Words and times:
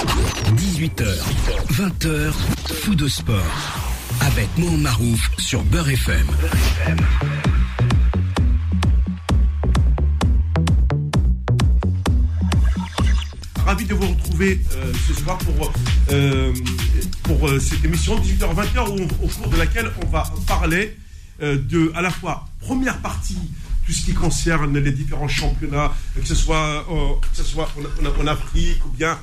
18h, 0.00 1.04
20h, 1.72 2.32
fou 2.82 2.94
de 2.94 3.06
sport. 3.06 3.36
Avec 4.22 4.48
Mohamed 4.56 4.80
Marouf 4.80 5.30
sur 5.38 5.62
Beurre 5.64 5.90
FM. 5.90 6.26
Ravi 13.66 13.84
de 13.84 13.94
vous 13.94 14.08
retrouver 14.08 14.60
euh, 14.72 14.92
ce 15.06 15.14
soir 15.14 15.36
pour, 15.38 15.70
euh, 16.12 16.54
euh, 17.28 17.60
cette 17.60 17.84
émission 17.84 18.18
18h-20h 18.18 18.88
au 18.88 19.28
cours 19.28 19.50
de 19.50 19.56
laquelle 19.58 19.90
on 20.02 20.06
va 20.06 20.24
parler 20.46 20.96
de 21.40 21.90
à 21.94 22.02
la 22.02 22.10
fois 22.10 22.46
première 22.60 22.98
partie 22.98 23.38
tout 23.86 23.92
ce 23.92 24.04
qui 24.04 24.12
concerne 24.12 24.78
les 24.78 24.92
différents 24.92 25.28
championnats, 25.28 25.92
que 26.14 26.26
ce 26.26 26.34
soit, 26.34 26.86
que 26.86 27.42
ce 27.42 27.58
en, 27.58 28.26
Afrique 28.26 28.84
ou 28.84 28.90
bien 28.90 29.18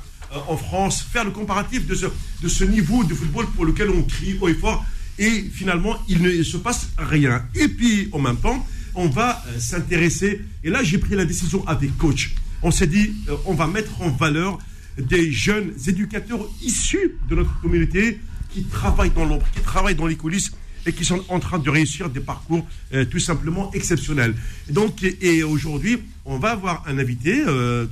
en 0.48 0.56
France, 0.56 1.02
faire 1.02 1.24
le 1.24 1.30
comparatif 1.30 1.86
de 1.86 1.94
ce, 1.94 2.06
de 2.42 2.48
ce 2.48 2.64
niveau 2.64 3.04
de 3.04 3.14
football 3.14 3.46
pour 3.54 3.64
lequel 3.64 3.90
on 3.90 4.02
crie 4.02 4.36
haut 4.40 4.48
et 4.48 4.54
fort, 4.54 4.84
et 5.18 5.44
finalement, 5.52 5.96
il 6.08 6.22
ne 6.22 6.42
se 6.42 6.56
passe 6.56 6.90
rien. 6.98 7.42
Et 7.54 7.68
puis, 7.68 8.08
en 8.12 8.20
même 8.20 8.36
temps, 8.36 8.64
on 8.94 9.08
va 9.08 9.42
euh, 9.48 9.58
s'intéresser, 9.58 10.40
et 10.64 10.70
là, 10.70 10.82
j'ai 10.82 10.98
pris 10.98 11.14
la 11.14 11.24
décision 11.24 11.66
avec 11.66 11.96
coach. 11.98 12.34
On 12.62 12.70
s'est 12.70 12.86
dit, 12.86 13.12
euh, 13.28 13.36
on 13.46 13.54
va 13.54 13.66
mettre 13.66 14.00
en 14.02 14.10
valeur 14.10 14.58
des 14.98 15.30
jeunes 15.30 15.72
éducateurs 15.86 16.40
issus 16.62 17.16
de 17.28 17.36
notre 17.36 17.60
communauté 17.60 18.20
qui 18.50 18.64
travaillent 18.64 19.10
dans 19.10 19.24
l'ombre, 19.24 19.46
qui 19.54 19.60
travaillent 19.60 19.94
dans 19.94 20.06
les 20.06 20.16
coulisses 20.16 20.52
et 20.86 20.92
qui 20.92 21.04
sont 21.04 21.22
en 21.28 21.38
train 21.40 21.58
de 21.58 21.70
réussir 21.70 22.08
des 22.10 22.20
parcours 22.20 22.66
euh, 22.92 23.04
tout 23.04 23.18
simplement 23.18 23.70
exceptionnels. 23.72 24.34
Et 24.68 24.72
donc, 24.72 25.02
et, 25.02 25.42
aujourd'hui, 25.42 25.98
on 26.24 26.38
va 26.38 26.50
avoir 26.50 26.84
un 26.86 26.98
invité, 26.98 27.42
euh, 27.46 27.86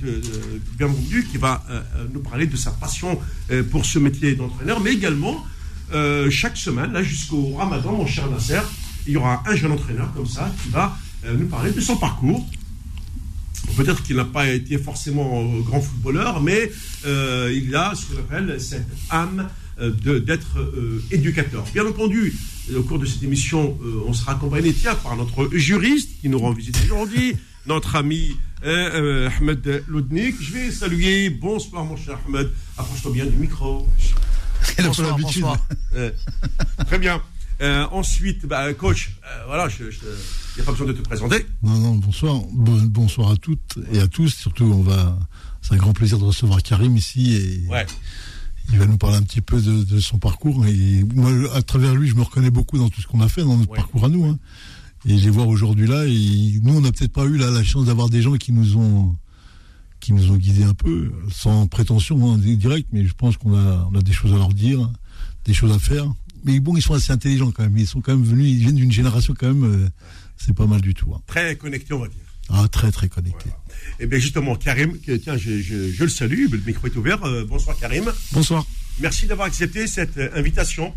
bien 0.77 0.87
entendu, 0.87 1.27
qui 1.29 1.37
va 1.37 1.63
euh, 1.69 1.81
euh, 1.95 2.05
nous 2.13 2.21
parler 2.21 2.45
de 2.45 2.55
sa 2.55 2.71
passion 2.71 3.19
pour 3.71 3.85
ce 3.85 3.99
métier 3.99 4.35
d'entraîneur, 4.35 4.79
mais 4.79 4.93
également, 4.93 5.45
chaque 6.29 6.57
semaine, 6.57 6.91
là 6.91 7.01
jusqu'au 7.01 7.53
ramadan, 7.55 7.93
mon 7.93 8.05
cher 8.05 8.29
Nasser, 8.29 8.59
il 9.07 9.13
y 9.13 9.17
aura 9.17 9.41
un 9.47 9.55
jeune 9.55 9.71
entraîneur 9.71 10.13
comme 10.13 10.27
ça 10.27 10.53
qui 10.61 10.69
va 10.69 10.97
nous 11.33 11.47
parler 11.47 11.71
de 11.71 11.81
son 11.81 11.97
parcours, 11.97 12.47
Peut-être 13.75 14.01
qu'il 14.01 14.15
n'a 14.15 14.25
pas 14.25 14.47
été 14.47 14.77
forcément 14.77 15.43
grand 15.59 15.81
footballeur, 15.81 16.41
mais 16.41 16.71
il 17.05 17.75
a 17.75 17.93
ce 17.95 18.05
qu'on 18.05 18.19
appelle 18.19 18.59
cette 18.59 18.87
âme 19.09 19.49
d'être 19.79 20.59
euh, 20.59 21.01
éducateur. 21.11 21.63
Bien 21.73 21.85
entendu, 21.85 22.33
au 22.75 22.83
cours 22.83 22.99
de 22.99 23.05
cette 23.05 23.23
émission, 23.23 23.77
euh, 23.83 24.01
on 24.07 24.13
sera 24.13 24.33
accompagné 24.33 24.73
tiens, 24.73 24.95
par 24.95 25.15
notre 25.15 25.49
juriste 25.53 26.09
qui 26.21 26.29
nous 26.29 26.39
rend 26.39 26.51
visite 26.51 26.77
aujourd'hui, 26.85 27.35
notre 27.67 27.95
ami 27.95 28.31
euh, 28.65 29.27
euh, 29.27 29.29
Ahmed 29.39 29.83
Loudnik. 29.87 30.35
Je 30.41 30.51
vais 30.53 30.71
saluer. 30.71 31.29
Bonsoir, 31.29 31.85
mon 31.85 31.95
cher 31.95 32.17
Ahmed. 32.27 32.49
Approche-toi 32.77 33.11
bien 33.11 33.25
du 33.25 33.35
micro. 33.37 33.87
Bonsoir, 34.79 35.09
l'habitude. 35.17 35.43
bonsoir. 35.43 35.57
Euh, 35.95 36.11
très 36.87 36.97
bien. 36.99 37.21
Euh, 37.61 37.85
ensuite, 37.91 38.45
bah, 38.45 38.71
coach, 38.73 39.11
euh, 39.25 39.43
voilà, 39.47 39.67
il 39.79 39.85
n'y 39.85 40.61
a 40.61 40.63
pas 40.63 40.71
besoin 40.71 40.87
de 40.87 40.93
te 40.93 41.01
présenter. 41.01 41.45
Non, 41.63 41.77
non, 41.79 41.95
bonsoir. 41.95 42.35
Bon- 42.51 42.81
bonsoir 42.83 43.31
à 43.31 43.35
toutes 43.35 43.77
et 43.91 43.99
à 43.99 44.07
tous. 44.07 44.29
Surtout, 44.35 44.65
on 44.65 44.81
va. 44.81 45.17
C'est 45.61 45.73
un 45.73 45.77
grand 45.77 45.93
plaisir 45.93 46.17
de 46.19 46.23
recevoir 46.23 46.61
Karim 46.61 46.95
ici 46.97 47.35
et 47.35 47.67
Ouais. 47.71 47.85
Il 48.71 48.77
va 48.79 48.85
nous 48.85 48.97
parler 48.97 49.17
un 49.17 49.21
petit 49.23 49.41
peu 49.41 49.61
de, 49.61 49.83
de 49.83 49.99
son 49.99 50.17
parcours. 50.19 50.65
Et 50.65 51.03
moi, 51.15 51.31
à 51.55 51.61
travers 51.61 51.95
lui, 51.95 52.07
je 52.09 52.15
me 52.15 52.21
reconnais 52.21 52.49
beaucoup 52.51 52.77
dans 52.77 52.89
tout 52.89 53.01
ce 53.01 53.07
qu'on 53.07 53.21
a 53.21 53.29
fait 53.29 53.41
dans 53.43 53.57
notre 53.57 53.71
Ouais. 53.71 53.77
parcours 53.77 54.05
à 54.05 54.09
nous. 54.09 54.25
hein. 54.25 54.37
Et 55.05 55.15
les 55.15 55.29
voir 55.29 55.47
aujourd'hui 55.47 55.87
là. 55.87 56.05
Et 56.05 56.59
nous, 56.63 56.73
on 56.75 56.81
n'a 56.81 56.91
peut-être 56.91 57.13
pas 57.13 57.25
eu 57.25 57.37
là, 57.37 57.49
la 57.51 57.63
chance 57.63 57.85
d'avoir 57.85 58.09
des 58.09 58.21
gens 58.21 58.33
qui 58.35 58.51
nous 58.51 58.77
ont 58.77 59.15
qui 59.99 60.13
nous 60.13 60.29
ont 60.31 60.35
guidés 60.35 60.63
un 60.63 60.75
peu, 60.75 61.11
sans 61.31 61.65
prétention 61.65 62.31
hein, 62.33 62.37
direct, 62.37 62.87
mais 62.91 63.03
je 63.07 63.13
pense 63.13 63.35
qu'on 63.35 63.55
a, 63.57 63.89
on 63.91 63.97
a 63.97 64.01
des 64.03 64.13
choses 64.13 64.31
à 64.31 64.37
leur 64.37 64.53
dire, 64.53 64.91
des 65.45 65.55
choses 65.55 65.71
à 65.71 65.79
faire. 65.79 66.05
Mais 66.43 66.59
bon, 66.59 66.77
ils 66.77 66.83
sont 66.83 66.93
assez 66.93 67.11
intelligents 67.11 67.49
quand 67.51 67.63
même. 67.63 67.75
Ils 67.77 67.87
sont 67.87 67.99
quand 67.99 68.15
même 68.15 68.23
venus, 68.23 68.47
ils 68.47 68.59
viennent 68.59 68.75
d'une 68.75 68.91
génération 68.91 69.33
quand 69.37 69.47
même, 69.47 69.63
euh, 69.63 69.89
c'est 70.37 70.53
pas 70.53 70.67
mal 70.67 70.81
du 70.81 70.93
tout. 70.93 71.11
hein. 71.15 71.21
Très 71.25 71.55
connecté, 71.55 71.93
on 71.95 71.99
va 72.01 72.07
dire. 72.09 72.17
Ah, 72.49 72.67
très 72.71 72.91
très 72.91 73.09
connecté. 73.09 73.49
Eh 73.99 74.05
bien 74.07 74.19
justement, 74.19 74.55
Karim, 74.55 74.99
que- 74.99 75.11
tiens, 75.17 75.37
je, 75.37 75.59
je- 75.61 75.91
je 75.91 76.03
le 76.03 76.09
salue, 76.09 76.47
le 76.51 76.57
micro 76.65 76.87
est 76.87 76.95
ouvert. 76.95 77.23
Euh, 77.25 77.43
bonsoir 77.45 77.77
Karim. 77.77 78.11
Bonsoir. 78.31 78.65
Merci 78.99 79.25
d'avoir 79.27 79.47
accepté 79.47 79.85
cette 79.87 80.17
euh, 80.17 80.29
invitation. 80.35 80.93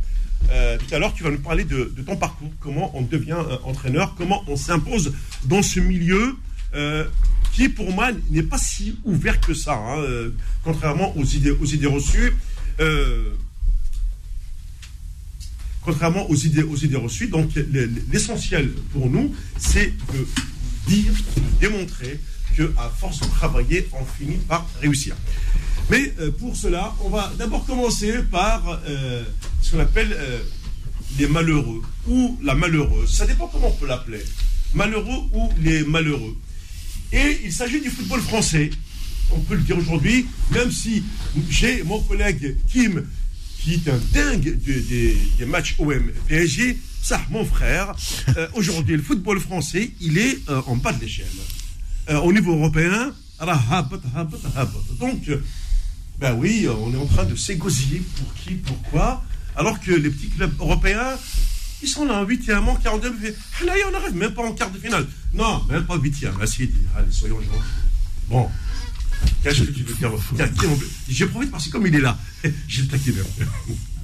Euh, 0.50 0.78
tout 0.78 0.94
à 0.94 0.98
l'heure, 0.98 1.12
tu 1.12 1.22
vas 1.22 1.30
nous 1.30 1.38
parler 1.40 1.64
de, 1.64 1.92
de 1.94 2.02
ton 2.02 2.16
parcours, 2.16 2.50
comment 2.60 2.96
on 2.96 3.02
devient 3.02 3.32
euh, 3.38 3.56
entraîneur, 3.64 4.14
comment 4.16 4.42
on 4.46 4.56
s'impose 4.56 5.12
dans 5.44 5.62
ce 5.62 5.80
milieu 5.80 6.36
euh, 6.74 7.04
qui, 7.52 7.68
pour 7.68 7.92
moi, 7.92 8.10
n'est 8.30 8.42
pas 8.44 8.56
si 8.58 8.96
ouvert 9.04 9.40
que 9.40 9.52
ça, 9.52 9.74
hein, 9.74 9.98
euh, 9.98 10.30
contrairement 10.64 11.14
aux 11.16 11.24
idées, 11.24 11.50
aux 11.50 11.66
idées 11.66 11.86
reçues. 11.88 12.32
Euh, 12.80 13.30
contrairement 15.82 16.28
aux 16.30 16.36
idées, 16.36 16.62
aux 16.62 16.76
idées 16.76 16.96
reçues. 16.96 17.26
Donc, 17.28 17.54
le- 17.54 17.62
le- 17.70 17.90
l'essentiel 18.12 18.70
pour 18.92 19.10
nous, 19.10 19.34
c'est 19.58 19.88
de 20.14 20.26
dire, 20.86 21.12
démontrer 21.60 22.18
que 22.56 22.72
à 22.76 22.88
force 22.88 23.20
de 23.20 23.26
travailler, 23.26 23.88
on 23.92 24.04
finit 24.04 24.38
par 24.48 24.68
réussir. 24.80 25.14
Mais 25.90 26.12
euh, 26.20 26.30
pour 26.32 26.56
cela, 26.56 26.94
on 27.04 27.08
va 27.10 27.32
d'abord 27.38 27.64
commencer 27.66 28.12
par 28.30 28.80
euh, 28.86 29.24
ce 29.62 29.72
qu'on 29.72 29.80
appelle 29.80 30.12
euh, 30.12 30.40
les 31.18 31.26
malheureux 31.26 31.82
ou 32.08 32.38
la 32.42 32.54
malheureuse. 32.54 33.10
Ça 33.12 33.26
dépend 33.26 33.46
comment 33.48 33.68
on 33.68 33.72
peut 33.76 33.86
l'appeler. 33.86 34.22
Malheureux 34.74 35.28
ou 35.32 35.48
les 35.60 35.82
malheureux. 35.84 36.36
Et 37.12 37.40
il 37.44 37.52
s'agit 37.52 37.80
du 37.80 37.90
football 37.90 38.20
français. 38.20 38.70
On 39.32 39.40
peut 39.40 39.54
le 39.56 39.62
dire 39.62 39.78
aujourd'hui, 39.78 40.26
même 40.52 40.70
si 40.70 41.02
j'ai 41.48 41.82
mon 41.82 42.00
collègue 42.00 42.56
Kim, 42.70 43.04
qui 43.58 43.74
est 43.74 43.88
un 43.88 43.98
dingue 44.12 44.58
de- 44.64 44.80
des- 44.80 45.16
des 45.38 45.44
matchs 45.46 45.74
OM 45.78 46.10
PSG, 46.28 46.78
ça, 47.02 47.20
mon 47.30 47.44
frère, 47.44 47.94
euh, 48.36 48.48
aujourd'hui, 48.54 48.96
le 48.96 49.02
football 49.02 49.40
français, 49.40 49.92
il 50.00 50.18
est 50.18 50.38
euh, 50.48 50.60
en 50.66 50.76
bas 50.76 50.92
de 50.92 51.00
l'échelle. 51.00 51.26
Euh, 52.08 52.18
au 52.20 52.32
niveau 52.32 52.52
européen, 52.54 53.12
donc, 54.98 55.30
ben 56.18 56.34
oui, 56.34 56.68
on 56.68 56.92
est 56.92 56.98
en 56.98 57.06
train 57.06 57.24
de 57.24 57.34
s'égosiller 57.34 58.02
pour 58.16 58.34
qui, 58.34 58.54
pourquoi, 58.56 59.24
alors 59.56 59.80
que 59.80 59.92
les 59.92 60.10
petits 60.10 60.28
clubs 60.28 60.52
européens, 60.60 61.16
ils 61.82 61.88
sont 61.88 62.04
là 62.04 62.20
en 62.20 62.24
huitième, 62.24 62.68
en 62.68 62.76
quart 62.76 63.00
de 63.00 63.10
finale. 63.10 63.34
Là, 63.64 63.72
on 63.88 63.92
n'arrive 63.92 64.14
même 64.14 64.34
pas 64.34 64.42
en 64.42 64.52
quart 64.52 64.70
de 64.70 64.78
finale. 64.78 65.06
Non, 65.32 65.64
même 65.70 65.86
pas 65.86 65.96
huitième. 65.96 66.34
Ah, 66.38 66.44
allez, 66.98 67.10
soyons 67.10 67.40
gentils. 67.40 67.64
Bon. 68.28 68.50
Qu'est-ce 69.42 69.62
que 69.62 69.70
tu 69.70 69.84
veux 69.84 69.94
dire 69.94 70.12
J'ai 71.08 71.26
profité 71.26 71.50
parce 71.50 71.66
que 71.66 71.70
comme 71.70 71.86
il 71.86 71.94
est 71.94 72.00
là, 72.00 72.18
j'ai 72.68 72.82
le 72.82 72.88
taquiner. 72.88 73.22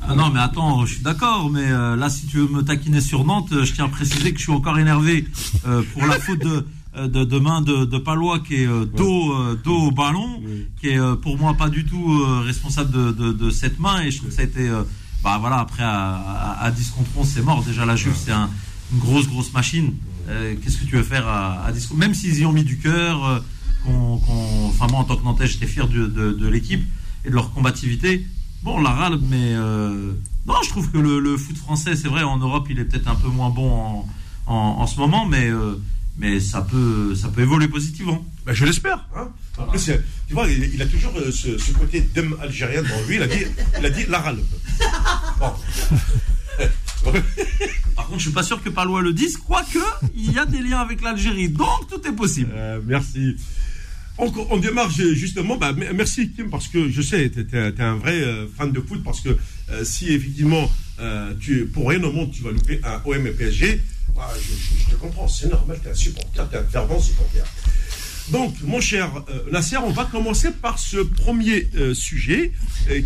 Ah 0.03 0.15
non, 0.15 0.31
mais 0.31 0.41
attends, 0.41 0.87
je 0.87 0.95
suis 0.95 1.03
d'accord, 1.03 1.51
mais 1.51 1.65
euh, 1.71 1.97
là, 1.97 2.09
si 2.09 2.27
tu 2.27 2.39
veux 2.39 2.49
me 2.49 2.63
taquiner 2.63 3.01
sur 3.01 3.25
Nantes, 3.25 3.49
euh, 3.53 3.65
je 3.65 3.73
tiens 3.73 3.87
à 3.87 3.89
préciser 3.89 4.33
que 4.33 4.39
je 4.39 4.45
suis 4.45 4.53
encore 4.53 4.79
énervé 4.79 5.27
euh, 5.67 5.83
pour 5.93 6.07
la 6.07 6.19
faute 6.21 6.39
de, 6.39 6.65
de, 7.07 7.25
de 7.25 7.39
main 7.39 7.61
de, 7.61 7.85
de 7.85 7.99
Palois 7.99 8.39
qui 8.39 8.55
est 8.63 8.67
euh, 8.69 8.85
dos, 8.85 9.33
euh, 9.33 9.61
dos 9.65 9.75
au 9.77 9.91
ballon, 9.91 10.41
qui 10.81 10.89
est 10.91 10.99
euh, 11.01 11.17
pour 11.17 11.39
moi 11.39 11.55
pas 11.55 11.69
du 11.69 11.85
tout 11.85 12.25
responsable 12.45 12.93
de, 13.17 13.51
cette 13.51 13.81
main, 13.81 14.01
et 14.03 14.11
je 14.13 14.19
trouve 14.19 14.29
que 14.31 14.35
ça 14.37 14.43
a 14.43 14.45
été, 14.45 14.71
bah 15.25 15.39
voilà, 15.41 15.59
après 15.59 15.83
à, 15.83 16.15
à, 16.15 16.65
à 16.67 16.71
10 16.71 16.91
contre 16.91 17.11
11, 17.17 17.27
c'est 17.29 17.43
mort. 17.43 17.65
Déjà, 17.65 17.85
la 17.85 17.97
Juve, 17.97 18.15
c'est 18.17 18.33
un- 18.33 18.51
une 18.93 19.01
grosse, 19.01 19.27
grosse 19.27 19.53
machine. 19.53 19.93
Qu'est-ce 20.63 20.77
que 20.79 20.85
tu 20.85 20.95
veux 20.97 21.03
faire 21.03 21.27
à, 21.27 21.65
à 21.65 21.73
10 21.73 21.87
contre 21.87 21.99
Même 21.99 22.15
s'ils 22.15 22.39
y 22.39 22.47
ont 22.47 22.53
mis 22.53 22.63
du 22.65 22.79
cœur, 22.79 23.43
qu'on, 23.85 24.19
qu'on- 24.19 24.69
enfin 24.69 24.87
moi 24.89 25.01
en 25.01 25.05
tant 25.05 25.17
que 25.17 25.25
Nantais, 25.25 25.49
j'étais 25.49 25.67
fier 25.67 25.89
de 25.89 26.47
l'équipe 26.49 26.85
et 27.25 27.31
de 27.31 27.35
leur 27.35 27.53
combativité. 27.53 28.25
Bon, 28.67 28.79
on 28.79 28.83
la 28.83 28.91
râle, 28.91 29.21
mais 29.31 29.55
euh, 29.55 30.11
non, 30.45 30.55
je 30.65 30.71
trouve 30.71 30.91
que 30.91 30.99
le, 30.99 31.21
le 31.21 31.37
foot 31.37 31.57
français, 31.57 31.95
c'est 31.95 32.09
vrai, 32.09 32.25
en 32.25 32.37
Europe, 32.39 32.67
il 32.69 32.81
est 32.81 32.85
peut-être 32.85 33.07
un 33.07 33.15
peu 33.15 33.29
moins 33.29 33.49
bon 33.49 33.71
en, 33.73 34.09
en, 34.49 34.55
en 34.81 34.87
ce 34.89 34.99
moment, 34.99 35.25
mais, 35.25 35.49
euh, 35.49 35.81
mais 36.19 36.41
ça, 36.41 36.63
peut, 36.63 37.15
ça 37.15 37.29
peut 37.29 37.43
évoluer 37.43 37.69
positivement. 37.69 38.27
Ben, 38.45 38.55
je 38.55 38.65
l'espère. 38.65 39.07
Hein. 39.15 39.29
Tu 40.27 40.35
vois, 40.35 40.49
il, 40.49 40.75
il 40.75 40.83
a 40.83 40.87
toujours 40.87 41.13
euh, 41.17 41.31
ce, 41.31 41.57
ce 41.59 41.71
côté 41.75 42.01
d'homme 42.01 42.37
algérien 42.43 42.83
dans 42.83 43.07
lui. 43.07 43.15
Il 43.15 43.23
a 43.23 43.29
dit, 43.29 43.45
il 43.79 43.87
a 43.87 43.91
dit 43.91 44.05
l'arabe. 44.09 44.41
Bon. 45.39 45.53
Par 47.95 48.07
contre, 48.07 48.19
je 48.19 48.25
suis 48.25 48.33
pas 48.33 48.43
sûr 48.43 48.61
que 48.61 48.69
Palois 48.69 49.01
le 49.01 49.13
dise, 49.13 49.37
quoique 49.37 49.79
il 50.17 50.33
y 50.33 50.41
a 50.41 50.45
des 50.45 50.59
liens 50.59 50.81
avec 50.81 51.03
l'Algérie, 51.03 51.51
donc 51.51 51.87
tout 51.89 52.05
est 52.05 52.13
possible. 52.13 52.51
Euh, 52.53 52.81
merci. 52.85 53.37
On, 54.19 54.33
on 54.51 54.57
démarre 54.57 54.91
ju- 54.91 55.15
justement. 55.15 55.57
Bah, 55.57 55.73
me- 55.73 55.93
merci 55.93 56.31
Kim 56.31 56.49
parce 56.51 56.69
que 56.69 56.91
je 56.91 57.03
sais, 57.03 57.31
tu 57.31 57.41
es, 57.57 57.81
un 57.81 57.97
vrai 57.97 58.21
euh, 58.23 58.47
fan 58.57 58.73
de 58.73 58.81
foot 58.81 59.03
parce 59.05 59.21
que 59.21 59.37
euh, 59.71 59.85
si 59.85 60.13
effectivement 60.13 60.71
euh, 61.01 61.35
tu 61.39 61.67
pour 61.67 61.89
rien 61.91 62.03
au 62.03 62.13
monde 62.13 62.31
tu 62.33 62.43
vas 62.43 62.51
louper 62.51 62.81
un 62.85 63.01
OM 63.05 63.27
et 63.27 63.31
PSG, 63.31 63.81
bah, 64.15 64.33
je, 64.41 64.91
te 64.91 64.97
comprends, 64.99 65.29
c'est 65.29 65.49
normal, 65.51 65.79
tu 65.83 65.89
es 65.89 65.91
un 65.91 65.95
supporter, 65.95 66.49
tu 66.49 66.57
es 66.57 66.59
un 66.59 66.65
fervent 66.65 66.99
supporter. 67.01 67.43
Donc, 68.31 68.57
mon 68.63 68.81
cher 68.81 69.13
euh, 69.29 69.51
Nasser, 69.53 69.77
on 69.77 69.91
va 69.91 70.05
commencer 70.07 70.51
par 70.51 70.79
ce 70.81 70.97
premier 70.97 71.69
euh, 71.77 71.95
sujet 71.95 72.51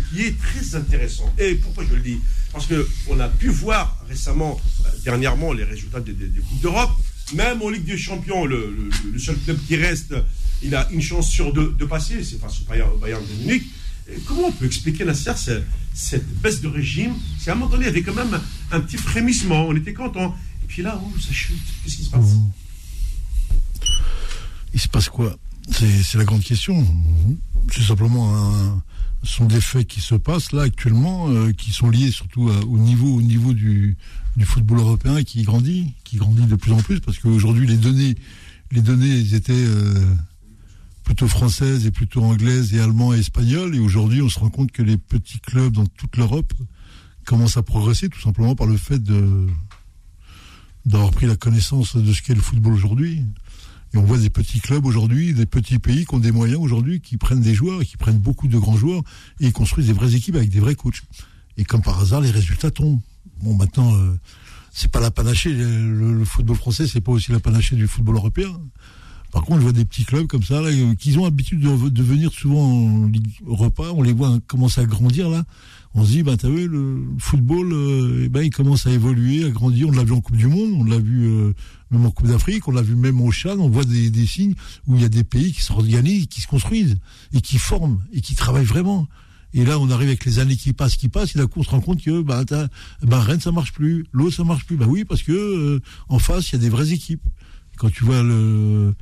qui 0.09 0.21
est 0.23 0.35
très 0.39 0.75
intéressant. 0.75 1.31
Et 1.37 1.55
pourquoi 1.55 1.83
je 1.87 1.93
le 1.95 2.01
dis? 2.01 2.17
Parce 2.51 2.65
qu'on 2.67 3.19
a 3.19 3.27
pu 3.27 3.49
voir 3.49 4.03
récemment, 4.09 4.59
dernièrement, 5.03 5.53
les 5.53 5.63
résultats 5.63 5.99
des, 5.99 6.13
des- 6.13 6.27
Coupes 6.41 6.61
d'Europe. 6.61 6.89
Même 7.35 7.61
en 7.61 7.69
Ligue 7.69 7.85
des 7.85 7.97
Champions, 7.97 8.45
le 8.45 8.89
seul 9.19 9.37
club 9.45 9.57
qui 9.67 9.75
reste, 9.75 10.15
il 10.63 10.75
a 10.75 10.89
une 10.91 11.01
chance 11.01 11.29
sur 11.29 11.53
deux 11.53 11.75
de 11.77 11.85
passer, 11.85 12.23
c'est 12.23 12.39
face 12.39 12.61
au 12.61 12.97
Bayern, 12.97 13.21
de 13.25 13.43
Munich. 13.43 13.63
comment 14.25 14.47
on 14.47 14.51
peut 14.51 14.65
expliquer, 14.65 15.05
Nasser, 15.05 15.33
cette, 15.35 15.65
cette 15.93 16.41
baisse 16.41 16.61
de 16.61 16.67
régime? 16.67 17.13
C'est 17.39 17.49
à 17.49 17.53
un 17.53 17.57
moment 17.57 17.71
donné, 17.71 17.85
il 17.85 17.87
y 17.87 17.89
avait 17.89 18.03
quand 18.03 18.13
même 18.13 18.39
un, 18.71 18.79
petit 18.79 18.97
frémissement, 18.97 19.67
on 19.67 19.75
était 19.75 19.93
content. 19.93 20.35
Et 20.63 20.67
puis 20.67 20.81
là, 20.81 21.01
oh, 21.03 21.19
ça 21.19 21.31
chute. 21.31 21.57
Qu'est-ce 21.83 21.97
qui 21.97 22.03
se 22.03 22.09
passe? 22.09 22.35
Il 24.73 24.79
se 24.79 24.87
passe 24.87 25.09
quoi? 25.09 25.35
C'est 25.71 26.17
la 26.17 26.25
grande 26.25 26.43
question. 26.43 26.85
C'est 27.71 27.83
simplement 27.83 28.35
un, 28.35 28.81
sont 29.23 29.45
des 29.45 29.61
faits 29.61 29.87
qui 29.87 30.01
se 30.01 30.15
passent 30.15 30.51
là 30.51 30.63
actuellement, 30.63 31.29
euh, 31.29 31.51
qui 31.51 31.71
sont 31.71 31.89
liés 31.89 32.11
surtout 32.11 32.49
à- 32.49 32.65
au 32.65 32.77
niveau, 32.77 33.15
au 33.15 33.21
niveau 33.21 33.53
du, 33.53 33.97
football 34.43 34.79
européen 34.79 35.23
qui 35.23 35.43
grandit, 35.43 35.93
qui 36.03 36.17
grandit 36.17 36.45
de 36.45 36.55
plus 36.55 36.71
en 36.71 36.81
plus, 36.81 36.99
parce 36.99 37.19
qu'aujourd'hui 37.19 37.67
les 37.67 37.77
données, 37.77 38.15
les 38.71 38.81
données 38.81 39.19
étaient 39.33 39.53
euh, 39.53 40.15
plutôt 41.11 41.27
françaises 41.27 41.85
et 41.85 41.91
plutôt 41.91 42.23
anglaises 42.23 42.73
et 42.73 42.79
allemandes 42.79 43.15
et 43.15 43.19
espagnoles, 43.19 43.75
et 43.75 43.79
aujourd'hui 43.79 44.21
on 44.21 44.29
se 44.29 44.39
rend 44.39 44.49
compte 44.49 44.71
que 44.71 44.81
les 44.81 44.97
petits 44.97 45.41
clubs 45.41 45.73
dans 45.73 45.85
toute 45.85 46.15
l'Europe 46.15 46.53
commencent 47.25 47.57
à 47.57 47.63
progresser 47.63 48.07
tout 48.07 48.21
simplement 48.21 48.55
par 48.55 48.65
le 48.65 48.77
fait 48.77 49.03
d'avoir 50.85 51.11
pris 51.11 51.27
la 51.27 51.35
connaissance 51.35 51.97
de 51.97 52.13
ce 52.13 52.21
qu'est 52.21 52.33
le 52.33 52.39
football 52.39 52.71
aujourd'hui. 52.71 53.25
Et 53.93 53.97
on 53.97 54.03
voit 54.03 54.19
des 54.19 54.29
petits 54.29 54.61
clubs 54.61 54.85
aujourd'hui, 54.85 55.33
des 55.33 55.45
petits 55.45 55.79
pays 55.79 56.05
qui 56.05 56.15
ont 56.15 56.19
des 56.19 56.31
moyens 56.31 56.61
aujourd'hui, 56.61 57.01
qui 57.01 57.17
prennent 57.17 57.41
des 57.41 57.55
joueurs, 57.55 57.81
et 57.81 57.85
qui 57.85 57.97
prennent 57.97 58.19
beaucoup 58.19 58.47
de 58.47 58.57
grands 58.57 58.77
joueurs 58.77 59.03
et 59.41 59.47
ils 59.47 59.53
construisent 59.53 59.87
des 59.87 59.93
vraies 59.93 60.15
équipes 60.15 60.37
avec 60.37 60.49
des 60.49 60.61
vrais 60.61 60.75
coachs. 60.75 61.01
Et 61.57 61.65
comme 61.65 61.81
par 61.81 61.99
hasard, 61.99 62.21
les 62.21 62.31
résultats 62.31 62.71
tombent. 62.71 63.01
Bon, 63.41 63.53
maintenant, 63.53 63.93
euh, 63.97 64.17
c'est 64.71 64.89
pas 64.89 65.01
la 65.01 65.11
panachée. 65.11 65.51
Le, 65.51 66.19
le 66.19 66.23
football 66.23 66.55
français, 66.55 66.87
c'est 66.87 67.01
pas 67.01 67.11
aussi 67.11 67.33
la 67.33 67.41
panachée 67.41 67.75
du 67.75 67.85
football 67.85 68.15
européen. 68.15 68.57
Par 69.31 69.43
contre, 69.43 69.59
je 69.59 69.63
vois 69.63 69.71
des 69.71 69.85
petits 69.85 70.05
clubs 70.05 70.27
comme 70.27 70.43
ça, 70.43 70.61
là, 70.61 70.67
euh, 70.69 70.95
qui 70.95 71.17
ont 71.17 71.23
l'habitude 71.23 71.59
de, 71.61 72.03
venir 72.03 72.31
souvent 72.31 72.63
en 72.63 73.07
Ligue 73.07 73.27
Europa. 73.45 73.83
On 73.93 74.01
les 74.01 74.13
voit 74.13 74.39
commencer 74.47 74.81
à 74.81 74.85
grandir 74.85 75.29
là. 75.29 75.43
On 75.93 76.05
se 76.05 76.11
dit, 76.11 76.23
ben 76.23 76.37
t'as 76.37 76.49
vu, 76.49 76.67
le 76.67 77.03
football, 77.17 77.73
euh, 77.73 78.23
eh 78.25 78.29
ben 78.29 78.43
il 78.43 78.49
commence 78.49 78.87
à 78.87 78.91
évoluer, 78.91 79.43
à 79.43 79.49
grandir. 79.49 79.89
On 79.89 79.91
l'a 79.91 80.03
vu 80.03 80.13
en 80.13 80.21
Coupe 80.21 80.37
du 80.37 80.47
Monde, 80.47 80.71
on 80.77 80.83
l'a 80.85 80.99
vu 80.99 81.25
euh, 81.25 81.53
même 81.91 82.05
en 82.05 82.11
Coupe 82.11 82.27
d'Afrique, 82.27 82.67
on 82.67 82.71
l'a 82.71 82.81
vu 82.81 82.95
même 82.95 83.19
au 83.21 83.31
Chad. 83.31 83.59
On 83.59 83.69
voit 83.69 83.83
des, 83.83 84.09
des 84.09 84.25
signes 84.25 84.55
où 84.87 84.95
il 84.95 85.01
y 85.01 85.05
a 85.05 85.09
des 85.09 85.23
pays 85.23 85.51
qui 85.51 85.61
s'organisent, 85.61 86.27
qui 86.27 86.41
se 86.41 86.47
construisent 86.47 86.97
et 87.33 87.41
qui 87.41 87.57
forment 87.57 87.99
et 88.13 88.21
qui 88.21 88.35
travaillent 88.35 88.63
vraiment. 88.63 89.07
Et 89.53 89.65
là, 89.65 89.79
on 89.79 89.89
arrive 89.89 90.07
avec 90.07 90.25
les 90.25 90.39
années 90.39 90.55
qui 90.55 90.71
passent, 90.73 90.95
qui 90.95 91.09
passent, 91.09 91.35
et 91.35 91.39
d'un 91.39 91.47
coup, 91.47 91.59
on 91.59 91.63
se 91.63 91.69
rend 91.69 91.81
compte 91.81 92.01
que 92.01 92.21
bah, 92.21 92.43
bah, 93.01 93.19
Rennes, 93.19 93.41
ça 93.41 93.51
marche 93.51 93.73
plus, 93.73 94.05
l'autre, 94.13 94.35
ça 94.35 94.43
marche 94.43 94.65
plus. 94.65 94.77
Bah 94.77 94.85
oui, 94.87 95.03
parce 95.03 95.23
que 95.23 95.31
euh, 95.31 95.81
en 96.07 96.19
face, 96.19 96.49
il 96.49 96.53
y 96.53 96.55
a 96.55 96.59
des 96.59 96.69
vraies 96.69 96.91
équipes. 96.91 97.23
Quand 97.77 97.91
tu 97.91 98.03
vois 98.03 98.23
le, 98.23 98.93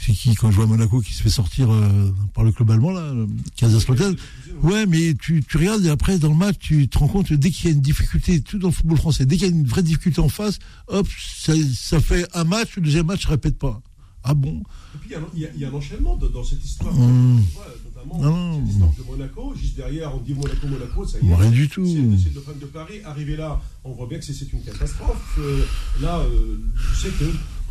c'est 0.00 0.12
qui 0.12 0.34
quand 0.34 0.50
je 0.50 0.56
vois 0.56 0.66
Monaco 0.66 1.00
qui 1.00 1.12
se 1.12 1.22
fait 1.22 1.28
sortir 1.28 1.70
euh, 1.72 2.10
par 2.34 2.44
le 2.44 2.52
club 2.52 2.70
allemand 2.70 2.90
là, 2.92 3.12
Kaiserslautern. 3.56 4.16
Ouais, 4.62 4.86
mais 4.86 5.14
tu, 5.14 5.42
tu 5.42 5.56
regardes 5.56 5.84
et 5.84 5.90
après 5.90 6.18
dans 6.18 6.28
le 6.30 6.34
match, 6.36 6.56
tu 6.58 6.88
te 6.88 6.98
rends 6.98 7.08
compte 7.08 7.28
que 7.28 7.34
dès 7.34 7.50
qu'il 7.50 7.66
y 7.66 7.72
a 7.72 7.74
une 7.74 7.80
difficulté, 7.82 8.40
tout 8.40 8.58
dans 8.58 8.68
le 8.68 8.72
football 8.74 8.98
français, 8.98 9.26
dès 9.26 9.36
qu'il 9.36 9.46
y 9.48 9.50
a 9.50 9.54
une 9.54 9.66
vraie 9.66 9.82
difficulté 9.82 10.20
en 10.20 10.28
face, 10.28 10.58
hop, 10.88 11.06
ça, 11.38 11.52
ça 11.74 12.00
fait 12.00 12.26
un 12.34 12.44
match, 12.44 12.76
le 12.76 12.82
deuxième 12.82 13.06
match, 13.06 13.24
ça 13.24 13.30
répète 13.30 13.58
pas. 13.58 13.80
Ah 14.24 14.34
bon? 14.34 14.62
Et 14.94 14.98
puis 14.98 15.10
il 15.10 15.12
y 15.12 15.14
a 15.14 15.18
un- 15.20 15.28
il 15.34 15.40
y, 15.40 15.46
a- 15.46 15.48
il 15.54 15.60
y 15.60 15.64
a 15.64 15.68
un 15.68 15.72
enchaînement 15.74 16.16
de- 16.16 16.26
dans 16.28 16.42
cette 16.42 16.62
histoire. 16.64 16.92
Mmh. 16.92 17.40
Tu 17.48 17.54
vois, 17.54 17.66
notamment, 17.84 18.18
Non. 18.30 18.60
c'est 18.60 18.66
l'histoire 18.66 18.90
de 18.98 19.02
Monaco. 19.10 19.54
Juste 19.56 19.76
derrière, 19.76 20.14
on 20.14 20.18
dit 20.20 20.34
Monaco, 20.34 20.66
Monaco, 20.66 21.06
ça 21.06 21.18
y 21.22 21.28
est. 21.28 21.34
Rien 21.34 21.50
du 21.50 21.68
tout. 21.68 21.86
C'est 21.86 22.34
le 22.34 22.40
fan 22.40 22.58
de 22.60 22.66
Paris. 22.66 23.00
Arrivé 23.04 23.36
là, 23.36 23.60
on 23.84 23.92
voit 23.92 24.06
bien 24.08 24.18
que 24.18 24.24
c'est 24.24 24.32
c'est 24.34 24.52
une 24.52 24.60
catastrophe. 24.62 25.38
Euh, 25.38 25.62
là, 26.02 26.18
euh, 26.18 26.58
je 26.94 27.00
sais 27.00 27.08
que, 27.10 27.24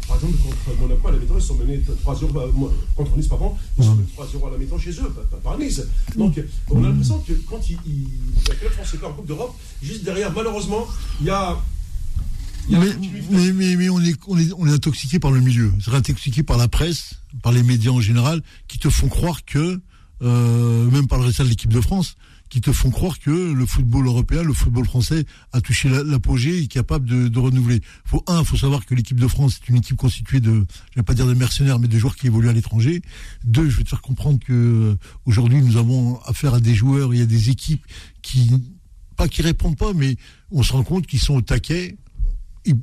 par 0.07 0.15
exemple, 0.18 0.38
contre 0.38 0.80
Monaco, 0.80 1.07
à 1.07 1.12
la 1.12 1.18
mi-temps, 1.18 1.36
ils 1.36 1.42
sont 1.42 1.56
menés 1.56 1.81
3-0, 2.06 2.31
bah, 2.31 2.45
moi, 2.54 2.71
contre 2.95 3.18
Nice, 3.18 3.27
pardon, 3.27 3.56
ils 3.77 3.83
sont 3.83 3.95
menés 3.95 4.07
3-0 4.18 4.48
à 4.48 4.51
la 4.51 4.57
mi-temps 4.57 4.80
chez 4.80 4.92
eux, 4.92 5.13
par 5.44 5.57
Nice. 5.57 5.81
Donc, 6.15 6.42
on 6.69 6.83
a 6.83 6.88
l'impression 6.88 7.19
que 7.19 7.33
quand 7.50 7.59
il, 7.69 7.77
il, 7.86 8.07
la 8.48 8.56
club 8.56 8.71
français 8.71 8.98
perd 8.98 9.12
en 9.12 9.15
Coupe 9.15 9.27
d'Europe, 9.27 9.56
juste 9.81 10.04
derrière, 10.04 10.31
malheureusement, 10.33 10.88
il 11.19 11.27
y 11.27 11.30
a. 11.30 11.57
Mais, 12.69 12.80
mais, 13.31 13.54
mais, 13.54 13.75
mais 13.77 13.89
on, 13.89 14.01
est, 14.01 14.19
on, 14.27 14.38
est, 14.38 14.51
on 14.57 14.68
est 14.68 14.71
intoxiqué 14.71 15.19
par 15.19 15.31
le 15.31 15.39
milieu. 15.39 15.71
C'est 15.83 15.94
intoxiqué 15.94 16.44
par 16.44 16.57
la 16.57 16.68
presse, 16.68 17.13
par 17.42 17.54
les 17.54 17.63
médias 17.63 17.92
en 17.92 18.01
général, 18.01 18.42
qui 18.68 18.77
te 18.77 18.89
font 18.89 19.07
croire 19.07 19.45
que, 19.45 19.80
euh, 20.21 20.92
même 20.92 21.07
par 21.07 21.18
le 21.19 21.25
résultat 21.25 21.45
de 21.45 21.50
l'équipe 21.50 21.71
de 21.71 21.80
France, 21.80 22.15
qui 22.50 22.62
te 22.62 22.72
font 22.72 22.90
croire 22.92 23.20
que 23.20 23.30
le 23.54 23.66
football 23.66 24.08
européen, 24.08 24.42
le 24.44 24.54
football 24.54 24.86
français 24.86 25.26
a 25.52 25.60
touché 25.62 25.90
la- 25.90 26.04
l'apogée 26.04 26.58
et 26.60 26.64
est 26.64 26.68
capable 26.68 27.06
de, 27.08 27.28
de 27.28 27.40
renouveler. 27.40 27.82
Faut 28.06 28.24
un, 28.28 28.44
faut 28.44 28.56
savoir 28.58 28.86
que 28.86 28.96
l'équipe 28.96 29.20
de 29.20 29.28
France 29.28 29.60
est 29.62 29.70
une 29.70 29.76
équipe 29.78 29.98
constituée 29.98 30.40
de, 30.40 30.66
je 30.92 30.96
vais 30.96 31.04
pas 31.04 31.14
dire 31.14 31.28
de 31.28 31.34
mercenaires, 31.34 31.80
mais 31.80 31.88
de 31.88 31.98
joueurs 32.00 32.16
qui 32.16 32.28
évoluent 32.28 32.50
à 32.50 32.54
l'étranger. 32.54 33.02
Deux, 33.44 33.70
je 33.70 33.78
vais 33.78 33.84
te 33.84 33.90
faire 33.90 34.02
comprendre 34.02 34.40
que 34.40 34.54
euh, 34.54 34.96
aujourd'hui 35.26 35.62
nous 35.62 35.78
avons 35.78 36.20
affaire 36.22 36.54
à 36.54 36.60
des 36.60 36.74
joueurs, 36.76 37.14
il 37.14 37.20
y 37.20 37.24
a 37.24 37.26
des 37.26 37.50
équipes 37.50 37.86
qui, 38.22 38.50
pas 39.16 39.28
qui 39.28 39.42
répondent 39.42 39.78
pas, 39.78 39.94
mais 39.94 40.16
on 40.52 40.64
se 40.64 40.72
rend 40.74 40.84
compte 40.84 41.06
qu'ils 41.08 41.20
sont 41.20 41.36
au 41.36 41.42
taquet, 41.42 41.98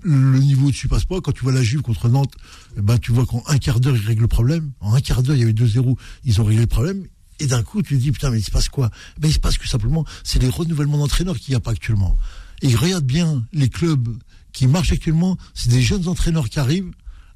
le 0.02 0.38
niveau 0.38 0.69
au-dessus 0.69 0.88
passe 0.88 1.05
pas. 1.05 1.20
Quand 1.20 1.32
tu 1.32 1.43
vois 1.43 1.52
la 1.52 1.62
Juve 1.62 1.82
contre 1.82 2.08
Nantes, 2.08 2.32
eh 2.76 2.81
ben, 2.81 2.96
tu 2.99 3.12
vois 3.12 3.26
qu'en 3.26 3.43
un 3.49 3.58
quart 3.58 3.81
d'heure, 3.81 3.96
ils 3.96 4.06
règlent 4.06 4.22
le 4.22 4.28
problème. 4.28 4.72
En 4.81 4.94
un 4.94 5.00
quart 5.00 5.22
d'heure, 5.22 5.37
il 5.37 5.40
y 5.40 5.43
avait 5.43 5.52
2-0, 5.52 5.96
ils 6.25 6.40
ont 6.40 6.44
réglé 6.44 6.62
le 6.62 6.67
problème. 6.67 7.05
Et 7.40 7.46
d'un 7.46 7.62
coup, 7.62 7.82
tu 7.82 7.94
te 7.96 8.00
dis, 8.00 8.12
putain, 8.12 8.31
mais 8.31 8.38
il 8.38 8.44
se 8.44 8.50
passe 8.50 8.69
quoi? 8.69 8.90
Ben, 9.19 9.28
Il 9.28 9.34
se 9.34 9.38
passe 9.40 9.58
que 9.58 9.66
simplement, 9.69 10.04
c'est 10.22 10.40
les 10.40 10.48
renouvellements 10.48 10.98
d'entraîneurs 10.98 11.38
qu'il 11.38 11.52
n'y 11.52 11.56
a 11.56 11.60
pas 11.60 11.72
actuellement. 11.72 12.16
Et 12.62 12.75
regarde 12.75 13.04
bien 13.04 13.44
les 13.52 13.69
clubs 13.69 14.08
qui 14.52 14.66
marchent 14.69 14.92
actuellement, 14.92 15.36
c'est 15.52 15.69
des 15.70 15.82
jeunes 15.82 16.06
entraîneurs 16.08 16.48
qui 16.48 16.60
arrivent 16.60 16.90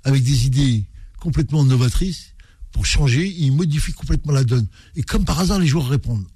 avec 0.04 0.22
des 0.22 0.46
idées 0.46 0.84
complètement 1.18 1.64
novatrices 1.64 2.34
pour 2.70 2.86
changer, 2.86 3.26
ils 3.28 3.50
modifient 3.50 3.92
complètement 3.92 4.32
la 4.32 4.44
donne. 4.44 4.66
Et 4.94 5.02
comme 5.02 5.24
par 5.24 5.40
hasard, 5.40 5.58
les 5.58 5.66
joueurs 5.66 5.88
répondent. 5.88 6.26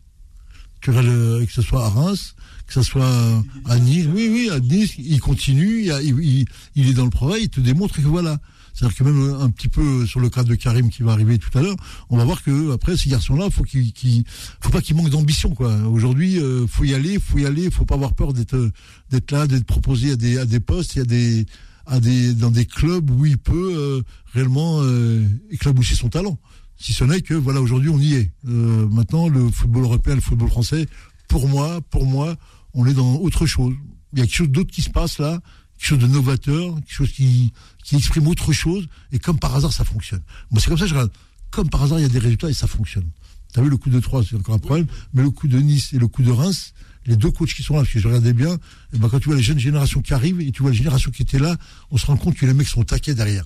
Vois, 0.84 1.02
le, 1.02 1.44
que 1.46 1.52
ce 1.52 1.62
soit 1.62 1.84
à 1.84 1.88
Reims, 1.88 2.34
que 2.66 2.72
ce 2.74 2.82
soit 2.82 3.44
à 3.66 3.78
Nice, 3.78 4.06
oui, 4.12 4.28
oui, 4.28 4.50
à 4.50 4.58
Nice, 4.58 4.94
il 4.98 5.20
continue, 5.20 5.86
il, 6.02 6.46
il- 6.74 6.88
est 6.88 6.94
dans 6.94 7.04
le 7.04 7.10
progrès, 7.10 7.42
il 7.42 7.48
te 7.48 7.60
démontre 7.60 7.94
que 7.94 8.00
voilà. 8.08 8.40
C'est-à-dire 8.72 8.96
que 8.96 9.04
même 9.04 9.40
un 9.40 9.50
petit 9.50 9.68
peu 9.68 10.06
sur 10.06 10.20
le 10.20 10.30
cas 10.30 10.44
de 10.44 10.54
Karim 10.54 10.88
qui 10.88 11.02
va 11.02 11.12
arriver 11.12 11.38
tout 11.38 11.56
à 11.58 11.62
l'heure, 11.62 11.76
on 12.10 12.16
va 12.16 12.24
voir 12.24 12.42
que 12.42 12.72
après 12.72 12.96
ces 12.96 13.10
garçons-là, 13.10 13.50
faut 13.50 13.64
qu'ils, 13.64 14.24
faut 14.60 14.70
pas 14.70 14.80
qu'ils 14.80 14.96
manquent 14.96 15.10
d'ambition, 15.10 15.50
quoi. 15.50 15.74
Aujourd'hui, 15.88 16.38
euh, 16.38 16.66
faut 16.66 16.84
y 16.84 16.94
aller, 16.94 17.18
faut 17.18 17.38
y 17.38 17.46
aller, 17.46 17.70
faut 17.70 17.84
pas 17.84 17.94
avoir 17.96 18.14
peur 18.14 18.32
d'être, 18.32 18.70
d'être 19.10 19.30
là, 19.30 19.46
d'être 19.46 19.66
proposé 19.66 20.12
à 20.12 20.16
des, 20.16 20.38
à 20.38 20.46
des 20.46 20.60
postes, 20.60 20.96
il 20.96 21.04
des, 21.04 21.46
à 21.86 22.00
des, 22.00 22.34
dans 22.34 22.50
des 22.50 22.66
clubs 22.66 23.10
où 23.10 23.26
il 23.26 23.38
peut 23.38 23.74
euh, 23.76 24.02
réellement 24.32 24.80
euh, 24.82 25.26
éclaboucher 25.50 25.94
son 25.94 26.08
talent. 26.08 26.38
Si 26.76 26.92
ce 26.92 27.04
n'est 27.04 27.20
que 27.20 27.34
voilà, 27.34 27.60
aujourd'hui 27.60 27.90
on 27.90 27.98
y 27.98 28.14
est. 28.14 28.30
Euh, 28.48 28.88
maintenant, 28.88 29.28
le 29.28 29.50
football 29.50 29.84
européen, 29.84 30.14
le 30.14 30.20
football 30.20 30.48
français, 30.48 30.86
pour 31.28 31.48
moi, 31.48 31.80
pour 31.90 32.06
moi, 32.06 32.36
on 32.74 32.86
est 32.86 32.94
dans 32.94 33.16
autre 33.16 33.46
chose. 33.46 33.74
Il 34.12 34.18
y 34.18 34.22
a 34.22 34.26
quelque 34.26 34.34
chose 34.34 34.50
d'autre 34.50 34.70
qui 34.70 34.82
se 34.82 34.90
passe 34.90 35.18
là, 35.18 35.40
chose 35.86 35.98
de 35.98 36.06
novateur, 36.06 36.74
quelque 36.74 36.92
chose 36.92 37.12
qui, 37.12 37.52
exprime 37.92 38.26
autre 38.28 38.52
chose, 38.52 38.86
et 39.12 39.18
comme 39.18 39.38
par 39.38 39.54
hasard, 39.54 39.72
ça 39.72 39.84
fonctionne. 39.84 40.22
Moi, 40.50 40.60
c'est 40.60 40.68
comme 40.68 40.78
ça 40.78 40.84
que 40.84 40.90
je 40.90 40.94
regarde. 40.94 41.12
Comme 41.50 41.68
par 41.68 41.82
hasard, 41.82 41.98
il 41.98 42.02
y 42.02 42.06
a 42.06 42.08
des 42.08 42.18
résultats 42.18 42.48
et 42.48 42.54
ça 42.54 42.66
fonctionne. 42.66 43.08
T'as 43.52 43.60
vu 43.60 43.68
le 43.68 43.76
coup 43.76 43.90
de 43.90 44.00
3, 44.00 44.24
c'est 44.24 44.36
encore 44.36 44.54
un 44.54 44.58
problème, 44.58 44.86
mais 45.12 45.22
le 45.22 45.30
coup 45.30 45.46
de 45.46 45.58
Nice 45.58 45.92
et 45.92 45.98
le 45.98 46.08
coup 46.08 46.22
de 46.22 46.30
Reims, 46.30 46.72
les 47.04 47.16
deux 47.16 47.30
coachs 47.30 47.52
qui 47.52 47.62
sont 47.62 47.74
là, 47.74 47.80
parce 47.80 47.92
que 47.92 47.98
je 47.98 48.08
regardais 48.08 48.32
bien, 48.32 48.54
et 48.92 48.98
ben 48.98 49.08
quand 49.08 49.20
tu 49.20 49.28
vois 49.28 49.36
les 49.36 49.42
jeunes 49.42 49.58
générations 49.58 50.00
qui 50.00 50.14
arrivent 50.14 50.40
et 50.40 50.52
tu 50.52 50.62
vois 50.62 50.70
les 50.70 50.76
générations 50.76 51.10
qui 51.10 51.22
étaient 51.22 51.38
là, 51.38 51.56
on 51.90 51.98
se 51.98 52.06
rend 52.06 52.16
compte 52.16 52.36
que 52.36 52.46
les 52.46 52.54
mecs 52.54 52.68
sont 52.68 52.84
taqués 52.84 53.14
derrière. 53.14 53.44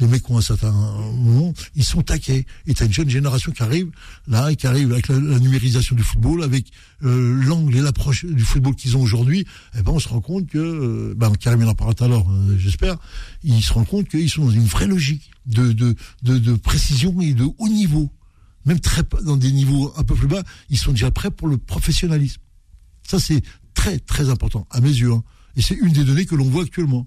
Les 0.00 0.06
mecs 0.06 0.28
ont 0.30 0.38
un 0.38 0.42
certain 0.42 0.72
moment, 0.72 1.52
ils 1.74 1.84
sont 1.84 2.02
taqués. 2.02 2.46
Et 2.66 2.74
t'as 2.74 2.86
une 2.86 2.92
jeune 2.92 3.08
génération 3.08 3.52
qui 3.52 3.62
arrive, 3.62 3.90
là, 4.26 4.50
et 4.50 4.56
qui 4.56 4.66
arrive 4.66 4.92
avec 4.92 5.08
la, 5.08 5.18
numérisation 5.18 5.94
du 5.94 6.02
football, 6.02 6.42
avec 6.42 6.66
euh, 7.04 7.42
l'angle 7.44 7.76
et 7.76 7.80
l'approche 7.80 8.24
du 8.24 8.42
football 8.42 8.74
qu'ils 8.74 8.96
ont 8.96 9.02
aujourd'hui, 9.02 9.46
eh 9.78 9.82
ben 9.82 9.92
on 9.92 9.98
se 9.98 10.08
rend 10.08 10.20
compte 10.20 10.46
que, 10.46 10.58
euh, 10.58 11.14
ben 11.16 11.32
Karim 11.36 11.68
en 11.68 11.74
parlera 11.74 11.94
tout 11.94 12.04
à 12.04 12.08
l'heure, 12.08 12.26
euh, 12.28 12.56
j'espère, 12.58 12.96
ils 13.42 13.62
se 13.62 13.72
rendent 13.72 13.86
compte 13.86 14.08
qu'ils 14.08 14.30
sont 14.30 14.44
dans 14.44 14.50
une 14.50 14.64
vraie 14.64 14.86
logique 14.86 15.30
de, 15.46 15.72
de, 15.72 15.94
de, 16.22 16.38
de 16.38 16.54
précision 16.54 17.20
et 17.20 17.34
de 17.34 17.44
haut 17.44 17.68
niveau. 17.68 18.10
Même 18.66 18.80
très 18.80 19.02
dans 19.24 19.36
des 19.36 19.52
niveaux 19.52 19.92
un 19.96 20.04
peu 20.04 20.14
plus 20.14 20.26
bas, 20.26 20.42
ils 20.70 20.78
sont 20.78 20.92
déjà 20.92 21.10
prêts 21.10 21.30
pour 21.30 21.48
le 21.48 21.58
professionnalisme. 21.58 22.40
Ça, 23.06 23.20
c'est 23.20 23.42
très, 23.74 23.98
très 23.98 24.30
important, 24.30 24.66
à 24.70 24.80
mes 24.80 24.88
yeux. 24.88 25.12
hein. 25.12 25.22
Et 25.56 25.62
c'est 25.62 25.74
une 25.74 25.92
des 25.92 26.04
données 26.04 26.26
que 26.26 26.34
l'on 26.34 26.48
voit 26.48 26.62
actuellement. 26.62 27.06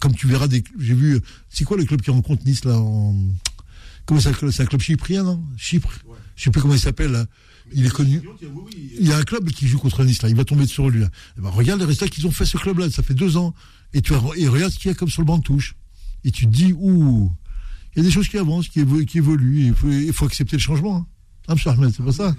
Comme 0.00 0.14
tu 0.14 0.26
verras, 0.26 0.46
des, 0.48 0.62
j'ai 0.78 0.94
vu, 0.94 1.20
c'est 1.48 1.64
quoi 1.64 1.76
le 1.76 1.84
club 1.84 2.00
qui 2.00 2.10
rencontre 2.10 2.44
Nice, 2.46 2.64
là, 2.64 2.78
en, 2.78 3.14
comment 4.06 4.20
ça, 4.20 4.30
c'est 4.52 4.62
un 4.62 4.66
club 4.66 4.80
chyprien, 4.80 5.24
non? 5.24 5.42
Chypre? 5.56 5.90
Je 6.36 6.44
sais 6.44 6.50
plus 6.50 6.60
comment 6.60 6.74
il 6.74 6.80
s'appelle, 6.80 7.12
là. 7.12 7.26
Il 7.72 7.86
est 7.86 7.90
connu. 7.90 8.20
Il 9.00 9.06
y 9.08 9.12
a 9.12 9.16
un 9.18 9.22
club 9.22 9.48
qui 9.50 9.66
joue 9.68 9.78
contre 9.78 10.04
Nice, 10.04 10.22
là. 10.22 10.28
Il 10.28 10.34
va 10.36 10.44
tomber 10.44 10.66
sur 10.66 10.88
lui, 10.90 11.00
là. 11.00 11.08
Eh 11.38 11.40
ben, 11.40 11.48
regarde 11.50 11.80
les 11.80 11.86
résultats 11.86 12.08
qu'ils 12.08 12.26
ont 12.26 12.30
fait, 12.30 12.44
ce 12.44 12.56
club-là. 12.56 12.90
Ça 12.90 13.02
fait 13.02 13.14
deux 13.14 13.36
ans. 13.36 13.54
Et 13.94 14.02
tu 14.02 14.12
et 14.36 14.48
regarde 14.48 14.72
ce 14.72 14.78
qu'il 14.78 14.88
y 14.90 14.92
a 14.92 14.94
comme 14.94 15.08
sur 15.08 15.22
le 15.22 15.26
banc 15.26 15.38
de 15.38 15.42
touche. 15.42 15.74
Et 16.24 16.30
tu 16.30 16.46
te 16.46 16.50
dis, 16.50 16.72
ouh, 16.72 17.30
il 17.94 17.98
y 17.98 18.00
a 18.00 18.04
des 18.08 18.10
choses 18.12 18.28
qui 18.28 18.38
avancent, 18.38 18.68
qui, 18.68 18.80
évo- 18.80 19.04
qui 19.04 19.18
évoluent. 19.18 19.66
Il 19.66 19.74
faut, 19.74 19.90
il 19.90 20.12
faut 20.12 20.24
accepter 20.26 20.56
le 20.56 20.62
changement. 20.62 20.96
hein. 20.96 21.06
Ah, 21.48 21.54
c'est 21.56 22.04
pas 22.04 22.12
ça? 22.12 22.36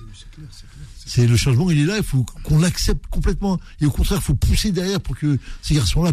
C'est 1.05 1.27
le 1.27 1.35
changement, 1.35 1.69
il 1.71 1.79
est 1.79 1.85
là, 1.85 1.97
il 1.97 2.03
faut 2.03 2.25
qu'on 2.43 2.59
l'accepte 2.59 3.05
complètement. 3.07 3.59
Et 3.79 3.85
au 3.85 3.91
contraire, 3.91 4.19
il 4.21 4.23
faut 4.23 4.35
pousser 4.35 4.71
derrière 4.71 5.01
pour 5.01 5.17
que 5.17 5.37
ces 5.61 5.75
garçons-là 5.75 6.11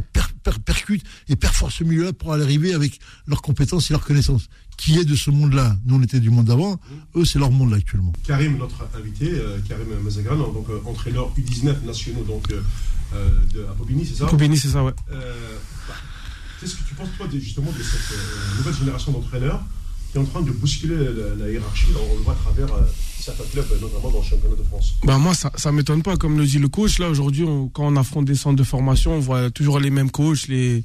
percutent 0.65 1.05
et 1.29 1.37
perforent 1.37 1.73
ce 1.73 1.85
milieu-là 1.85 2.13
pour 2.13 2.33
arriver 2.33 2.75
avec 2.75 2.99
leurs 3.27 3.43
compétences 3.43 3.91
et 3.91 3.95
leurs 3.95 4.05
connaissances. 4.05 4.49
Qui 4.77 4.99
est 4.99 5.05
de 5.05 5.17
ce 5.17 5.31
monde-là? 5.31 5.77
Nous, 5.85 5.97
on 5.97 6.03
était 6.03 6.21
du 6.21 6.31
monde 6.31 6.47
d'avant, 6.47 6.79
eux, 7.17 7.25
c'est 7.25 7.39
leur 7.39 7.51
monde 7.51 7.71
là 7.71 7.77
actuellement. 7.77 8.13
Karim, 8.25 8.59
notre 8.59 8.89
invité, 8.97 9.31
euh, 9.33 9.59
Karim 9.69 9.89
Mazagran, 10.03 10.37
donc 10.37 10.69
euh, 10.71 10.81
entraîneur 10.87 11.33
U19 11.37 11.85
nationaux 11.85 12.23
donc, 12.23 12.51
euh, 12.53 13.29
de, 13.53 13.65
à 13.65 13.75
Bobigny, 13.75 14.07
c'est 14.07 14.15
ça? 14.15 14.27
Bobigny, 14.27 14.57
c'est 14.57 14.69
ça, 14.69 14.85
ouais. 14.85 14.93
Bah, 15.09 15.95
qu'est-ce 16.61 16.77
que 16.77 16.89
tu 16.89 16.95
penses, 16.95 17.09
toi, 17.17 17.27
justement, 17.33 17.73
de 17.73 17.83
cette 17.83 18.17
nouvelle 18.57 18.75
génération 18.75 19.13
d'entraîneurs? 19.13 19.63
Qui 20.11 20.19
est 20.19 20.21
en 20.21 20.25
train 20.25 20.43
de 20.43 20.51
bousculer 20.51 20.97
la, 21.39 21.51
hiérarchie 21.51 21.87
On 21.95 22.17
le 22.17 22.23
voit 22.23 22.33
à 22.33 22.37
travers 22.37 22.69
certains 23.21 23.45
clubs, 23.45 23.67
notamment 23.81 24.11
dans 24.11 24.19
le 24.19 24.25
championnat 24.25 24.57
de 24.57 24.63
France 24.63 24.95
bah 25.05 25.19
Moi, 25.19 25.35
ça 25.35 25.51
ne 25.71 25.77
m'étonne 25.77 26.03
pas. 26.03 26.17
Comme 26.17 26.39
le 26.39 26.47
dit 26.47 26.59
le 26.59 26.69
coach, 26.69 26.99
là, 26.99 27.11
aujourd'hui, 27.11 27.45
quand 27.73 27.87
on 27.87 27.97
affronte 27.97 28.25
des 28.25 28.35
centres 28.35 28.57
de 28.57 28.65
formation, 28.65 29.15
on 29.15 29.21
voit 29.21 29.51
toujours 29.51 29.81
les 29.81 29.91
mêmes 29.91 30.11
coachs, 30.11 30.49
les, 30.49 30.83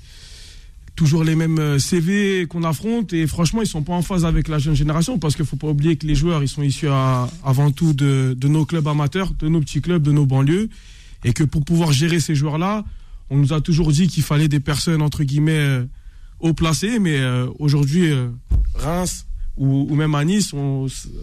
toujours 0.96 1.24
les 1.24 1.36
mêmes 1.36 1.60
euh, 1.60 1.80
CV 1.80 2.46
qu'on 2.48 2.64
affronte. 2.64 3.14
Et 3.14 3.28
franchement, 3.28 3.62
ils 3.62 3.68
sont 3.68 3.84
pas 3.84 3.94
en 3.94 4.02
phase 4.02 4.26
avec 4.26 4.48
la 4.48 4.60
jeune 4.60 4.76
génération 4.76 5.20
parce 5.20 5.36
qu'il 5.36 5.46
faut 5.46 5.56
pas 5.56 5.68
oublier 5.68 5.96
que 5.96 6.06
les 6.06 6.16
joueurs, 6.16 6.44
ils 6.44 6.50
sont 6.50 6.64
issus 6.64 6.88
avant 6.90 7.72
tout 7.72 7.94
de, 7.94 8.36
de, 8.38 8.48
nos 8.48 8.66
clubs 8.66 8.88
amateurs, 8.88 9.32
de 9.40 9.48
nos 9.48 9.62
petits 9.62 9.82
clubs, 9.82 10.04
de 10.04 10.12
nos 10.12 10.26
banlieues. 10.26 10.70
Et 11.24 11.34
que 11.34 11.44
pour 11.44 11.64
pouvoir 11.64 11.92
gérer 11.94 12.20
ces 12.20 12.36
joueurs-là, 12.36 12.84
on 13.30 13.38
nous 13.38 13.54
a 13.54 13.62
toujours 13.62 13.92
dit 13.92 14.08
qu'il 14.08 14.24
fallait 14.24 14.50
des 14.50 14.60
personnes, 14.60 15.02
entre 15.02 15.24
guillemets, 15.24 15.52
euh, 15.54 15.86
haut 16.44 16.54
placées. 16.54 17.00
Mais 17.00 17.18
euh, 17.18 17.48
aujourd'hui, 17.58 18.12
Reims, 18.76 19.26
ou, 19.58 19.96
même 19.96 20.16
à 20.16 20.26
Nice, 20.26 20.54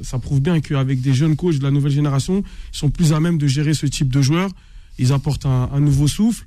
ça 0.02 0.18
prouve 0.18 0.40
bien 0.40 0.60
qu'avec 0.60 1.00
des 1.00 1.14
jeunes 1.14 1.36
coachs 1.36 1.58
de 1.58 1.62
la 1.62 1.70
nouvelle 1.70 1.92
génération, 1.92 2.42
ils 2.72 2.76
sont 2.76 2.90
plus 2.90 3.12
à 3.12 3.20
même 3.20 3.38
de 3.38 3.46
gérer 3.46 3.74
ce 3.74 3.86
type 3.86 4.12
de 4.12 4.22
joueurs. 4.22 4.50
Ils 4.98 5.12
apportent 5.12 5.46
un, 5.46 5.80
nouveau 5.80 6.08
souffle. 6.08 6.44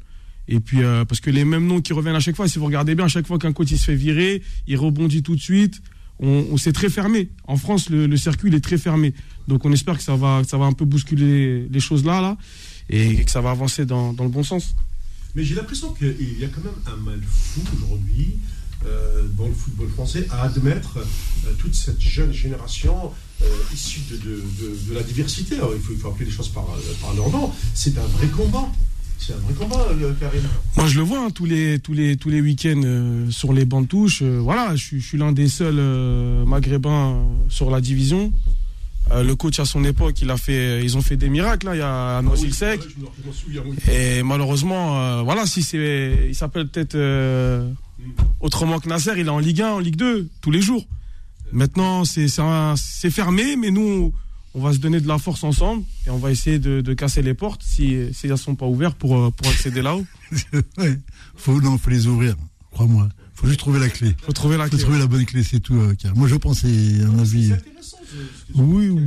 Et 0.47 0.59
puis, 0.59 0.83
euh, 0.83 1.05
parce 1.05 1.21
que 1.21 1.29
les 1.29 1.45
mêmes 1.45 1.65
noms 1.67 1.81
qui 1.81 1.93
reviennent 1.93 2.15
à 2.15 2.19
chaque 2.19 2.35
fois, 2.35 2.47
si 2.47 2.59
vous 2.59 2.65
regardez 2.65 2.95
bien, 2.95 3.05
à 3.05 3.09
chaque 3.09 3.27
fois 3.27 3.39
qu'un 3.39 3.53
coach 3.53 3.71
il 3.71 3.77
se 3.77 3.85
fait 3.85 3.95
virer, 3.95 4.41
il 4.67 4.77
rebondit 4.77 5.23
tout 5.23 5.35
de 5.35 5.41
suite. 5.41 5.81
On, 6.19 6.45
on 6.51 6.57
c'est 6.57 6.73
très 6.73 6.89
fermé. 6.89 7.29
En 7.47 7.57
France, 7.57 7.89
le, 7.89 8.15
circuit 8.17 8.53
est 8.53 8.59
très 8.59 8.77
fermé. 8.77 9.13
Donc, 9.47 9.65
on 9.65 9.71
espère 9.71 9.97
que 9.97 10.03
ça 10.03 10.15
va, 10.15 10.43
ça 10.47 10.57
va 10.57 10.65
un 10.65 10.73
peu 10.73 10.85
bousculer 10.85 11.67
les 11.69 11.79
choses 11.79 12.05
là, 12.05 12.21
là, 12.21 12.37
et 12.89 13.23
que 13.23 13.31
ça 13.31 13.41
va 13.41 13.51
avancer 13.51 13.85
dans, 13.85 14.11
le 14.11 14.29
bon 14.29 14.43
sens. 14.43 14.75
Mais 15.35 15.43
j'ai 15.43 15.55
l'impression 15.55 15.93
qu'il 15.93 16.39
y 16.39 16.45
a 16.45 16.47
quand 16.47 16.63
même 16.63 16.73
un 16.85 16.97
mal 16.97 17.19
fou 17.25 17.61
aujourd'hui 17.75 18.35
euh, 18.35 18.52
dans 19.37 19.47
le 19.47 19.53
football 19.53 19.89
français 19.89 20.27
à 20.29 20.43
admettre 20.43 20.97
euh, 20.97 21.51
toute 21.59 21.75
cette 21.75 21.99
jeune 21.99 22.31
génération 22.31 23.11
euh, 23.41 23.45
issue 23.73 24.01
de, 24.11 24.17
de, 24.17 24.93
la 24.93 25.03
diversité. 25.03 25.55
il, 25.55 25.81
faut, 25.81 25.93
il, 25.93 25.99
faut, 25.99 26.09
appeler 26.09 26.25
les 26.25 26.31
choses 26.31 26.49
par, 26.49 26.65
par 27.01 27.13
leur 27.13 27.29
nom. 27.29 27.51
C'est 27.73 27.97
un 27.97 28.05
vrai 28.05 28.27
combat. 28.27 28.69
C'est 29.17 29.33
un 29.33 29.37
vrai 29.37 29.53
combat, 29.53 29.87
Karim. 30.19 30.41
Moi, 30.75 30.87
je 30.87 30.97
le 30.97 31.03
vois 31.03 31.25
hein, 31.25 31.29
tous 31.29 31.45
les 31.45 31.79
tous 31.79 31.93
les 31.93 32.17
tous 32.17 32.29
les 32.29 32.41
week-ends 32.41 33.27
sur 33.29 33.53
les 33.53 33.63
bancs 33.63 33.83
de 33.83 33.87
touche. 33.87 34.21
voilà, 34.21 34.75
je, 34.75 34.97
suis 34.97 35.17
l'un 35.17 35.31
des 35.31 35.47
seuls 35.47 35.81
maghrébins 36.45 37.25
sur 37.47 37.71
la 37.71 37.79
division. 37.79 38.33
le 39.11 39.33
coach 39.35 39.59
à 39.59 39.65
son 39.65 39.85
époque, 39.85 40.21
il 40.21 40.29
a 40.29 40.35
fait, 40.35 40.83
ils 40.83 40.97
ont 40.97 41.01
fait 41.01 41.15
des 41.15 41.29
miracles. 41.29 41.67
Là, 41.67 41.75
il 41.75 41.79
y 41.79 41.81
a 41.81 42.17
ah 42.17 42.51
Sec. 42.51 42.81
Et 43.89 44.23
malheureusement, 44.23 45.23
voilà, 45.23 45.45
si 45.45 45.63
c'est, 45.63 46.27
il 46.27 46.35
s'appelle 46.35 46.67
peut-être 46.67 46.97
Autrement 48.39 48.79
que 48.79 48.89
Nasser, 48.89 49.13
il 49.17 49.27
est 49.27 49.29
en 49.29 49.39
Ligue 49.39 49.61
1, 49.61 49.71
en 49.71 49.79
Ligue 49.79 49.95
2, 49.95 50.29
tous 50.41 50.51
les 50.51 50.61
jours. 50.61 50.85
Maintenant, 51.51 52.03
c'est 52.05 52.29
fermé, 53.11 53.55
mais 53.55 53.71
nous, 53.71 54.13
on 54.55 54.61
va 54.61 54.73
se 54.73 54.77
donner 54.77 54.99
de 54.99 55.07
la 55.07 55.17
force 55.17 55.43
ensemble 55.43 55.83
et 56.05 56.09
on 56.09 56.17
va 56.17 56.31
essayer 56.31 56.59
de, 56.59 56.93
casser 56.93 57.21
les 57.21 57.33
portes 57.33 57.61
si, 57.63 58.13
si 58.13 58.25
elles 58.25 58.33
ne 58.33 58.37
sont 58.37 58.55
pas 58.55 58.65
ouvertes 58.65 58.97
pour, 58.97 59.17
euh, 59.17 59.29
pour 59.31 59.47
accéder 59.47 59.81
là-haut. 59.81 60.05
ouais. 60.77 60.99
faut, 61.35 61.59
non, 61.61 61.77
faut 61.77 61.89
les 61.89 62.07
ouvrir, 62.07 62.35
crois-moi. 62.71 63.09
Il 63.17 63.39
faut 63.39 63.47
juste 63.47 63.59
trouver 63.59 63.79
la 63.79 63.89
clé. 63.89 64.15
faut 64.21 64.31
trouver 64.31 64.57
la 64.57 64.67
faut 64.67 64.77
trouver 64.77 64.99
la 64.99 65.07
bonne 65.07 65.25
clé, 65.25 65.43
c'est 65.43 65.59
tout. 65.59 65.75
Euh, 65.75 65.95
moi, 66.15 66.27
je 66.27 66.35
pense, 66.35 66.59
c'est 66.59 67.01
un 67.03 67.19
avis. 67.19 67.47
C'est 67.47 67.53
intéressant. 67.53 67.97
Ce, 68.05 68.61
oui, 68.61 68.89
oui, 68.89 69.01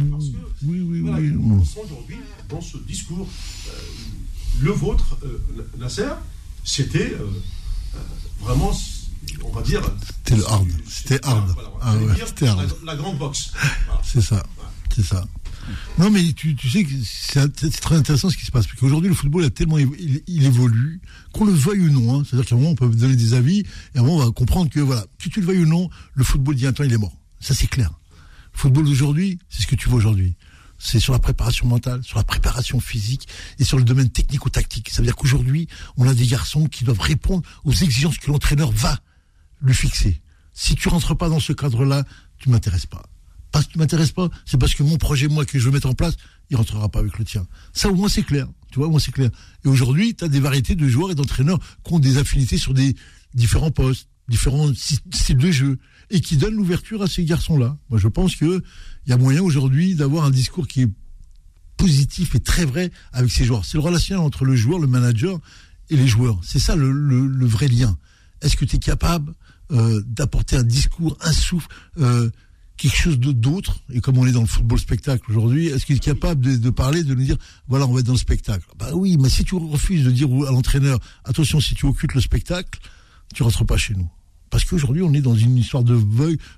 oui, 0.64 0.80
oui, 0.80 1.00
oui, 1.00 1.32
Aujourd'hui, 1.84 2.16
dans 2.48 2.60
ce 2.60 2.78
discours, 2.78 3.28
euh, 3.68 3.72
le 4.62 4.70
vôtre, 4.72 5.18
Nasser, 5.78 6.08
c'était 6.64 7.12
vraiment, 8.40 8.72
on 9.44 9.50
va 9.50 9.62
dire. 9.62 9.82
C'était 10.06 10.36
le 10.36 10.48
hard. 10.48 10.68
C'était 10.88 11.26
hard. 11.26 11.54
ah 11.80 11.96
ouais, 11.96 12.14
c'était 12.26 12.48
hard. 12.48 12.76
La, 12.84 12.96
grande 12.96 13.18
boxe. 13.18 13.52
C'est 14.02 14.20
ça. 14.20 14.42
C'est 14.94 15.04
ça. 15.04 15.24
Non, 15.98 16.10
mais 16.10 16.32
tu, 16.32 16.54
tu 16.54 16.70
sais 16.70 16.84
que 16.84 16.90
c'est 17.02 17.80
très 17.80 17.96
intéressant 17.96 18.30
ce 18.30 18.36
qui 18.36 18.44
se 18.44 18.52
passe. 18.52 18.66
Parce 18.66 18.78
qu'aujourd'hui, 18.78 19.08
le 19.08 19.16
football 19.16 19.44
a 19.44 19.50
tellement 19.50 19.78
il, 19.78 20.22
évolue, 20.44 21.00
qu'on 21.32 21.44
le 21.44 21.52
veuille 21.52 21.80
ou 21.80 21.90
non. 21.90 22.14
Hein. 22.14 22.22
C'est-à-dire 22.24 22.48
qu'à 22.48 22.54
un 22.54 22.58
moment, 22.58 22.70
on 22.70 22.74
peut 22.76 22.88
donner 22.88 23.16
des 23.16 23.34
avis, 23.34 23.60
et 23.60 23.98
à 23.98 24.00
un 24.00 24.04
moment, 24.04 24.22
on 24.22 24.24
va 24.26 24.30
comprendre 24.30 24.70
que, 24.70 24.78
voilà, 24.78 25.04
que 25.18 25.28
tu 25.28 25.40
le 25.40 25.46
veuilles 25.46 25.64
ou 25.64 25.66
non, 25.66 25.90
le 26.14 26.22
football, 26.22 26.54
dit 26.54 26.68
un 26.68 26.72
temps, 26.72 26.84
il 26.84 26.92
est 26.92 26.98
mort. 26.98 27.16
Ça, 27.40 27.52
c'est 27.52 27.66
clair. 27.66 27.90
Le 28.54 28.58
football 28.58 28.84
d'aujourd'hui, 28.84 29.40
c'est 29.48 29.62
ce 29.62 29.66
que 29.66 29.74
tu 29.74 29.88
vois 29.88 29.98
aujourd'hui 29.98 30.36
c'est 30.86 31.00
sur 31.00 31.12
la 31.12 31.18
préparation 31.18 31.66
mentale, 31.66 32.04
sur 32.04 32.16
la 32.16 32.22
préparation 32.22 32.78
physique 32.78 33.26
et 33.58 33.64
sur 33.64 33.76
le 33.76 33.82
domaine 33.82 34.08
technico-tactique. 34.08 34.90
Ça 34.90 34.98
veut 34.98 35.06
dire 35.06 35.16
qu'aujourd'hui, 35.16 35.66
on 35.96 36.06
a 36.06 36.14
des 36.14 36.26
garçons 36.26 36.66
qui 36.66 36.84
doivent 36.84 37.00
répondre 37.00 37.42
aux 37.64 37.72
exigences 37.72 38.18
que 38.18 38.30
l'entraîneur 38.30 38.70
va 38.70 39.00
lui 39.62 39.74
fixer. 39.74 40.22
Si 40.52 40.76
tu 40.76 40.88
rentres 40.88 41.16
pas 41.16 41.28
dans 41.28 41.40
ce 41.40 41.52
cadre-là, 41.52 42.04
tu 42.38 42.50
m'intéresses 42.50 42.86
pas. 42.86 43.02
Parce 43.50 43.66
que 43.66 43.72
tu 43.72 43.78
m'intéresses 43.78 44.12
pas, 44.12 44.28
c'est 44.44 44.58
parce 44.58 44.74
que 44.74 44.84
mon 44.84 44.96
projet, 44.96 45.26
moi, 45.26 45.44
que 45.44 45.58
je 45.58 45.64
veux 45.64 45.72
mettre 45.72 45.88
en 45.88 45.94
place, 45.94 46.14
il 46.50 46.56
rentrera 46.56 46.88
pas 46.88 47.00
avec 47.00 47.18
le 47.18 47.24
tien. 47.24 47.46
Ça, 47.72 47.88
au 47.88 47.94
moins, 47.94 48.08
c'est 48.08 48.22
clair. 48.22 48.46
Tu 48.70 48.78
vois, 48.78 48.86
au 48.86 48.90
moins, 48.90 49.00
c'est 49.00 49.12
clair. 49.12 49.30
Et 49.64 49.68
aujourd'hui, 49.68 50.14
tu 50.14 50.24
as 50.24 50.28
des 50.28 50.40
variétés 50.40 50.76
de 50.76 50.86
joueurs 50.86 51.10
et 51.10 51.16
d'entraîneurs 51.16 51.58
qui 51.82 51.94
ont 51.94 51.98
des 51.98 52.18
affinités 52.18 52.58
sur 52.58 52.74
des 52.74 52.94
différents 53.34 53.72
postes, 53.72 54.08
différents 54.28 54.72
styles 54.74 55.38
de 55.38 55.50
jeu 55.50 55.78
et 56.10 56.20
qui 56.20 56.36
donnent 56.36 56.54
l'ouverture 56.54 57.02
à 57.02 57.08
ces 57.08 57.24
garçons-là. 57.24 57.76
Moi, 57.90 57.98
je 57.98 58.08
pense 58.08 58.36
que 58.36 58.62
il 59.06 59.10
y 59.10 59.12
a 59.12 59.16
moyen 59.16 59.42
aujourd'hui 59.42 59.94
d'avoir 59.94 60.24
un 60.24 60.30
discours 60.30 60.66
qui 60.66 60.82
est 60.82 60.90
positif 61.76 62.34
et 62.34 62.40
très 62.40 62.64
vrai 62.64 62.90
avec 63.12 63.30
ces 63.30 63.44
joueurs. 63.44 63.64
C'est 63.64 63.78
le 63.78 63.82
relationnel 63.82 64.24
entre 64.24 64.44
le 64.44 64.56
joueur, 64.56 64.78
le 64.78 64.86
manager 64.86 65.38
et 65.90 65.96
les 65.96 66.06
joueurs. 66.06 66.40
C'est 66.42 66.58
ça 66.58 66.74
le, 66.74 67.46
vrai 67.46 67.68
lien. 67.68 67.96
Est-ce 68.42 68.56
que 68.56 68.64
tu 68.64 68.76
es 68.76 68.78
capable 68.78 69.34
euh, 69.72 70.02
d'apporter 70.06 70.56
un 70.56 70.62
discours, 70.62 71.16
un 71.20 71.32
souffle, 71.32 71.68
euh, 71.98 72.30
quelque 72.76 72.96
chose 72.96 73.18
d'autre? 73.18 73.80
Et 73.92 74.00
comme 74.00 74.18
on 74.18 74.26
est 74.26 74.32
dans 74.32 74.40
le 74.40 74.46
football 74.46 74.78
spectacle 74.78 75.30
aujourd'hui, 75.30 75.68
est-ce 75.68 75.86
que 75.86 75.92
tu 75.92 75.98
es 75.98 75.98
capable 75.98 76.40
de, 76.40 76.56
de, 76.56 76.70
parler, 76.70 77.04
de 77.04 77.14
nous 77.14 77.24
dire, 77.24 77.36
voilà, 77.68 77.86
on 77.86 77.92
va 77.92 78.00
être 78.00 78.06
dans 78.06 78.12
le 78.12 78.18
spectacle? 78.18 78.66
Bah 78.78 78.90
oui, 78.94 79.16
mais 79.18 79.28
si 79.28 79.44
tu 79.44 79.54
refuses 79.54 80.04
de 80.04 80.10
dire 80.10 80.28
à 80.46 80.50
l'entraîneur, 80.50 80.98
attention, 81.24 81.60
si 81.60 81.74
tu 81.74 81.86
occultes 81.86 82.14
le 82.14 82.20
spectacle, 82.20 82.80
tu 83.34 83.42
rentres 83.42 83.64
pas 83.64 83.76
chez 83.76 83.94
nous. 83.94 84.08
Parce 84.50 84.64
qu'aujourd'hui, 84.64 85.02
on 85.02 85.12
est 85.12 85.20
dans 85.20 85.34
une 85.34 85.56
histoire 85.56 85.82
de 85.82 86.00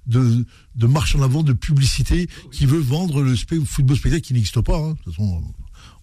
de, 0.07 0.47
de 0.75 0.87
marche 0.87 1.15
en 1.17 1.23
avant, 1.23 1.43
de 1.43 1.53
publicité 1.53 2.29
qui 2.53 2.67
veut 2.67 2.79
vendre 2.79 3.23
le 3.23 3.35
football 3.65 3.97
spectacle 3.97 4.23
qui 4.23 4.35
n'existe 4.35 4.61
pas. 4.61 4.77
Hein. 4.77 4.91
De 4.91 4.97
toute 5.05 5.15
façon, 5.15 5.43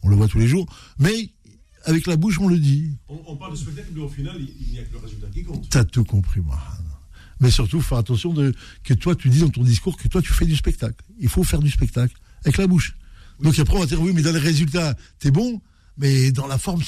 on 0.04 0.10
le 0.10 0.15
voit 0.15 0.27
tous 0.27 0.39
les 0.39 0.48
jours. 0.48 0.65
Mais 1.00 1.32
avec 1.86 2.08
la 2.08 2.18
bouche, 2.18 2.39
on 2.39 2.48
le 2.48 2.58
dit. 2.58 2.98
On, 3.08 3.36
parle 3.36 3.54
de 3.54 3.58
spectacle, 3.58 3.89
mais 3.94 4.01
au 4.01 4.10
final, 4.10 4.36
il 4.39 4.72
n'y 4.72 4.80
a 4.80 4.84
que 4.84 4.94
le 4.94 5.00
résultat 5.00 5.27
qui 5.27 5.44
compte. 5.44 5.70
T'as 5.70 5.84
tout 5.84 6.04
compris, 6.04 6.42
moi. 6.42 6.60
Mais 7.39 7.51
surtout, 7.51 7.82
faire 7.82 7.98
attention 7.98 8.34
de, 8.34 8.54
que 8.84 8.94
toi, 8.94 9.15
tu 9.15 9.30
dis 9.30 9.39
dans 9.39 9.50
ton 9.50 9.63
discours 9.63 9.98
que 9.98 10.08
toi, 10.08 10.22
tu 10.22 10.34
fais 10.34 10.46
du 10.46 10.56
spectacle. 10.56 11.04
Il 11.20 11.30
faut 11.30 11.44
faire 11.44 11.60
du 11.60 11.70
spectacle 11.70 12.15
avec 12.44 12.58
la 12.58 12.68
bouche. 12.68 12.96
Donc 13.42 13.60
après, 13.60 13.75
on 13.75 13.80
va 13.80 13.86
dire, 13.86 14.01
oui, 14.01 14.12
mais 14.13 14.22
dans 14.22 14.32
les 14.32 14.39
résultats, 14.39 14.96
t'es 15.20 15.32
bon, 15.32 15.62
mais 15.98 16.32
dans 16.32 16.48
la 16.48 16.58
forme, 16.58 16.82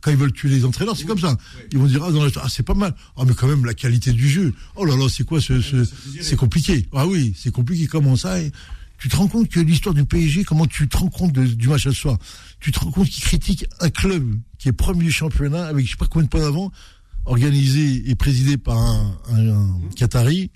quand 0.00 0.10
ils 0.10 0.16
veulent 0.16 0.32
tuer 0.32 0.48
les 0.48 0.64
entraîneurs, 0.64 0.96
c'est 0.96 1.04
comme 1.04 1.18
ça. 1.18 1.36
Ils 1.72 1.78
vont 1.78 1.86
dire 1.86 2.02
ah, 2.02 2.10
ah, 2.42 2.48
c'est 2.48 2.62
pas 2.62 2.74
mal. 2.74 2.94
Ah 3.16 3.24
mais 3.26 3.34
quand 3.34 3.46
même 3.46 3.64
la 3.64 3.74
qualité 3.74 4.12
du 4.12 4.28
jeu. 4.28 4.54
Oh 4.76 4.84
là 4.84 4.96
là, 4.96 5.06
c'est 5.08 5.24
quoi 5.24 5.40
ce, 5.40 5.60
c'est 6.20 6.36
compliqué. 6.36 6.86
Ah 6.92 7.06
oui, 7.06 7.34
c'est 7.36 7.52
compliqué. 7.52 7.86
Comment 7.86 8.16
ça 8.16 8.36
Tu 8.98 9.08
te 9.08 9.16
rends 9.16 9.28
compte 9.28 9.48
que 9.48 9.60
l'histoire 9.60 9.94
du 9.94 10.04
PSG, 10.04 10.44
comment 10.44 10.66
tu 10.66 10.88
te 10.88 10.96
rends 10.96 11.08
compte 11.10 11.32
du 11.32 11.68
match 11.68 11.84
ce 11.84 11.92
soir? 11.92 12.18
Tu 12.60 12.72
te 12.72 12.80
rends 12.80 12.90
compte 12.90 13.08
qu'ils 13.08 13.24
critiquent 13.24 13.66
un 13.80 13.90
club 13.90 14.38
qui 14.58 14.68
est 14.68 14.72
premier 14.72 15.10
championnat 15.10 15.66
avec 15.66 15.84
je 15.84 15.92
sais 15.92 15.96
pas 15.98 16.06
combien 16.06 16.24
de 16.24 16.30
points 16.30 16.40
d'avant, 16.40 16.72
organisé 17.26 18.08
et 18.08 18.14
présidé 18.14 18.56
par 18.56 18.78
un, 18.78 19.18
un 19.30 19.80
Qatari 19.96 20.50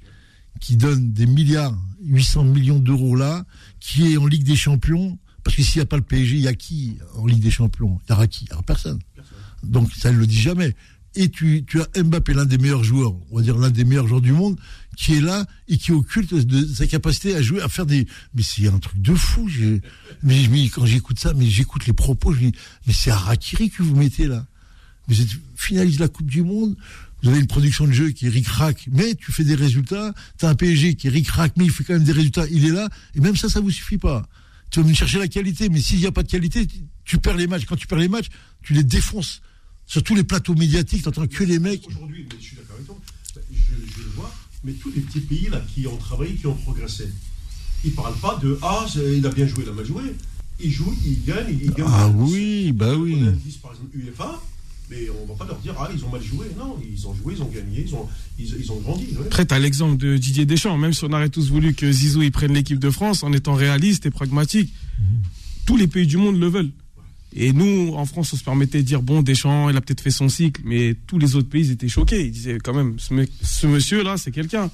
qui 0.61 0.77
donne 0.77 1.13
des 1.13 1.27
milliards, 1.27 1.77
800 2.03 2.45
millions 2.45 2.79
d'euros 2.79 3.17
là, 3.17 3.45
qui 3.81 4.13
est 4.13 4.17
en 4.17 4.27
Ligue 4.27 4.45
des 4.45 4.57
Champions 4.57 5.19
parce 5.49 5.57
que 5.57 5.63
s'il 5.63 5.79
n'y 5.79 5.83
a 5.83 5.87
pas 5.87 5.97
le 5.97 6.03
PSG, 6.03 6.37
il 6.37 6.43
y 6.43 6.49
a 6.49 6.53
qui 6.53 6.99
en 7.17 7.25
Ligue 7.25 7.43
des 7.43 7.51
Champions? 7.51 7.99
Il 8.07 8.11
y 8.11 8.13
aura 8.13 8.27
qui? 8.27 8.45
Il 8.45 8.49
n'y 8.49 8.53
aura 8.53 8.63
personne. 8.63 8.99
Donc 9.63 9.91
ça 9.95 10.13
ne 10.13 10.19
le 10.19 10.27
dit 10.27 10.39
jamais. 10.39 10.77
Et 11.15 11.31
tu, 11.31 11.65
as 11.81 12.03
Mbappé, 12.03 12.35
l'un 12.35 12.45
des 12.45 12.59
meilleurs 12.59 12.85
joueurs, 12.85 13.15
on 13.31 13.37
va 13.39 13.43
dire 13.43 13.57
l'un 13.57 13.71
des 13.71 13.87
meilleurs 13.87 14.07
joueurs 14.07 14.21
du 14.21 14.33
monde, 14.33 14.59
qui 14.95 15.15
est 15.15 15.23
là 15.23 15.47
et 15.67 15.79
qui 15.79 15.93
occulte 15.93 16.35
sa 16.75 16.87
capacité 16.87 17.35
à 17.35 17.41
jouer, 17.41 17.63
à 17.63 17.71
faire 17.71 17.87
des. 17.87 18.07
Mais 18.35 18.43
c'est 18.43 18.69
un 18.69 18.79
truc 18.79 19.01
de 19.01 19.15
fou. 19.15 19.49
Mais, 20.23 20.69
quand 20.69 20.85
j'écoute 20.85 21.19
ça, 21.19 21.33
mais 21.33 21.47
j'écoute 21.47 21.87
les 21.87 21.95
propos, 21.95 22.35
je 22.35 22.41
me 22.41 22.51
dis, 22.51 22.59
mais 22.87 22.93
c'est 22.93 23.11
Harakiri 23.11 23.71
que 23.71 23.83
vous 23.83 23.97
mettez 23.97 24.27
là. 24.27 24.45
Vous 25.07 25.19
êtes 25.23 25.99
la 25.99 26.09
Coupe 26.09 26.29
du 26.29 26.43
Monde, 26.43 26.77
vous 27.23 27.31
avez 27.31 27.39
une 27.39 27.47
production 27.47 27.87
de 27.87 27.93
jeu 27.93 28.11
qui 28.11 28.27
est 28.27 28.29
ric-rac, 28.29 28.87
mais 28.93 29.15
tu 29.15 29.33
fais 29.33 29.45
des 29.45 29.55
résultats. 29.55 30.13
Tu 30.39 30.45
as 30.45 30.51
un 30.51 30.55
PSG 30.55 30.95
qui 30.97 31.07
est 31.07 31.11
ric-rac, 31.11 31.55
mais 31.57 31.65
il 31.65 31.71
fait 31.71 31.85
quand 31.85 31.95
même 31.95 32.05
des 32.05 32.13
résultats. 32.13 32.47
Il 32.51 32.67
est 32.67 32.71
là, 32.71 32.91
et 33.15 33.21
même 33.21 33.35
ça, 33.35 33.49
ça 33.49 33.61
vous 33.61 33.71
suffit 33.71 33.97
pas 33.97 34.29
tu 34.71 34.79
vas 34.79 34.83
venir 34.83 34.97
chercher 34.97 35.19
la 35.19 35.29
qualité. 35.29 35.69
Mais 35.69 35.81
s'il 35.81 35.99
n'y 35.99 36.07
a 36.07 36.13
pas 36.13 36.23
de 36.23 36.29
qualité, 36.31 36.67
tu 37.05 37.19
perds 37.19 37.37
les 37.37 37.47
matchs. 37.47 37.65
Quand 37.67 37.77
tu 37.77 37.87
perds 37.87 37.99
les 37.99 38.09
matchs, 38.09 38.29
tu 38.63 38.75
les 38.75 38.85
défonces. 38.85 39.41
Sur 39.87 40.03
tous 40.03 40.15
les 40.15 40.25
plateaux 40.25 40.55
médiatiques, 40.55 41.03
tu 41.03 41.09
entends 41.09 41.27
que 41.27 41.45
les 41.45 41.59
mecs. 41.59 41.87
Aujourd'hui, 41.89 42.27
je 42.39 42.45
suis 42.45 42.57
d'accord 42.57 42.77
avec 42.77 42.87
toi, 42.87 42.99
je, 43.35 44.03
le 44.03 44.09
vois, 44.11 44.35
mais 44.63 44.73
tous 44.73 44.93
les 44.95 45.01
petits 45.01 45.21
pays 45.21 45.49
là, 45.49 45.63
qui 45.73 45.87
ont 45.87 45.97
travaillé, 45.97 46.35
qui 46.35 46.47
ont 46.47 46.55
progressé, 46.55 47.09
ils 47.85 47.91
ne 47.93 47.97
parlent 47.97 48.19
pas 48.19 48.39
de 48.43 48.59
Ah, 48.61 48.87
il 48.97 49.25
a 49.25 49.31
bien 49.31 49.47
joué, 49.47 49.65
il 49.65 49.71
a 49.71 49.73
mal 49.73 49.87
joué. 49.87 50.03
Ils 50.61 50.71
jouent, 50.71 50.95
ils 51.07 51.25
gagnent, 51.25 51.59
ils 51.59 51.71
gagnent. 51.71 51.87
Ah 51.89 52.09
oui, 52.09 52.73
bah 52.73 52.95
oui. 52.97 53.17
On 53.23 53.29
a 53.29 53.33
par 53.63 53.73
exemple, 53.73 53.97
UEFA, 53.97 54.43
mais 54.91 55.09
on 55.11 55.25
ne 55.25 55.29
va 55.29 55.35
pas 55.35 55.47
leur 55.47 55.59
dire 55.59 55.75
Ah, 55.79 55.89
ils 55.95 56.05
ont 56.05 56.11
mal 56.11 56.23
joué. 56.23 56.47
Non, 56.59 56.77
ils 56.83 57.07
ont 57.07 57.15
joué, 57.15 57.35
ils 57.37 57.43
ont 57.43 57.49
gagné, 57.49 57.85
ils 57.87 57.95
ont, 57.95 58.09
ils, 58.39 58.73
ont 58.73 58.81
grandi. 58.81 59.09
Après, 59.27 59.47
tu 59.47 59.55
as 59.55 59.59
l'exemple 59.59 59.97
de 59.97 60.17
Didier 60.17 60.47
Deschamps. 60.47 60.77
Même 60.77 60.93
si 60.93 61.05
on 61.05 61.13
aurait 61.13 61.29
tous 61.29 61.51
voulu 61.51 61.75
que 61.75 61.91
Zizou 61.91 62.23
il 62.23 62.33
prenne 62.33 62.53
l'équipe 62.55 62.79
de 62.79 62.91
France 62.91 63.23
en 63.23 63.33
étant 63.33 63.55
réaliste 63.55 64.07
et 64.07 64.11
pragmatique, 64.11 64.73
tous 65.67 65.77
les 65.77 65.87
pays 65.87 66.07
du 66.07 66.17
monde 66.17 66.39
le 66.39 66.49
veulent. 66.49 66.71
Et 67.37 67.53
nous, 67.53 67.93
en 67.95 68.07
France, 68.07 68.33
on 68.33 68.37
se 68.37 68.45
permettait 68.45 68.79
de 68.79 68.85
dire 68.85 69.03
bon, 69.03 69.23
Deschamps, 69.23 69.69
il 69.69 69.77
a 69.77 69.81
peut-être 69.81 70.01
fait 70.01 70.11
son 70.11 70.29
cycle, 70.29 70.63
mais 70.65 70.97
tous 71.07 71.19
les 71.19 71.37
autres 71.37 71.49
pays 71.49 71.71
étaient 71.71 71.89
choqués. 71.89 72.25
Ils 72.25 72.31
disaient 72.31 72.59
quand 72.59 72.73
même, 72.73 72.97
ce, 72.99 73.67
monsieur-là, 73.67 74.17
c'est 74.17 74.31
quelqu'un. 74.31 74.71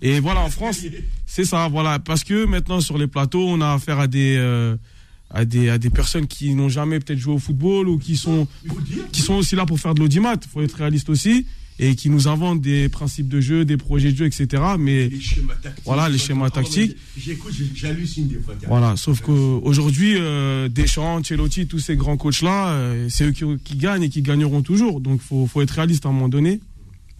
Et 0.00 0.20
voilà, 0.20 0.40
en 0.40 0.50
France, 0.50 0.82
c'est 1.26 1.44
ça, 1.44 1.68
voilà, 1.68 1.98
parce 1.98 2.22
que 2.22 2.44
maintenant 2.44 2.80
sur 2.80 2.96
les 2.96 3.08
plateaux, 3.08 3.46
on 3.48 3.60
a 3.60 3.72
affaire 3.72 3.98
à 3.98 4.06
des 4.06 4.36
euh, 4.38 4.76
à 5.30 5.44
des 5.44 5.68
à 5.68 5.78
des 5.78 5.90
personnes 5.90 6.26
qui 6.26 6.54
n'ont 6.54 6.68
jamais 6.68 7.00
peut-être 7.00 7.18
joué 7.18 7.34
au 7.34 7.38
football 7.38 7.88
ou 7.88 7.98
qui 7.98 8.16
sont 8.16 8.46
qui 9.12 9.22
sont 9.22 9.34
aussi 9.34 9.56
là 9.56 9.66
pour 9.66 9.78
faire 9.78 9.94
de 9.94 10.00
l'audimat. 10.00 10.34
Il 10.34 10.48
faut 10.48 10.62
être 10.62 10.74
réaliste 10.74 11.08
aussi 11.08 11.46
et 11.82 11.94
qui 11.94 12.10
nous 12.10 12.28
inventent 12.28 12.60
des 12.60 12.90
principes 12.90 13.28
de 13.28 13.40
jeu, 13.40 13.64
des 13.64 13.78
projets 13.78 14.12
de 14.12 14.16
jeu, 14.16 14.26
etc. 14.26 14.62
Mais 14.78 15.08
les 15.08 15.18
schémas 15.18 15.54
tactiques, 15.54 15.84
voilà, 15.86 16.08
les 16.10 16.18
schémas 16.18 16.50
tactiques. 16.50 16.96
J'écoute, 17.16 17.54
j'hallucine 17.74 18.28
des 18.28 18.38
fois. 18.38 18.54
Voilà, 18.68 18.96
sauf 18.96 19.20
qu'aujourd'hui, 19.22 20.16
euh, 20.18 20.68
Deschamps, 20.68 21.16
Ancelotti, 21.16 21.66
tous 21.66 21.78
ces 21.78 21.96
grands 21.96 22.18
coachs-là, 22.18 22.72
euh, 22.72 23.06
c'est 23.08 23.24
eux 23.24 23.32
qui, 23.32 23.76
gagnent 23.76 24.02
et 24.02 24.10
qui 24.10 24.20
gagneront 24.20 24.60
toujours. 24.60 25.00
Donc, 25.00 25.22
il 25.32 25.48
faut, 25.48 25.62
être 25.62 25.70
réaliste 25.70 26.04
à 26.04 26.10
un 26.10 26.12
moment 26.12 26.28
donné. 26.28 26.60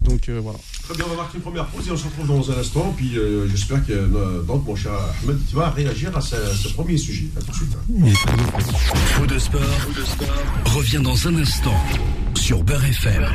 Donc 0.01 0.29
euh, 0.29 0.39
voilà. 0.41 0.59
Très 0.83 0.95
bien, 0.95 1.05
on 1.05 1.09
va 1.09 1.15
marquer 1.17 1.37
une 1.37 1.43
première 1.43 1.65
pause 1.67 1.87
et 1.87 1.91
on 1.91 1.97
se 1.97 2.05
retrouve 2.05 2.27
dans 2.27 2.51
un 2.51 2.59
instant. 2.59 2.93
Puis 2.97 3.17
j'espère 3.49 3.85
que 3.85 4.41
donc, 4.45 4.65
mon 4.65 4.75
cher 4.75 4.91
Ahmed, 5.23 5.37
tu 5.47 5.55
vas 5.55 5.69
réagir 5.69 6.15
à 6.15 6.21
ce, 6.21 6.67
premier 6.73 6.97
sujet. 6.97 7.27
À 7.37 7.41
tout 7.41 7.51
de 7.51 7.55
suite. 7.55 7.77
Faux 9.15 9.25
de 9.27 9.39
sport, 9.39 9.61
de 9.95 10.03
sport 10.03 10.73
revient 10.75 11.01
dans 11.01 11.27
un 11.27 11.35
instant 11.35 11.75
sur 12.35 12.63
Beurre 12.63 12.85
FM. 12.85 13.25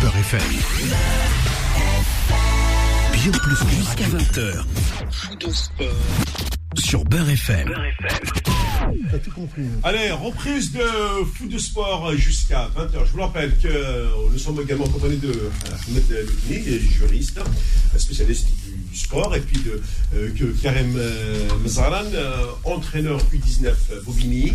Beurre 0.00 0.16
FM. 0.18 0.40
Bien 3.12 3.32
plus 3.32 3.56
jusqu'à 3.70 4.04
20h. 4.04 4.64
de 5.40 5.50
sport. 5.50 5.86
Sur 6.76 7.04
Beurre 7.04 7.30
FM. 7.30 7.72
Tout 9.24 9.30
compris. 9.30 9.62
Hein. 9.62 9.80
Allez, 9.82 10.10
reprise 10.10 10.72
de 10.72 10.80
foot 11.34 11.48
de 11.48 11.58
sport 11.58 12.12
jusqu'à 12.16 12.70
20h. 12.76 13.06
Je 13.06 13.12
vous 13.12 13.20
rappelle 13.20 13.56
que 13.58 13.68
euh, 13.68 14.08
nous 14.32 14.38
sommes 14.38 14.60
également 14.60 14.86
accompagnés 14.86 15.16
de 15.16 15.32
Ahmed 15.88 16.26
Loutni, 16.26 16.78
juriste, 16.80 17.40
spécialiste 17.96 18.48
du, 18.90 18.96
sport, 18.98 19.36
et 19.36 19.40
puis 19.40 19.60
de 19.60 19.82
euh, 20.14 20.52
Karim 20.62 20.94
euh, 20.96 21.48
Mazaran, 21.62 22.04
entraîneur 22.64 23.18
U19 23.32 23.74
Bobigny 24.04 24.54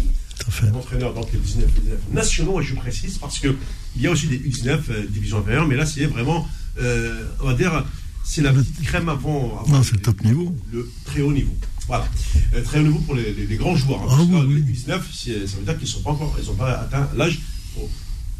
entraîneur 0.74 1.14
donc 1.14 1.32
les 1.34 1.40
19, 1.40 1.70
nationaux, 2.12 2.62
et 2.62 2.64
je 2.64 2.76
précise, 2.76 3.18
parce 3.18 3.40
qu'il 3.40 3.56
y 3.98 4.08
a 4.08 4.12
aussi 4.12 4.28
des 4.28 4.40
U19 4.40 4.80
euh, 4.90 5.08
division 5.08 5.40
inférieure, 5.40 5.68
mais 5.68 5.76
là 5.76 5.86
c'est 5.86 6.06
vraiment, 6.06 6.48
euh, 6.80 7.26
on 7.42 7.48
va 7.48 7.54
dire, 7.54 7.86
c'est 8.24 8.42
la 8.42 8.54
petite 8.54 8.82
crème 8.84 9.10
avant. 9.10 9.64
non, 9.68 9.84
c'est 9.84 9.94
le 9.94 10.02
top 10.02 10.24
niveau. 10.24 10.56
Le 10.72 10.90
très 11.06 11.22
haut 11.22 11.32
niveau. 11.32 11.56
Voilà. 11.91 12.07
Euh, 12.53 12.63
très 12.63 12.79
haut 12.79 12.83
niveau 12.83 13.00
pour 13.00 13.15
les, 13.15 13.57
grands 13.57 13.75
joueurs. 13.75 14.01
Hein, 14.03 14.17
ah, 14.33 14.43
oui, 14.48 14.63
Les 14.65 14.74
U19, 14.74 15.48
ça 15.48 15.57
veut 15.57 15.63
dire 15.63 15.77
qu'ils 15.77 15.93
n'ont 15.93 16.03
pas 16.03 16.12
encore, 16.12 16.38
ils 16.41 16.55
pas 16.55 16.71
atteint 16.71 17.10
l'âge 17.15 17.39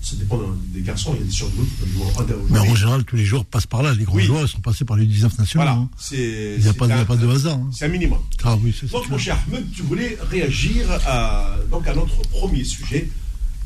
ça 0.02 0.16
dépend 0.16 0.40
des 0.74 0.82
garçons, 0.82 1.14
il 1.14 1.20
y 1.20 1.24
a 1.24 1.26
des 1.26 1.32
qui 1.32 1.44
peuvent 1.44 1.94
jouer 1.94 2.04
en 2.04 2.50
Mais 2.50 2.60
en 2.60 2.76
général, 2.76 3.04
tous 3.04 3.18
les 3.18 3.24
joueurs 3.24 3.46
passent 3.46 3.68
par 3.68 3.84
là. 3.84 3.94
Les 3.94 4.04
grands 4.04 4.20
joueurs, 4.20 4.50
sont 4.50 4.60
passés 4.60 4.84
par 4.84 4.98
les 4.98 5.06
19 5.06 5.38
nationaux. 5.38 5.64
Voilà, 5.64 5.78
hein. 5.78 5.90
il 6.12 6.60
n'y 6.60 6.68
a, 6.68 6.74
pas, 6.74 7.16
de 7.16 7.28
hasard. 7.28 7.58
Hein. 7.58 7.70
C'est 7.72 7.86
un 7.86 7.90
minimum. 7.90 8.20
Ah, 8.44 8.58
oui, 8.64 8.76
donc, 8.92 9.10
mon 9.10 9.18
cher 9.20 9.38
Ahmed, 9.48 9.72
tu 9.72 9.84
voulais 9.84 10.18
réagir 10.30 10.88
à, 11.06 11.56
donc 11.70 11.88
à 11.88 11.94
notre 11.94 12.20
premier 12.30 12.64
sujet, 12.64 13.10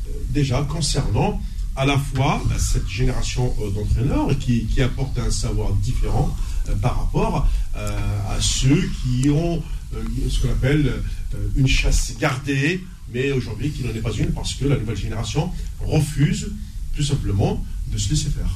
euh, 0.08 0.10
déjà 0.28 0.62
concernant 0.68 1.40
à 1.74 1.86
la 1.86 1.96
fois 1.96 2.42
bah, 2.46 2.56
cette 2.58 2.88
génération 2.88 3.54
euh, 3.62 3.70
d'entraîneurs 3.70 4.38
qui, 4.38 4.66
qui 4.66 4.82
apportent 4.82 5.18
un 5.18 5.30
savoir 5.30 5.72
différent 5.72 6.36
euh, 6.68 6.76
par 6.76 6.98
rapport 6.98 7.48
à 7.74 8.40
ceux 8.40 8.88
qui 9.02 9.28
ont 9.28 9.62
ce 9.92 10.40
qu'on 10.40 10.50
appelle 10.50 10.92
une 11.56 11.68
chasse 11.68 12.14
gardée, 12.18 12.84
mais 13.12 13.30
aujourd'hui 13.32 13.70
qui 13.70 13.84
n'en 13.84 13.90
est 13.90 14.00
pas 14.00 14.12
une 14.12 14.32
parce 14.32 14.54
que 14.54 14.64
la 14.64 14.76
nouvelle 14.76 14.96
génération 14.96 15.52
refuse 15.80 16.50
tout 16.96 17.02
simplement 17.02 17.64
de 17.92 17.98
se 17.98 18.10
laisser 18.10 18.30
faire. 18.30 18.50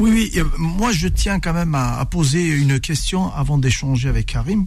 Oui, 0.00 0.10
oui, 0.10 0.32
euh, 0.40 0.44
moi 0.58 0.90
je 0.90 1.06
tiens 1.06 1.38
quand 1.38 1.52
même 1.52 1.74
à, 1.76 2.04
poser 2.06 2.48
une 2.48 2.80
question 2.80 3.32
avant 3.32 3.58
d'échanger 3.58 4.08
avec 4.08 4.26
Karim. 4.26 4.66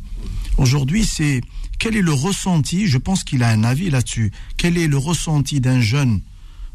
Aujourd'hui, 0.58 1.04
c'est 1.04 1.42
quel 1.80 1.98
est 1.98 2.02
le 2.02 2.14
ressenti, 2.14 2.88
je 2.88 2.98
pense 2.98 3.24
qu'il 3.24 3.44
a 3.44 3.50
un 3.50 3.64
avis 3.64 3.90
là-dessus, 3.90 4.32
quel 4.56 4.78
est 4.78 4.88
le 4.88 4.98
ressenti 4.98 5.60
d'un 5.60 5.82
jeune 5.82 6.22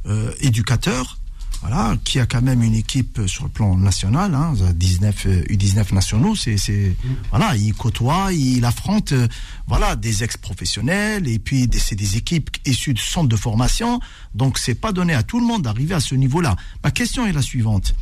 euh, 0.06 0.32
éducateur 0.40 1.18
voilà, 1.62 1.96
qui 2.04 2.20
a 2.20 2.26
quand 2.26 2.42
même 2.42 2.62
une 2.62 2.74
équipe 2.74 3.20
sur 3.26 3.44
le 3.44 3.50
plan 3.50 3.76
national, 3.76 4.34
hein, 4.34 4.52
19 4.74 5.26
U19 5.48 5.94
nationaux, 5.94 6.34
c'est 6.34 6.94
voilà, 7.30 7.56
il 7.56 7.72
côtoie, 7.72 8.32
il 8.32 8.64
affronte 8.64 9.12
euh, 9.12 9.28
voilà 9.66 9.96
des 9.96 10.22
ex-professionnels 10.22 11.26
et 11.26 11.38
puis 11.38 11.70
c'est 11.78 11.94
des 11.94 12.16
équipes 12.16 12.50
issues 12.66 12.94
de 12.94 12.98
centres 12.98 13.28
de 13.28 13.36
formation, 13.36 14.00
donc 14.34 14.58
c'est 14.58 14.74
pas 14.74 14.92
donné 14.92 15.14
à 15.14 15.22
tout 15.22 15.40
le 15.40 15.46
monde 15.46 15.62
d'arriver 15.62 15.94
à 15.94 16.00
ce 16.00 16.14
niveau-là. 16.14 16.56
Ma 16.84 16.90
question 16.90 17.26
est 17.26 17.32
la 17.32 17.42
suivante 17.42 17.94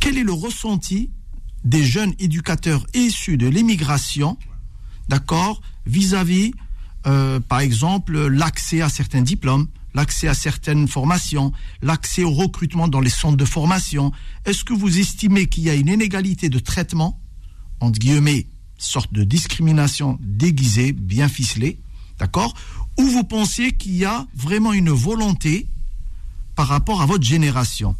quel 0.00 0.18
est 0.18 0.24
le 0.24 0.32
ressenti 0.32 1.10
des 1.64 1.84
jeunes 1.84 2.14
éducateurs 2.18 2.86
issus 2.94 3.36
de 3.36 3.48
l'immigration, 3.48 4.36
d'accord, 5.08 5.60
vis-à-vis, 5.84 6.52
euh, 7.06 7.40
par 7.40 7.60
exemple, 7.60 8.28
l'accès 8.28 8.82
à 8.82 8.88
certains 8.88 9.22
diplômes? 9.22 9.68
L'accès 9.96 10.28
à 10.28 10.34
certaines 10.34 10.86
formations, 10.86 11.52
l'accès 11.80 12.22
au 12.22 12.30
recrutement 12.30 12.86
dans 12.86 13.00
les 13.00 13.10
centres 13.10 13.38
de 13.38 13.46
formation. 13.46 14.12
Est-ce 14.44 14.62
que 14.62 14.74
vous 14.74 14.98
estimez 14.98 15.46
qu'il 15.46 15.64
y 15.64 15.70
a 15.70 15.74
une 15.74 15.88
inégalité 15.88 16.50
de 16.50 16.58
traitement, 16.58 17.18
entre 17.80 17.98
guillemets, 17.98 18.46
sorte 18.76 19.12
de 19.14 19.24
discrimination 19.24 20.18
déguisée, 20.20 20.92
bien 20.92 21.28
ficelée, 21.28 21.80
d'accord 22.18 22.54
Ou 22.98 23.04
vous 23.04 23.24
pensez 23.24 23.72
qu'il 23.72 23.96
y 23.96 24.04
a 24.04 24.26
vraiment 24.34 24.74
une 24.74 24.90
volonté 24.90 25.66
par 26.54 26.68
rapport 26.68 27.00
à 27.00 27.06
votre 27.06 27.24
génération, 27.24 27.96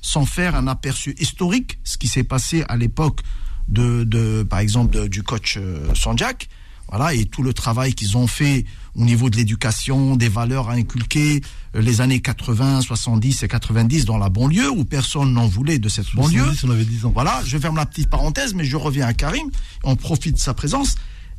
sans 0.00 0.24
faire 0.24 0.54
un 0.56 0.66
aperçu 0.66 1.14
historique, 1.18 1.78
ce 1.84 1.98
qui 1.98 2.08
s'est 2.08 2.24
passé 2.24 2.64
à 2.68 2.78
l'époque 2.78 3.20
par 4.48 4.60
exemple, 4.60 5.08
du 5.08 5.22
coach 5.22 5.56
euh, 5.58 5.92
Sanjak, 5.94 6.48
voilà, 6.88 7.14
et 7.14 7.24
tout 7.24 7.42
le 7.42 7.52
travail 7.52 7.94
qu'ils 7.94 8.16
ont 8.16 8.26
fait 8.26 8.64
au 8.94 9.04
niveau 9.04 9.28
de 9.28 9.36
l'éducation, 9.36 10.16
des 10.16 10.28
valeurs 10.28 10.70
à 10.70 10.74
inculquer, 10.74 11.42
euh, 11.74 11.80
les 11.80 12.00
années 12.00 12.20
80, 12.20 12.80
70 12.80 13.42
et 13.42 13.48
90 13.48 14.04
dans 14.04 14.18
la 14.18 14.28
banlieue, 14.28 14.70
où 14.70 14.84
personne 14.84 15.32
n'en 15.32 15.46
voulait 15.46 15.78
de 15.78 15.88
cette 15.88 16.14
banlieue. 16.14 16.44
On 16.64 16.70
avait 16.70 16.84
10 16.84 17.06
ans. 17.06 17.12
Voilà, 17.12 17.42
je 17.44 17.58
ferme 17.58 17.76
la 17.76 17.86
petite 17.86 18.08
parenthèse, 18.08 18.54
mais 18.54 18.64
je 18.64 18.76
reviens 18.76 19.06
à 19.06 19.14
Karim, 19.14 19.50
on 19.84 19.96
profite 19.96 20.36
de 20.36 20.40
sa 20.40 20.54
présence. 20.54 20.94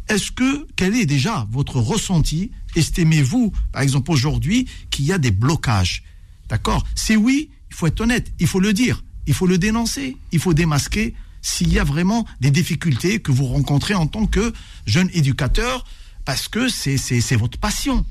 Est-ce 0.10 0.32
que, 0.32 0.68
quel 0.76 0.96
est 0.96 1.06
déjà 1.06 1.48
votre 1.52 1.80
ressenti? 1.80 2.52
Estimez-vous, 2.76 3.52
par 3.72 3.82
exemple 3.82 4.12
aujourd'hui, 4.12 4.68
qu'il 4.90 5.06
y 5.06 5.12
a 5.12 5.18
des 5.18 5.32
blocages? 5.32 6.04
D'accord? 6.50 6.86
C'est 6.96 7.16
oui, 7.16 7.50
il 7.70 7.76
faut 7.76 7.88
être 7.88 8.02
honnête, 8.02 8.32
il 8.40 8.48
faut 8.48 8.60
le 8.60 8.72
dire, 8.74 9.04
il 9.26 9.34
faut 9.34 9.48
le 9.48 9.58
dénoncer, 9.58 10.16
il 10.32 10.40
faut 10.40 10.54
démasquer 10.54 11.14
s'il 11.42 11.72
y 11.72 11.80
a 11.80 11.84
vraiment 11.84 12.26
des 12.42 12.52
difficultés 12.52 13.20
que 13.20 13.32
vous 13.32 13.46
rencontrez 13.46 13.94
en 13.94 14.08
tant 14.08 14.26
que 14.26 14.54
jeune 14.86 15.10
éducateur, 15.14 15.86
parce 16.26 16.48
que 16.48 16.68
c'est 16.70 17.36
votre 17.36 17.58
passion. 17.58 18.06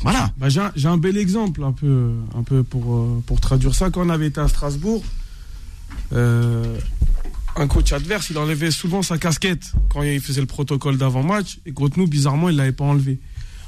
Voilà. 0.00 0.32
Bah, 0.36 0.48
J'ai 0.48 0.88
un 0.88 0.96
bel 0.96 1.16
exemple 1.16 1.62
un 1.62 1.72
peu, 1.72 2.12
un 2.34 2.42
peu 2.42 2.62
pour, 2.62 2.96
euh, 2.96 3.22
pour 3.24 3.40
traduire 3.40 3.74
ça. 3.74 3.90
Quand 3.90 4.04
on 4.04 4.10
avait 4.10 4.26
été 4.26 4.40
à 4.40 4.48
Strasbourg, 4.48 5.04
euh, 6.12 6.76
un 7.56 7.66
coach 7.68 7.92
adverse, 7.92 8.30
il 8.30 8.38
enlevait 8.38 8.70
souvent 8.70 9.02
sa 9.02 9.18
casquette 9.18 9.72
quand 9.90 10.02
il 10.02 10.20
faisait 10.20 10.40
le 10.40 10.46
protocole 10.46 10.96
d'avant-match. 10.98 11.60
Et 11.66 11.72
contre 11.72 11.98
nous, 11.98 12.06
bizarrement, 12.06 12.48
il 12.48 12.54
ne 12.54 12.58
l'avait 12.58 12.72
pas 12.72 12.84
enlevé. 12.84 13.20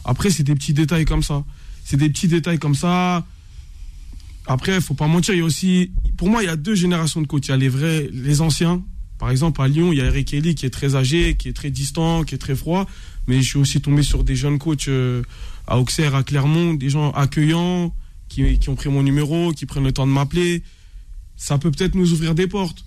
Après, 0.04 0.30
c'est 0.30 0.42
des 0.42 0.54
petits 0.54 0.74
détails 0.74 1.04
comme 1.04 1.22
ça. 1.22 1.44
C'est 1.84 1.96
des 1.96 2.08
petits 2.08 2.28
détails 2.28 2.58
comme 2.58 2.74
ça. 2.74 3.24
Après, 4.46 4.74
il 4.74 4.80
faut 4.82 4.94
pas 4.94 5.06
mentir, 5.06 5.34
il 5.34 5.38
y 5.38 5.40
a 5.40 5.44
aussi, 5.44 5.92
pour 6.16 6.28
moi, 6.28 6.42
il 6.42 6.46
y 6.46 6.50
a 6.50 6.56
deux 6.56 6.74
générations 6.74 7.22
de 7.22 7.26
coachs. 7.26 7.46
Il 7.46 7.50
y 7.50 7.54
a 7.54 7.56
les 7.56 7.68
vrais, 7.68 8.10
les 8.12 8.40
anciens, 8.40 8.82
par 9.24 9.30
exemple, 9.30 9.62
à 9.62 9.68
Lyon, 9.68 9.90
il 9.90 9.96
y 9.96 10.02
a 10.02 10.04
Eric 10.04 10.28
Kelly 10.28 10.54
qui 10.54 10.66
est 10.66 10.70
très 10.70 10.96
âgé, 10.96 11.34
qui 11.34 11.48
est 11.48 11.54
très 11.54 11.70
distant, 11.70 12.24
qui 12.24 12.34
est 12.34 12.38
très 12.38 12.54
froid. 12.54 12.86
Mais 13.26 13.40
je 13.40 13.48
suis 13.48 13.58
aussi 13.58 13.80
tombé 13.80 14.02
sur 14.02 14.22
des 14.22 14.36
jeunes 14.36 14.58
coachs 14.58 14.88
euh, 14.88 15.22
à 15.66 15.80
Auxerre, 15.80 16.14
à 16.14 16.22
Clermont, 16.22 16.74
des 16.74 16.90
gens 16.90 17.10
accueillants, 17.12 17.94
qui, 18.28 18.58
ont 18.68 18.74
pris 18.74 18.90
mon 18.90 19.02
numéro, 19.02 19.52
qui 19.52 19.64
prennent 19.64 19.84
le 19.84 19.92
temps 19.92 20.06
de 20.06 20.12
m'appeler. 20.12 20.62
Ça 21.38 21.56
peut 21.56 21.70
peut-être 21.70 21.94
nous 21.94 22.12
ouvrir 22.12 22.34
des 22.34 22.46
portes. 22.46 22.84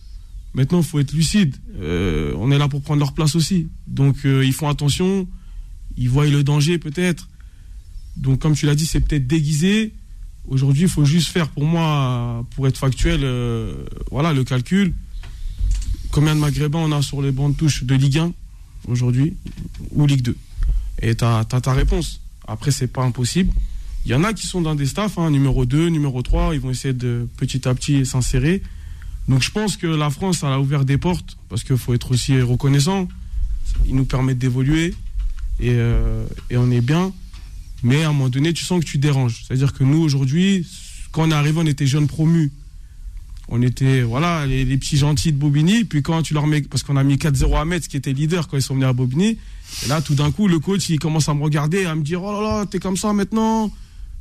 Maintenant, 0.54 0.78
il 0.82 0.84
faut 0.84 1.00
être 1.00 1.12
lucide. 1.12 1.56
Euh, 1.80 2.36
on 2.38 2.52
est 2.52 2.60
là 2.60 2.68
pour 2.68 2.84
prendre 2.84 3.00
leur 3.00 3.14
place 3.14 3.36
aussi. 3.36 3.70
Donc, 3.88 4.18
euh, 4.24 4.46
ils 4.46 4.54
font 4.54 4.70
attention. 4.70 5.28
Ils 5.98 6.08
voient 6.08 6.28
le 6.28 6.44
danger, 6.44 6.78
peut-être. 6.78 7.28
Donc, 8.16 8.38
comme 8.38 8.54
tu 8.54 8.68
l'as 8.68 8.76
dit, 8.76 8.86
c'est 8.86 9.00
peut-être 9.00 9.26
déguisé. 9.26 9.92
Aujourd'hui, 10.48 10.84
il 10.84 10.90
faut 10.90 11.04
juste 11.04 11.30
faire, 11.30 11.50
pour 11.50 11.66
moi, 11.66 12.46
pour 12.52 12.68
être 12.68 12.78
factuel, 12.78 13.26
voilà, 14.12 14.34
le 14.34 14.44
calcul. 14.44 14.94
Combien 16.18 16.34
de 16.34 16.40
Maghrébins 16.40 16.80
on 16.80 16.92
a 16.94 17.04
sur 17.04 17.22
les 17.22 17.32
bancs 17.32 17.54
de 17.54 17.58
touche 17.60 17.84
de 17.84 17.94
Ligue 17.94 18.18
1 18.18 18.34
aujourd'hui 18.88 19.36
ou 19.92 20.08
Ligue 20.08 20.24
2 20.24 20.36
Et 21.04 21.14
tu 21.14 21.24
as, 21.24 21.46
ta 21.46 21.74
réponse. 21.74 22.22
Après, 22.48 22.72
c'est 22.72 22.88
pas 22.88 23.04
impossible. 23.04 23.54
Il 24.04 24.10
y 24.10 24.16
en 24.16 24.24
a 24.24 24.34
qui 24.34 24.48
sont 24.48 24.62
dans 24.62 24.74
des 24.74 24.88
staffs, 24.88 25.20
hein, 25.20 25.30
numéro 25.30 25.68
2, 25.68 25.90
numéro 25.90 26.24
3, 26.24 26.56
ils 26.56 26.60
vont 26.60 26.72
essayer 26.72 26.96
de 26.96 27.28
petit 27.38 27.68
à 27.68 27.76
petit 27.76 28.04
s'insérer. 28.04 28.64
Donc 29.28 29.44
je 29.44 29.52
pense 29.52 29.78
que 29.78 29.86
la 29.86 30.10
France, 30.10 30.40
elle 30.42 30.54
a 30.54 30.60
ouvert 30.60 30.86
des 30.86 30.98
portes, 30.98 31.38
parce 31.50 31.64
qu'il 31.64 31.78
faut 31.78 31.94
être 31.94 32.10
aussi 32.10 32.42
reconnaissant. 32.42 33.08
Ils 33.86 33.94
nous 33.94 34.06
permettent 34.06 34.40
d'évoluer, 34.40 34.96
et, 35.60 35.70
euh, 35.70 36.26
et, 36.50 36.58
on 36.58 36.72
est 36.72 36.82
bien. 36.82 37.14
Mais 37.84 38.02
à 38.06 38.10
un 38.10 38.14
moment 38.14 38.30
donné, 38.30 38.54
tu 38.54 38.66
sens 38.66 38.84
que 38.84 38.90
tu 38.90 38.98
déranges. 38.98 39.44
C'est-à-dire 39.46 39.72
que 39.72 39.84
nous, 39.84 40.00
aujourd'hui, 40.00 40.66
quand 41.12 41.28
on 41.28 41.30
est 41.30 41.36
arrivé, 41.36 41.60
on 41.62 41.68
était 41.68 41.86
jeunes 41.86 42.08
promus. 42.08 42.52
On 43.50 43.62
était, 43.62 44.02
voilà, 44.02 44.46
les, 44.46 44.66
petits 44.78 44.98
gentils 44.98 45.32
de 45.32 45.38
Bobigny. 45.38 45.86
Puis 45.86 46.02
quand 46.02 46.22
tu 46.22 46.34
leur 46.34 46.48
mets, 46.48 46.62
parce 46.62 46.84
qu'on 46.84 46.98
a 46.98 47.04
mis 47.04 47.16
4-0 47.16 47.58
à 47.58 47.66
Metz, 47.66 47.88
qui 47.88 47.96
était 47.96 48.12
leader 48.12 48.48
quand 48.48 48.58
ils 48.58 48.64
sont 48.64 48.74
venus 48.74 48.88
à 48.88 48.94
Bobigny. 48.94 49.38
Et 49.86 49.88
là, 49.88 50.02
tout 50.02 50.16
d'un 50.16 50.32
coup, 50.32 50.48
le 50.48 50.60
coach, 50.60 50.90
il 50.90 51.00
commence 51.00 51.30
à 51.30 51.34
me 51.34 51.44
regarder, 51.44 51.86
à 51.86 51.96
me 51.96 52.02
dire, 52.02 52.22
oh 52.24 52.32
là 52.32 52.42
là, 52.42 52.66
t'es 52.66 52.80
comme 52.80 52.98
ça 52.98 53.14
maintenant. 53.14 53.72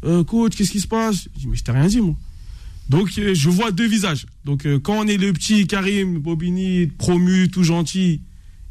Euh, 0.05 0.23
coach, 0.23 0.55
qu'est-ce 0.55 0.71
qui 0.71 0.81
se 0.81 0.87
passe? 0.87 1.29
Je 1.35 1.41
dis, 1.41 1.47
mais 1.49 1.57
je 1.57 1.65
t'ai 1.65 1.73
rien 1.73 1.87
dit, 1.87 2.01
moi. 2.01 2.15
Donc, 2.89 3.11
euh, 3.19 3.35
je 3.35 3.51
vois 3.51 3.73
deux 3.73 3.89
visages. 3.89 4.27
Donc, 4.45 4.65
euh, 4.65 4.79
quand 4.79 4.95
on 4.99 5.07
est 5.09 5.17
le 5.17 5.33
petit 5.33 5.67
Karim, 5.67 6.19
Bobigny, 6.19 6.87
promu, 6.87 7.49
tout 7.49 7.65
gentil, 7.65 8.21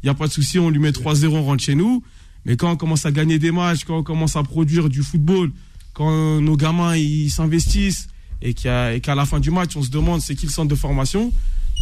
il 0.02 0.06
n'y 0.06 0.10
a 0.10 0.14
pas 0.14 0.26
de 0.26 0.32
souci, 0.32 0.58
on 0.58 0.70
lui 0.70 0.78
met 0.78 0.92
3-0, 0.92 1.26
on 1.36 1.44
rentre 1.44 1.62
chez 1.62 1.74
nous. 1.74 2.02
Mais 2.46 2.56
quand 2.56 2.70
on 2.70 2.76
commence 2.76 3.04
à 3.04 3.12
gagner 3.12 3.38
des 3.38 3.50
matchs, 3.50 3.84
quand 3.84 3.98
on 3.98 4.02
commence 4.02 4.36
à 4.36 4.42
produire 4.42 4.88
du 4.88 5.02
football, 5.02 5.50
quand 5.92 6.40
nos 6.40 6.56
gamins 6.56 6.96
ils 6.96 7.28
s'investissent 7.30 8.08
et 8.42 8.54
qu'à 8.54 9.14
la 9.14 9.26
fin 9.26 9.40
du 9.40 9.50
match, 9.50 9.76
on 9.76 9.82
se 9.82 9.90
demande 9.90 10.20
c'est 10.20 10.34
qui 10.34 10.46
le 10.46 10.52
centre 10.52 10.68
de 10.68 10.74
formation, 10.74 11.32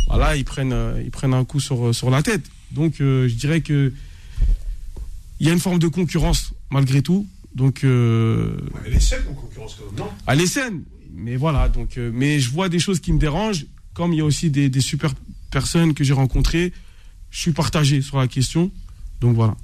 voilà, 0.09 0.37
ils 0.37 0.45
prennent, 0.45 0.77
ils 1.05 1.11
prennent 1.11 1.35
un 1.35 1.45
coup 1.45 1.61
sur, 1.61 1.95
sur 1.95 2.11
la 2.11 2.23
tête. 2.23 2.43
Donc, 2.73 2.95
je 2.99 3.33
dirais 3.35 3.61
que 3.61 3.93
il 5.41 5.47
y 5.47 5.51
a 5.51 5.53
une 5.53 5.61
forme 5.61 5.79
de 5.79 5.89
concurrence 5.89 6.53
malgré 6.71 7.03
tout. 7.03 7.27
Donc, 7.55 7.85
euh, 7.85 8.57
elle 8.85 8.95
est 8.95 9.01
saine 9.01 9.23
en 9.31 9.35
concurrence 9.35 9.77
quand 9.79 9.87
même, 9.87 9.99
non? 9.99 10.11
Elle 10.27 10.41
est 10.41 10.47
saine, 10.47 10.83
mais 11.15 11.37
voilà. 11.37 11.69
Donc, 11.69 11.99
euh, 11.99 12.11
mais 12.13 12.41
je 12.41 12.51
vois 12.51 12.69
des 12.69 12.81
choses 12.81 13.01
qui 13.01 13.13
me 13.13 13.19
dérangent, 13.19 13.67
comme 13.93 14.13
il 14.13 14.19
y 14.19 14.21
a 14.21 14.25
aussi 14.25 14.51
des, 14.51 14.81
super 14.81 15.15
personnes 15.51 15.95
que 15.95 16.03
j'ai 16.03 16.13
rencontrées. 16.13 16.73
Je 17.31 17.39
suis 17.39 17.53
partagé 17.53 18.03
sur 18.03 18.19
la 18.19 18.27
question, 18.27 18.73
donc 19.21 19.37
voilà. 19.37 19.57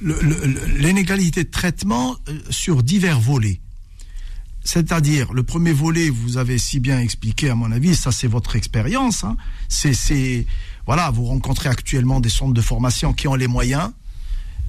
L'inégalité 0.00 1.44
de 1.44 1.50
traitement 1.50 2.16
euh, 2.28 2.38
sur 2.48 2.82
divers 2.82 3.20
volets. 3.20 3.60
C'est-à-dire, 4.62 5.32
le 5.32 5.42
premier 5.42 5.72
volet, 5.72 6.10
vous 6.10 6.36
avez 6.36 6.58
si 6.58 6.80
bien 6.80 7.00
expliqué, 7.00 7.50
à 7.50 7.54
mon 7.54 7.72
avis, 7.72 7.96
ça 7.96 8.12
c'est 8.12 8.26
votre 8.26 8.56
expérience. 8.56 9.24
Hein. 9.24 9.36
C'est, 9.68 10.46
voilà, 10.86 11.10
vous 11.10 11.24
rencontrez 11.24 11.68
actuellement 11.68 12.20
des 12.20 12.28
centres 12.28 12.52
de 12.52 12.60
formation 12.60 13.12
qui 13.12 13.26
ont 13.28 13.34
les 13.34 13.46
moyens, 13.46 13.90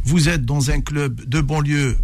vous 0.04 0.30
êtes 0.30 0.46
dans 0.46 0.72
un 0.72 0.82
club 0.82 1.26
de 1.26 1.42
banlieue, 1.42 1.98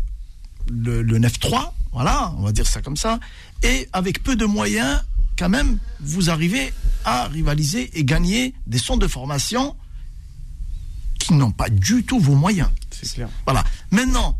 le, 0.69 1.03
9-3, 1.03 1.71
voilà, 1.93 2.33
on 2.37 2.43
va 2.43 2.51
dire 2.51 2.67
ça 2.67 2.81
comme 2.81 2.97
ça, 2.97 3.19
et 3.63 3.87
avec 3.93 4.21
peu 4.21 4.35
de 4.35 4.45
moyens, 4.45 5.01
quand 5.37 5.49
même, 5.49 5.77
vous 5.99 6.29
arrivez 6.29 6.73
à 7.05 7.27
rivaliser 7.27 7.97
et 7.97 8.03
gagner 8.03 8.53
des 8.65 8.79
centres 8.79 8.99
de 8.99 9.07
formation 9.07 9.75
qui 11.19 11.33
n'ont 11.33 11.51
pas 11.51 11.69
du 11.69 12.03
tout 12.03 12.19
vos 12.19 12.35
moyens. 12.35 12.69
C'est 12.91 13.13
clair. 13.13 13.29
Voilà. 13.45 13.63
Maintenant, 13.91 14.39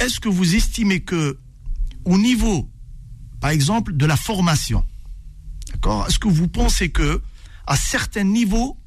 est-ce 0.00 0.20
que 0.20 0.28
vous 0.28 0.54
estimez 0.54 1.00
que, 1.00 1.38
au 2.04 2.18
niveau, 2.18 2.70
par 3.40 3.50
exemple, 3.50 3.96
de 3.96 4.06
la 4.06 4.16
formation, 4.16 4.84
d'accord, 5.72 6.06
est-ce 6.08 6.18
que 6.18 6.28
vous 6.28 6.48
pensez 6.48 6.90
que, 6.90 7.22
à 7.66 7.76
certains 7.76 8.24
niveaux, 8.24 8.78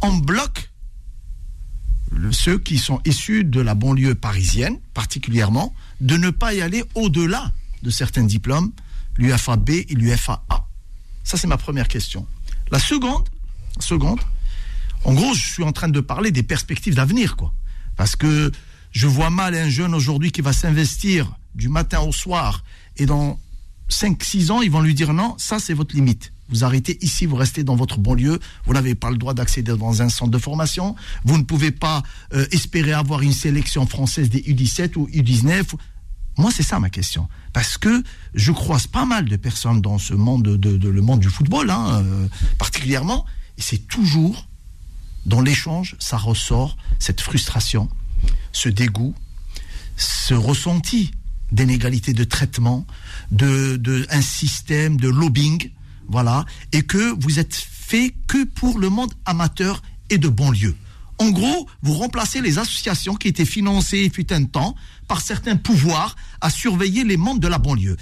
on 0.00 0.16
bloque 0.16 0.70
ceux 2.30 2.58
qui 2.58 2.78
sont 2.78 3.00
issus 3.04 3.44
de 3.44 3.60
la 3.60 3.74
banlieue 3.74 4.14
parisienne, 4.14 4.78
particulièrement, 4.92 5.74
de 6.00 6.16
ne 6.16 6.30
pas 6.30 6.54
y 6.54 6.60
aller 6.60 6.84
au-delà 6.94 7.52
de 7.82 7.90
certains 7.90 8.24
diplômes, 8.24 8.72
l'UFA-B 9.16 9.70
et 9.70 9.94
l'UFA-A. 9.94 10.66
Ça, 11.24 11.36
c'est 11.36 11.46
ma 11.46 11.56
première 11.56 11.88
question. 11.88 12.26
La 12.70 12.78
seconde, 12.78 13.28
seconde, 13.80 14.20
en 15.04 15.12
gros, 15.14 15.34
je 15.34 15.46
suis 15.46 15.62
en 15.64 15.72
train 15.72 15.88
de 15.88 16.00
parler 16.00 16.30
des 16.30 16.42
perspectives 16.42 16.94
d'avenir, 16.94 17.36
quoi. 17.36 17.52
Parce 17.96 18.16
que 18.16 18.50
je 18.90 19.06
vois 19.06 19.30
mal 19.30 19.54
un 19.54 19.68
jeune 19.68 19.94
aujourd'hui 19.94 20.32
qui 20.32 20.40
va 20.40 20.52
s'investir 20.52 21.36
du 21.54 21.68
matin 21.68 22.00
au 22.00 22.12
soir 22.12 22.64
et 22.96 23.06
dans 23.06 23.38
5-6 23.90 24.50
ans, 24.50 24.62
ils 24.62 24.70
vont 24.70 24.80
lui 24.80 24.94
dire 24.94 25.12
non, 25.12 25.34
ça 25.38 25.58
c'est 25.58 25.74
votre 25.74 25.94
limite. 25.94 26.32
Vous 26.48 26.64
arrêtez 26.64 26.98
ici, 27.02 27.26
vous 27.26 27.36
restez 27.36 27.64
dans 27.64 27.76
votre 27.76 27.98
banlieue, 27.98 28.38
vous 28.66 28.74
n'avez 28.74 28.94
pas 28.94 29.10
le 29.10 29.16
droit 29.16 29.34
d'accéder 29.34 29.76
dans 29.76 30.02
un 30.02 30.08
centre 30.08 30.30
de 30.30 30.38
formation, 30.38 30.94
vous 31.24 31.38
ne 31.38 31.42
pouvez 31.42 31.70
pas 31.70 32.02
euh, 32.34 32.46
espérer 32.52 32.92
avoir 32.92 33.22
une 33.22 33.32
sélection 33.32 33.86
française 33.86 34.28
des 34.28 34.40
U17 34.42 34.96
ou 34.96 35.08
U19. 35.08 35.74
Moi, 36.36 36.50
c'est 36.50 36.62
ça 36.62 36.78
ma 36.80 36.90
question. 36.90 37.28
Parce 37.52 37.78
que 37.78 38.02
je 38.34 38.52
croise 38.52 38.86
pas 38.86 39.06
mal 39.06 39.26
de 39.26 39.36
personnes 39.36 39.80
dans 39.80 39.98
ce 39.98 40.14
monde, 40.14 40.42
de, 40.42 40.88
le 40.88 41.00
monde 41.00 41.20
du 41.20 41.28
football, 41.28 41.70
hein, 41.70 42.02
euh, 42.04 42.28
particulièrement, 42.58 43.24
et 43.56 43.62
c'est 43.62 43.86
toujours, 43.88 44.46
dans 45.24 45.40
l'échange, 45.40 45.96
ça 45.98 46.18
ressort 46.18 46.76
cette 46.98 47.20
frustration, 47.20 47.88
ce 48.52 48.68
dégoût, 48.68 49.14
ce 49.96 50.34
ressenti 50.34 51.12
d'inégalité 51.54 52.12
de 52.12 52.24
traitement, 52.24 52.86
de, 53.30 53.76
de, 53.76 54.06
un 54.10 54.22
système 54.22 54.96
de 54.96 55.08
lobbying 55.08 55.70
voilà, 56.08 56.44
et 56.72 56.82
que 56.82 57.14
vous 57.20 57.38
êtes 57.38 57.54
fait 57.54 58.14
que 58.26 58.44
pour 58.44 58.78
le 58.78 58.90
monde 58.90 59.12
amateur 59.24 59.82
et 60.10 60.18
de 60.18 60.28
banlieue. 60.28 60.74
En 61.18 61.30
gros, 61.30 61.68
vous 61.82 61.94
remplacez 61.94 62.40
les 62.40 62.58
associations 62.58 63.14
qui 63.14 63.28
étaient 63.28 63.44
financées, 63.44 64.10
fut 64.12 64.32
un 64.32 64.44
temps, 64.44 64.74
par 65.06 65.20
certains 65.20 65.56
pouvoirs 65.56 66.16
à 66.40 66.50
surveiller 66.50 67.04
les 67.04 67.16
membres 67.16 67.40
de 67.40 67.48
la 67.48 67.58
banlieue. 67.58 67.96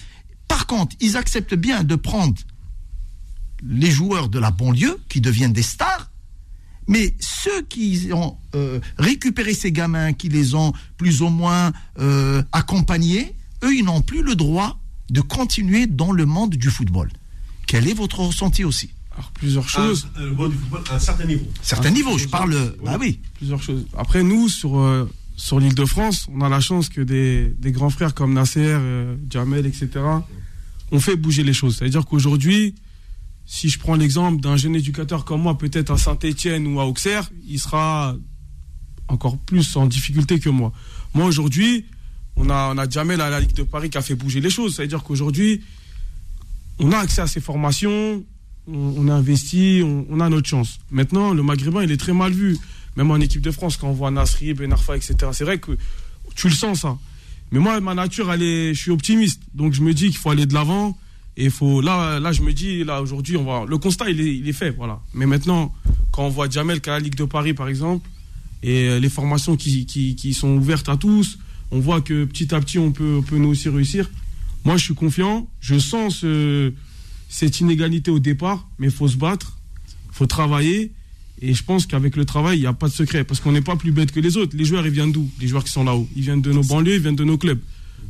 Par 0.49 0.67
contre, 0.67 0.97
ils 1.01 1.17
acceptent 1.17 1.55
bien 1.55 1.85
de 1.85 1.95
prendre 1.95 2.41
les 3.63 3.91
joueurs 3.91 4.29
de 4.29 4.39
la 4.39 4.51
banlieue, 4.51 4.99
qui 5.09 5.21
deviennent 5.21 5.53
des 5.53 5.63
stars, 5.63 6.11
mais 6.89 7.15
ceux 7.21 7.63
qui 7.63 8.11
ont 8.13 8.37
euh, 8.55 8.81
récupéré 8.99 9.55
ces 9.55 9.71
gamins, 9.71 10.13
qui 10.13 10.29
les 10.29 10.55
ont 10.55 10.73
plus 10.97 11.23
ou 11.23 11.29
moins 11.29 11.73
euh, 12.01 12.43
accompagnés, 12.51 13.35
eux, 13.65 13.75
ils 13.75 13.85
n'ont 13.85 14.03
plus 14.03 14.23
le 14.23 14.35
droit 14.35 14.79
de 15.11 15.21
continuer 15.21 15.87
dans 15.87 16.13
le 16.13 16.27
monde 16.27 16.55
du 16.57 16.71
football. 16.71 17.11
Quel 17.67 17.89
est 17.89 17.95
votre 17.95 18.21
ressenti 18.21 18.65
aussi 18.65 18.91
Alors, 19.13 19.31
plusieurs 19.33 19.69
choses. 19.69 20.09
Un, 20.17 20.25
le 20.25 20.49
du 20.49 20.57
football 20.57 20.83
à 20.91 20.95
un 20.95 20.99
certain 20.99 21.25
niveau. 21.25 21.47
Certain 21.63 21.91
niveau, 21.91 22.19
je 22.19 22.29
parle. 22.29 22.75
Bah 22.85 22.97
oui. 23.01 23.21
Plusieurs 23.35 23.63
choses. 23.63 23.87
Après, 23.97 24.23
nous, 24.23 24.49
sur, 24.49 24.79
euh, 24.79 25.09
sur 25.37 25.61
l'île 25.61 25.75
de 25.75 25.85
France, 25.85 26.29
on 26.33 26.41
a 26.41 26.49
la 26.49 26.61
chance 26.61 26.89
que 26.89 27.01
des, 27.01 27.55
des 27.59 27.73
grands 27.73 27.91
frères 27.91 28.15
comme 28.15 28.33
Nasser, 28.33 28.61
euh, 28.61 29.17
Jamel, 29.31 29.67
etc., 29.67 29.89
ont 30.91 31.01
fait 31.01 31.17
bouger 31.17 31.43
les 31.43 31.55
choses. 31.55 31.77
C'est-à-dire 31.77 32.05
qu'aujourd'hui, 32.05 32.75
si 33.47 33.69
je 33.69 33.79
prends 33.79 33.97
l'exemple 33.97 34.41
d'un 34.41 34.57
jeune 34.57 34.77
éducateur 34.77 35.25
comme 35.25 35.43
moi, 35.43 35.59
peut-être 35.59 35.91
à 35.91 35.99
Saint-Etienne 35.99 36.67
ou 36.67 36.81
à 36.81 36.87
Auxerre, 36.87 37.31
il 37.47 37.59
sera 37.59 38.17
encore 39.09 39.39
plus 39.39 39.77
en 39.77 39.87
difficulté 39.87 40.39
que 40.39 40.49
moi. 40.49 40.73
Moi, 41.15 41.27
aujourd'hui, 41.27 41.87
on 42.37 42.49
a, 42.51 42.73
on 42.75 42.79
a 42.79 42.89
Jamel 42.89 43.21
à 43.21 43.31
la 43.31 43.41
Ligue 43.41 43.55
de 43.55 43.63
Paris 43.63 43.91
qui 43.91 43.99
a 43.99 44.03
fait 44.03 44.15
bouger 44.15 44.41
les 44.41 44.51
choses. 44.51 44.77
C'est-à-dire 44.77 45.03
qu'aujourd'hui, 45.03 45.63
on 46.79 46.93
a 46.93 46.99
accès 46.99 47.21
à 47.21 47.27
ces 47.27 47.41
formations, 47.41 48.25
on, 48.67 49.09
a 49.09 49.15
investi, 49.15 49.83
on, 49.85 50.21
a 50.21 50.29
notre 50.29 50.49
chance. 50.49 50.79
Maintenant, 50.91 51.35
le 51.35 51.43
maghrébin, 51.43 51.83
il 51.83 51.91
est 51.91 51.97
très 51.97 52.13
mal 52.13 52.33
vu. 52.33 52.59
Même 52.97 53.11
en 53.11 53.17
équipe 53.17 53.41
de 53.41 53.51
France, 53.51 53.77
quand 53.77 53.89
on 53.89 53.93
voit 53.93 54.11
Nasri, 54.11 54.53
Benarfa, 54.53 54.97
etc. 54.97 55.17
C'est 55.33 55.45
vrai 55.45 55.59
que 55.59 55.73
tu 56.35 56.49
le 56.49 56.55
sens, 56.55 56.81
ça. 56.81 56.99
Mais 57.51 57.59
moi, 57.59 57.81
ma 57.81 57.95
nature, 57.95 58.33
je 58.33 58.73
suis 58.75 58.91
optimiste. 58.91 59.43
Donc, 59.55 59.73
je 59.73 59.83
me 59.83 59.95
dis 59.95 60.07
qu'il 60.07 60.17
faut 60.17 60.31
aller 60.31 60.47
de 60.47 60.55
l'avant. 60.55 60.99
Et 61.37 61.49
faut, 61.49 61.81
là, 61.81 62.21
là, 62.21 62.33
je 62.33 62.43
me 62.43 62.53
dis, 62.53 62.85
là, 62.85 63.01
aujourd'hui, 63.01 63.37
on 63.37 63.45
va, 63.45 63.65
le 63.67 63.79
constat, 63.79 64.11
il 64.11 64.47
est, 64.49 64.53
fait, 64.53 64.71
voilà. 64.71 65.01
Mais 65.15 65.25
maintenant, 65.25 65.75
quand 66.11 66.25
on 66.25 66.29
voit 66.29 66.49
Jamel 66.49 66.81
qui 66.81 66.91
a 66.91 66.95
la 66.95 67.01
Ligue 67.01 67.15
de 67.15 67.25
Paris, 67.25 67.55
par 67.55 67.69
exemple, 67.69 68.09
et 68.63 68.89
euh, 68.89 69.01
les 69.01 69.09
formations 69.09 69.57
qui, 69.57 70.35
sont 70.35 70.57
ouvertes 70.57 70.89
à 70.89 70.97
tous, 70.97 71.39
on 71.73 71.81
voit 71.81 72.01
que 72.01 72.25
petit 72.25 72.55
à 72.55 72.61
petit, 72.61 72.79
on 72.79 72.93
peut, 72.93 73.17
on 73.19 73.23
peut 73.23 73.39
nous 73.39 73.49
aussi 73.49 73.69
réussir. 73.69 74.09
Moi, 74.65 74.77
je 74.77 74.85
suis 74.85 74.95
confiant. 74.95 75.49
Je 75.61 75.79
sens 75.79 76.25
cette 77.29 77.61
inégalité 77.61 78.11
au 78.11 78.19
départ, 78.19 78.69
mais 78.79 78.87
il 78.89 78.93
faut 78.93 79.09
se 79.09 79.17
battre, 79.17 79.59
il 80.11 80.15
faut 80.15 80.27
travailler. 80.27 80.93
Et 81.41 81.55
je 81.55 81.65
pense 81.65 81.87
qu'avec 81.87 82.15
le 82.15 82.25
travail, 82.25 82.59
il 82.59 82.61
n'y 82.61 82.67
a 82.67 82.73
pas 82.73 82.89
de 82.89 82.93
secret. 82.93 83.25
Parce 83.25 83.41
qu'on 83.41 83.51
n'est 83.51 83.63
pas 83.63 83.75
plus 83.75 83.91
bête 83.91 84.13
que 84.13 84.21
les 84.21 84.37
autres. 84.37 84.57
Les 84.57 84.65
joueurs, 84.65 84.87
ils 84.87 84.93
viennent 84.93 85.11
d'où? 85.11 85.29
Les 85.41 85.49
joueurs 85.49 85.65
qui 85.65 85.73
sont 85.73 85.83
là-haut. 85.83 86.09
Ils 86.15 86.23
viennent 86.23 86.43
de 86.43 86.53
nos 86.53 86.63
banlieues, 86.63 86.95
ils 86.95 87.01
viennent 87.01 87.17
de 87.17 87.25
nos 87.25 87.39
clubs. 87.39 87.59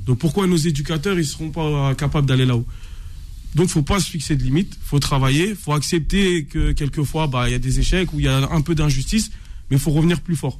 Donc 0.04 0.18
pourquoi 0.18 0.46
nos 0.46 0.56
éducateurs, 0.56 1.14
ils 1.14 1.18
ne 1.18 1.22
seront 1.22 1.50
pas 1.50 1.94
capables 1.94 2.26
d'aller 2.26 2.44
là-haut? 2.44 2.66
Donc, 3.54 3.68
faut 3.68 3.82
pas 3.82 4.00
se 4.00 4.10
fixer 4.10 4.34
de 4.34 4.42
limites. 4.42 4.76
Faut 4.82 4.98
travailler. 4.98 5.54
Faut 5.54 5.72
accepter 5.72 6.44
que 6.44 6.72
quelquefois, 6.72 7.26
bah, 7.26 7.48
il 7.48 7.52
y 7.52 7.54
a 7.54 7.58
des 7.58 7.78
échecs 7.78 8.12
ou 8.12 8.18
il 8.18 8.24
y 8.24 8.28
a 8.28 8.50
un 8.50 8.60
peu 8.60 8.74
d'injustice, 8.74 9.30
mais 9.70 9.76
il 9.76 9.80
faut 9.80 9.92
revenir 9.92 10.20
plus 10.20 10.36
fort. 10.36 10.58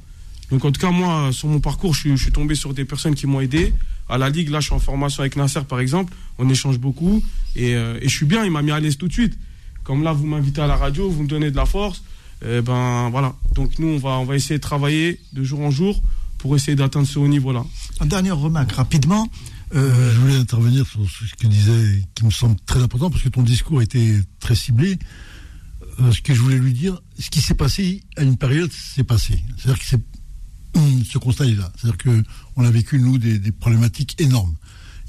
Donc, 0.53 0.65
en 0.65 0.71
tout 0.71 0.79
cas, 0.79 0.91
moi, 0.91 1.31
sur 1.31 1.47
mon 1.47 1.59
parcours, 1.59 1.95
je 1.95 2.01
suis, 2.01 2.09
je 2.15 2.21
suis 2.21 2.31
tombé 2.31 2.53
sur 2.53 2.75
des 2.75 2.85
personnes 2.85 3.15
qui 3.15 3.25
m'ont 3.25 3.41
aidé. 3.41 3.73
À 4.07 4.19
la 4.19 4.29
ligue, 4.29 4.49
là, 4.49 4.59
je 4.59 4.65
suis 4.67 4.75
en 4.75 4.79
formation 4.79 5.21
avec 5.21 5.35
Nasser, 5.35 5.61
par 5.67 5.79
exemple. 5.79 6.13
On 6.37 6.47
échange 6.47 6.77
beaucoup 6.77 7.23
et, 7.55 7.73
euh, 7.73 7.97
et 8.03 8.07
je 8.07 8.15
suis 8.15 8.27
bien. 8.27 8.45
Il 8.45 8.51
m'a 8.51 8.61
mis 8.61 8.69
à 8.69 8.79
l'aise 8.79 8.97
tout 8.99 9.07
de 9.07 9.13
suite. 9.13 9.35
Comme 9.83 10.03
là, 10.03 10.13
vous 10.13 10.27
m'invitez 10.27 10.61
à 10.61 10.67
la 10.67 10.75
radio, 10.75 11.09
vous 11.09 11.23
me 11.23 11.27
donnez 11.27 11.49
de 11.49 11.55
la 11.55 11.65
force. 11.65 12.03
Eh 12.45 12.61
ben 12.61 13.09
voilà. 13.09 13.33
Donc 13.55 13.79
nous, 13.79 13.87
on 13.87 13.97
va, 13.97 14.11
on 14.19 14.25
va 14.25 14.35
essayer 14.35 14.57
de 14.57 14.61
travailler 14.61 15.19
de 15.33 15.43
jour 15.43 15.59
en 15.61 15.71
jour 15.71 16.03
pour 16.37 16.55
essayer 16.55 16.75
d'atteindre 16.75 17.07
ce 17.07 17.17
haut 17.17 17.27
niveau-là. 17.27 17.65
Une 17.99 18.09
dernière 18.09 18.37
remarque, 18.37 18.73
rapidement. 18.73 19.27
Euh, 19.73 20.13
je 20.13 20.19
voulais 20.19 20.35
intervenir 20.35 20.85
sur 20.85 21.01
ce 21.09 21.33
que 21.33 21.47
disait, 21.47 22.03
qui 22.13 22.25
me 22.25 22.29
semble 22.29 22.57
très 22.67 22.83
important, 22.83 23.09
parce 23.09 23.23
que 23.23 23.29
ton 23.29 23.41
discours 23.41 23.81
était 23.81 24.19
très 24.39 24.53
ciblé. 24.53 24.99
Euh, 25.99 26.11
ce 26.11 26.21
que 26.21 26.35
je 26.35 26.41
voulais 26.41 26.59
lui 26.59 26.73
dire, 26.73 27.01
ce 27.17 27.31
qui 27.31 27.41
s'est 27.41 27.55
passé 27.55 28.03
à 28.17 28.21
une 28.21 28.37
période, 28.37 28.69
c'est 28.71 29.03
passé. 29.03 29.41
C'est-à-dire 29.57 29.79
que 29.79 29.85
c'est 29.87 30.01
ce 31.05 31.17
constat 31.17 31.45
est 31.45 31.55
là. 31.55 31.71
C'est-à-dire 31.75 31.97
que 31.97 32.23
on 32.55 32.65
a 32.65 32.71
vécu 32.71 32.99
nous 32.99 33.17
des, 33.17 33.51
problématiques 33.51 34.19
énormes. 34.19 34.55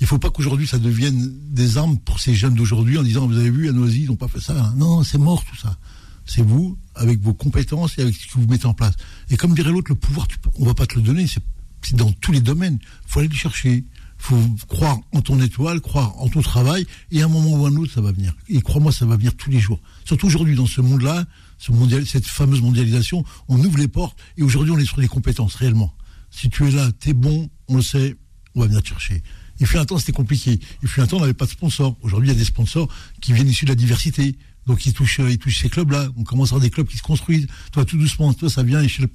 Il 0.00 0.04
ne 0.04 0.08
faut 0.08 0.18
pas 0.18 0.30
qu'aujourd'hui 0.30 0.66
ça 0.66 0.78
devienne 0.78 1.32
des 1.50 1.78
armes 1.78 1.98
pour 1.98 2.20
ces 2.20 2.34
jeunes 2.34 2.54
d'aujourd'hui 2.54 2.98
en 2.98 3.02
disant 3.02 3.26
vous 3.26 3.38
avez 3.38 3.50
vu 3.50 3.68
à 3.68 3.72
Noisy 3.72 4.02
ils 4.02 4.08
n'ont 4.08 4.16
pas 4.16 4.28
fait 4.28 4.40
ça. 4.40 4.72
Non, 4.76 5.02
c'est 5.02 5.18
mort 5.18 5.44
tout 5.44 5.56
ça. 5.56 5.76
C'est 6.26 6.42
vous 6.42 6.76
avec 6.94 7.20
vos 7.20 7.34
compétences 7.34 7.98
et 7.98 8.02
avec 8.02 8.14
ce 8.14 8.26
que 8.26 8.32
vous 8.34 8.46
mettez 8.46 8.66
en 8.66 8.74
place. 8.74 8.94
Et 9.30 9.36
comme 9.36 9.54
dirait 9.54 9.70
l'autre, 9.70 9.90
le 9.90 9.94
pouvoir, 9.94 10.26
tu 10.26 10.36
on 10.58 10.64
va 10.64 10.74
pas 10.74 10.86
te 10.86 10.96
le 10.96 11.02
donner. 11.02 11.26
C'est 11.26 11.96
dans 11.96 12.12
tous 12.12 12.32
les 12.32 12.40
domaines. 12.40 12.78
Il 12.80 13.10
faut 13.10 13.20
aller 13.20 13.28
le 13.28 13.34
chercher. 13.34 13.84
Il 14.18 14.22
faut 14.26 14.40
croire 14.68 14.98
en 15.12 15.20
ton 15.20 15.40
étoile, 15.40 15.80
croire 15.80 16.18
en 16.18 16.28
ton 16.28 16.40
travail, 16.40 16.86
et 17.10 17.20
à 17.20 17.26
un 17.26 17.28
moment 17.28 17.60
ou 17.60 17.66
à 17.66 17.68
un 17.68 17.76
autre, 17.76 17.92
ça 17.92 18.00
va 18.00 18.10
venir. 18.10 18.34
Et 18.48 18.62
crois-moi, 18.62 18.90
ça 18.90 19.04
va 19.04 19.16
venir 19.16 19.34
tous 19.36 19.50
les 19.50 19.60
jours. 19.60 19.80
Surtout 20.06 20.26
aujourd'hui, 20.26 20.54
dans 20.54 20.66
ce 20.66 20.80
monde-là, 20.80 21.26
cette 22.06 22.26
fameuse 22.26 22.60
mondialisation, 22.60 23.24
on 23.48 23.58
ouvre 23.58 23.78
les 23.78 23.88
portes, 23.88 24.18
et 24.36 24.42
aujourd'hui, 24.42 24.72
on 24.72 24.78
est 24.78 24.84
sur 24.84 25.00
les 25.00 25.08
compétences, 25.08 25.54
réellement. 25.54 25.92
Si 26.30 26.50
tu 26.50 26.66
es 26.66 26.70
là, 26.70 26.90
tu 27.00 27.10
es 27.10 27.12
bon, 27.12 27.48
on 27.68 27.76
le 27.76 27.82
sait, 27.82 28.16
on 28.54 28.60
va 28.60 28.66
venir 28.66 28.82
te 28.82 28.88
chercher. 28.88 29.22
Il 29.60 29.66
fut 29.66 29.78
un 29.78 29.84
temps, 29.84 29.98
c'était 29.98 30.12
compliqué. 30.12 30.58
Il 30.82 30.88
fut 30.88 31.00
un 31.00 31.06
temps, 31.06 31.18
on 31.18 31.20
n'avait 31.20 31.32
pas 31.32 31.44
de 31.46 31.50
sponsors. 31.50 31.96
Aujourd'hui, 32.02 32.28
il 32.30 32.32
y 32.32 32.34
a 32.34 32.38
des 32.38 32.44
sponsors 32.44 32.88
qui 33.20 33.32
viennent 33.32 33.48
issus 33.48 33.64
de 33.66 33.70
la 33.70 33.76
diversité. 33.76 34.36
Donc, 34.66 34.84
ils 34.84 34.92
touchent, 34.92 35.20
ils 35.20 35.38
touchent 35.38 35.60
ces 35.62 35.68
clubs-là. 35.68 36.08
On 36.16 36.24
commence 36.24 36.48
à 36.48 36.56
avoir 36.56 36.62
des 36.62 36.70
clubs 36.70 36.88
qui 36.88 36.96
se 36.96 37.02
construisent. 37.02 37.46
Toi, 37.70 37.84
tout 37.84 37.96
doucement, 37.96 38.32
toi, 38.34 38.50
ça 38.50 38.64
vient 38.64 38.82
échelle- 38.82 39.08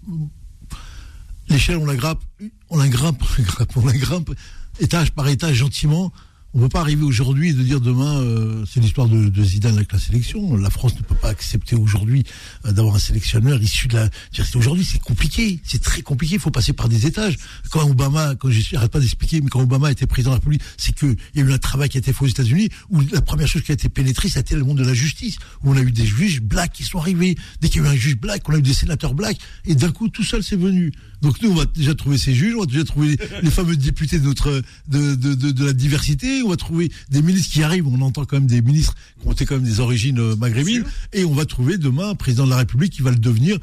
l'échelle, 1.49 1.77
on 1.77 1.85
la 1.85 1.95
grappe, 1.95 2.23
on 2.69 2.77
la 2.77 2.88
grimpe, 2.88 3.21
on 3.75 3.85
la 3.85 3.93
grimpe, 3.97 4.33
étage 4.79 5.12
par 5.12 5.27
étage, 5.27 5.55
gentiment. 5.57 6.13
On 6.55 6.57
ne 6.57 6.63
peut 6.63 6.69
pas 6.69 6.81
arriver 6.81 7.03
aujourd'hui 7.03 7.53
de 7.53 7.62
dire 7.62 7.79
demain, 7.79 8.21
euh, 8.21 8.65
c'est 8.65 8.79
l'histoire 8.79 9.07
de, 9.07 9.29
de 9.29 9.43
Zidane 9.43 9.75
avec 9.75 9.93
la 9.93 9.99
sélection. 9.99 10.55
La 10.55 10.71
France 10.71 10.95
ne 10.95 11.03
peut 11.03 11.13
pas 11.13 11.29
accepter 11.29 11.75
aujourd'hui 11.75 12.23
euh, 12.65 12.71
d'avoir 12.71 12.95
un 12.95 12.99
sélectionneur 12.99 13.62
issu 13.62 13.88
de 13.88 13.97
la. 13.97 14.09
Aujourd'hui, 14.55 14.83
c'est 14.83 14.99
compliqué, 14.99 15.59
c'est 15.63 15.79
très 15.81 16.01
compliqué. 16.01 16.35
Il 16.35 16.41
faut 16.41 16.49
passer 16.49 16.73
par 16.73 16.89
des 16.89 17.05
étages. 17.05 17.38
Quand 17.69 17.88
Obama, 17.88 18.33
quand 18.33 18.49
je 18.49 18.73
n'arrête 18.73 18.89
pas 18.91 18.99
d'expliquer, 18.99 19.41
mais 19.41 19.49
quand 19.49 19.62
Obama 19.62 19.91
était 19.91 20.07
président 20.07 20.31
de 20.31 20.35
la 20.35 20.39
République, 20.39 20.63
c'est 20.77 20.95
que 20.95 21.15
il 21.35 21.39
y 21.39 21.43
a 21.43 21.47
eu 21.47 21.53
un 21.53 21.59
travail 21.59 21.88
qui 21.88 21.97
a 21.97 21.99
été 21.99 22.13
fait 22.13 22.25
aux 22.25 22.29
États-Unis 22.29 22.69
où 22.89 23.01
la 23.12 23.21
première 23.21 23.47
chose 23.47 23.62
qui 23.62 23.71
a 23.71 23.75
été 23.75 23.88
pénétrée, 23.88 24.29
c'était 24.29 24.55
le 24.55 24.63
monde 24.63 24.79
de 24.79 24.85
la 24.85 24.95
justice, 24.95 25.38
où 25.63 25.71
on 25.71 25.77
a 25.77 25.81
eu 25.81 25.91
des 25.91 26.05
juges 26.05 26.41
blacks 26.41 26.73
qui 26.73 26.83
sont 26.83 26.97
arrivés. 26.97 27.38
Dès 27.62 27.69
qu'il 27.69 27.83
y 27.83 27.85
a 27.85 27.89
eu 27.89 27.91
un 27.91 27.95
juge 27.95 28.17
black, 28.17 28.49
on 28.49 28.53
a 28.53 28.57
eu 28.57 28.63
des 28.63 28.73
sénateurs 28.73 29.13
blacks, 29.13 29.38
et 29.67 29.75
d'un 29.75 29.91
coup, 29.91 30.09
tout 30.09 30.23
seul, 30.23 30.41
c'est 30.41 30.57
venu. 30.57 30.91
Donc 31.21 31.41
nous, 31.43 31.51
on 31.51 31.55
va 31.55 31.65
déjà 31.65 31.93
trouver 31.93 32.17
ces 32.17 32.33
juges, 32.33 32.55
on 32.55 32.62
va 32.62 32.65
déjà 32.65 32.85
trouver 32.85 33.09
les, 33.09 33.17
les 33.43 33.51
fameux 33.51 33.75
députés 33.75 34.19
de 34.19 34.25
notre 34.25 34.63
de, 34.88 35.15
de, 35.15 35.35
de, 35.35 35.51
de 35.51 35.65
la 35.65 35.73
diversité, 35.73 36.38
on 36.43 36.49
va 36.49 36.58
trouver 36.58 36.91
des 37.10 37.21
ministres 37.21 37.52
qui 37.54 37.63
arrivent. 37.63 37.88
On 37.88 38.02
entend 38.02 38.25
quand 38.25 38.38
même 38.38 38.47
des 38.47 38.62
ministres 38.62 38.95
qui 39.21 39.28
ont 39.28 39.32
été 39.32 39.45
quand 39.45 39.56
même 39.56 39.63
des 39.63 39.80
origines 39.80 40.19
euh, 40.19 40.36
maghrébines, 40.36 40.84
et 41.13 41.25
on 41.25 41.34
va 41.34 41.45
trouver 41.45 41.78
demain 41.78 42.10
un 42.10 42.15
président 42.15 42.45
de 42.45 42.49
la 42.49 42.58
République 42.58 42.93
qui 42.93 43.02
va 43.02 43.12
le 43.12 43.17
devenir 43.17 43.58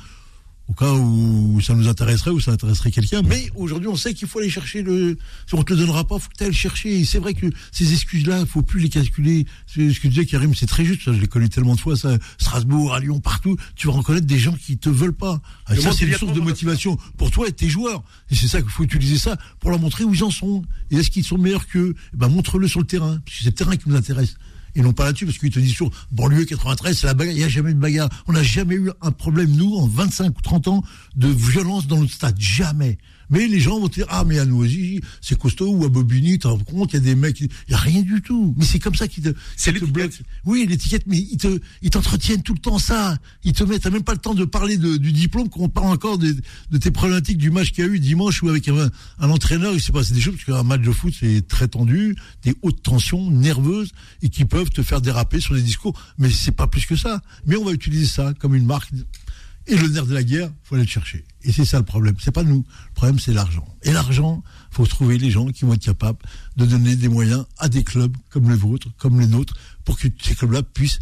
au 0.69 0.73
cas 0.73 0.93
où 0.93 1.61
ça 1.61 1.75
nous 1.75 1.89
intéresserait 1.89 2.31
ou 2.31 2.41
ça 2.41 2.53
intéresserait 2.53 2.91
quelqu'un. 2.91 3.23
Mais 3.23 3.51
aujourd'hui, 3.55 3.89
on 3.89 3.97
sait 3.97 4.15
qu'il 4.15 4.27
faut 4.27 4.41
aller 4.41 4.51
chercher 4.51 4.83
le. 4.83 5.17
Si 5.47 5.55
on 5.55 5.63
te 5.63 5.73
le 5.73 5.81
donnera 5.81 6.05
pas, 6.05 6.19
faut 6.19 6.29
que 6.29 6.37
tu 6.37 6.45
ailles 6.45 6.51
le 6.51 6.55
chercher. 6.55 7.01
Et 7.01 7.05
c'est 7.05 7.19
vrai 7.19 7.35
que 7.35 7.47
ces 7.71 7.93
excuses-là, 7.93 8.41
il 8.41 8.47
faut 8.47 8.63
plus 8.63 8.81
les 8.81 8.89
calculer. 8.89 9.47
C'est 9.67 9.93
ce 9.93 10.01
que 10.01 10.09
disait 10.09 10.27
Karim, 10.27 10.55
c'est 10.55 10.67
très 10.67 10.85
juste. 10.85 11.05
Ça, 11.05 11.13
je 11.13 11.21
l'ai 11.21 11.29
connu 11.29 11.49
tellement 11.49 11.75
de 11.75 11.81
fois, 11.81 11.97
ça, 11.97 12.19
Strasbourg, 12.39 12.95
à 12.95 13.01
Lyon, 13.01 13.21
partout. 13.21 13.57
Tu 13.77 13.87
vas 13.87 13.93
reconnaître 13.93 14.27
des 14.27 14.39
gens 14.39 14.55
qui 14.55 14.77
te 14.77 14.89
veulent 14.89 15.13
pas. 15.13 15.41
Ah, 15.67 15.77
ça, 15.77 15.93
c'est 15.93 16.07
une 16.07 16.15
source 16.15 16.33
de 16.33 16.41
va 16.41 16.45
motivation 16.47 16.99
pour 17.17 17.31
toi 17.31 17.49
et 17.49 17.53
tes 17.53 17.69
joueurs. 17.69 18.03
Et 18.31 18.35
c'est 18.35 18.49
ça 18.49 18.61
qu'il 18.61 18.71
faut 18.71 18.83
utiliser 18.83 19.19
ça 19.19 19.37
pour 19.61 19.71
leur 19.71 19.79
montrer 19.79 20.05
où 20.05 20.15
ils 20.15 20.25
en 20.25 20.31
sont. 20.31 20.65
Et 20.91 20.97
est-ce 20.97 21.11
qu'ils 21.11 21.25
sont 21.25 21.39
meilleurs 21.39 21.67
qu'eux? 21.69 21.95
Eh 22.13 22.17
ben, 22.17 22.29
montre-le 22.29 22.67
sur 22.67 22.81
le 22.81 22.87
terrain. 22.87 23.21
Parce 23.25 23.39
que 23.39 23.45
c'est 23.45 23.51
le 23.51 23.55
terrain 23.55 23.77
qui 23.77 23.89
nous 23.89 23.97
intéresse. 23.97 24.37
Et 24.77 24.83
non 24.83 24.93
pas 24.93 25.07
là-dessus, 25.07 25.25
parce 25.25 25.39
qu'ils 25.39 25.51
te 25.51 25.59
disent 25.59 25.75
sur 25.75 25.91
banlieue 26.13 26.45
93, 26.45 26.97
c'est 26.97 27.07
la 27.07 27.15
bagarre. 27.15 27.33
Il 27.33 27.39
n'y 27.39 27.45
a 27.45 27.49
jamais 27.49 27.73
de 27.73 27.79
bagarre. 27.79 28.11
On 28.27 28.33
n'a 28.33 28.43
jamais 28.43 28.75
eu 28.75 28.91
un 29.01 29.11
problème, 29.11 29.51
nous, 29.53 29.75
en 29.75 29.87
25 29.89 30.39
ou 30.39 30.43
30 30.43 30.69
ans, 30.69 30.85
de 31.17 31.29
violence 31.29 31.87
dans 31.87 31.99
notre 31.99 32.13
stade. 32.13 32.39
Jamais. 32.39 32.99
Mais 33.31 33.49
les 33.49 33.59
gens 33.61 33.81
vont 33.81 33.89
dire, 33.89 34.07
ah, 34.09 34.25
mais 34.25 34.39
à 34.39 34.45
Noisy, 34.45 35.01
c'est 35.21 35.39
costaud, 35.39 35.69
ou 35.75 35.85
à 35.85 35.89
Bobigny, 35.89 36.39
tu 36.39 36.47
rends 36.47 36.59
compte, 36.59 36.93
il 36.93 36.97
y 36.97 36.99
a 36.99 37.01
des 37.01 37.15
mecs, 37.15 37.41
il 37.41 37.49
n'y 37.69 37.75
a 37.75 37.79
rien 37.79 38.03
du 38.03 38.23
tout. 38.23 38.55
Mais 38.57 38.65
c'est 38.65 38.79
comme 38.79 38.95
ça 38.95 39.09
qu'ils 39.09 39.25
te, 39.25 39.31
C'est 39.57 39.73
qu'ils 39.73 39.81
te 39.83 39.87
bloquent. 39.87 40.15
Oui, 40.45 40.67
l'étiquette, 40.69 41.05
mais 41.07 41.19
ils 41.19 41.37
te, 41.37 41.59
ils 41.83 41.91
t'entretiennent 41.91 42.43
tout 42.43 42.55
le 42.55 42.61
temps 42.61 42.79
ça. 42.79 43.17
Ils 43.45 43.53
te 43.53 43.65
mettent, 43.65 43.83
t'as 43.83 43.91
même 43.91 44.03
pas 44.05 44.13
le 44.13 44.19
temps 44.19 44.35
de 44.35 44.45
parler 44.45 44.77
de- 44.77 44.97
du 44.97 45.13
diplôme, 45.13 45.49
qu'on 45.49 45.69
parle 45.69 45.89
encore 45.89 46.19
de, 46.19 46.37
de 46.71 46.79
tes 46.79 46.91
problématiques 46.91 47.39
du 47.39 47.51
match 47.51 47.73
qu'il 47.73 47.85
y 47.85 47.89
a 47.89 47.91
eu 47.91 47.99
dimanche 47.99 48.43
où 48.43 48.49
avec 48.49 48.69
un, 48.69 48.91
un 49.19 49.31
entraîneur, 49.31 49.73
il 49.75 49.81
s'est 49.81 49.93
passé 49.93 50.15
des 50.15 50.21
choses, 50.21 50.35
parce 50.35 50.45
qu'un 50.45 50.63
match 50.63 50.83
de 50.83 50.93
foot, 50.93 51.15
c'est 51.19 51.47
très 51.49 51.69
tendu, 51.69 52.15
des 52.45 52.55
hautes 52.63 52.83
tensions, 52.83 53.31
nerveuses, 53.31 53.91
et 54.23 54.29
qui 54.29 54.45
peuvent 54.45 54.71
te 54.71 54.83
faire 54.83 55.01
déraper 55.01 55.41
sur 55.41 55.55
des 55.55 55.63
discours. 55.63 55.99
Mais 56.19 56.31
c'est 56.31 56.53
pas 56.53 56.67
plus 56.67 56.87
que 56.87 56.97
ça. 56.97 57.21
Mais 57.47 57.57
on 57.57 57.65
va 57.65 57.73
utiliser 57.73 58.07
ça 58.07 58.33
comme 58.39 58.55
une 58.55 58.67
marque. 58.67 58.91
Et 59.69 59.77
le 59.77 59.89
nerf 59.89 60.07
de 60.07 60.15
la 60.15 60.23
guerre, 60.23 60.51
faut 60.63 60.77
aller 60.77 60.85
le 60.85 60.91
chercher. 60.91 61.25
Et 61.43 61.51
c'est 61.51 61.65
ça 61.65 61.79
le 61.79 61.85
problème. 61.85 62.15
C'est 62.21 62.31
pas 62.31 62.45
nous. 62.45 62.65
Le 62.89 62.95
problème, 62.95 63.19
c'est 63.19 63.33
l'argent. 63.33 63.67
Et 63.83 63.93
l'argent, 63.93 64.43
faut 64.71 64.87
trouver 64.87 65.19
les 65.19 65.31
gens 65.31 65.47
qui 65.49 65.65
vont 65.65 65.75
être 65.75 65.83
capables 65.83 66.19
de 66.57 66.67
donner 66.67 66.95
des 66.95 67.09
moyens 67.09 67.47
à 67.59 67.69
des 67.69 67.83
clubs 67.83 68.17
comme 68.31 68.49
le 68.49 68.55
vôtre, 68.55 68.89
comme 68.97 69.19
les 69.19 69.27
nôtres, 69.27 69.55
pour 69.85 69.99
que 69.99 70.09
ces 70.23 70.35
clubs-là 70.35 70.63
puissent 70.63 71.01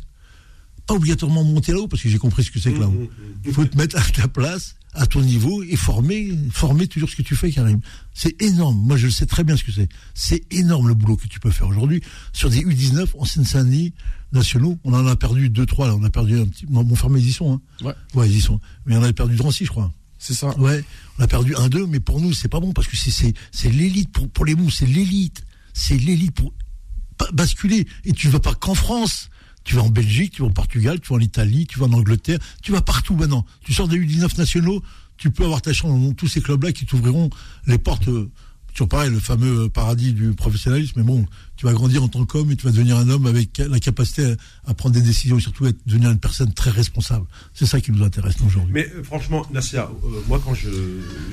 pas 0.86 0.94
obligatoirement 0.94 1.44
monter 1.44 1.72
là-haut, 1.72 1.88
parce 1.88 2.02
que 2.02 2.08
j'ai 2.08 2.18
compris 2.18 2.44
ce 2.44 2.50
que 2.50 2.60
c'est 2.60 2.72
que 2.72 2.80
là-haut. 2.80 3.10
Il 3.44 3.52
faut 3.52 3.64
te 3.64 3.76
mettre 3.76 3.96
à 3.96 4.02
ta 4.02 4.28
place, 4.28 4.76
à 4.94 5.06
ton 5.06 5.20
niveau, 5.20 5.62
et 5.62 5.76
former, 5.76 6.30
former 6.50 6.86
toujours 6.86 7.08
ce 7.08 7.16
que 7.16 7.22
tu 7.22 7.34
fais, 7.36 7.50
Karim. 7.50 7.80
C'est 8.12 8.40
énorme. 8.40 8.78
Moi, 8.78 8.96
je 8.96 9.06
le 9.06 9.12
sais 9.12 9.26
très 9.26 9.44
bien 9.44 9.56
ce 9.56 9.64
que 9.64 9.72
c'est. 9.72 9.88
C'est 10.14 10.44
énorme 10.52 10.88
le 10.88 10.94
boulot 10.94 11.16
que 11.16 11.26
tu 11.26 11.40
peux 11.40 11.50
faire 11.50 11.68
aujourd'hui. 11.68 12.00
Sur 12.32 12.48
des 12.48 12.60
U19 12.60 13.08
en 13.18 13.24
Seine-Saint-Denis 13.24 13.92
nationaux, 14.32 14.78
on 14.84 14.94
en 14.94 15.06
a 15.06 15.16
perdu 15.16 15.50
deux, 15.50 15.66
trois, 15.66 15.88
là. 15.88 15.96
On 15.96 16.04
a 16.04 16.10
perdu 16.10 16.38
un 16.38 16.46
petit, 16.46 16.66
bon, 16.66 16.94
fermé, 16.94 17.20
ils 17.20 17.28
y 17.28 17.32
sont, 17.32 17.54
hein. 17.54 17.60
Ouais. 17.84 17.94
Ouais, 18.14 18.28
ils 18.28 18.36
y 18.36 18.40
sont. 18.40 18.60
Mais 18.86 18.96
on 18.96 19.02
a 19.02 19.12
perdu 19.12 19.36
Drancy, 19.36 19.64
je 19.64 19.70
crois. 19.70 19.92
C'est 20.24 20.34
ça. 20.34 20.58
Ouais, 20.58 20.82
on 21.18 21.22
a 21.22 21.26
perdu 21.26 21.54
un 21.56 21.68
deux, 21.68 21.86
mais 21.86 22.00
pour 22.00 22.18
nous 22.18 22.32
c'est 22.32 22.48
pas 22.48 22.58
bon 22.58 22.72
parce 22.72 22.88
que 22.88 22.96
c'est 22.96 23.10
c'est 23.10 23.34
c'est 23.52 23.68
l'élite 23.68 24.10
pour 24.10 24.26
pour 24.30 24.46
les 24.46 24.54
mous, 24.54 24.70
c'est 24.70 24.86
l'élite, 24.86 25.44
c'est 25.74 25.98
l'élite 25.98 26.32
pour 26.32 26.54
basculer. 27.34 27.86
Et 28.06 28.14
tu 28.14 28.30
vas 28.30 28.40
pas 28.40 28.54
qu'en 28.54 28.74
France. 28.74 29.28
Tu 29.64 29.74
vas 29.74 29.82
en 29.82 29.90
Belgique, 29.90 30.32
tu 30.32 30.42
vas 30.42 30.48
au 30.48 30.52
Portugal, 30.52 31.00
tu 31.00 31.08
vas 31.08 31.16
en 31.16 31.20
Italie, 31.20 31.66
tu 31.66 31.78
vas 31.78 31.86
en 31.86 31.92
Angleterre, 31.92 32.38
tu 32.62 32.72
vas 32.72 32.82
partout 32.82 33.16
maintenant. 33.16 33.44
Tu 33.64 33.72
sors 33.72 33.88
des 33.88 33.98
U19 33.98 34.38
nationaux, 34.38 34.82
tu 35.16 35.30
peux 35.30 35.44
avoir 35.44 35.62
ta 35.62 35.72
chance 35.72 36.00
dans 36.00 36.12
tous 36.12 36.28
ces 36.28 36.40
clubs-là 36.40 36.72
qui 36.72 36.86
t'ouvriront 36.86 37.30
les 37.66 37.78
portes. 37.78 38.08
Toujours 38.74 38.88
pareil, 38.88 39.10
le 39.10 39.20
fameux 39.20 39.68
paradis 39.68 40.12
du 40.12 40.32
professionnalisme. 40.32 40.94
Mais 40.96 41.04
bon, 41.04 41.24
tu 41.56 41.64
vas 41.64 41.72
grandir 41.72 42.02
en 42.02 42.08
tant 42.08 42.24
qu'homme 42.24 42.50
et 42.50 42.56
tu 42.56 42.66
vas 42.66 42.72
devenir 42.72 42.96
un 42.96 43.08
homme 43.08 43.26
avec 43.26 43.58
la 43.58 43.78
capacité 43.78 44.34
à, 44.66 44.74
prendre 44.74 44.96
des 44.96 45.00
décisions 45.00 45.38
et 45.38 45.40
surtout 45.40 45.66
à 45.66 45.70
devenir 45.86 46.10
une 46.10 46.18
personne 46.18 46.52
très 46.52 46.70
responsable. 46.70 47.24
C'est 47.52 47.66
ça 47.66 47.80
qui 47.80 47.92
nous 47.92 48.02
intéresse 48.02 48.34
aujourd'hui. 48.44 48.72
Mais 48.72 48.90
franchement, 49.04 49.46
Nassia, 49.52 49.88
euh, 50.04 50.20
moi 50.26 50.42
quand 50.44 50.54
je, 50.54 50.68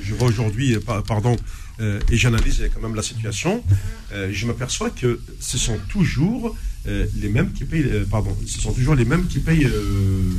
je 0.04 0.14
vois 0.14 0.28
aujourd'hui, 0.28 0.76
euh, 0.76 0.80
par- 0.80 1.02
pardon, 1.02 1.36
euh, 1.80 1.98
et 2.12 2.16
j'analyse 2.16 2.62
quand 2.72 2.80
même 2.80 2.94
la 2.94 3.02
situation, 3.02 3.64
je 4.12 4.46
m'aperçois 4.46 4.90
que 4.90 5.20
ce 5.40 5.58
sont 5.58 5.78
toujours 5.88 6.56
les 6.84 7.28
mêmes 7.28 7.52
qui 7.52 7.64
payent, 7.64 8.04
pardon, 8.08 8.36
ce 8.46 8.60
sont 8.60 8.72
toujours 8.72 8.94
les 8.94 9.04
mêmes 9.04 9.26
qui 9.26 9.40
payent, 9.40 9.68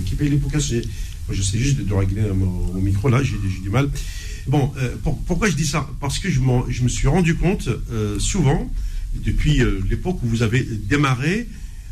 qui 0.06 0.16
payent 0.16 0.30
les 0.30 0.38
pots. 0.38 0.50
Moi, 0.50 0.60
j'essaie 1.36 1.58
juste 1.58 1.78
de, 1.78 1.84
de 1.84 1.94
régler 1.94 2.22
mon, 2.34 2.74
micro 2.76 3.10
là, 3.10 3.22
j'ai 3.24 3.38
du 3.38 3.70
mal. 3.70 3.90
Bon, 4.48 4.72
euh, 4.78 4.96
pour- 5.04 5.18
pourquoi 5.24 5.50
je 5.50 5.56
dis 5.56 5.66
ça? 5.66 5.88
Parce 6.00 6.20
que 6.20 6.30
je, 6.30 6.40
je 6.70 6.84
me 6.84 6.90
suis 6.90 7.08
rendu 7.08 7.36
compte 7.36 7.70
euh, 7.92 8.20
souvent, 8.20 8.72
depuis 9.16 9.62
euh, 9.62 9.80
l'époque 9.90 10.18
où 10.24 10.28
vous 10.28 10.42
avez 10.42 10.62
démarré, 10.64 11.48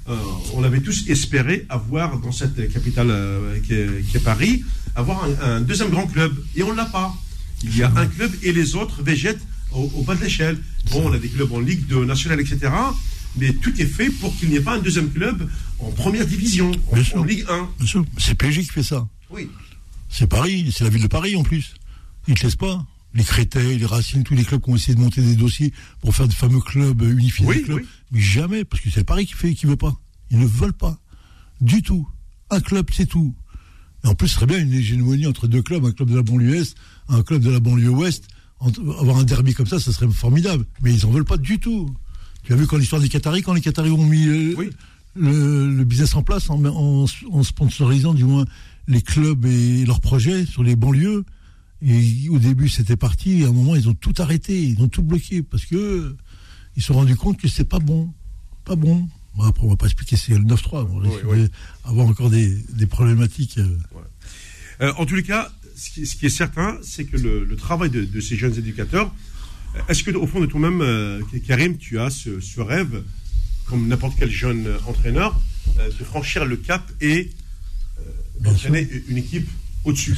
euh, 0.10 0.16
on 0.56 0.64
avait 0.64 0.82
tous 0.82 1.08
espéré 1.08 1.66
avoir 1.70 2.18
dans 2.20 2.32
cette 2.32 2.72
capitale 2.74 3.08
euh, 3.12 3.60
qui, 3.60 3.74
est, 3.74 4.20
Paris, 4.24 4.64
avoir 4.96 5.24
un, 5.24 5.56
un 5.58 5.62
deuxième 5.62 5.90
grand 5.90 6.08
club. 6.08 6.34
Et 6.56 6.64
on 6.64 6.72
ne 6.72 6.78
l'a 6.78 6.86
pas. 6.86 7.16
Il 7.64 7.78
y 7.78 7.84
a 7.84 7.92
un 7.96 8.08
club 8.08 8.32
et 8.44 8.52
les 8.52 8.76
autres 8.76 9.04
végètent 9.04 9.42
au, 9.72 9.90
au 9.96 10.04
bas 10.04 10.16
de 10.16 10.22
l'échelle. 10.24 10.58
Bon, 10.92 11.08
on 11.10 11.14
a 11.14 11.20
des 11.20 11.30
clubs 11.30 11.52
en 11.54 11.60
Ligue 11.60 11.86
2 11.88 12.04
nationale, 12.06 12.42
etc. 12.42 12.72
Mais 13.38 13.54
tout 13.54 13.80
est 13.80 13.86
fait 13.86 14.10
pour 14.10 14.36
qu'il 14.38 14.50
n'y 14.50 14.56
ait 14.56 14.62
pas 14.62 14.76
un 14.76 14.80
deuxième 14.80 15.10
club 15.12 15.48
en 15.80 15.92
première 15.92 16.26
division, 16.26 16.72
en, 17.16 17.24
Ligue 17.24 17.46
1. 17.48 17.70
Bien 17.78 17.88
sûr, 17.88 18.04
c'est 18.18 18.36
PSG 18.36 18.64
qui 18.64 18.70
fait 18.70 18.84
ça. 18.84 19.08
Oui. 19.30 19.48
C'est 20.10 20.28
Paris, 20.28 20.74
c'est 20.76 20.84
la 20.84 20.90
ville 20.90 21.04
de 21.04 21.08
Paris 21.08 21.36
en 21.38 21.44
plus. 21.44 21.76
Ils 22.32 22.38
te 22.38 22.44
laissent 22.44 22.56
pas. 22.56 22.86
Les 23.14 23.26
Créteil, 23.26 23.78
les 23.78 23.86
Racines, 23.86 24.24
tous 24.24 24.36
les 24.36 24.46
clubs 24.46 24.62
qui 24.62 24.70
ont 24.70 24.76
essayé 24.76 24.96
de 24.96 25.02
monter 25.02 25.22
des 25.22 25.36
dossiers 25.36 25.74
pour 26.00 26.16
faire 26.16 26.30
des 26.30 26.36
fameux 26.36 26.62
clubs, 26.62 27.02
unifier 27.02 27.46
Oui, 27.46 27.62
clubs. 27.64 27.80
oui. 27.80 27.88
Mais 28.12 28.22
jamais, 28.22 28.64
parce 28.64 28.82
que 28.82 28.90
c'est 28.90 29.02
le 29.02 29.06
Paris 29.06 29.26
qui 29.26 29.34
fait, 29.34 29.54
qui 29.54 29.66
veut 29.66 29.76
pas. 29.76 30.00
Ils 30.30 30.40
ne 30.40 30.46
veulent 30.46 30.72
pas. 30.72 30.98
Du 31.60 31.82
tout. 31.82 32.08
Un 32.50 32.62
club, 32.62 32.88
c'est 32.94 33.06
tout. 33.06 33.36
Et 34.06 34.08
en 34.08 34.16
plus, 34.16 34.30
ce 34.30 34.36
serait 34.36 34.46
bien 34.46 34.60
une 34.60 34.72
hégémonie 34.74 35.28
entre 35.28 35.48
deux 35.48 35.62
clubs, 35.62 35.86
un 35.86 35.92
club 35.92 36.10
de 36.10 36.16
la 36.16 36.24
banlieue 36.24 36.56
est, 36.56 36.76
un 37.10 37.22
club 37.22 37.42
de 37.42 37.50
la 37.50 37.60
banlieue 37.60 37.90
ouest. 37.90 38.28
avoir 38.62 39.18
un 39.18 39.24
derby 39.26 39.54
comme 39.54 39.68
ça, 39.68 39.80
ça 39.80 39.92
serait 39.92 40.08
formidable. 40.08 40.66
Mais 40.82 40.94
ils 40.94 41.06
en 41.06 41.12
veulent 41.12 41.26
pas 41.26 41.38
du 41.38 41.60
tout. 41.60 41.94
Tu 42.44 42.54
as 42.54 42.56
vu 42.56 42.66
quand 42.66 42.78
l'histoire 42.78 43.02
des 43.02 43.10
Qataris, 43.10 43.42
quand 43.42 43.54
les 43.54 43.62
Qataris 43.62 43.92
ont 43.92 44.06
mis 44.06 44.26
euh, 44.26 44.70
le, 45.16 45.84
business 45.84 46.16
en 46.16 46.24
place, 46.24 46.50
en, 46.50 46.64
en, 46.64 47.44
sponsorisant 47.44 48.14
du 48.14 48.24
moins 48.24 48.46
les 48.88 49.02
clubs 49.02 49.46
et 49.46 49.86
leurs 49.86 50.00
projets 50.00 50.46
sur 50.46 50.64
les 50.64 50.78
banlieues. 50.78 51.26
Et 51.84 52.30
au 52.30 52.38
début, 52.38 52.70
c'était 52.70 52.96
parti. 52.96 53.42
Et 53.42 53.46
à 53.46 53.48
un 53.48 53.52
moment, 53.52 53.76
ils 53.76 53.90
ont 53.90 53.94
tout 53.94 54.14
arrêté, 54.20 54.62
ils 54.62 54.82
ont 54.82 54.88
tout 54.88 55.02
bloqué 55.02 55.42
parce 55.42 55.66
que 55.66 56.16
ils 56.76 56.82
se 56.82 56.88
sont 56.88 56.94
rendus 56.94 57.16
compte 57.16 57.38
que 57.38 57.48
c'est 57.48 57.66
pas 57.66 57.80
bon, 57.80 58.14
pas 58.66 58.76
bon. 58.76 59.08
après, 59.44 59.66
on 59.66 59.70
va 59.70 59.76
pas 59.76 59.88
expliquer 59.88 60.16
c'est 60.16 60.34
le 60.34 60.44
9-3. 60.44 60.88
On 60.90 61.00
va 61.00 61.48
avoir 61.84 62.08
encore 62.08 62.30
des, 62.30 62.64
problématiques. 62.90 63.58
Euh. 63.58 63.78
Euh, 64.82 64.94
en 64.98 65.06
tous 65.06 65.16
les 65.16 65.24
cas, 65.24 65.52
ce 65.76 65.90
qui, 65.92 66.26
est 66.26 66.30
certain, 66.30 66.78
c'est 66.84 67.06
que 67.06 67.18
le, 67.18 67.56
travail 67.56 67.90
de, 67.90 68.22
ces 68.22 68.36
jeunes 68.36 68.58
éducateurs, 68.58 69.14
est-ce 69.90 70.04
que 70.04 70.12
au 70.12 70.28
fond 70.28 70.40
de 70.40 70.46
toi-même, 70.46 70.82
euh, 70.82 71.22
Karim, 71.46 71.78
tu 71.78 72.00
as 72.00 72.10
ce, 72.10 72.62
rêve, 72.62 73.04
comme 73.66 73.88
n'importe 73.88 74.18
quel 74.18 74.30
jeune 74.30 74.68
entraîneur, 74.86 75.40
de 75.78 76.04
franchir 76.04 76.46
le 76.46 76.58
cap 76.58 76.90
et 77.02 77.32
d'entraîner 78.40 78.88
une 79.08 79.18
équipe 79.18 79.50
au-dessus? 79.84 80.16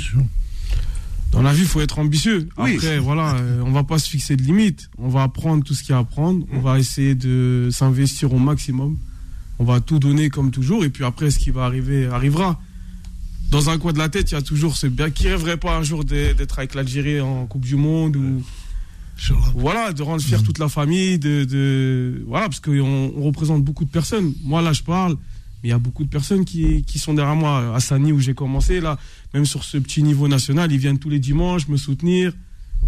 Dans 1.34 1.42
la 1.42 1.52
vie, 1.52 1.62
il 1.62 1.68
faut 1.68 1.82
être 1.82 1.98
ambitieux. 1.98 2.48
Après, 2.58 3.00
voilà, 3.00 3.36
euh, 3.36 3.62
on 3.66 3.72
va 3.72 3.84
pas 3.84 3.98
se 3.98 4.08
fixer 4.08 4.36
de 4.36 4.44
limites. 4.44 4.90
On 5.00 5.10
va 5.10 5.24
apprendre 5.24 5.64
tout 5.64 5.74
ce 5.74 5.82
qu'il 5.82 5.90
y 5.90 5.94
a 5.94 5.98
à 5.98 6.02
apprendre. 6.02 6.46
On 6.54 6.60
va 6.60 6.78
essayer 6.78 7.16
de 7.16 7.70
s'investir 7.72 8.34
au 8.34 8.38
maximum. 8.38 8.98
On 9.58 9.64
va 9.64 9.82
tout 9.82 9.98
donner 9.98 10.30
comme 10.30 10.52
toujours. 10.52 10.86
Et 10.86 10.90
puis 10.90 11.04
après, 11.04 11.32
ce 11.32 11.40
qui 11.40 11.50
va 11.50 11.66
arriver 11.66 12.06
arrivera. 12.06 12.62
Dans 13.50 13.70
un 13.70 13.80
coin 13.80 13.94
de 13.94 13.98
la 13.98 14.10
tête, 14.10 14.32
il 14.32 14.36
y 14.36 14.38
a 14.38 14.44
toujours 14.44 14.78
ce 14.78 14.86
bien 14.88 15.10
qui 15.10 15.28
rêverait 15.28 15.58
pas 15.58 15.76
un 15.76 15.84
jour 15.84 16.06
d'être 16.06 16.60
avec 16.60 16.76
l'Algérie 16.76 17.20
en 17.20 17.46
Coupe 17.48 17.66
du 17.66 17.76
Monde 17.76 18.16
ou 18.16 18.44
voilà, 19.56 19.94
de 19.94 20.02
rendre 20.02 20.22
fier 20.22 20.42
toute 20.44 20.60
la 20.60 20.70
famille, 20.70 21.18
de, 21.20 22.24
voilà, 22.28 22.48
parce 22.48 22.60
qu'on 22.60 23.12
on 23.16 23.24
représente 23.24 23.64
beaucoup 23.64 23.86
de 23.86 23.90
personnes. 23.90 24.34
Moi 24.44 24.62
là, 24.62 24.74
je 24.74 24.84
parle 24.84 25.18
il 25.64 25.70
y 25.70 25.74
a 25.74 25.78
beaucoup 25.78 26.04
de 26.04 26.10
personnes 26.10 26.46
qui, 26.46 26.84
qui 26.84 27.00
sont 27.00 27.14
derrière 27.14 27.36
moi. 27.36 27.74
À 27.76 27.80
Sani, 27.80 28.12
où 28.12 28.20
j'ai 28.20 28.34
commencé, 28.34 28.82
là, 28.82 28.98
même 29.34 29.46
sur 29.46 29.64
ce 29.64 29.78
petit 29.78 30.04
niveau 30.04 30.28
national, 30.28 30.72
ils 30.72 30.78
viennent 30.78 31.00
tous 31.00 31.10
les 31.10 31.20
dimanches 31.20 31.68
me 31.68 31.78
soutenir. 31.78 32.34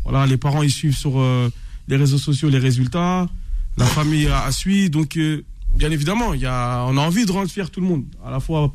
Voilà, 0.04 0.26
les 0.26 0.38
parents, 0.38 0.62
ils 0.62 0.72
suivent 0.72 0.96
sur 0.96 1.20
euh, 1.20 1.50
les 1.88 1.96
réseaux 1.96 2.18
sociaux 2.18 2.50
les 2.50 2.60
résultats. 2.60 3.30
La 3.78 3.86
famille 3.86 4.28
a, 4.28 4.52
suivi. 4.52 4.90
Donc, 4.90 5.18
euh, 5.18 5.44
bien 5.78 5.90
évidemment, 5.92 6.34
il 6.34 6.42
y 6.42 6.46
a, 6.46 6.86
on 6.88 6.98
a 6.98 7.02
envie 7.02 7.26
de 7.26 7.32
rendre 7.32 7.50
fier 7.50 7.70
tout 7.70 7.80
le 7.80 7.88
monde. 7.88 8.04
À 8.26 8.30
la 8.30 8.40
fois 8.40 8.74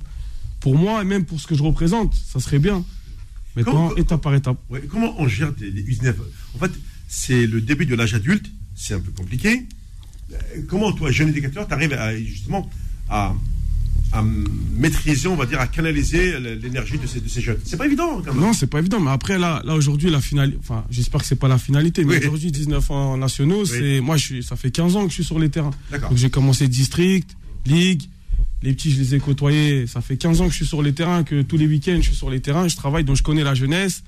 pour 0.61 0.77
moi 0.77 1.03
et 1.03 1.05
même 1.05 1.25
pour 1.25 1.41
ce 1.41 1.47
que 1.47 1.55
je 1.55 1.63
représente. 1.63 2.15
Ça 2.15 2.41
serait 2.41 2.59
bien. 2.59 2.85
Maintenant, 3.57 3.95
étape 3.97 4.23
par 4.23 4.35
étape. 4.35 4.59
comment 4.89 5.15
on 5.19 5.27
gère 5.27 5.53
des, 5.53 5.71
des 5.71 6.09
En 6.55 6.59
fait, 6.59 6.71
c'est 7.09 7.47
le 7.47 7.61
début 7.61 7.87
de 7.87 7.95
l'âge 7.95 8.15
adulte. 8.15 8.47
C'est 8.75 8.95
un 8.95 9.01
peu 9.01 9.11
compliqué. 9.11 9.67
Euh, 10.33 10.37
comment, 10.69 10.93
toi, 10.93 11.11
jeune 11.11 11.31
éducateur, 11.31 11.67
tu 11.67 11.75
arrives 11.75 11.93
à, 11.93 12.17
justement 12.17 12.71
à 13.09 13.35
à 14.13 14.23
maîtriser, 14.77 15.29
on 15.29 15.37
va 15.37 15.47
dire, 15.47 15.61
à 15.61 15.67
canaliser 15.67 16.39
l'énergie 16.41 16.99
de 16.99 17.07
ces, 17.07 17.21
de 17.21 17.29
ces 17.29 17.41
jeunes. 17.41 17.59
C'est 17.65 17.77
pas 17.77 17.87
évident, 17.87 18.21
quand 18.25 18.33
même. 18.33 18.43
Non, 18.43 18.53
c'est 18.53 18.67
pas 18.67 18.81
évident. 18.81 19.01
Mais 19.01 19.11
après, 19.11 19.39
là, 19.39 19.63
là 19.65 19.75
aujourd'hui, 19.75 20.11
la 20.11 20.21
finale, 20.21 20.55
enfin, 20.59 20.85
j'espère 20.91 21.21
que 21.21 21.27
c'est 21.27 21.37
pas 21.37 21.49
la 21.49 21.59
finalité, 21.59 22.05
mais 22.05 22.19
aujourd'hui, 22.19 22.51
19 22.51 22.91
ans 22.91 23.17
nationaux, 23.17 23.65
c'est, 23.65 24.01
moi, 24.01 24.17
je 24.17 24.25
suis, 24.25 24.43
ça 24.43 24.57
fait 24.57 24.71
15 24.71 24.97
ans 24.97 25.05
que 25.05 25.11
je 25.11 25.15
suis 25.15 25.25
sur 25.25 25.39
les 25.39 25.49
terrains. 25.49 25.71
Donc, 25.93 26.17
j'ai 26.17 26.31
commencé 26.31 26.67
district, 26.69 27.37
ligue. 27.67 28.03
Les 28.63 28.75
petits, 28.75 28.91
je 28.91 28.99
les 28.99 29.15
ai 29.15 29.21
côtoyés. 29.21 29.87
Ça 29.87 30.03
fait 30.03 30.17
15 30.19 30.43
ans 30.43 30.45
que 30.45 30.51
je 30.51 30.57
suis 30.57 30.67
sur 30.67 30.83
les 30.83 30.93
terrains, 30.93 31.23
que 31.23 31.41
tous 31.41 31.57
les 31.57 31.67
week-ends, 31.67 31.97
je 31.97 32.09
suis 32.09 32.17
sur 32.17 32.29
les 32.29 32.41
terrains. 32.41 32.69
Je 32.69 32.77
travaille, 32.77 33.05
donc 33.05 33.17
je 33.17 33.23
connais 33.23 33.45
la 33.45 33.55
jeunesse. 33.55 34.03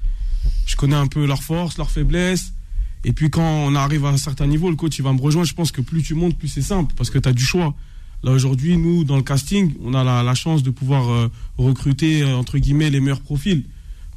Je 0.67 0.77
connais 0.77 0.97
un 0.97 1.07
peu 1.07 1.25
leurs 1.27 1.43
forces, 1.43 1.79
leurs 1.79 1.91
faiblesses. 1.91 2.53
Et 3.05 3.12
puis, 3.12 3.31
quand 3.31 3.43
on 3.43 3.75
arrive 3.75 4.05
à 4.05 4.11
un 4.11 4.17
certain 4.17 4.47
niveau, 4.47 4.69
le 4.69 4.77
coach, 4.77 4.99
il 4.99 5.03
va 5.03 5.12
me 5.12 5.21
rejoindre. 5.21 5.49
Je 5.49 5.55
pense 5.55 5.73
que 5.73 5.81
plus 5.81 6.03
tu 6.03 6.15
montes, 6.15 6.37
plus 6.37 6.49
c'est 6.49 6.62
simple, 6.62 6.93
parce 6.97 7.09
que 7.09 7.19
tu 7.19 7.29
as 7.29 7.33
du 7.33 7.45
choix. 7.45 7.75
Là 8.23 8.31
aujourd'hui, 8.31 8.77
nous, 8.77 9.05
dans 9.05 9.17
le 9.17 9.23
casting, 9.23 9.73
on 9.83 9.95
a 9.95 10.23
la, 10.23 10.35
chance 10.35 10.63
de 10.63 10.71
pouvoir 10.71 11.11
euh, 11.11 11.29
recruter, 11.59 12.23
euh, 12.23 12.37
entre 12.37 12.59
guillemets, 12.59 12.91
les 12.91 13.01
meilleurs 13.01 13.21
profils. 13.21 13.65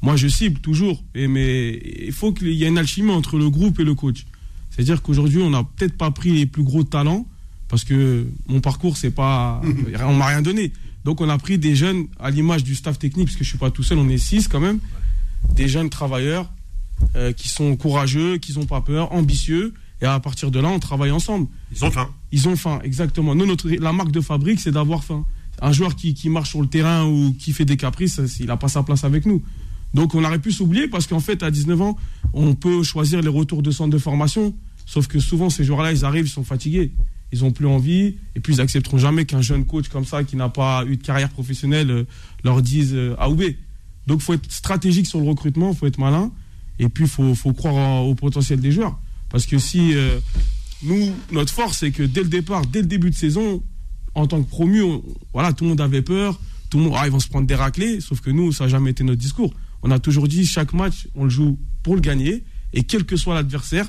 Moi, 0.02 0.16
je 0.16 0.28
cible 0.28 0.60
toujours, 0.60 1.04
et, 1.16 1.28
mais 1.28 1.82
il 2.06 2.12
faut 2.12 2.32
qu'il 2.32 2.54
y 2.54 2.64
ait 2.64 2.68
une 2.68 2.78
alchimie 2.78 3.12
entre 3.12 3.38
le 3.38 3.50
groupe 3.50 3.80
et 3.80 3.84
le 3.84 3.96
coach. 3.96 4.26
C'est-à-dire 4.70 5.02
qu'aujourd'hui, 5.02 5.42
on 5.42 5.50
n'a 5.50 5.64
peut-être 5.64 5.98
pas 5.98 6.12
pris 6.12 6.32
les 6.32 6.46
plus 6.46 6.64
gros 6.64 6.84
talents, 6.84 7.26
parce 7.68 7.84
que 7.84 8.28
mon 8.48 8.62
parcours, 8.62 8.98
c'est 8.98 9.10
pas, 9.10 9.62
on 10.02 10.14
m'a 10.14 10.28
rien 10.28 10.44
donné. 10.44 10.72
Donc, 11.04 11.22
on 11.22 11.30
a 11.30 11.38
pris 11.40 11.58
des 11.58 11.76
jeunes 11.76 12.06
à 12.20 12.30
l'image 12.30 12.64
du 12.64 12.76
staff 12.76 13.00
technique, 13.00 13.28
parce 13.28 13.38
que 13.38 13.44
je 13.44 13.50
suis 13.50 13.58
pas 13.58 13.72
tout 13.72 13.84
seul, 13.84 13.98
on 13.98 14.10
est 14.10 14.20
six 14.20 14.48
quand 14.48 14.60
même, 14.60 14.80
des 15.56 15.68
jeunes 15.68 15.90
travailleurs 15.90 16.52
euh, 17.16 17.34
qui 17.34 17.50
sont 17.50 17.76
courageux, 17.76 18.38
qui 18.38 18.54
n'ont 18.54 18.66
pas 18.66 18.82
peur, 18.82 19.12
ambitieux, 19.14 19.74
et 20.02 20.06
à 20.06 20.20
partir 20.20 20.52
de 20.52 20.60
là, 20.60 20.70
on 20.70 20.80
travaille 20.80 21.12
ensemble. 21.12 21.48
Ils 21.72 21.84
ont 21.86 21.92
faim. 21.92 22.10
Ils 22.36 22.50
ont 22.50 22.58
faim, 22.58 22.82
exactement. 22.84 23.34
Nous, 23.34 23.46
notre, 23.46 23.70
la 23.70 23.94
marque 23.94 24.12
de 24.12 24.20
fabrique, 24.20 24.60
c'est 24.60 24.74
d'avoir 24.74 25.06
faim. 25.06 25.26
Un 25.62 25.72
joueur 25.72 25.96
qui, 25.96 26.14
qui, 26.14 26.28
marche 26.28 26.50
sur 26.50 26.62
le 26.62 26.68
terrain 26.68 27.06
ou 27.06 27.34
qui 27.40 27.54
fait 27.54 27.64
des 27.64 27.78
caprices, 27.78 28.20
il 28.42 28.48
n'a 28.48 28.58
pas 28.58 28.68
sa 28.68 28.84
place 28.84 29.06
avec 29.06 29.26
nous. 29.26 29.42
Donc 29.94 30.16
on 30.16 30.24
aurait 30.26 30.40
pu 30.40 30.52
s'oublier 30.52 30.90
parce 30.90 31.08
qu'en 31.08 31.22
fait, 31.22 31.44
à 31.44 31.50
19 31.50 31.82
ans, 31.82 31.98
on 32.34 32.54
peut 32.54 32.84
choisir 32.84 33.22
les 33.22 33.30
retours 33.30 33.64
de 33.64 33.72
centre 33.72 33.90
de 33.90 33.98
formation. 33.98 34.54
Sauf 34.86 35.08
que 35.08 35.18
souvent, 35.18 35.50
ces 35.50 35.64
joueurs-là, 35.64 35.94
ils 35.94 36.04
arrivent, 36.04 36.26
ils 36.26 36.30
sont 36.30 36.44
fatigués. 36.44 36.92
Ils 37.32 37.40
n'ont 37.40 37.54
plus 37.54 37.68
envie. 37.68 38.18
Et 38.36 38.42
puis, 38.42 38.56
ils 38.56 38.60
accepteront 38.60 38.98
jamais 38.98 39.24
qu'un 39.24 39.42
jeune 39.42 39.64
coach 39.64 39.88
comme 39.88 40.04
ça, 40.04 40.26
qui 40.26 40.36
n'a 40.36 40.50
pas 40.50 40.84
eu 40.86 40.98
de 40.98 41.04
carrière 41.04 41.30
professionnelle, 41.30 41.90
euh, 41.90 42.04
leur 42.44 42.62
dise 42.62 42.98
A 43.18 43.30
ou 43.30 43.36
B. 43.36 43.44
Donc, 44.08 44.20
il 44.20 44.24
faut 44.24 44.34
être 44.34 44.52
stratégique 44.52 45.08
sur 45.08 45.22
le 45.22 45.30
recrutement, 45.30 45.70
il 45.72 45.78
faut 45.78 45.88
être 45.88 46.00
malin. 46.00 46.34
Et 46.80 46.90
puis, 46.90 47.06
il 47.06 47.10
faut, 47.10 47.34
faut, 47.34 47.54
croire 47.54 48.06
au 48.06 48.14
potentiel 48.14 48.60
des 48.60 48.74
joueurs. 48.74 49.00
Parce 49.30 49.46
que 49.46 49.58
si 49.58 49.96
euh, 49.96 50.20
nous, 50.84 51.14
notre 51.32 51.54
force, 51.54 51.80
c'est 51.80 51.92
que 51.92 52.04
dès 52.04 52.22
le 52.22 52.30
départ, 52.30 52.66
dès 52.66 52.82
le 52.82 52.88
début 52.88 53.10
de 53.10 53.16
saison, 53.16 53.64
en 54.14 54.28
tant 54.28 54.42
que 54.42 54.50
promu, 54.50 54.82
voilà, 55.34 55.54
tout 55.54 55.64
le 55.64 55.72
monde 55.72 55.82
avait 55.82 56.02
peur, 56.02 56.40
tout 56.70 56.78
le 56.78 56.86
monde, 56.86 56.94
ah, 56.98 57.06
ils 57.06 57.12
vont 57.12 57.20
se 57.20 57.28
prendre 57.28 57.48
des 57.48 57.56
raclés, 57.56 58.02
sauf 58.02 58.22
que 58.22 58.30
nous, 58.30 58.52
ça 58.52 58.66
n'a 58.66 58.70
jamais 58.70 58.92
été 58.92 59.04
notre 59.04 59.22
discours. 59.22 59.54
On 59.84 59.92
a 59.92 60.00
toujours 60.00 60.28
dit, 60.28 60.46
chaque 60.46 60.74
match, 60.74 61.08
on 61.16 61.26
le 61.26 61.30
joue 61.30 61.60
pour 61.84 61.96
le 61.96 62.02
gagner, 62.02 62.44
et 62.74 62.84
quel 62.84 63.06
que 63.06 63.16
soit 63.18 63.36
l'adversaire, 63.36 63.88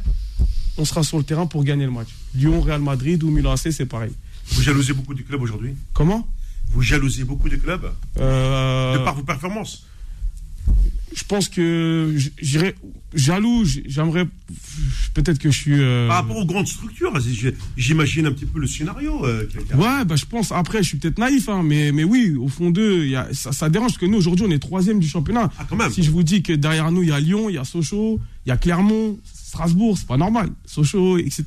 on 0.78 0.84
sera 0.84 1.02
sur 1.02 1.18
le 1.18 1.24
terrain 1.24 1.46
pour 1.46 1.64
gagner 1.64 1.84
le 1.84 1.90
match. 1.90 2.08
Lyon, 2.34 2.60
Real 2.60 2.82
Madrid 2.82 3.22
ou 3.22 3.30
Milan 3.30 3.52
AC, 3.52 3.72
c'est 3.72 3.86
pareil. 3.86 4.12
Vous 4.48 4.62
jalousez 4.62 4.92
beaucoup 4.92 5.14
du 5.14 5.24
club 5.24 5.42
aujourd'hui? 5.42 5.74
Comment? 5.92 6.28
Vous 6.68 6.82
jalousez 6.82 7.24
beaucoup 7.24 7.48
du 7.48 7.58
club? 7.58 7.90
Euh... 8.18 8.98
De 8.98 9.04
par 9.04 9.14
vos 9.14 9.22
performances 9.22 9.86
je 11.16 11.24
pense 11.24 11.48
que 11.48 12.14
j'irais 12.40 12.74
jaloux, 13.14 13.64
j'aimerais 13.64 14.26
peut-être 15.14 15.38
que 15.38 15.50
je 15.50 15.58
suis. 15.58 15.80
Euh, 15.80 16.08
Par 16.08 16.18
rapport 16.18 16.36
aux 16.36 16.44
grandes 16.44 16.68
structures, 16.68 17.12
j'imagine 17.76 18.26
un 18.26 18.32
petit 18.32 18.44
peu 18.44 18.60
le 18.60 18.66
scénario. 18.66 19.24
Euh, 19.24 19.48
ouais, 19.74 20.04
bah, 20.04 20.16
je 20.16 20.26
pense. 20.26 20.52
Après, 20.52 20.82
je 20.82 20.88
suis 20.88 20.98
peut-être 20.98 21.18
naïf, 21.18 21.48
hein, 21.48 21.62
mais, 21.64 21.90
mais 21.90 22.04
oui, 22.04 22.34
au 22.34 22.48
fond 22.48 22.70
d'eux, 22.70 23.10
ça, 23.32 23.52
ça 23.52 23.70
dérange 23.70 23.92
parce 23.92 23.98
que 23.98 24.06
nous, 24.06 24.18
aujourd'hui, 24.18 24.44
on 24.46 24.50
est 24.50 24.58
troisième 24.58 25.00
du 25.00 25.08
championnat. 25.08 25.50
Ah, 25.58 25.66
quand 25.68 25.76
même. 25.76 25.90
Si 25.90 26.02
je 26.02 26.10
vous 26.10 26.22
dis 26.22 26.42
que 26.42 26.52
derrière 26.52 26.92
nous, 26.92 27.02
il 27.02 27.08
y 27.08 27.12
a 27.12 27.20
Lyon, 27.20 27.48
il 27.48 27.54
y 27.54 27.58
a 27.58 27.64
Sochaux, 27.64 28.20
il 28.44 28.50
y 28.50 28.52
a 28.52 28.58
Clermont, 28.58 29.18
Strasbourg, 29.24 29.96
c'est 29.96 30.06
pas 30.06 30.18
normal. 30.18 30.50
Sochaux, 30.66 31.16
etc. 31.16 31.44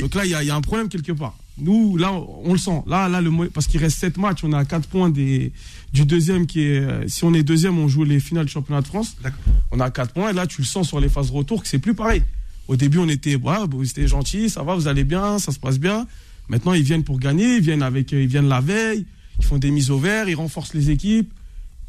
Donc 0.00 0.14
là, 0.16 0.26
y, 0.26 0.30
il 0.30 0.46
y 0.46 0.50
a 0.50 0.56
un 0.56 0.60
problème 0.60 0.88
quelque 0.88 1.12
part. 1.12 1.36
Nous, 1.58 1.96
là, 1.96 2.12
on 2.12 2.52
le 2.52 2.58
sent. 2.58 2.82
Là, 2.86 3.08
là, 3.08 3.20
le, 3.20 3.48
parce 3.48 3.66
qu'il 3.66 3.80
reste 3.80 3.98
7 3.98 4.18
matchs, 4.18 4.44
on 4.44 4.52
a 4.52 4.64
4 4.64 4.88
points 4.88 5.08
des, 5.08 5.52
du 5.92 6.04
deuxième 6.04 6.46
qui 6.46 6.60
est. 6.60 6.80
Euh, 6.80 7.08
si 7.08 7.24
on 7.24 7.32
est 7.32 7.42
deuxième, 7.42 7.78
on 7.78 7.88
joue 7.88 8.04
les 8.04 8.20
finales 8.20 8.44
du 8.44 8.52
championnat 8.52 8.82
de 8.82 8.86
France. 8.86 9.16
On 9.70 9.80
a 9.80 9.90
4 9.90 10.12
points. 10.12 10.30
Et 10.30 10.32
là, 10.34 10.46
tu 10.46 10.60
le 10.60 10.66
sens 10.66 10.88
sur 10.88 11.00
les 11.00 11.08
phases 11.08 11.30
retour 11.30 11.62
que 11.62 11.68
c'est 11.68 11.78
plus 11.78 11.94
pareil. 11.94 12.22
Au 12.68 12.76
début, 12.76 12.98
on 12.98 13.08
était, 13.08 13.36
vous 13.36 13.88
étiez 13.88 14.08
gentil, 14.08 14.50
ça 14.50 14.62
va, 14.62 14.74
vous 14.74 14.88
allez 14.88 15.04
bien, 15.04 15.38
ça 15.38 15.52
se 15.52 15.58
passe 15.58 15.78
bien. 15.78 16.06
Maintenant, 16.48 16.72
ils 16.74 16.82
viennent 16.82 17.04
pour 17.04 17.18
gagner, 17.18 17.56
ils 17.56 17.62
viennent 17.62 17.82
avec, 17.82 18.12
ils 18.12 18.26
viennent 18.26 18.48
la 18.48 18.60
veille, 18.60 19.06
ils 19.38 19.44
font 19.44 19.58
des 19.58 19.70
mises 19.70 19.90
au 19.90 19.98
vert, 19.98 20.28
ils 20.28 20.34
renforcent 20.34 20.74
les 20.74 20.90
équipes. 20.90 21.32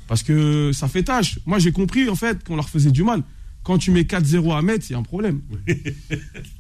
Parce 0.08 0.24
que 0.24 0.72
ça 0.74 0.88
fait 0.88 1.04
tâche. 1.04 1.40
Moi, 1.46 1.60
j'ai 1.60 1.72
compris, 1.72 2.08
en 2.10 2.16
fait, 2.16 2.44
qu'on 2.44 2.56
leur 2.56 2.70
faisait 2.70 2.92
du 2.92 3.04
mal. 3.04 3.24
Quand 3.68 3.78
tu 3.78 3.92
mets 3.92 4.04
4-0 4.04 4.58
à 4.58 4.62
Metz, 4.62 4.90
il 4.90 4.94
y 4.94 4.96
a 4.96 4.98
un 4.98 5.04
problème. 5.04 5.42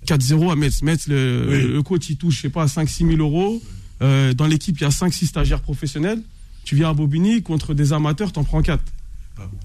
4-0 0.06 0.52
à 0.52 0.58
Metz. 0.58 0.82
Metz, 0.82 1.08
le, 1.08 1.80
coach, 1.82 2.10
il 2.10 2.18
touche, 2.18 2.36
je 2.36 2.42
sais 2.42 2.50
pas, 2.50 2.66
5-6 2.66 3.08
000 3.16 3.22
euros. 3.22 3.64
Euh, 4.02 4.34
dans 4.34 4.46
l'équipe, 4.46 4.78
il 4.78 4.82
y 4.82 4.86
a 4.86 4.90
5-6 4.90 5.28
stagiaires 5.28 5.62
professionnels. 5.62 6.22
Tu 6.66 6.76
viens 6.76 6.90
à 6.90 6.94
Bobigny, 6.94 7.42
contre 7.44 7.74
des 7.74 7.94
amateurs, 7.94 8.34
t'en 8.34 8.44
prends 8.44 8.62
4. 8.62 8.84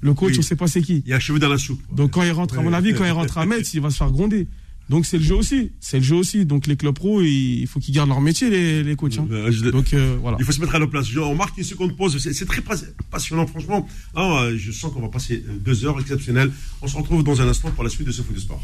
Le 0.03 0.15
coach, 0.15 0.35
on 0.35 0.37
ne 0.37 0.43
sait 0.43 0.55
pas 0.55 0.69
c'est 0.69 0.83
qui. 0.83 1.03
Il 1.05 1.11
y 1.11 1.13
a 1.15 1.17
un 1.17 1.19
cheveu 1.19 1.41
dans 1.41 1.49
la 1.49 1.59
soupe. 1.59 1.83
Donc 1.93 2.13
quand 2.13 2.23
il 2.23 2.31
rentre, 2.31 2.61
à 2.61 2.63
mon 2.63 2.73
avis, 2.73 2.95
quand 2.95 3.05
il 3.05 3.11
rentre 3.11 3.39
à 3.39 3.45
Metz, 3.45 3.75
il 3.75 3.81
va 3.81 3.91
se 3.91 3.97
faire 3.97 4.13
gronder. 4.13 4.47
Donc 4.89 5.07
c'est 5.07 5.19
le 5.19 5.23
jeu 5.25 5.35
aussi, 5.35 5.73
c'est 5.81 5.99
le 5.99 6.03
jeu 6.03 6.17
aussi. 6.17 6.45
Donc 6.45 6.67
les 6.67 6.77
clubs 6.77 6.95
pro, 6.95 7.23
il 7.23 7.67
faut 7.67 7.81
qu'ils 7.81 7.95
gardent 7.95 8.11
leur 8.11 8.21
métier, 8.21 8.51
les, 8.51 8.83
les 8.83 8.97
coachs. 8.97 9.19
Hein. 9.19 9.27
Euh, 9.31 9.71
Donc 9.71 9.95
euh, 9.95 10.17
voilà. 10.21 10.37
Il 10.39 10.45
faut 10.45 10.53
se 10.53 10.61
mettre 10.61 10.75
à 10.75 10.79
leur 10.79 10.91
place. 10.91 11.07
on 11.17 11.35
marque 11.35 11.57
une 11.59 11.65
seconde 11.65 11.97
pause. 11.97 12.19
C'est 12.19 12.47
très 12.47 12.63
passionnant, 13.11 13.47
franchement. 13.47 13.89
Ah, 14.15 14.43
euh, 14.43 14.59
je 14.59 14.73
sens 14.73 14.93
qu'on 14.93 15.01
va 15.01 15.09
passer 15.09 15.45
deux 15.61 15.85
heures 15.85 15.99
exceptionnelles. 16.01 16.51
On 16.83 16.89
se 16.89 16.97
retrouve 16.97 17.23
dans 17.25 17.41
un 17.41 17.49
instant 17.49 17.71
pour 17.71 17.85
la 17.85 17.91
suite 17.91 18.07
de 18.07 18.13
ce 18.13 18.23
foot 18.23 18.35
de 18.35 18.41
sport. 18.41 18.63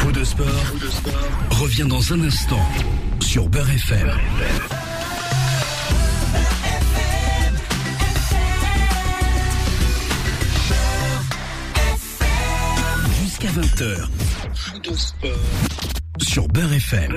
Foot 0.00 0.14
de 0.14 0.24
sport, 0.24 0.46
foot 0.46 0.82
de 0.82 0.88
sport. 0.88 1.12
revient 1.50 1.86
dans 1.88 2.12
un 2.12 2.20
instant 2.20 2.60
sur 3.20 3.48
Beurre 3.48 3.70
FM. 3.70 4.10
Jusqu'à 13.22 13.48
20h. 13.48 14.08
Sur 16.18 16.48
Beurre 16.48 16.72
FM. 16.72 17.12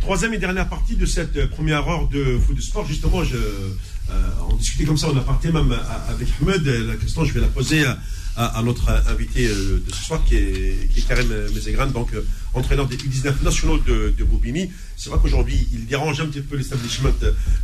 Troisième 0.00 0.34
et 0.34 0.38
dernière 0.38 0.68
partie 0.68 0.96
de 0.96 1.06
cette 1.06 1.36
euh, 1.36 1.46
première 1.46 1.86
heure 1.88 2.08
de 2.08 2.36
foot 2.38 2.56
de 2.56 2.60
sport. 2.60 2.84
Justement, 2.86 3.22
je, 3.22 3.36
euh, 3.36 4.12
on 4.50 4.56
discutait 4.56 4.84
comme 4.84 4.96
ça, 4.96 5.08
on 5.12 5.16
a 5.16 5.20
parté 5.20 5.52
même 5.52 5.72
avec 6.08 6.28
Ahmed. 6.40 6.66
La 6.66 6.96
question, 6.96 7.24
je 7.24 7.32
vais 7.32 7.40
la 7.40 7.46
poser 7.46 7.84
à, 7.84 7.96
à- 8.36 8.58
à 8.58 8.62
notre 8.64 8.88
invité 9.08 9.46
euh, 9.46 9.80
de 9.86 9.94
ce 9.94 10.02
soir, 10.04 10.24
qui 10.24 10.34
est, 10.34 10.88
qui 10.92 10.98
est 11.00 11.02
Karim 11.06 11.28
Mezegran, 11.54 11.86
donc 11.86 12.12
euh, 12.14 12.24
entraîneur 12.54 12.88
des 12.88 12.96
U19 12.96 13.44
nationaux 13.44 13.78
de, 13.78 14.12
de 14.18 14.24
Bobigny. 14.24 14.70
C'est 14.96 15.10
vrai 15.10 15.20
qu'aujourd'hui, 15.22 15.68
il 15.72 15.86
dérange 15.86 16.20
un 16.20 16.26
petit 16.26 16.40
peu 16.40 16.56
l'establishment 16.56 17.12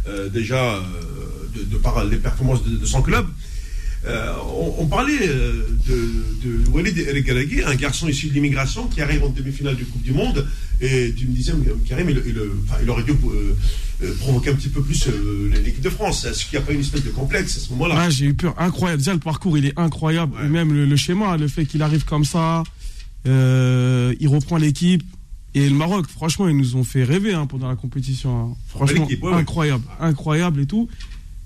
euh, 0.06 0.28
déjà 0.28 0.74
euh, 0.76 0.80
de, 1.56 1.64
de 1.64 1.76
par 1.76 2.04
les 2.04 2.18
performances 2.18 2.62
de, 2.64 2.76
de 2.76 2.86
son 2.86 3.02
club. 3.02 3.26
Euh, 4.06 4.32
on, 4.56 4.74
on 4.82 4.86
parlait 4.86 5.18
euh, 5.22 5.66
de, 5.88 6.48
de 6.48 6.70
Walid 6.70 6.96
El 6.98 7.24
un 7.66 7.74
garçon 7.74 8.06
issu 8.08 8.28
de 8.28 8.34
l'immigration 8.34 8.86
qui 8.86 9.00
arrive 9.00 9.24
en 9.24 9.28
demi-finale 9.30 9.74
du 9.76 9.84
Coupe 9.86 10.02
du 10.02 10.12
Monde. 10.12 10.46
Et 10.80 11.12
tu 11.16 11.26
me 11.26 11.34
disais, 11.34 11.52
euh, 11.52 11.74
Karim, 11.86 12.08
il, 12.10 12.22
il, 12.26 12.36
enfin, 12.64 12.76
il 12.80 12.88
aurait 12.88 13.02
dû 13.02 13.10
euh, 13.10 13.56
euh, 14.04 14.14
provoquer 14.20 14.50
un 14.50 14.54
petit 14.54 14.68
peu 14.68 14.80
plus 14.82 15.08
euh, 15.08 15.50
l'équipe 15.64 15.80
de 15.82 15.90
France. 15.90 16.24
Est-ce 16.24 16.46
qu'il 16.46 16.56
n'y 16.58 16.64
a 16.64 16.66
pas 16.66 16.72
une 16.72 16.80
espèce 16.80 17.02
de 17.02 17.10
complexe 17.10 17.56
à 17.56 17.60
ce 17.60 17.70
moment-là? 17.70 17.96
Ouais, 17.96 18.10
j'ai 18.12 18.26
eu 18.26 18.34
peur. 18.34 18.54
Incroyable. 18.56 18.98
Déjà, 19.02 19.12
le 19.14 19.18
parcours, 19.18 19.58
il 19.58 19.66
est 19.66 19.76
incroyable. 19.76 20.36
Ouais. 20.36 20.48
Même 20.48 20.72
le, 20.72 20.86
le 20.86 20.96
schéma, 20.96 21.36
le 21.36 21.48
fait 21.48 21.66
qu'il 21.66 21.82
arrive 21.82 22.04
comme 22.04 22.24
ça, 22.24 22.62
euh, 23.26 24.14
il 24.20 24.28
reprend 24.28 24.58
l'équipe. 24.58 25.02
Et 25.54 25.68
le 25.68 25.74
Maroc, 25.74 26.06
franchement, 26.06 26.46
ils 26.48 26.56
nous 26.56 26.76
ont 26.76 26.84
fait 26.84 27.02
rêver 27.02 27.34
hein, 27.34 27.46
pendant 27.46 27.68
la 27.68 27.74
compétition. 27.74 28.52
hein. 28.52 28.56
Franchement, 28.68 29.02
l'équipe, 29.08 29.24
ouais, 29.24 29.30
ouais. 29.32 29.36
incroyable. 29.38 29.82
Incroyable 29.98 30.60
et 30.60 30.66
tout. 30.66 30.88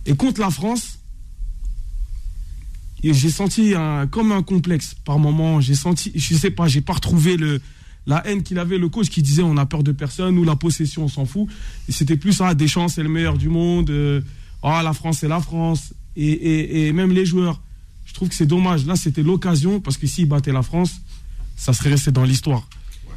Et 0.04 0.14
contre 0.14 0.40
la 0.40 0.50
France, 0.50 0.98
j'ai 3.02 3.30
senti 3.30 3.74
un, 3.74 4.06
comme 4.06 4.30
un 4.32 4.42
complexe 4.42 4.94
par 5.04 5.18
moment. 5.18 5.60
J'ai 5.60 5.74
senti, 5.74 6.12
je 6.14 6.34
sais 6.34 6.50
pas, 6.50 6.68
j'ai 6.68 6.80
pas 6.80 6.92
retrouvé 6.92 7.36
le, 7.36 7.60
la 8.06 8.24
haine 8.26 8.42
qu'il 8.42 8.58
avait, 8.58 8.78
le 8.78 8.88
coach 8.88 9.08
qui 9.08 9.22
disait 9.22 9.42
on 9.42 9.56
a 9.56 9.66
peur 9.66 9.82
de 9.82 9.92
personne 9.92 10.38
ou 10.38 10.44
la 10.44 10.54
possession, 10.56 11.04
on 11.04 11.08
s'en 11.08 11.24
fout. 11.26 11.48
Et 11.88 11.92
c'était 11.92 12.16
plus 12.16 12.32
ça, 12.32 12.54
Deschamps, 12.54 12.88
c'est 12.88 13.02
le 13.02 13.08
meilleur 13.08 13.36
du 13.38 13.48
monde. 13.48 13.90
euh, 13.90 14.20
ah, 14.62 14.82
la 14.84 14.92
France, 14.92 15.18
c'est 15.20 15.28
la 15.28 15.40
France. 15.40 15.92
Et, 16.14 16.28
et, 16.30 16.86
et 16.88 16.92
même 16.92 17.10
les 17.12 17.26
joueurs. 17.26 17.60
Je 18.06 18.14
trouve 18.14 18.28
que 18.28 18.34
c'est 18.34 18.46
dommage. 18.46 18.84
Là, 18.86 18.94
c'était 18.96 19.22
l'occasion 19.22 19.80
parce 19.80 19.96
que 19.96 20.06
s'ils 20.06 20.28
battaient 20.28 20.52
la 20.52 20.62
France, 20.62 20.92
ça 21.56 21.72
serait 21.72 21.90
resté 21.90 22.10
dans 22.12 22.24
l'histoire. 22.24 22.68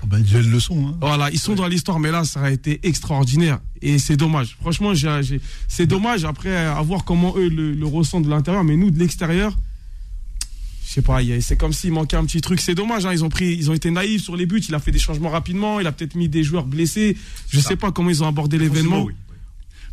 Ah 0.01 0.05
ben, 0.07 0.21
déjà, 0.21 0.39
ils 0.39 0.49
le 0.49 0.59
sont. 0.59 0.87
Hein. 0.87 0.95
Voilà, 1.01 1.29
ils 1.31 1.39
sont 1.39 1.55
dans 1.55 1.67
l'histoire, 1.67 1.99
mais 1.99 2.11
là, 2.11 2.23
ça 2.23 2.39
aurait 2.39 2.53
été 2.53 2.79
extraordinaire. 2.87 3.59
Et 3.81 3.99
c'est 3.99 4.15
dommage. 4.17 4.55
Franchement, 4.61 4.93
j'ai- 4.93 5.21
j'ai- 5.23 5.41
c'est 5.67 5.85
dommage 5.87 6.23
après 6.25 6.55
à 6.55 6.81
voir 6.81 7.03
comment 7.03 7.33
eux 7.37 7.49
le, 7.49 7.73
le 7.73 7.85
ressentent 7.85 8.23
de 8.25 8.29
l'intérieur, 8.29 8.63
mais 8.63 8.77
nous, 8.77 8.89
de 8.91 8.97
l'extérieur, 8.99 9.57
sais 10.95 11.01
pas, 11.01 11.19
c'est 11.41 11.57
comme 11.57 11.73
s'il 11.73 11.91
manquait 11.91 12.17
un 12.17 12.25
petit 12.25 12.41
truc. 12.41 12.59
C'est 12.59 12.75
dommage, 12.75 13.05
hein, 13.05 13.11
ils, 13.13 13.23
ont 13.23 13.29
pris, 13.29 13.55
ils 13.55 13.69
ont 13.69 13.73
été 13.73 13.89
naïfs 13.91 14.23
sur 14.23 14.35
les 14.35 14.45
buts, 14.45 14.61
il 14.67 14.73
a 14.75 14.79
fait 14.79 14.91
des 14.91 14.99
changements 14.99 15.29
rapidement, 15.29 15.79
il 15.79 15.87
a 15.87 15.91
peut-être 15.91 16.15
mis 16.15 16.27
des 16.29 16.43
joueurs 16.43 16.65
blessés. 16.65 17.15
Je 17.49 17.59
sais 17.59 17.75
pas 17.75 17.91
comment 17.91 18.09
ils 18.09 18.23
ont 18.23 18.27
abordé 18.27 18.57
l'événement. 18.57 19.03
Oui. 19.03 19.13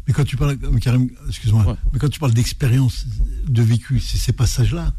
Mais 0.08 0.12
quand 0.14 0.24
tu 0.24 0.36
parles, 0.36 0.58
euh, 0.64 0.78
Karim, 0.78 1.08
excuse-moi, 1.28 1.64
Ouais. 1.64 1.74
mais 1.92 1.98
quand 2.00 2.08
tu 2.08 2.18
parles 2.18 2.34
d'expérience, 2.34 3.06
de 3.48 3.62
vécu, 3.62 4.00
c'est 4.00 4.18
ces 4.18 4.32
passages-là 4.32 4.92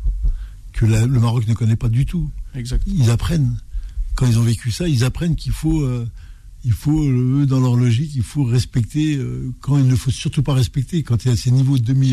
que 0.72 0.86
la- 0.86 1.06
le 1.06 1.20
Maroc 1.20 1.46
ne 1.48 1.54
connaît 1.54 1.76
pas 1.76 1.90
du 1.90 2.06
tout. 2.06 2.30
Ils 2.88 3.10
apprennent. 3.10 3.58
Quand 4.16 4.26
ils 4.26 4.40
ont 4.40 4.44
vécu 4.44 4.72
ça, 4.72 4.88
ils 4.88 5.04
apprennent 5.04 5.36
qu'il 5.36 5.52
faut, 5.52 5.82
euh, 5.82 6.08
il 6.64 6.72
faut, 6.72 7.04
euh, 7.04 7.42
eux, 7.42 7.46
dans 7.46 7.60
leur 7.60 7.76
logique, 7.76 8.12
il 8.16 8.24
faut 8.24 8.44
respecter 8.46 9.16
euh, 9.18 9.52
quand 9.60 9.78
il 9.78 9.88
ne 9.88 9.96
faut 9.96 10.12
surtout 10.12 10.42
pas 10.44 10.54
respecter. 10.54 11.04
Quand 11.04 11.26
il 11.26 11.30
y 11.30 11.32
a 11.34 11.36
ces 11.36 11.52
niveaux 11.52 11.78
de 11.78 11.84
demi 11.84 12.12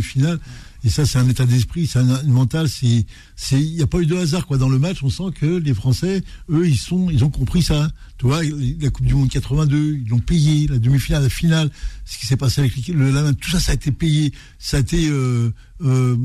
et 0.85 0.89
ça, 0.91 1.05
c'est 1.07 1.19
un 1.19 1.29
état 1.29 1.45
d'esprit, 1.47 1.87
c'est 1.87 1.99
un, 1.99 2.23
mental, 2.25 2.69
c'est, 2.69 3.05
c'est, 3.37 3.61
il 3.61 3.75
n'y 3.77 3.83
a 3.83 3.87
pas 3.87 3.99
eu 3.99 4.07
de 4.07 4.17
hasard 4.17 4.47
quoi. 4.47 4.57
Dans 4.59 4.69
le 4.69 4.79
match, 4.79 5.03
on 5.03 5.11
sent 5.11 5.25
que 5.39 5.47
les 5.47 5.75
Français, 5.75 6.23
eux, 6.51 6.67
ils 6.69 6.79
sont, 6.79 7.11
ils 7.11 7.25
ont 7.25 7.31
compris 7.31 7.63
ça. 7.63 7.91
Tu 8.19 8.27
vois, 8.27 8.43
la 8.43 8.91
Coupe 8.91 9.07
du 9.07 9.15
Monde 9.15 9.29
82, 9.29 9.99
ils 10.05 10.09
l'ont 10.09 10.19
payé, 10.19 10.67
la 10.69 10.79
demi-finale, 10.79 11.23
la 11.23 11.29
finale, 11.29 11.71
ce 12.05 12.19
qui 12.19 12.27
s'est 12.27 12.37
passé 12.37 12.61
avec 12.61 12.77
le, 12.89 13.11
la- 13.11 13.33
tout 13.35 13.51
ça, 13.51 13.61
ça 13.61 13.73
a 13.73 13.75
été 13.75 13.93
payé, 13.93 14.33
ça 14.59 14.79
a 14.79 14.81
été 14.81 15.09
euh, 15.09 15.51
euh, 15.83 16.17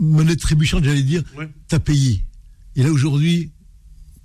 monnaie 0.00 0.36
trébuchante, 0.36 0.84
j'allais 0.84 1.02
dire. 1.02 1.22
Ouais. 1.36 1.48
T'as 1.68 1.78
payé. 1.78 2.22
Et 2.76 2.82
là 2.82 2.90
aujourd'hui, 2.92 3.50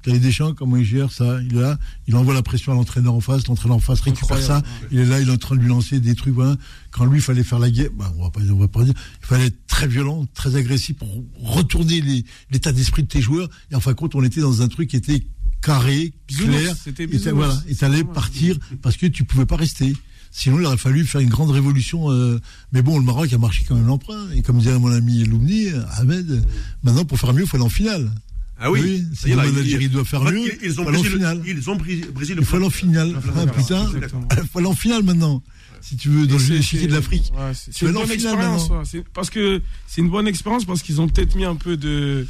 Thierry 0.04 0.20
Deschamps, 0.20 0.54
comment 0.54 0.76
il 0.78 0.86
gère 0.86 1.12
ça 1.12 1.40
Il 1.50 1.56
est 1.58 1.62
là, 1.62 1.78
il 2.08 2.16
envoie 2.16 2.34
la 2.34 2.44
pression 2.44 2.72
à 2.74 2.76
l'entraîneur 2.76 3.14
en 3.14 3.22
face, 3.22 3.48
l'entraîeur 3.48 3.76
en 3.76 3.80
face 3.80 4.02
récupère 4.02 4.38
ça, 4.42 4.62
il 4.92 5.00
est 5.00 5.06
là, 5.06 5.20
il 5.22 5.30
est 5.30 5.32
en 5.32 5.38
train 5.38 5.56
de 5.56 5.62
lui 5.62 5.70
lancer 5.70 6.00
des 6.00 6.14
trucs, 6.16 6.34
voilà. 6.34 6.56
Quand 6.92 7.06
lui, 7.06 7.20
il 7.20 7.22
fallait 7.22 7.44
faire 7.44 7.60
la 7.60 7.72
guerre, 7.72 7.90
bah, 7.98 8.14
on 8.18 8.24
va 8.24 8.30
pas, 8.30 8.42
on 8.42 8.56
va 8.58 8.68
pas 8.68 8.84
dire, 8.84 8.94
il 9.22 9.26
fallait 9.26 9.46
être 9.48 9.66
très 9.68 9.88
violent, 9.88 10.26
très 10.34 10.56
agressif 10.56 10.98
pour 10.98 11.08
retourner 11.42 12.24
l'état 12.52 12.72
d'esprit 12.72 13.04
de 13.04 13.08
tes 13.08 13.22
joueurs. 13.22 13.50
Et 13.72 13.76
en 13.76 13.80
fin 13.80 13.92
de 13.92 13.96
compte, 13.96 14.14
on 14.16 14.24
était 14.24 14.42
dans 14.42 14.62
un 14.62 14.68
truc 14.68 14.90
qui 14.90 14.98
était 14.98 15.26
carré, 15.62 16.14
clair, 16.28 16.76
c'était 16.76 17.04
et 17.06 17.32
voilà, 17.32 17.58
et 17.70 17.76
t'allais 17.76 18.04
partir 18.04 18.58
parce 18.82 18.98
que 18.98 19.06
tu 19.06 19.24
pouvais 19.24 19.46
pas 19.46 19.56
rester. 19.56 19.94
Sinon, 20.36 20.60
il 20.60 20.66
aurait 20.66 20.78
fallu 20.78 21.06
faire 21.06 21.22
une 21.22 21.30
grande 21.30 21.52
révolution. 21.52 22.12
euh, 22.12 22.40
mais 22.72 22.82
bon, 22.82 22.98
le 22.98 23.06
Maroc 23.06 23.32
a 23.32 23.38
marché 23.38 23.64
quand 23.68 23.76
même 23.76 23.86
l'emprunt. 23.86 24.32
Et 24.36 24.42
comme 24.42 24.58
dirait 24.58 24.80
mon 24.80 24.92
ami 24.92 25.24
Loumni, 25.26 25.68
Ahmed, 25.98 26.44
maintenant, 26.82 27.06
pour 27.06 27.20
faire 27.20 27.34
mieux, 27.34 27.44
il 27.44 27.48
faut 27.48 27.56
aller 27.56 27.66
en 27.66 27.70
finale. 27.70 28.12
Ah 28.60 28.72
oui, 28.72 28.80
Oui, 28.82 29.06
Ça 29.14 29.22
si 29.24 29.30
y 29.30 29.32
est, 29.32 29.36
là, 29.36 29.44
l'Algérie 29.46 29.90
doit 29.90 30.06
faire 30.06 30.22
mieux, 30.24 30.40
Ils, 30.62 30.70
ils 30.72 30.80
ont 30.80 30.90
le, 30.90 30.98
finale. 31.00 31.42
ils 31.46 31.70
ont 31.70 31.76
brisé 31.76 32.06
le 32.36 32.42
Il 32.42 32.46
faut 32.46 32.56
aller 32.58 32.66
en 32.66 32.70
finale. 32.70 33.12
La 33.14 33.22
finale, 33.22 33.52
putain, 33.52 33.86
exactement. 33.88 34.28
il 34.32 34.48
faut 34.48 34.60
aller 34.60 34.68
en 34.68 34.76
finale 34.76 35.04
maintenant. 35.04 35.42
Si 35.82 35.98
tu 35.98 36.08
veux, 36.10 36.28
dans 36.28 36.36
le 36.36 36.40
c'est- 36.40 36.54
échiquier 36.54 36.82
c'est- 36.82 36.88
de 36.88 36.94
l'Afrique. 36.94 37.32
ouais, 37.36 37.52
c'est- 37.54 37.72
c'est 37.74 37.86
une 37.86 37.92
bonne 37.94 38.10
expérience. 38.12 38.70
ouais. 38.70 38.78
C'est- 38.86 39.04
Parce 39.14 39.30
que 39.30 39.62
c'est 39.86 40.00
une 40.02 40.10
bonne 40.10 40.28
expérience 40.28 40.64
parce 40.64 40.82
qu'ils 40.82 41.02
ont 41.02 41.10
peut-être 41.10 41.36
mis 41.36 41.44
un 41.46 41.56
peu 41.56 41.76
de 41.78 42.26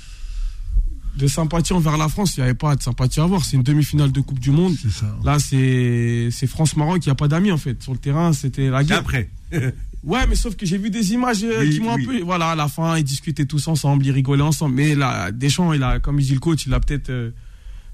de 1.15 1.27
sympathie 1.27 1.73
envers 1.73 1.95
la 1.97 2.09
France. 2.09 2.35
Il 2.37 2.39
n'y 2.39 2.45
avait 2.45 2.55
pas 2.55 2.75
de 2.75 2.81
sympathie 2.81 3.19
à 3.19 3.23
avoir. 3.25 3.45
C'est 3.45 3.55
une 3.55 3.61
demi-finale 3.61 4.11
de 4.11 4.19
Coupe 4.21 4.39
du 4.39 4.49
Monde. 4.49 4.73
C'est. 4.81 5.05
Là, 5.23 5.37
c'est 5.37 6.29
c'est 6.31 6.47
France-Maroc. 6.47 7.05
Il 7.05 7.09
n'y 7.09 7.11
a 7.11 7.15
pas 7.15 7.27
d'amis 7.27 7.51
en 7.51 7.57
fait. 7.59 7.83
Sur 7.83 7.91
le 7.93 7.99
terrain, 7.99 8.33
c'était 8.33 8.71
la 8.71 8.81
Et 8.81 8.85
guerre. 8.85 8.97
après. 8.99 9.29
Ouais, 10.03 10.27
mais 10.27 10.35
sauf 10.35 10.55
que 10.55 10.65
j'ai 10.65 10.77
vu 10.77 10.89
des 10.89 11.13
images 11.13 11.43
euh, 11.43 11.59
Oui, 11.61 11.69
qui 11.71 11.79
m'ont 11.79 11.95
oui. 11.95 12.03
un 12.03 12.05
peu. 12.05 12.21
Voilà, 12.23 12.49
à 12.51 12.55
la 12.55 12.67
fin, 12.67 12.97
ils 12.97 13.03
discutaient 13.03 13.45
tous 13.45 13.67
ensemble, 13.67 14.05
ils 14.05 14.11
rigolaient 14.11 14.41
ensemble. 14.43 14.75
Mais 14.75 14.95
là, 14.95 15.31
Deschamps, 15.31 15.71
il 15.73 15.81
a, 15.83 15.99
comme 15.99 16.19
il 16.19 16.25
dit 16.25 16.33
le 16.33 16.39
coach, 16.39 16.65
il 16.65 16.73
a 16.73 16.79
peut-être 16.81 17.09
euh, 17.09 17.31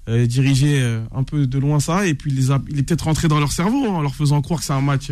euh, 0.08 0.26
dirigé 0.26 0.82
un 1.14 1.24
peu 1.24 1.46
de 1.46 1.58
loin 1.60 1.80
ça. 1.80 2.08
Et 2.08 2.16
puis, 2.16 2.32
il, 2.32 2.38
les 2.38 2.52
a- 2.52 2.62
il 2.70 2.80
est 2.80 2.84
peut-être 2.84 3.04
rentré 3.06 3.28
dans 3.28 3.40
leur 3.40 3.52
cerveau 3.52 3.86
hein, 3.86 3.94
en 3.96 4.02
leur 4.02 4.16
faisant 4.16 4.42
croire 4.42 4.60
que 4.60 4.66
c'est 4.66 4.74
un 4.74 4.82
match 4.82 5.12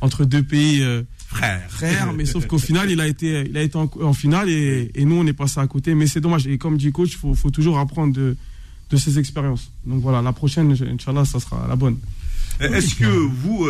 entre 0.00 0.24
deux 0.24 0.42
pays 0.42 0.82
euh, 0.82 1.02
Frère. 1.28 1.62
frères. 1.70 2.12
mais 2.12 2.24
sauf 2.26 2.46
qu'au 2.46 2.58
final, 2.68 2.90
il 2.90 3.00
a 3.00 3.06
été, 3.06 3.44
il 3.48 3.56
a 3.56 3.62
été 3.62 3.76
en, 3.78 3.88
en 4.02 4.12
finale 4.12 4.48
et, 4.50 4.90
et 4.96 5.04
nous, 5.04 5.14
on 5.14 5.26
est 5.26 5.32
passé 5.32 5.60
à 5.60 5.66
côté. 5.68 5.94
Mais 5.94 6.08
c'est 6.08 6.20
dommage. 6.20 6.46
Et 6.48 6.58
comme 6.58 6.76
dit 6.76 6.86
le 6.86 6.92
coach, 6.92 7.10
il 7.12 7.18
faut, 7.18 7.34
faut 7.34 7.50
toujours 7.50 7.78
apprendre 7.78 8.12
de, 8.12 8.36
de 8.90 8.96
ses 8.96 9.18
expériences. 9.20 9.70
Donc 9.86 10.02
voilà, 10.02 10.20
la 10.22 10.32
prochaine, 10.32 10.72
Inch'Allah, 10.72 11.24
ça 11.24 11.38
sera 11.38 11.66
la 11.68 11.76
bonne. 11.76 11.98
Est-ce 12.60 12.96
que 12.96 13.06
vous, 13.06 13.66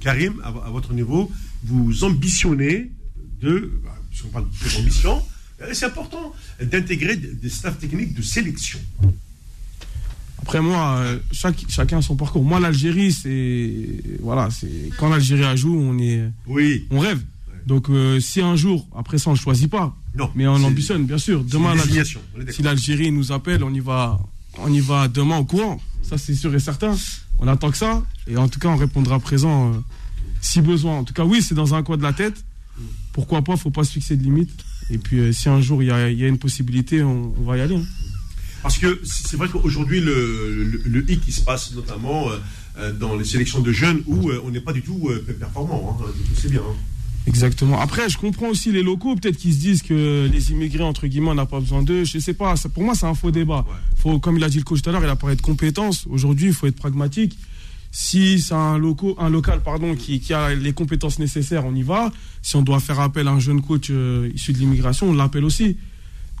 Karim, 0.00 0.40
à, 0.42 0.48
à 0.48 0.70
votre 0.70 0.92
niveau, 0.94 1.30
vous 1.64 2.04
ambitionnez 2.04 2.90
de, 3.40 3.72
bah, 3.84 3.96
puisqu'on 4.10 4.28
parle 4.28 4.46
d'ambition, 4.76 5.22
euh, 5.62 5.70
c'est 5.72 5.86
important 5.86 6.32
d'intégrer 6.62 7.16
des 7.16 7.48
staffs 7.48 7.78
techniques 7.78 8.14
de 8.14 8.22
sélection. 8.22 8.78
Après 10.42 10.60
moi, 10.60 10.96
euh, 10.98 11.18
chaque, 11.32 11.64
chacun 11.68 11.98
a 11.98 12.02
son 12.02 12.16
parcours. 12.16 12.44
Moi, 12.44 12.60
l'Algérie, 12.60 13.12
c'est 13.12 14.18
voilà, 14.20 14.50
c'est 14.50 14.90
quand 14.98 15.08
l'Algérie 15.08 15.44
a 15.44 15.56
joue, 15.56 15.74
on 15.78 15.98
est, 15.98 16.22
Oui. 16.46 16.86
on 16.90 16.98
rêve. 16.98 17.20
Donc 17.66 17.88
euh, 17.88 18.20
si 18.20 18.42
un 18.42 18.56
jour, 18.56 18.86
après 18.94 19.16
ça, 19.16 19.30
on 19.30 19.32
ne 19.32 19.38
choisit 19.38 19.70
pas, 19.70 19.96
Non. 20.14 20.30
mais 20.34 20.46
on 20.46 20.56
ambitionne, 20.62 21.06
bien 21.06 21.16
sûr. 21.16 21.42
Demain, 21.44 21.74
on 21.74 22.50
si 22.52 22.62
l'Algérie 22.62 23.10
nous 23.10 23.32
appelle, 23.32 23.64
on 23.64 23.72
y 23.72 23.80
va, 23.80 24.20
on 24.58 24.70
y 24.70 24.80
va 24.80 25.08
demain 25.08 25.38
au 25.38 25.44
courant. 25.44 25.80
Ça, 26.02 26.18
c'est 26.18 26.34
sûr 26.34 26.54
et 26.54 26.60
certain. 26.60 26.94
On 27.38 27.48
attend 27.48 27.70
que 27.70 27.78
ça, 27.78 28.02
et 28.28 28.36
en 28.36 28.48
tout 28.48 28.60
cas, 28.60 28.68
on 28.68 28.76
répondra 28.76 29.18
présent 29.18 29.72
euh, 29.72 29.76
si 30.44 30.60
besoin. 30.60 30.98
En 30.98 31.04
tout 31.04 31.14
cas, 31.14 31.24
oui, 31.24 31.42
c'est 31.42 31.54
dans 31.54 31.74
un 31.74 31.82
coin 31.82 31.96
de 31.96 32.02
la 32.02 32.12
tête. 32.12 32.44
Pourquoi 33.12 33.42
pas 33.42 33.56
Faut 33.56 33.70
pas 33.70 33.84
se 33.84 33.92
fixer 33.92 34.16
de 34.16 34.22
limite. 34.22 34.50
Et 34.90 34.98
puis, 34.98 35.18
euh, 35.20 35.32
si 35.32 35.48
un 35.48 35.60
jour 35.60 35.82
il 35.82 35.86
y 35.86 35.90
a, 35.90 36.10
il 36.10 36.18
y 36.18 36.24
a 36.24 36.28
une 36.28 36.38
possibilité, 36.38 37.02
on, 37.02 37.32
on 37.38 37.42
va 37.44 37.56
y 37.56 37.60
aller. 37.60 37.76
hein. 37.76 37.84
Parce 38.62 38.78
que 38.78 39.00
c'est 39.04 39.36
vrai 39.36 39.48
qu'aujourd'hui, 39.48 40.00
le, 40.00 40.64
le, 40.64 40.82
le 40.84 41.10
hic 41.10 41.20
qui 41.20 41.32
se 41.32 41.42
passe 41.42 41.72
notamment 41.74 42.30
euh, 42.30 42.36
euh, 42.78 42.92
dans 42.92 43.14
les 43.14 43.24
sélections 43.24 43.60
de 43.60 43.72
jeunes 43.72 44.02
où 44.06 44.30
euh, 44.30 44.40
on 44.44 44.50
n'est 44.50 44.60
pas 44.60 44.72
du 44.72 44.82
tout 44.82 45.08
performant. 45.38 45.98
hein. 46.00 46.04
C'est 46.36 46.50
bien. 46.50 46.60
hein. 46.60 46.74
Exactement. 47.26 47.80
Après, 47.80 48.08
je 48.10 48.18
comprends 48.18 48.48
aussi 48.48 48.70
les 48.72 48.82
locaux, 48.82 49.14
peut-être 49.16 49.36
qu'ils 49.38 49.54
se 49.54 49.58
disent 49.58 49.82
que 49.82 50.28
les 50.30 50.50
immigrés, 50.50 50.82
entre 50.84 51.06
guillemets, 51.06 51.30
on 51.30 51.34
n'a 51.34 51.46
pas 51.46 51.60
besoin 51.60 51.82
d'eux. 51.82 52.04
Je 52.04 52.18
sais 52.18 52.34
pas. 52.34 52.56
Ça- 52.56 52.68
Pour 52.68 52.82
moi, 52.82 52.94
c'est 52.94 53.06
un 53.06 53.14
faux 53.14 53.30
débat. 53.30 53.64
Faut, 53.96 54.18
comme 54.18 54.36
il 54.36 54.44
a 54.44 54.48
dit 54.50 54.58
le 54.58 54.64
coach 54.64 54.82
tout 54.82 54.90
à 54.90 54.92
l'heure, 54.92 55.04
il 55.04 55.08
a 55.08 55.16
parlé 55.16 55.36
de 55.36 55.40
compétences. 55.42 56.06
Aujourd'hui, 56.10 56.48
il 56.48 56.52
faut 56.54 56.66
être 56.66 56.76
pragmatique. 56.76 57.38
Si 57.96 58.40
c'est 58.40 58.54
un, 58.54 58.76
loco, 58.76 59.14
un 59.20 59.30
local 59.30 59.60
pardon, 59.62 59.94
qui, 59.94 60.18
qui 60.18 60.34
a 60.34 60.52
les 60.52 60.72
compétences 60.72 61.20
nécessaires, 61.20 61.64
on 61.64 61.72
y 61.76 61.82
va. 61.84 62.10
Si 62.42 62.56
on 62.56 62.62
doit 62.62 62.80
faire 62.80 62.98
appel 62.98 63.28
à 63.28 63.30
un 63.30 63.38
jeune 63.38 63.62
coach 63.62 63.86
euh, 63.90 64.28
issu 64.34 64.52
de 64.52 64.58
l'immigration, 64.58 65.10
on 65.10 65.14
l'appelle 65.14 65.44
aussi. 65.44 65.76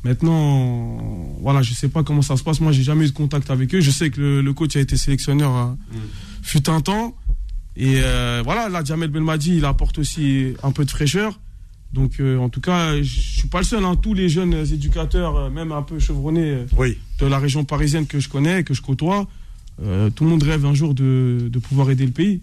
Maintenant, 0.02 0.98
voilà, 1.40 1.62
je 1.62 1.72
sais 1.72 1.88
pas 1.88 2.02
comment 2.02 2.22
ça 2.22 2.36
se 2.36 2.42
passe. 2.42 2.60
Moi, 2.60 2.72
j'ai 2.72 2.82
jamais 2.82 3.04
eu 3.04 3.08
de 3.08 3.12
contact 3.14 3.50
avec 3.50 3.74
eux. 3.74 3.80
Je 3.80 3.90
sais 3.90 4.10
que 4.10 4.20
le, 4.20 4.42
le 4.42 4.52
coach 4.52 4.74
a 4.76 4.80
été 4.80 4.96
sélectionneur 4.96 5.56
euh, 5.56 5.74
fut 6.42 6.68
un 6.68 6.80
temps. 6.80 7.14
Et 7.76 8.00
euh, 8.02 8.42
voilà, 8.44 8.68
là, 8.68 8.82
Jamel 8.84 9.10
Belmadi, 9.10 9.56
il 9.56 9.64
apporte 9.64 9.98
aussi 9.98 10.54
un 10.62 10.72
peu 10.72 10.84
de 10.84 10.90
fraîcheur. 10.90 11.38
Donc, 11.92 12.14
euh, 12.20 12.36
en 12.38 12.48
tout 12.48 12.60
cas, 12.60 12.96
je 13.00 13.20
suis 13.20 13.48
pas 13.48 13.58
le 13.58 13.64
seul. 13.64 13.84
hein. 13.84 13.94
Tous 13.94 14.14
les 14.14 14.28
jeunes 14.28 14.54
éducateurs, 14.54 15.36
euh, 15.36 15.50
même 15.50 15.72
un 15.72 15.82
peu 15.82 15.98
chevronnés 16.00 16.66
Oui. 16.76 16.98
de 17.20 17.26
la 17.26 17.38
région 17.38 17.64
parisienne 17.64 18.06
que 18.06 18.18
je 18.20 18.28
connais, 18.28 18.64
que 18.64 18.74
je 18.74 18.82
côtoie, 18.82 19.26
euh, 19.82 20.10
tout 20.10 20.24
le 20.24 20.30
monde 20.30 20.42
rêve 20.42 20.64
un 20.66 20.74
jour 20.74 20.94
de, 20.94 21.48
de 21.50 21.58
pouvoir 21.58 21.90
aider 21.90 22.06
le 22.06 22.12
pays. 22.12 22.40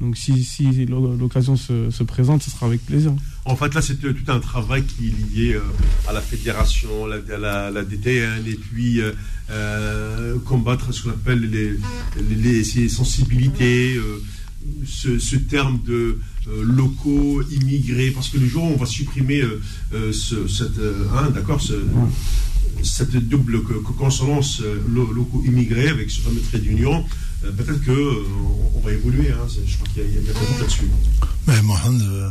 Donc, 0.00 0.16
si, 0.16 0.42
si 0.42 0.84
l'o- 0.86 1.14
l'occasion 1.16 1.54
se, 1.56 1.90
se 1.90 2.02
présente, 2.02 2.42
ce 2.42 2.50
sera 2.50 2.66
avec 2.66 2.84
plaisir. 2.84 3.12
En 3.44 3.54
fait, 3.54 3.72
là, 3.72 3.80
c'est 3.82 4.00
tout 4.00 4.14
un 4.32 4.40
travail 4.40 4.82
qui 4.84 5.08
est 5.08 5.36
lié 5.36 5.52
euh, 5.54 5.60
à 6.08 6.12
la 6.12 6.20
fédération, 6.20 7.04
à 7.06 7.38
la, 7.38 7.84
DTN, 7.84 8.44
et 8.46 8.54
puis 8.54 9.00
euh, 9.50 10.38
combattre 10.44 10.92
ce 10.92 11.04
qu'on 11.04 11.10
appelle 11.10 11.48
les, 11.48 11.74
les, 12.36 12.64
sensibilités, 12.88 13.96
ce, 14.84 15.36
terme 15.36 15.78
de 15.86 16.18
locaux 16.64 17.40
immigrés, 17.52 18.10
parce 18.10 18.28
que 18.28 18.38
le 18.38 18.46
jour 18.48 18.64
où 18.64 18.72
on 18.74 18.76
va 18.76 18.86
supprimer 18.86 19.42
ce, 19.92 20.48
cette, 20.48 20.80
hein, 21.14 21.30
d'accord, 21.30 21.60
ce- 21.60 21.74
cette 22.82 23.16
double 23.16 23.62
co- 23.62 23.80
co- 23.80 23.92
consonance 23.92 24.60
euh, 24.62 24.80
lo- 24.88 25.12
locaux 25.12 25.42
immigrés 25.46 25.88
avec 25.88 26.10
ce 26.10 26.20
fameux 26.20 26.40
trait 26.40 26.58
d'union, 26.58 27.04
euh, 27.44 27.52
peut-être 27.52 27.80
que 27.84 27.90
euh, 27.90 28.24
va 28.84 28.92
évoluer. 28.92 29.30
Hein, 29.30 29.46
je 29.48 29.76
crois 29.76 29.88
qu'il 29.94 30.02
y 30.02 30.06
a, 30.06 30.08
il 30.08 30.14
y 30.26 30.28
a 30.30 30.32
là-dessus. 30.60 30.88
Mais 31.46 31.60
Mohamed, 31.62 32.02
euh, 32.02 32.28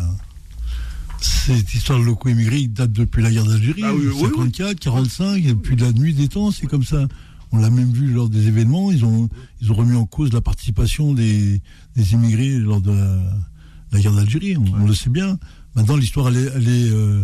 cette 1.20 1.74
histoire 1.74 2.00
de 2.00 2.04
locaux 2.06 2.30
immigrés 2.30 2.68
date 2.68 2.92
depuis 2.94 3.22
la 3.22 3.32
guerre 3.32 3.46
d'Algérie, 3.46 3.82
Ah 3.86 3.94
oui, 3.94 4.08
oui, 4.08 4.14
oui. 4.16 4.30
54, 4.30 4.80
45, 4.80 5.38
et 5.46 5.48
depuis 5.50 5.76
la 5.76 5.92
nuit 5.92 6.14
des 6.14 6.28
temps, 6.28 6.52
c'est 6.52 6.68
comme 6.68 6.84
ça. 6.84 7.08
On 7.54 7.58
l'a 7.58 7.70
même 7.70 7.92
vu 7.92 8.12
lors 8.12 8.30
des 8.30 8.48
événements, 8.48 8.92
ils 8.92 9.04
ont, 9.04 9.30
ils 9.62 9.72
ont 9.72 9.76
remis 9.76 9.96
en 9.98 10.06
cause 10.06 10.32
la 10.32 10.40
participation 10.42 11.14
des, 11.14 11.62
des 11.98 12.14
immigrés 12.14 12.58
lors 12.58 12.80
de 12.80 12.92
la, 12.92 13.20
la 13.92 14.00
guerre 14.00 14.14
d'Algérie, 14.14 14.56
on, 14.58 14.64
on 14.82 14.88
le 14.88 14.94
sait 14.96 15.10
bien. 15.10 15.38
Maintenant, 15.76 15.98
l'histoire, 15.98 16.30
elle, 16.30 16.38
est, 16.38 16.50
elle, 16.56 16.68
est, 16.70 16.90
euh, 16.92 17.24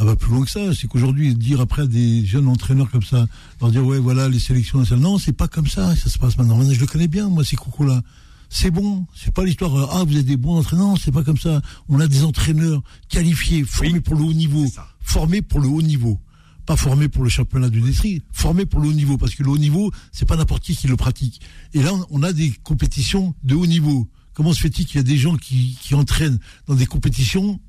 elle 0.00 0.06
va 0.06 0.16
plus 0.16 0.30
loin 0.32 0.44
que 0.44 0.50
ça. 0.50 0.74
C'est 0.74 0.86
qu'aujourd'hui, 0.88 1.34
dire 1.34 1.60
après 1.60 1.82
à 1.82 1.86
des 1.86 2.24
jeunes 2.24 2.48
entraîneurs 2.48 2.90
comme 2.90 3.02
ça, 3.02 3.26
leur 3.60 3.70
dire, 3.70 3.84
ouais, 3.84 3.98
voilà, 3.98 4.28
les 4.28 4.38
sélections 4.38 4.78
nationales, 4.78 5.02
non, 5.04 5.18
c'est 5.18 5.32
pas 5.32 5.48
comme 5.48 5.66
ça, 5.66 5.94
ça 5.96 6.08
se 6.08 6.18
passe 6.18 6.36
maintenant. 6.38 6.56
Maintenant, 6.56 6.72
je 6.72 6.80
le 6.80 6.86
connais 6.86 7.08
bien, 7.08 7.28
moi, 7.28 7.44
ces 7.44 7.56
coucous-là. 7.56 8.02
C'est 8.48 8.70
bon, 8.72 9.06
c'est 9.14 9.32
pas 9.32 9.44
l'histoire, 9.44 9.74
euh, 9.76 9.86
ah, 9.92 10.02
vous 10.04 10.16
êtes 10.16 10.26
des 10.26 10.36
bons 10.36 10.56
entraîneurs, 10.58 10.86
non, 10.88 10.96
c'est 10.96 11.12
pas 11.12 11.22
comme 11.22 11.38
ça. 11.38 11.62
On 11.88 12.00
a 12.00 12.08
des 12.08 12.24
entraîneurs 12.24 12.82
qualifiés, 13.08 13.62
formés 13.64 13.92
Oui, 13.94 14.00
pour 14.00 14.16
le 14.16 14.22
haut 14.24 14.32
niveau, 14.32 14.66
formés 15.00 15.40
pour 15.42 15.60
le 15.60 15.68
haut 15.68 15.82
niveau. 15.82 16.18
Pas 16.66 16.76
formés 16.76 17.08
pour 17.08 17.22
le 17.24 17.30
championnat 17.30 17.68
du 17.68 17.80
district, 17.80 18.24
formés 18.32 18.66
pour 18.66 18.80
le 18.80 18.88
haut 18.88 18.92
niveau, 18.92 19.18
parce 19.18 19.34
que 19.34 19.42
le 19.42 19.50
haut 19.50 19.58
niveau, 19.58 19.92
c'est 20.12 20.26
pas 20.26 20.36
n'importe 20.36 20.62
qui 20.62 20.76
qui 20.76 20.88
le 20.88 20.96
pratique. 20.96 21.40
Et 21.74 21.82
là, 21.82 21.92
on- 21.94 22.06
on 22.10 22.22
a 22.22 22.32
des 22.32 22.50
compétitions 22.64 23.34
de 23.44 23.54
haut 23.54 23.66
niveau. 23.66 24.08
Comment 24.34 24.52
se 24.52 24.60
fait-il 24.60 24.84
qu'il 24.86 24.96
y 24.96 25.00
a 25.00 25.02
des 25.04 25.16
gens 25.16 25.36
qui, 25.36 25.76
qui 25.80 25.94
entraînent 25.94 26.38
dans 26.68 26.74
des 26.74 26.86
compétitions 26.86 27.60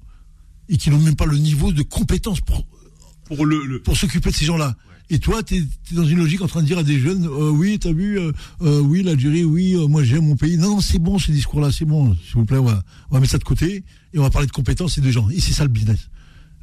et 0.71 0.77
qui 0.77 0.89
n'ont 0.89 0.99
même 0.99 1.15
pas 1.15 1.25
le 1.25 1.37
niveau 1.37 1.71
de 1.71 1.83
compétence 1.83 2.41
pour, 2.41 2.65
Pour 3.25 3.45
le, 3.45 3.63
le, 3.67 3.81
pour 3.83 3.95
s'occuper 3.95 4.31
de 4.31 4.35
ces 4.35 4.45
gens-là. 4.45 4.75
Et 5.09 5.19
toi, 5.19 5.43
tu 5.43 5.57
es, 5.57 5.63
dans 5.93 6.05
une 6.05 6.19
logique 6.19 6.41
en 6.41 6.47
train 6.47 6.61
de 6.61 6.67
dire 6.67 6.77
à 6.77 6.83
des 6.83 6.97
jeunes, 6.97 7.25
euh, 7.25 7.49
oui, 7.49 7.77
t'as 7.77 7.91
vu, 7.91 8.17
euh, 8.17 8.31
euh, 8.61 8.79
oui, 8.79 9.03
l'Algérie, 9.03 9.43
oui, 9.43 9.75
moi 9.89 10.05
j'aime 10.05 10.25
mon 10.25 10.37
pays. 10.37 10.57
Non, 10.57 10.69
non, 10.69 10.79
c'est 10.79 10.99
bon 10.99 11.19
ce 11.19 11.31
discours-là, 11.31 11.69
c'est 11.73 11.83
bon, 11.83 12.15
s'il 12.15 12.35
vous 12.35 12.45
plaît, 12.45 12.57
on 12.57 12.63
va, 12.63 12.81
on 13.09 13.15
va 13.15 13.19
mettre 13.19 13.33
ça 13.33 13.37
de 13.37 13.43
côté 13.43 13.83
et 14.13 14.19
on 14.19 14.21
va 14.21 14.29
parler 14.29 14.47
de 14.47 14.53
compétences 14.53 14.97
et 14.97 15.01
de 15.01 15.11
gens. 15.11 15.29
Et 15.29 15.41
c'est 15.41 15.51
ça 15.51 15.63
le 15.63 15.69
business. 15.69 16.09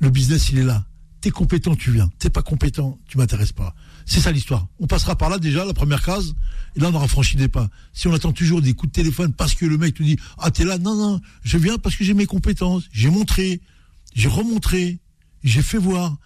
Le 0.00 0.09
business, 0.09 0.48
il 0.48 0.59
est 0.59 0.64
là. 0.64 0.86
T'es 1.20 1.30
compétent, 1.30 1.74
tu 1.74 1.90
viens. 1.90 2.11
T'es 2.18 2.30
pas 2.30 2.42
compétent, 2.42 2.98
tu 3.06 3.18
m'intéresses 3.18 3.52
pas. 3.52 3.74
C'est 4.06 4.20
ça 4.20 4.32
l'histoire. 4.32 4.66
On 4.78 4.86
passera 4.86 5.16
par 5.16 5.28
là 5.28 5.38
déjà, 5.38 5.66
la 5.66 5.74
première 5.74 6.02
case, 6.02 6.34
et 6.74 6.80
là 6.80 6.88
on 6.90 6.94
aura 6.94 7.09
franchi 7.09 7.36
des 7.36 7.48
pas. 7.48 7.68
Si 7.92 8.09
on 8.09 8.14
attend 8.14 8.32
toujours 8.32 8.62
des 8.62 8.72
coups 8.72 8.92
de 8.92 8.94
téléphone 8.94 9.34
parce 9.34 9.54
que 9.54 9.66
le 9.66 9.76
mec 9.76 9.94
te 9.94 10.02
dit, 10.02 10.16
ah 10.38 10.50
t'es 10.50 10.64
là, 10.64 10.78
non, 10.78 10.96
non, 10.96 11.20
je 11.42 11.59
viens 11.59 11.76
parce 11.76 11.96
que 11.96 12.04
j'ai 12.04 12.14
mes 12.14 12.24
compétences, 12.24 12.84
j'ai 12.92 13.11
montré, 13.11 13.61
j'ai 14.18 14.28
remontré, 14.28 14.98
j'ai 15.44 15.62
fait 15.62 15.78
voir, 15.78 16.16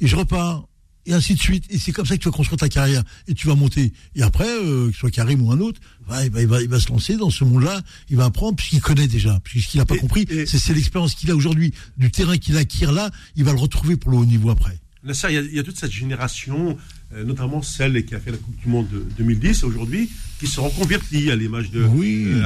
et 0.00 0.06
je 0.06 0.16
repars, 0.16 0.66
et 1.06 1.12
ainsi 1.12 1.34
de 1.34 1.38
suite. 1.38 1.64
Et 1.68 1.78
c'est 1.78 1.92
comme 1.92 2.06
ça 2.06 2.16
que 2.16 2.22
tu 2.22 2.28
vas 2.30 2.34
construire 2.34 2.58
ta 2.58 2.70
carrière, 2.70 3.02
et 3.28 3.34
tu 3.34 3.46
vas 3.46 3.54
monter. 3.54 3.92
Et 4.14 4.22
après, 4.22 4.48
euh, 4.48 4.86
que 4.88 4.94
ce 4.94 5.00
soit 5.00 5.10
Karim 5.10 5.42
ou 5.42 5.52
un 5.52 5.60
autre, 5.60 5.78
bah, 6.08 6.24
il, 6.24 6.30
va, 6.30 6.40
il, 6.40 6.48
va, 6.48 6.62
il 6.62 6.68
va 6.68 6.80
se 6.80 6.88
lancer 6.88 7.16
dans 7.18 7.28
ce 7.28 7.44
monde-là, 7.44 7.82
il 8.08 8.16
va 8.16 8.24
apprendre, 8.24 8.56
puisqu'il 8.56 8.80
connaît 8.80 9.08
déjà, 9.08 9.38
puisqu'il 9.44 9.76
n'a 9.78 9.84
pas 9.84 9.96
Et- 9.96 9.98
compris, 9.98 10.26
c'est 10.46 10.72
l'expérience 10.74 11.14
qu'il 11.14 11.30
a 11.30 11.36
aujourd'hui, 11.36 11.74
du 11.98 12.10
terrain 12.10 12.38
qu'il 12.38 12.56
acquiert 12.56 12.92
là, 12.92 13.10
il 13.36 13.44
va 13.44 13.52
le 13.52 13.58
retrouver 13.58 13.96
pour 13.96 14.10
le 14.10 14.16
haut 14.16 14.24
niveau 14.24 14.48
après. 14.48 14.80
Nasser, 15.04 15.28
il 15.30 15.34
y, 15.34 15.38
a, 15.38 15.40
il 15.42 15.54
y 15.54 15.58
a 15.58 15.62
toute 15.62 15.76
cette 15.78 15.92
génération, 15.92 16.76
euh, 17.14 17.24
notamment 17.24 17.60
celle 17.62 18.04
qui 18.06 18.14
a 18.14 18.20
fait 18.20 18.30
la 18.30 18.38
Coupe 18.38 18.56
du 18.60 18.68
Monde 18.68 18.88
de 18.90 19.04
2010 19.18 19.64
aujourd'hui, 19.64 20.08
qui 20.40 20.46
seront 20.46 20.70
convertis 20.70 21.30
à 21.30 21.36
l'image 21.36 21.70
de 21.70 21.84
Oui. 21.84 22.26
euh, 22.28 22.42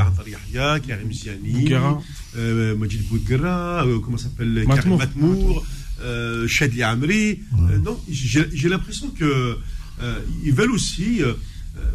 Yahya, 0.52 0.80
Karim 0.80 1.12
Ziani, 1.12 1.64
euh, 2.36 2.76
Majid 2.76 3.02
Bouguera, 3.08 3.86
euh, 3.86 3.98
comment 4.00 4.16
s'appelle 4.18 4.64
Karim 4.66 4.96
Matmour. 4.98 5.64
Shadi 6.46 6.82
Amri. 6.82 7.40
Euh, 7.70 7.78
donc, 7.78 7.98
j'ai 8.08 8.68
l'impression 8.68 9.08
que 9.10 9.56
ils 10.44 10.52
veulent 10.52 10.70
aussi 10.72 11.20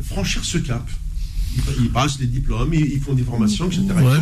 franchir 0.01 0.43
ce 0.43 0.57
cap. 0.57 0.89
Ils, 1.55 1.83
ils 1.85 1.89
passent 1.89 2.17
des 2.17 2.25
diplômes, 2.27 2.73
ils, 2.73 2.81
ils 2.93 2.99
font 2.99 3.13
des 3.13 3.23
formations, 3.23 3.67
etc. 3.67 3.83
et 3.89 3.93
Ouais. 4.03 4.17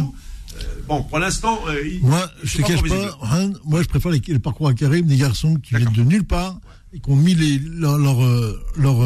Euh, 0.57 0.63
bon, 0.87 1.03
pour 1.03 1.19
l'instant, 1.19 1.59
euh, 1.67 1.83
Moi, 2.01 2.29
je 2.43 2.57
te 2.57 2.61
cache 2.63 2.81
pas, 2.83 3.17
hein, 3.23 3.51
moi 3.65 3.81
je 3.81 3.87
préfère 3.87 4.11
les- 4.11 4.21
le 4.27 4.39
parcours 4.39 4.67
à 4.67 4.73
Karim 4.73 5.05
des 5.05 5.17
garçons 5.17 5.55
qui 5.55 5.75
viennent 5.75 5.93
de 5.93 6.03
nulle 6.03 6.23
part 6.25 6.59
et 6.93 6.99
qui 6.99 7.09
ont 7.09 7.15
mis 7.15 7.33
les, 7.35 7.57
leur, 7.59 7.97
leur, 7.97 8.23
euh, 8.23 8.59
leur, 8.77 9.01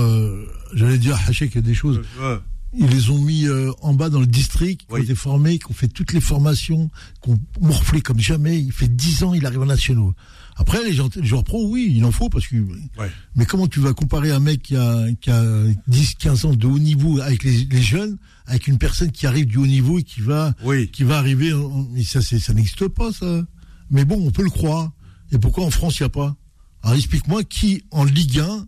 j'allais 0.73 0.97
dire, 0.97 1.17
hachek 1.27 1.57
des 1.57 1.73
choses. 1.73 2.01
Ouais. 2.19 2.37
Ils 2.77 2.87
les 2.87 3.09
ont 3.09 3.19
mis 3.19 3.47
euh, 3.47 3.71
en 3.81 3.93
bas 3.93 4.09
dans 4.09 4.19
le 4.19 4.25
district, 4.27 4.81
qui 4.81 4.93
ont 4.93 4.97
été 4.97 5.15
formés, 5.15 5.59
qui 5.59 5.67
ont 5.69 5.73
fait 5.73 5.87
toutes 5.87 6.11
les 6.11 6.19
formations, 6.19 6.89
qui 7.23 7.29
ont 7.29 7.39
morflé 7.61 8.01
comme 8.01 8.19
jamais. 8.19 8.59
Il 8.59 8.73
fait 8.73 8.89
10 8.93 9.23
ans, 9.23 9.33
il 9.33 9.45
arrive 9.45 9.61
en 9.61 9.65
nationaux. 9.67 10.13
Après, 10.57 10.81
les, 10.83 10.93
gens, 10.93 11.09
les 11.15 11.25
joueurs 11.27 11.43
pro, 11.43 11.67
oui, 11.69 11.93
il 11.97 12.05
en 12.05 12.11
faut 12.11 12.29
parce 12.29 12.47
que. 12.47 12.55
Ouais. 12.55 13.11
Mais 13.35 13.45
comment 13.45 13.67
tu 13.67 13.79
vas 13.81 13.93
comparer 13.93 14.31
un 14.31 14.39
mec 14.39 14.61
qui 14.63 14.75
a, 14.77 15.05
qui 15.19 15.29
a 15.29 15.43
10, 15.87 16.15
15 16.15 16.45
ans 16.45 16.53
de 16.53 16.65
haut 16.65 16.79
niveau 16.79 17.19
avec 17.19 17.43
les, 17.43 17.65
les 17.65 17.81
jeunes, 17.81 18.17
avec 18.45 18.67
une 18.67 18.77
personne 18.77 19.11
qui 19.11 19.27
arrive 19.27 19.47
du 19.47 19.57
haut 19.57 19.67
niveau 19.67 19.99
et 19.99 20.03
qui 20.03 20.21
va, 20.21 20.53
Oui. 20.63 20.89
qui 20.91 21.03
va 21.03 21.17
arriver. 21.17 21.51
en- 21.53 21.87
ça, 22.05 22.21
ça 22.21 22.53
n'existe 22.53 22.87
pas, 22.87 23.11
ça. 23.11 23.43
Mais 23.91 24.05
bon, 24.05 24.25
on 24.25 24.31
peut 24.31 24.43
le 24.43 24.49
croire. 24.49 24.91
Et 25.31 25.37
pourquoi 25.37 25.65
en 25.65 25.71
France, 25.71 25.99
il 25.99 26.03
n'y 26.03 26.07
a 26.07 26.09
pas? 26.09 26.35
Alors 26.83 26.95
explique-moi 26.95 27.43
qui, 27.43 27.83
en 27.91 28.03
Ligue 28.05 28.39
1, 28.39 28.67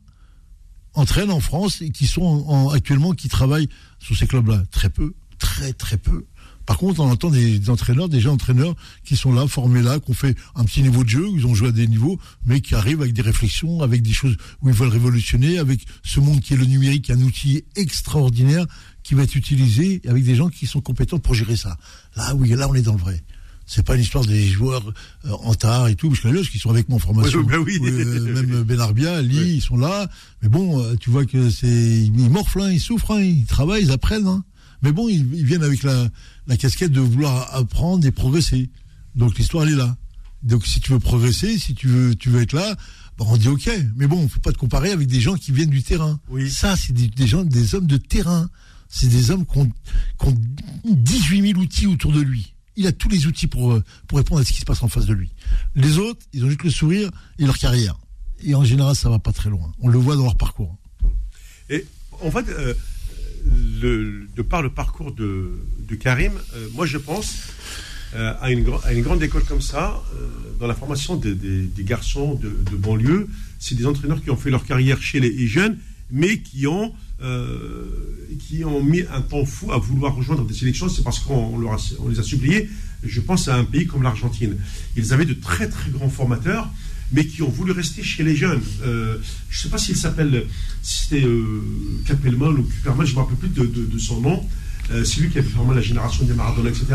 entraîne 0.93 1.31
en 1.31 1.39
France 1.39 1.81
et 1.81 1.91
qui 1.91 2.05
sont 2.07 2.23
en- 2.23 2.49
en- 2.65 2.69
actuellement, 2.69 3.13
qui 3.13 3.29
travaillent 3.29 3.69
sur 3.99 4.17
ces 4.17 4.27
clubs-là 4.27 4.63
Très 4.71 4.89
peu. 4.89 5.13
Très, 5.37 5.71
très 5.73 5.97
peu. 5.97 6.25
Par 6.67 6.77
contre, 6.77 6.99
on 6.99 7.09
entend 7.09 7.31
des, 7.31 7.57
des 7.57 7.69
entraîneurs, 7.71 8.09
déjà 8.09 8.29
entraîneurs 8.31 8.75
qui 9.03 9.15
sont 9.15 9.31
là, 9.33 9.47
formés 9.47 9.81
là, 9.81 9.99
qui 9.99 10.11
ont 10.11 10.13
fait 10.13 10.35
un 10.53 10.63
petit 10.65 10.83
niveau 10.83 11.03
de 11.03 11.09
jeu, 11.09 11.25
ils 11.33 11.47
ont 11.47 11.55
joué 11.55 11.69
à 11.69 11.71
des 11.71 11.87
niveaux, 11.87 12.19
mais 12.45 12.61
qui 12.61 12.75
arrivent 12.75 13.01
avec 13.01 13.13
des 13.13 13.21
réflexions, 13.23 13.81
avec 13.81 14.01
des 14.03 14.11
choses 14.13 14.35
où 14.61 14.67
ils 14.69 14.75
veulent 14.75 14.89
révolutionner, 14.89 15.57
avec 15.57 15.79
ce 16.03 16.19
monde 16.19 16.41
qui 16.41 16.53
est 16.53 16.57
le 16.57 16.65
numérique, 16.65 17.09
un 17.09 17.21
outil 17.21 17.63
extraordinaire 17.75 18.65
qui 19.03 19.15
va 19.15 19.23
être 19.23 19.35
utilisé, 19.35 20.01
avec 20.07 20.23
des 20.23 20.35
gens 20.35 20.49
qui 20.49 20.67
sont 20.67 20.81
compétents 20.81 21.19
pour 21.19 21.33
gérer 21.33 21.55
ça. 21.55 21.77
Là, 22.17 22.35
oui, 22.35 22.49
là, 22.49 22.67
on 22.69 22.75
est 22.75 22.81
dans 22.81 22.93
le 22.93 22.99
vrai. 22.99 23.23
C'est 23.65 23.85
pas 23.85 23.95
une 23.95 24.01
histoire 24.01 24.25
des 24.25 24.47
joueurs 24.47 24.83
euh, 25.25 25.31
en 25.43 25.53
tard 25.53 25.87
et 25.87 25.95
tout, 25.95 26.09
parce 26.09 26.21
que 26.21 26.27
les 26.29 26.41
qui 26.43 26.57
sont 26.59 26.69
avec 26.69 26.87
moi 26.89 26.97
en 26.97 26.99
formation. 26.99 27.39
Oui, 27.45 27.45
ben 27.47 27.57
oui. 27.59 27.79
Euh, 27.83 28.33
même 28.43 28.63
Benarbia, 28.63 29.15
Ali, 29.17 29.39
Oui. 29.39 29.53
ils 29.55 29.61
sont 29.61 29.77
là. 29.77 30.09
Mais 30.41 30.49
bon, 30.49 30.81
euh, 30.81 30.95
tu 30.99 31.09
vois 31.09 31.25
que 31.25 31.49
c'est, 31.49 31.67
ils 31.67 32.29
morflent, 32.29 32.61
hein, 32.61 32.71
ils 32.71 32.79
souffrent, 32.79 33.11
hein, 33.11 33.21
ils 33.21 33.45
travaillent, 33.45 33.83
ils 33.83 33.91
apprennent. 33.91 34.27
hein. 34.27 34.43
Mais 34.81 34.91
bon, 34.91 35.07
ils, 35.09 35.33
ils 35.33 35.45
viennent 35.45 35.63
avec 35.63 35.83
la, 35.83 36.09
la 36.47 36.57
casquette 36.57 36.91
de 36.91 37.01
vouloir 37.01 37.53
apprendre 37.55 38.05
et 38.05 38.11
progresser. 38.11 38.69
Donc 39.15 39.37
l'histoire, 39.37 39.63
elle 39.63 39.73
est 39.73 39.77
là. 39.77 39.95
Donc 40.43 40.65
si 40.65 40.79
tu 40.79 40.91
veux 40.91 40.99
progresser, 40.99 41.57
si 41.57 41.73
tu 41.73 41.87
veux, 41.87 42.15
tu 42.15 42.29
veux 42.29 42.41
être 42.41 42.53
là, 42.53 42.75
bah, 43.17 43.25
on 43.27 43.37
dit 43.37 43.47
ok. 43.47 43.69
Mais 43.95 44.07
bon, 44.07 44.27
faut 44.27 44.39
pas 44.39 44.51
te 44.51 44.57
comparer 44.57 44.91
avec 44.91 45.07
des 45.07 45.19
gens 45.19 45.35
qui 45.35 45.51
viennent 45.51 45.69
du 45.69 45.83
terrain. 45.83 46.19
Oui. 46.29 46.49
Ça, 46.49 46.75
c'est 46.75 46.93
des, 46.93 47.07
des 47.07 47.27
gens, 47.27 47.43
des 47.43 47.75
hommes 47.75 47.87
de 47.87 47.97
terrain. 47.97 48.49
C'est 48.89 49.07
des 49.07 49.31
hommes 49.31 49.45
qui 49.45 49.57
ont, 49.57 49.69
qui 50.19 50.27
ont 50.27 50.37
18 50.85 51.47
000 51.53 51.59
outils 51.59 51.87
autour 51.87 52.13
de 52.13 52.21
lui. 52.21 52.53
Il 52.77 52.87
a 52.87 52.91
tous 52.91 53.09
les 53.09 53.25
outils 53.25 53.47
pour, 53.47 53.77
pour 54.07 54.17
répondre 54.19 54.39
à 54.39 54.45
ce 54.45 54.53
qui 54.53 54.59
se 54.59 54.65
passe 54.65 54.83
en 54.83 54.87
face 54.87 55.07
de 55.07 55.13
lui. 55.13 55.31
Les 55.75 55.97
autres, 55.97 56.25
ils 56.31 56.45
ont 56.45 56.47
juste 56.47 56.63
le 56.63 56.69
sourire 56.69 57.09
et 57.39 57.45
leur 57.45 57.57
carrière. 57.57 57.97
Et 58.43 58.53
en 58.53 58.63
général, 58.63 58.95
ça 58.95 59.09
va 59.09 59.19
pas 59.19 59.33
très 59.33 59.49
loin. 59.49 59.73
On 59.79 59.87
le 59.87 59.97
voit 59.97 60.15
dans 60.15 60.23
leur 60.23 60.37
parcours. 60.37 60.77
Et 61.69 61.85
en 62.21 62.31
fait, 62.31 62.47
euh, 62.49 62.73
de 63.77 64.41
par 64.41 64.61
le 64.61 64.69
parcours 64.69 65.11
de, 65.11 65.51
Karim, 65.99 66.33
euh, 66.55 66.67
moi 66.73 66.85
je 66.85 66.97
pense 66.97 67.37
euh, 68.15 68.33
à, 68.39 68.51
une, 68.51 68.63
grande 68.63 69.23
école 69.23 69.43
comme 69.43 69.61
ça, 69.61 70.01
euh, 70.13 70.27
dans 70.59 70.67
la 70.67 70.75
formation 70.75 71.15
des, 71.15 71.35
garçons 71.79 72.35
de, 72.35 72.75
banlieue, 72.75 73.27
c'est 73.59 73.75
des 73.75 73.85
entraîneurs 73.85 74.21
qui 74.21 74.29
ont 74.29 74.37
fait 74.37 74.49
leur 74.49 74.65
carrière 74.65 75.01
chez 75.01 75.19
les, 75.19 75.47
jeunes, 75.47 75.77
mais 76.11 76.39
qui 76.39 76.67
ont, 76.67 76.93
mis 78.83 79.01
un 79.11 79.21
temps 79.21 79.45
fou 79.45 79.71
à 79.71 79.77
vouloir 79.77 80.15
rejoindre 80.15 80.45
des 80.45 80.53
sélections. 80.53 80.89
C'est 80.89 81.03
parce 81.03 81.19
qu'on 81.19 81.55
on 81.99 82.07
les 82.09 82.19
a 82.19 82.23
suppliés. 82.23 82.69
Je 83.03 83.21
pense 83.21 83.47
à 83.47 83.55
un 83.55 83.63
pays 83.63 83.85
comme 83.85 84.03
l'Argentine. 84.03 84.57
Ils 84.95 85.13
avaient 85.13 85.25
de 85.25 85.33
très 85.33 85.69
très 85.69 85.91
grands 85.91 86.09
formateurs 86.09 86.69
mais 87.11 87.25
qui 87.25 87.41
ont 87.41 87.49
voulu 87.49 87.71
rester 87.71 88.03
chez 88.03 88.23
les 88.23 88.35
jeunes. 88.35 88.61
Euh, 88.83 89.17
je 89.49 89.57
ne 89.57 89.61
sais 89.63 89.69
pas 89.69 89.77
s'il 89.77 89.95
s'appelle, 89.95 90.45
si 90.81 91.03
c'était 91.03 91.25
euh, 91.25 91.61
Capelman 92.05 92.49
ou 92.59 92.63
Kuperman, 92.63 93.05
je 93.05 93.11
ne 93.11 93.17
me 93.17 93.21
rappelle 93.23 93.37
plus 93.37 93.49
de, 93.49 93.65
de- 93.65 93.85
de 93.85 93.97
son 93.99 94.21
nom. 94.21 94.47
Euh, 94.91 95.03
c'est 95.03 95.19
lui 95.21 95.29
qui 95.29 95.37
avait 95.39 95.47
formé 95.49 95.75
la 95.75 95.81
génération 95.81 96.23
des 96.25 96.33
Maradona, 96.33 96.69
etc. 96.69 96.85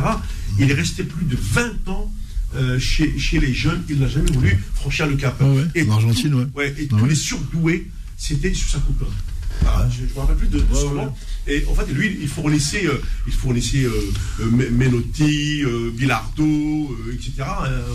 Il 0.58 0.70
est 0.70 0.74
resté 0.74 1.04
plus 1.04 1.24
de 1.26 1.36
20 1.36 1.88
ans 1.88 2.12
euh, 2.54 2.78
chez, 2.78 3.18
chez 3.18 3.40
les 3.40 3.54
jeunes, 3.54 3.82
il 3.88 3.98
n'a 3.98 4.08
jamais 4.08 4.30
voulu 4.30 4.58
franchir 4.74 5.06
le 5.06 5.16
cap. 5.16 5.36
Ah 5.40 5.44
ouais, 5.50 5.64
et 5.74 5.82
en 5.88 5.92
Argentine, 5.92 6.30
tout- 6.32 6.58
ouais. 6.58 6.74
et 6.78 6.86
Ah 6.90 6.96
tous 6.96 7.02
ouais. 7.02 7.08
les 7.08 7.14
surdoués, 7.14 7.90
c'était 8.16 8.52
sur 8.52 8.68
sa 8.70 8.78
coupe. 8.78 9.04
Voilà, 9.62 9.88
je 9.90 10.02
ne 10.02 10.08
me 10.08 10.14
rappelle 10.14 10.36
plus 10.36 10.48
de, 10.48 10.58
de 10.58 10.74
son 10.74 10.92
nom. 10.94 11.14
Et 11.46 11.64
en 11.68 11.74
fait, 11.74 11.90
lui, 11.92 12.18
il 12.20 12.28
fournissait, 12.28 12.86
euh, 12.86 13.00
il 13.26 13.32
fournissait 13.32 13.84
euh, 13.84 13.90
euh, 14.40 14.50
Me- 14.50 14.70
Menotti, 14.70 15.62
Bilardo, 15.96 16.98
etc. 17.12 17.32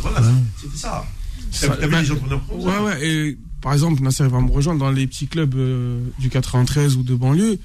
Voilà, 0.02 0.22
c'était 0.62 0.78
ça. 0.78 1.06
Ça- 1.52 1.70
T'avais 1.70 1.88
bah, 1.88 2.02
des 2.02 2.08
ça. 2.08 2.14
Ouais, 2.52 2.80
ouais. 2.86 3.08
Et 3.08 3.38
par 3.62 3.74
exemple, 3.74 4.02
Nasser 4.02 4.28
va 4.28 4.40
me 4.42 4.52
rejoindre 4.52 4.80
dans 4.80 4.92
les 4.92 5.08
petits 5.08 5.28
clubs 5.28 5.56
euh, 5.56 6.00
du 6.20 6.30
93 6.30 6.96
ou 6.98 7.04
de 7.04 7.16
banlieue. 7.16 7.60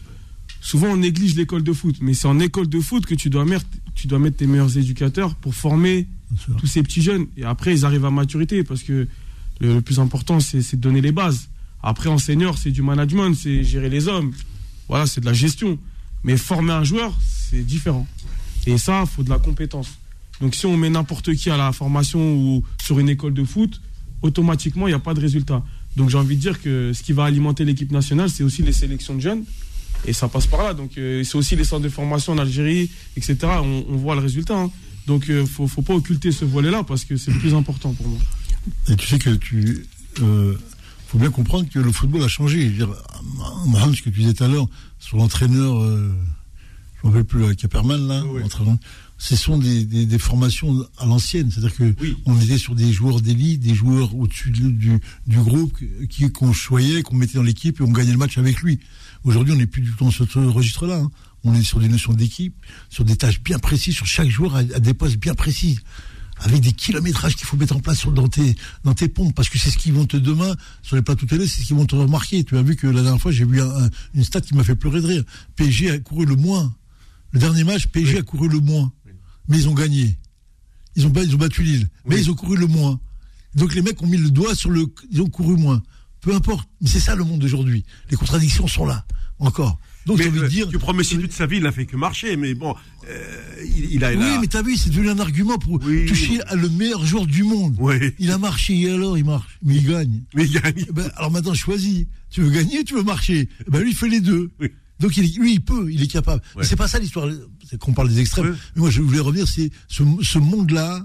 Souvent, 0.60 0.88
on 0.88 0.96
néglige 0.96 1.34
l'école 1.34 1.62
de 1.64 1.72
foot, 1.72 1.96
mais 2.00 2.14
c'est 2.14 2.28
en 2.28 2.38
école 2.38 2.68
de 2.68 2.80
foot 2.80 3.04
que 3.04 3.14
tu 3.14 3.30
dois 3.30 3.44
mettre, 3.44 3.66
tu 3.94 4.06
dois 4.06 4.18
mettre 4.18 4.36
tes 4.36 4.46
meilleurs 4.46 4.76
éducateurs 4.78 5.34
pour 5.34 5.54
former 5.54 6.06
tous 6.58 6.66
ces 6.66 6.82
petits 6.82 7.02
jeunes. 7.02 7.26
Et 7.36 7.44
après, 7.44 7.72
ils 7.74 7.84
arrivent 7.84 8.04
à 8.04 8.10
maturité 8.10 8.62
parce 8.62 8.82
que 8.82 9.08
le, 9.60 9.74
le 9.74 9.80
plus 9.80 9.98
important, 9.98 10.38
c'est 10.40 10.58
de 10.76 10.80
donner 10.80 11.00
les 11.00 11.12
bases. 11.12 11.48
Après, 11.82 12.08
en 12.08 12.18
senior, 12.18 12.58
c'est 12.58 12.70
du 12.70 12.80
management, 12.82 13.34
c'est 13.34 13.64
gérer 13.64 13.88
les 13.88 14.06
hommes. 14.06 14.32
Voilà, 14.88 15.06
c'est 15.06 15.20
de 15.20 15.26
la 15.26 15.32
gestion. 15.32 15.78
Mais 16.22 16.36
former 16.36 16.72
un 16.72 16.84
joueur, 16.84 17.18
c'est 17.20 17.62
différent. 17.62 18.06
Et 18.66 18.78
ça, 18.78 19.04
faut 19.06 19.24
de 19.24 19.30
la 19.30 19.38
compétence. 19.38 19.88
Donc, 20.42 20.54
si 20.54 20.66
on 20.66 20.76
met 20.76 20.90
n'importe 20.90 21.34
qui 21.34 21.48
à 21.50 21.56
la 21.56 21.72
formation 21.72 22.34
ou 22.34 22.62
sur 22.82 22.98
une 22.98 23.08
école 23.08 23.32
de 23.32 23.44
foot, 23.44 23.80
automatiquement, 24.22 24.86
il 24.88 24.90
n'y 24.90 24.94
a 24.94 24.98
pas 24.98 25.14
de 25.14 25.20
résultat. 25.20 25.62
Donc, 25.96 26.10
j'ai 26.10 26.18
envie 26.18 26.36
de 26.36 26.40
dire 26.40 26.60
que 26.60 26.92
ce 26.92 27.02
qui 27.02 27.12
va 27.12 27.24
alimenter 27.24 27.64
l'équipe 27.64 27.90
nationale, 27.92 28.28
c'est 28.28 28.42
aussi 28.42 28.62
les 28.62 28.72
sélections 28.72 29.14
de 29.14 29.20
jeunes. 29.20 29.44
Et 30.04 30.12
ça 30.12 30.28
passe 30.28 30.46
par 30.48 30.62
là. 30.64 30.74
Donc, 30.74 30.98
euh, 30.98 31.22
c'est 31.24 31.36
aussi 31.36 31.54
les 31.54 31.64
centres 31.64 31.84
de 31.84 31.88
formation 31.88 32.32
en 32.32 32.38
Algérie, 32.38 32.90
etc. 33.16 33.36
On, 33.62 33.84
on 33.88 33.96
voit 33.96 34.14
le 34.16 34.20
résultat. 34.20 34.58
hein. 34.58 34.70
Donc, 35.06 35.26
il 35.28 35.46
faut, 35.46 35.66
faut 35.68 35.82
pas 35.82 35.94
occulter 35.94 36.32
ce 36.32 36.44
volet-là 36.44 36.82
parce 36.82 37.04
que 37.04 37.16
c'est 37.16 37.30
le 37.30 37.38
plus 37.38 37.54
important 37.54 37.92
pour 37.92 38.08
moi. 38.08 38.18
Et 38.88 38.96
tu 38.96 39.06
sais 39.06 39.18
que 39.18 39.30
tu. 39.30 39.86
Euh, 40.20 40.56
faut 41.08 41.18
bien 41.18 41.30
comprendre 41.30 41.68
que 41.68 41.78
le 41.78 41.92
football 41.92 42.22
a 42.22 42.28
changé. 42.28 42.62
Je 42.62 42.66
veux 42.68 42.76
dire, 42.86 42.88
Mohamed, 43.66 43.94
ce 43.94 44.02
que 44.02 44.10
tu 44.10 44.20
disais 44.20 44.34
tout 44.34 44.44
à 44.44 44.48
l'heure, 44.48 44.66
sur 44.98 45.18
l'entraîneur, 45.18 45.78
euh, 45.78 46.10
je 47.02 47.06
ne 47.06 47.12
me 47.12 47.16
rappelle 47.16 47.24
plus, 47.26 47.40
là, 47.46 47.54
Caperman, 47.54 48.08
là, 48.08 48.22
Oui. 48.26 48.42
Ce 49.24 49.36
sont 49.36 49.56
des, 49.56 49.84
des, 49.84 50.04
des 50.04 50.18
formations 50.18 50.84
à 50.98 51.06
l'ancienne. 51.06 51.48
C'est-à-dire 51.52 51.76
que 51.76 51.94
Oui. 52.00 52.16
on 52.26 52.40
était 52.40 52.58
sur 52.58 52.74
des 52.74 52.92
joueurs 52.92 53.20
d'élite, 53.20 53.60
des 53.60 53.72
joueurs 53.74 54.16
au-dessus 54.16 54.50
de- 54.50 54.68
du, 54.70 54.98
du 55.28 55.36
groupe 55.38 55.78
qui 56.10 56.28
qu'on 56.32 56.52
choyait, 56.52 57.02
qu'on 57.02 57.14
mettait 57.14 57.34
dans 57.38 57.44
l'équipe 57.44 57.80
et 57.80 57.84
on 57.84 57.92
gagnait 57.92 58.10
le 58.10 58.18
match 58.18 58.36
avec 58.38 58.60
lui. 58.62 58.80
Aujourd'hui, 59.22 59.52
on 59.52 59.56
n'est 59.56 59.66
plus 59.66 59.82
du 59.82 59.90
tout 59.92 60.04
dans 60.04 60.10
ce 60.10 60.24
registre-là. 60.38 60.96
hein. 60.96 61.10
On 61.44 61.54
est 61.54 61.62
sur 61.62 61.78
des 61.78 61.88
notions 61.88 62.12
d'équipe, 62.12 62.54
sur 62.90 63.04
des 63.04 63.14
tâches 63.14 63.40
bien 63.42 63.60
précises, 63.60 63.94
sur 63.94 64.06
chaque 64.06 64.28
joueur 64.28 64.56
à, 64.56 64.58
à 64.58 64.80
des 64.80 64.92
postes 64.94 65.16
bien 65.18 65.34
précis 65.34 65.78
avec 66.38 66.60
des 66.60 66.72
kilométrages 66.72 67.36
qu'il 67.36 67.46
faut 67.46 67.56
mettre 67.56 67.76
en 67.76 67.80
place 67.80 67.98
sur- 68.00 68.10
dans 68.10 68.26
tes, 68.26 68.56
dans 68.82 68.94
tes 68.94 69.06
pompes, 69.06 69.32
parce 69.36 69.48
que 69.48 69.58
c'est 69.58 69.70
ce 69.70 69.78
qu'ils 69.78 69.92
vont 69.92 70.06
te 70.06 70.16
demain, 70.16 70.56
sur 70.82 70.96
les 70.96 71.02
plateaux 71.02 71.26
télé, 71.26 71.46
c'est 71.46 71.60
ce 71.62 71.66
qu'ils 71.68 71.76
vont 71.76 71.86
te 71.86 71.94
remarquer. 71.94 72.42
Tu 72.42 72.56
as 72.56 72.62
vu 72.62 72.74
que 72.74 72.88
la 72.88 73.02
dernière 73.02 73.20
fois, 73.20 73.30
j'ai 73.30 73.44
vu 73.44 73.60
un- 73.60 73.70
un- 73.84 73.90
une 74.14 74.24
stat 74.24 74.40
qui 74.40 74.54
m'a 74.56 74.64
fait 74.64 74.74
pleurer 74.74 75.00
de 75.00 75.06
rire. 75.06 75.24
PSG 75.54 75.90
a 75.92 75.98
couru 76.00 76.26
le 76.26 76.34
moins. 76.34 76.74
Le 77.30 77.38
dernier 77.38 77.62
match, 77.62 77.86
PSG 77.86 78.18
a 78.18 78.22
couru 78.22 78.48
le 78.48 78.58
moins. 78.58 78.90
Mais 79.48 79.58
ils 79.58 79.68
ont 79.68 79.74
gagné. 79.74 80.16
Ils 80.96 81.06
ont, 81.06 81.10
ba- 81.10 81.22
ils 81.24 81.34
ont 81.34 81.38
battu 81.38 81.62
Lille. 81.62 81.88
Mais 82.06 82.16
Oui. 82.16 82.20
ils 82.22 82.30
ont 82.30 82.34
couru 82.34 82.56
le 82.56 82.66
moins. 82.66 83.00
Donc 83.54 83.74
les 83.74 83.82
mecs 83.82 84.00
ont 84.02 84.06
mis 84.06 84.16
le 84.18 84.30
doigt 84.30 84.54
sur 84.54 84.70
le. 84.70 84.86
Ils 85.10 85.20
ont 85.22 85.28
couru 85.28 85.56
moins. 85.56 85.82
Peu 86.20 86.34
importe. 86.34 86.68
Mais 86.80 86.88
c'est 86.88 87.00
ça 87.00 87.14
le 87.14 87.24
monde 87.24 87.40
d'aujourd'hui. 87.40 87.84
Les 88.10 88.16
contradictions 88.16 88.66
sont 88.68 88.86
là. 88.86 89.04
Encore. 89.38 89.78
Donc 90.06 90.18
Mais 90.18 90.24
j'ai 90.24 90.30
envie 90.30 90.40
de 90.40 90.46
dire. 90.48 90.68
tu 90.68 90.78
prends 90.78 90.92
Messi 90.94 91.16
toute 91.16 91.32
sa 91.32 91.46
vie, 91.46 91.56
il 91.58 91.62
n'a 91.62 91.70
fait 91.72 91.86
que 91.86 91.96
marcher, 91.96 92.36
mais 92.36 92.54
bon, 92.54 92.74
euh, 93.08 93.64
il, 93.64 93.92
il 93.94 94.04
a. 94.04 94.12
il 94.12 94.18
Oui, 94.18 94.24
a- 94.24 94.40
mais 94.40 94.46
t'as 94.48 94.62
vu, 94.62 94.76
c'est 94.76 94.90
devenu 94.90 95.10
un 95.10 95.18
argument 95.20 95.58
pour 95.58 95.80
Oui. 95.84 96.06
toucher 96.06 96.40
à 96.48 96.56
le 96.56 96.68
meilleur 96.68 97.04
joueur 97.06 97.24
du 97.26 97.42
monde. 97.44 97.76
Oui. 97.78 97.94
Il 98.18 98.30
a 98.32 98.38
marché, 98.38 98.78
et 98.80 98.90
alors 98.90 99.16
il 99.16 99.24
marche. 99.24 99.58
Mais 99.62 99.76
il 99.76 99.84
gagne. 99.86 100.22
mais 100.34 100.44
il 100.44 100.52
gagne. 100.60 100.84
Eh 100.88 100.92
ben, 100.92 101.10
alors 101.16 101.30
maintenant, 101.30 101.54
choisis. 101.54 102.06
Tu 102.30 102.42
veux 102.42 102.50
gagner 102.50 102.80
ou 102.80 102.84
tu 102.84 102.94
veux 102.94 103.02
marcher? 103.04 103.48
Eh 103.66 103.70
ben, 103.70 103.80
Lui, 103.80 103.90
il 103.90 103.96
fait 103.96 104.08
les 104.08 104.20
deux. 104.20 104.50
Oui. 104.60 104.70
Donc 105.02 105.16
il, 105.16 105.34
lui, 105.38 105.54
il 105.54 105.60
peut, 105.60 105.92
il 105.92 106.02
est 106.02 106.06
capable. 106.06 106.42
Ouais. 106.56 106.64
C'est 106.64 106.76
pas 106.76 106.88
ça 106.88 106.98
l'histoire. 106.98 107.28
C'est 107.68 107.78
qu'on 107.78 107.92
parle 107.92 108.08
des 108.08 108.20
extrêmes. 108.20 108.46
Ouais. 108.46 108.56
Mais 108.76 108.80
moi, 108.80 108.90
je 108.90 109.02
voulais 109.02 109.20
revenir, 109.20 109.46
c'est 109.48 109.70
ce, 109.88 110.02
ce 110.22 110.38
monde-là 110.38 111.04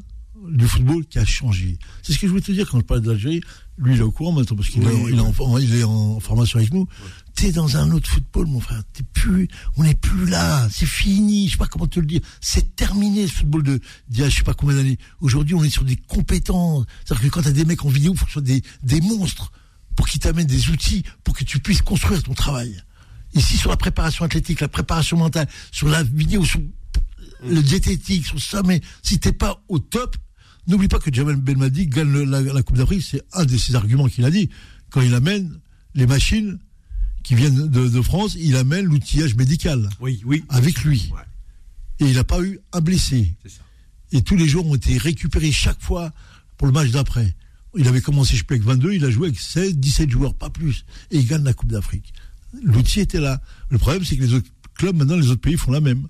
du 0.49 0.67
football 0.67 1.03
qui 1.05 1.17
a 1.19 1.25
changé. 1.25 1.77
C'est 2.03 2.13
ce 2.13 2.19
que 2.19 2.27
je 2.27 2.31
voulais 2.31 2.43
te 2.43 2.51
dire 2.51 2.69
quand 2.69 2.79
je 2.79 2.83
parlais 2.85 3.01
de 3.01 3.09
l'Algérie. 3.09 3.41
Lui, 3.79 3.95
il 3.95 3.99
est 3.99 4.03
au 4.03 4.11
courant 4.11 4.31
maintenant 4.31 4.55
parce 4.55 4.69
qu'il 4.69 4.83
Oui, 4.83 4.93
est, 4.93 5.11
il 5.11 5.17
est 5.17 5.19
en, 5.19 5.57
il 5.57 5.75
est 5.75 5.83
en 5.83 6.19
formation 6.19 6.59
avec 6.59 6.71
nous. 6.73 6.87
T'es 7.35 7.51
dans 7.51 7.75
un 7.77 7.91
autre 7.91 8.09
football, 8.09 8.47
mon 8.47 8.59
frère. 8.59 8.81
T'es 8.93 9.03
plus, 9.13 9.47
on 9.75 9.83
n'est 9.83 9.93
plus 9.95 10.25
là. 10.27 10.67
C'est 10.71 10.85
fini. 10.85 11.47
Je 11.47 11.53
sais 11.53 11.57
pas 11.57 11.67
comment 11.67 11.87
te 11.87 11.99
le 11.99 12.05
dire. 12.05 12.21
C'est 12.39 12.75
terminé 12.75 13.27
ce 13.27 13.33
football 13.33 13.63
de 13.63 13.79
d'il 14.09 14.21
y 14.21 14.23
a 14.23 14.29
je 14.29 14.37
sais 14.37 14.43
pas 14.43 14.53
combien 14.53 14.75
d'années. 14.75 14.97
Aujourd'hui, 15.21 15.55
on 15.55 15.63
est 15.63 15.69
sur 15.69 15.83
des 15.83 15.95
compétences. 15.95 16.85
C'est-à-dire 17.03 17.29
que 17.29 17.33
quand 17.33 17.41
t'as 17.41 17.51
des 17.51 17.65
mecs 17.65 17.83
en 17.83 17.89
vidéo, 17.89 18.13
il 18.13 18.17
faut 18.17 18.25
que 18.25 18.31
ce 18.31 18.33
soit 18.33 18.41
des, 18.43 18.61
des 18.83 19.01
monstres 19.01 19.51
pour 19.95 20.07
qu'ils 20.07 20.21
t'amènent 20.21 20.47
des 20.47 20.69
outils 20.69 21.03
pour 21.23 21.35
que 21.35 21.43
tu 21.43 21.59
puisses 21.59 21.81
construire 21.81 22.21
ton 22.23 22.33
travail. 22.35 22.79
Ici, 23.33 23.57
sur 23.57 23.69
la 23.69 23.77
préparation 23.77 24.25
athlétique, 24.25 24.61
la 24.61 24.67
préparation 24.67 25.17
mentale, 25.17 25.47
sur 25.71 25.87
la 25.89 26.03
vidéo, 26.03 26.43
sur 26.45 26.59
le 27.47 27.61
diététique, 27.61 28.25
sur 28.25 28.41
ça, 28.41 28.63
mais 28.63 28.81
si 29.03 29.19
t'es 29.19 29.33
pas 29.33 29.61
au 29.67 29.79
top, 29.79 30.15
n'oublie 30.67 30.87
pas 30.87 30.99
que 30.99 31.13
Jamel 31.13 31.35
Belmadi 31.35 31.87
gagne 31.87 32.11
le- 32.11 32.23
la, 32.25 32.41
la 32.41 32.63
Coupe 32.63 32.77
d'Afrique, 32.77 33.03
c'est 33.03 33.21
un 33.33 33.45
de 33.45 33.55
ses 33.57 33.75
arguments 33.75 34.07
qu'il 34.07 34.25
a 34.25 34.31
dit. 34.31 34.49
Quand 34.89 35.01
il 35.01 35.13
amène 35.13 35.59
les 35.93 36.07
machines 36.07 36.57
qui 37.23 37.35
viennent 37.35 37.67
de, 37.69 37.87
de 37.89 38.01
France, 38.01 38.35
il 38.39 38.55
amène 38.55 38.85
l'outillage 38.85 39.35
médical 39.35 39.89
Oui, 39.99 40.21
oui. 40.25 40.43
avec 40.49 40.83
lui. 40.83 41.11
Ouais. 41.13 41.21
Et 41.99 42.09
il 42.09 42.15
n'a 42.15 42.23
pas 42.23 42.41
eu 42.41 42.59
un 42.73 42.79
blessé. 42.79 43.35
Ça. 43.45 43.61
Et 44.13 44.21
tous 44.21 44.35
les 44.37 44.47
joueurs 44.47 44.65
ont 44.65 44.75
été 44.75 44.97
récupérés 44.97 45.51
chaque 45.51 45.81
fois 45.81 46.13
pour 46.57 46.67
le 46.67 46.73
match 46.73 46.89
d'après. 46.91 47.35
Il 47.77 47.87
avait 47.87 48.01
commencé, 48.01 48.35
je 48.37 48.43
avec 48.49 48.63
22, 48.63 48.93
il 48.93 49.03
a 49.05 49.09
joué 49.11 49.27
avec 49.27 49.39
16, 49.39 49.75
17 49.77 50.09
joueurs, 50.09 50.33
pas 50.33 50.49
plus. 50.49 50.85
Et 51.11 51.17
il 51.17 51.27
gagne 51.27 51.43
la 51.43 51.53
Coupe 51.53 51.71
d'Afrique. 51.71 52.13
L'outil 52.63 53.01
était 53.01 53.19
là. 53.19 53.39
Le 53.69 53.77
problème, 53.77 54.03
c'est 54.03 54.17
que 54.17 54.21
les 54.23 54.33
autres 54.33 54.49
clubs, 54.77 54.95
maintenant, 54.95 55.17
les 55.17 55.29
autres 55.29 55.41
pays 55.41 55.57
font 55.57 55.71
la 55.71 55.81
même. 55.81 56.07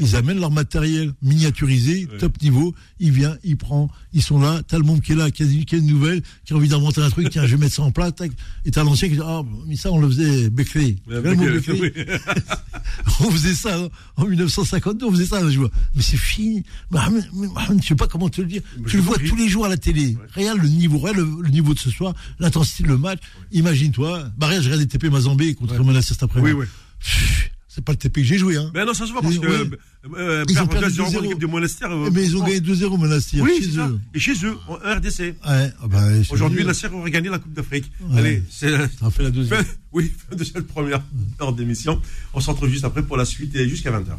Ils 0.00 0.16
amènent 0.16 0.40
leur 0.40 0.50
matériel 0.50 1.12
miniaturisé, 1.22 2.08
top 2.18 2.40
niveau. 2.42 2.74
Il 3.00 3.12
vient, 3.12 3.36
il 3.44 3.56
prend, 3.56 3.90
ils 4.12 4.22
sont 4.22 4.38
là. 4.38 4.62
T'as 4.66 4.78
le 4.78 4.84
monde 4.84 5.00
qui 5.00 5.12
est 5.12 5.16
là, 5.16 5.30
qui 5.30 5.42
a, 5.42 5.46
qui 5.46 5.74
a 5.74 5.78
une 5.78 5.86
nouvelle, 5.86 6.22
qui 6.44 6.52
a 6.52 6.56
envie 6.56 6.68
d'inventer 6.68 7.00
un 7.02 7.10
truc, 7.10 7.30
tiens, 7.30 7.46
je 7.46 7.56
vais 7.56 7.62
mettre 7.62 7.74
ça 7.74 7.82
en 7.82 7.90
place. 7.90 8.14
tac. 8.14 8.30
Et 8.64 8.70
t'as 8.70 8.84
l'ancien 8.84 9.08
qui 9.08 9.14
dit, 9.14 9.22
ah, 9.24 9.42
mais 9.66 9.76
ça, 9.76 9.90
on 9.90 9.98
le 9.98 10.08
faisait 10.08 10.50
Beckley. 10.50 10.96
Ouais, 11.08 11.22
on 13.20 13.30
faisait 13.30 13.54
ça 13.54 13.78
hein. 13.78 13.88
en 14.16 14.26
1952, 14.26 15.06
on 15.06 15.10
faisait 15.12 15.26
ça. 15.26 15.50
Je 15.50 15.58
vois. 15.58 15.70
Mais 15.94 16.02
c'est 16.02 16.16
fini. 16.16 16.62
Je 16.92 17.86
sais 17.86 17.94
pas 17.94 18.06
comment 18.06 18.28
te 18.28 18.40
le 18.40 18.46
dire. 18.46 18.62
Mais 18.78 18.84
tu 18.84 18.90
je 18.92 18.96
le 18.98 19.02
vois 19.02 19.16
tous 19.18 19.36
les 19.36 19.48
jours 19.48 19.66
à 19.66 19.68
la 19.68 19.76
télé. 19.76 20.16
Regarde 20.34 20.58
le 20.58 20.68
niveau, 20.68 20.98
regarde 20.98 21.18
le, 21.18 21.42
le 21.42 21.50
niveau 21.50 21.74
de 21.74 21.78
ce 21.78 21.90
soir, 21.90 22.14
l'intensité 22.38 22.82
de 22.82 22.88
le 22.88 22.98
match. 22.98 23.20
Imagine-toi. 23.52 24.30
Bah, 24.36 24.46
regarde, 24.46 24.62
j'ai 24.62 24.70
regardé 24.70 24.86
TP 24.86 25.10
Mazambé 25.10 25.54
contre 25.54 25.82
Monastir 25.82 26.14
cet 26.14 26.24
après-midi. 26.24 26.52
Oui, 26.52 26.66
oui. 26.66 27.50
C'est 27.74 27.84
pas 27.84 27.90
le 27.90 27.98
TP 27.98 28.18
que 28.20 28.22
j'ai 28.22 28.38
joué, 28.38 28.56
hein. 28.56 28.70
Mais 28.72 28.84
non, 28.84 28.94
ça 28.94 29.04
se 29.04 29.10
voit 29.10 29.20
parce 29.20 29.36
que. 29.36 29.64
Oui. 29.64 29.76
Euh, 30.16 30.44
Ils 30.48 30.60
ont 30.60 30.66
perdu 30.68 30.86
2-0 30.96 31.04
contre 31.06 31.18
2-0. 31.18 31.22
l'équipe 31.22 31.38
de 31.40 31.46
Monastir. 31.46 31.90
euh, 31.90 32.08
Mais 32.12 32.24
ils 32.24 32.36
ont 32.36 32.44
gagné 32.44 32.60
2-0 32.60 32.98
Monastir 32.98 33.42
Oui, 33.42 33.50
chez 33.60 33.78
eux. 33.80 33.98
Et 34.14 34.20
chez 34.20 34.34
eux, 34.44 34.56
en 34.68 34.74
RDC. 34.74 35.18
Ouais, 35.20 35.34
ah 35.44 35.72
bah, 35.88 36.02
Aujourd'hui, 36.30 36.64
aurait 36.92 37.10
gagné 37.10 37.30
la 37.30 37.40
Coupe 37.40 37.52
d'Afrique. 37.52 37.90
Ouais. 38.00 38.18
Allez, 38.20 38.42
c'est. 38.48 38.70
Ça 39.00 39.10
fait 39.10 39.24
la 39.24 39.30
deuxième. 39.30 39.64
Oui, 39.92 40.12
fin 40.30 40.36
de 40.36 40.44
cette 40.44 40.68
première 40.68 41.02
heure 41.42 41.52
d'émission. 41.52 42.00
On 42.32 42.38
se 42.38 42.48
retrouve 42.48 42.68
juste 42.68 42.84
après 42.84 43.02
pour 43.02 43.16
la 43.16 43.24
suite 43.24 43.56
et 43.56 43.68
jusqu'à 43.68 43.90
20h. 43.90 44.12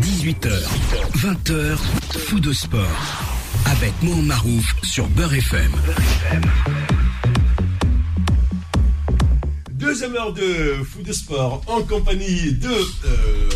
18h, 0.00 0.50
20h, 1.16 1.76
fou 2.26 2.40
de 2.40 2.52
sport. 2.52 3.28
Avec 3.66 3.92
Mohamed 4.02 4.26
Marouf 4.26 4.74
sur 4.82 5.06
Beurre 5.10 5.34
FM. 5.34 5.70
Deuxième 9.82 10.14
heure 10.14 10.32
de 10.32 10.76
foot 10.84 11.02
de 11.02 11.12
sport 11.12 11.60
en 11.66 11.82
compagnie 11.82 12.52
de 12.52 12.68
euh, 12.68 13.50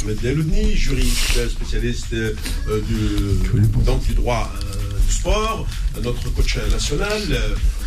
Ahmed 0.00 0.20
Deloudni, 0.20 0.76
juriste 0.76 1.48
spécialiste 1.48 2.12
euh, 2.12 2.32
du, 2.68 4.14
droit 4.14 4.48
euh, 4.54 4.98
du 5.04 5.12
sport, 5.12 5.66
notre 6.00 6.32
coach 6.32 6.58
national, 6.70 7.20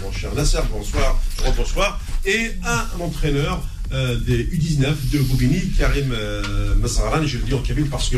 mon 0.03 0.11
cher 0.11 0.35
Nasser, 0.35 0.59
bonsoir, 0.69 1.17
bonsoir, 1.55 2.01
et 2.25 2.51
un 2.65 2.99
entraîneur 2.99 3.63
des 3.89 4.43
U19 4.43 5.09
de 5.13 5.19
Bobigny, 5.19 5.71
Karim 5.77 6.11
euh, 6.11 6.75
Mazraran, 6.75 7.25
je 7.25 7.37
le 7.37 7.45
dis 7.45 7.53
en 7.53 7.61
cabine 7.61 7.87
parce 7.87 8.09
que 8.09 8.17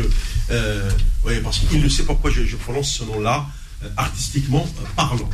parce 1.44 1.60
qu'il 1.60 1.80
ne 1.80 1.88
sait 1.88 2.02
pourquoi 2.02 2.32
je, 2.32 2.42
je 2.42 2.56
prononce 2.56 2.90
ce 2.90 3.04
nom-là, 3.04 3.46
artistiquement 3.96 4.66
parlant. 4.96 5.30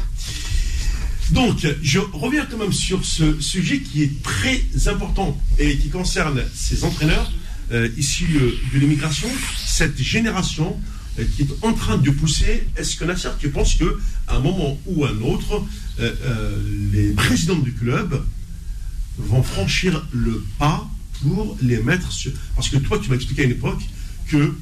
Donc, 1.33 1.66
je 1.83 1.99
reviens 1.99 2.47
quand 2.47 2.57
même 2.57 2.72
sur 2.72 3.05
ce 3.05 3.41
sujet 3.41 3.81
qui 3.81 4.03
est 4.03 4.22
très 4.22 4.62
important 4.87 5.39
et 5.59 5.76
qui 5.76 5.91
concerne 5.91 6.43
ces 6.55 6.85
entraîneurs 6.85 7.31
euh, 7.70 7.89
issus 7.99 8.29
de 8.72 8.79
l'immigration, 8.79 9.29
cette 9.66 10.01
génération 10.01 10.81
euh, 11.18 11.24
qui 11.37 11.43
est 11.43 11.49
en 11.62 11.74
train 11.74 11.99
de 11.99 12.11
pousser. 12.11 12.66
Est-ce 12.76 12.97
que 12.97 13.05
Nasser, 13.05 13.29
tu 13.39 13.51
penses 13.51 13.74
que 13.74 13.99
à 14.26 14.37
un 14.37 14.41
moment 14.41 14.79
ou 14.87 15.05
à 15.05 15.11
un 15.11 15.20
autre, 15.20 15.62
euh, 16.01 16.62
les 16.93 17.11
présidents 17.11 17.59
du 17.59 17.74
club 17.74 18.24
vont 19.18 19.43
franchir 19.43 20.07
le 20.12 20.43
pas 20.59 20.89
pour 21.20 21.59
les 21.61 21.83
mettre 21.83 22.11
sur. 22.11 22.33
Parce 22.55 22.70
que 22.70 22.79
toi, 22.79 22.99
tu 22.99 23.11
m'as 23.11 23.16
expliqué 23.16 23.43
à 23.43 23.45
une 23.45 23.51
époque 23.51 23.83
que 24.29 24.55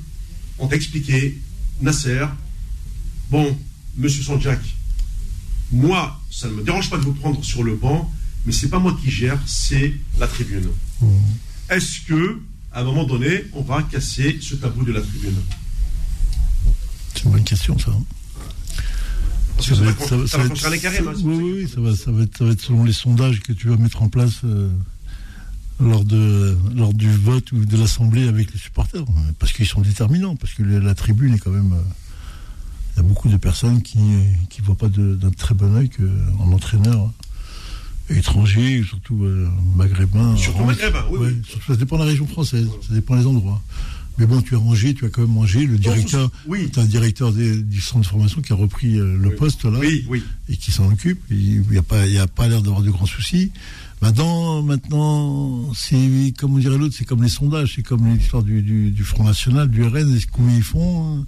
on 0.59 0.67
t'a 0.67 0.77
expliqué 0.77 1.39
Nasser, 1.81 2.27
bon, 3.31 3.57
monsieur 3.97 4.23
Sanjak, 4.23 4.61
moi, 5.73 6.21
ça 6.31 6.49
ne 6.49 6.55
me 6.55 6.63
dérange 6.63 6.91
pas 6.91 6.97
de 6.99 7.03
vous 7.03 7.13
prendre 7.15 7.45
sur 7.45 7.63
le 7.65 7.75
banc, 7.77 8.11
mais 8.45 8.53
c'est 8.53 8.69
pas 8.69 8.79
moi 8.79 8.97
qui 9.03 9.11
gère, 9.11 9.39
c'est 9.47 9.93
la 10.19 10.27
tribune. 10.29 10.69
Mmh. 11.01 11.07
Est-ce 11.71 12.01
que, 12.07 12.39
à 12.73 12.81
un 12.81 12.85
moment 12.85 13.05
donné, 13.05 13.45
on 13.53 13.63
va 13.63 13.83
casser 13.83 14.39
ce 14.41 14.55
tabou 14.55 14.85
de 14.85 14.93
la 14.93 15.01
tribune? 15.01 15.35
C'est 17.15 17.25
une 17.25 17.33
bonne 17.33 17.45
question, 17.45 17.79
ça. 17.79 17.93
Ça, 19.59 19.75
va, 19.75 19.93
con- 19.95 20.27
ça 20.27 20.37
va 20.39 20.49
concerner 20.49 20.79
Karim. 20.79 21.09
hein, 21.09 21.13
c'est 21.17 21.23
oui, 21.25 21.33
pour 21.33 21.33
ça 21.33 21.43
oui, 21.43 21.51
que- 21.51 21.57
oui, 21.57 21.69
ça 21.69 21.81
va, 21.81 21.97
ça, 21.97 22.11
va 22.13 22.23
être, 22.23 22.37
ça 22.39 22.45
va 22.45 22.51
être 22.53 22.61
selon 22.61 22.85
les 22.85 22.93
sondages 22.93 23.41
que 23.41 23.53
tu 23.55 23.69
vas 23.69 23.77
mettre 23.79 24.03
en 24.03 24.09
place 24.11 24.43
euh, 24.45 24.69
lors, 25.81 26.05
de, 26.05 26.57
lors 26.75 26.93
du 26.93 27.11
vote 27.11 27.51
ou 27.53 27.65
de 27.65 27.77
l'Assemblée 27.79 28.29
avec 28.29 28.53
les 28.53 28.59
supporters. 28.59 29.05
Parce 29.39 29.53
qu'ils 29.55 29.67
sont 29.67 29.81
déterminants, 29.81 30.37
parce 30.37 30.53
que 30.53 30.63
la, 30.63 30.79
la 30.79 30.95
tribune 30.95 31.35
est 31.35 31.39
quand 31.39 31.51
même. 31.51 31.73
euh, 31.73 31.81
Il 32.97 33.03
y 33.03 33.05
a 33.05 33.09
beaucoup 33.09 33.29
de 33.29 33.37
personnes 33.37 33.83
qui 33.83 33.99
ne 33.99 34.65
voient 34.65 34.75
pas 34.75 34.89
d'un 34.89 35.31
très 35.31 35.55
bon 35.55 35.75
oeil 35.77 35.89
qu'un 35.91 36.05
entraîneur 36.53 37.13
étranger, 38.09 38.83
surtout 38.89 39.25
euh, 39.25 39.49
maghrébin. 39.75 40.37
Surtout 40.37 40.65
maghrébin, 40.65 41.05
oui, 41.11 41.19
Ouais, 41.19 41.27
oui. 41.29 41.43
surtout, 41.47 41.73
ça 41.73 41.77
dépend 41.77 41.97
de 41.97 42.03
la 42.03 42.09
région 42.09 42.27
française, 42.27 42.69
ça 42.87 42.95
dépend 42.95 43.17
des 43.17 43.27
endroits. 43.27 43.61
Mais 44.19 44.25
bon, 44.27 44.41
tu 44.41 44.55
as 44.55 44.59
Angers, 44.61 44.95
tu 44.95 45.05
as 45.05 45.09
quand 45.11 45.23
même 45.23 45.37
Angers, 45.37 45.67
le 45.67 45.77
directeur, 45.77 46.31
oui. 46.47 46.71
tu 46.73 46.79
as 46.79 46.83
un 46.83 46.87
directeur 46.87 47.33
des- 47.33 47.61
du 47.63 47.81
centre 47.83 48.01
de 48.03 48.07
formation 48.07 48.41
qui 48.41 48.53
a 48.53 48.57
repris 48.57 48.97
euh, 48.99 49.19
le 49.21 49.29
Oui. 49.29 49.35
poste 49.37 49.65
là 49.65 49.79
Oui, 49.79 50.07
et 50.49 50.57
qui 50.57 50.71
s'en 50.73 50.91
occupe. 50.91 51.21
Il 51.31 51.63
n'y 51.69 51.77
a 51.77 51.83
pas, 51.83 52.07
il 52.07 52.13
y 52.15 52.19
a 52.19 52.27
pas 52.27 52.49
l'air 52.49 52.63
d'avoir 52.63 52.81
de 52.83 52.91
grands 52.91 53.05
soucis. 53.07 53.51
Maintenant, 54.01 54.63
maintenant, 54.63 55.71
c'est 55.75 56.33
comme 56.39 56.55
on 56.55 56.59
dirait 56.59 56.79
l'autre, 56.79 56.95
c'est 56.97 57.05
comme 57.05 57.23
les 57.23 57.29
sondages, 57.29 57.73
c'est 57.77 57.83
comme 57.83 58.07
l'histoire 58.07 58.43
du, 58.43 58.63
du, 58.63 58.91
du 58.91 59.05
Front 59.05 59.25
National, 59.25 59.69
du 59.69 59.83
RN. 59.83 60.15
Est-ce 60.17 60.27
combien 60.31 60.57
ils 60.57 60.63
font 60.63 61.19
hein 61.21 61.25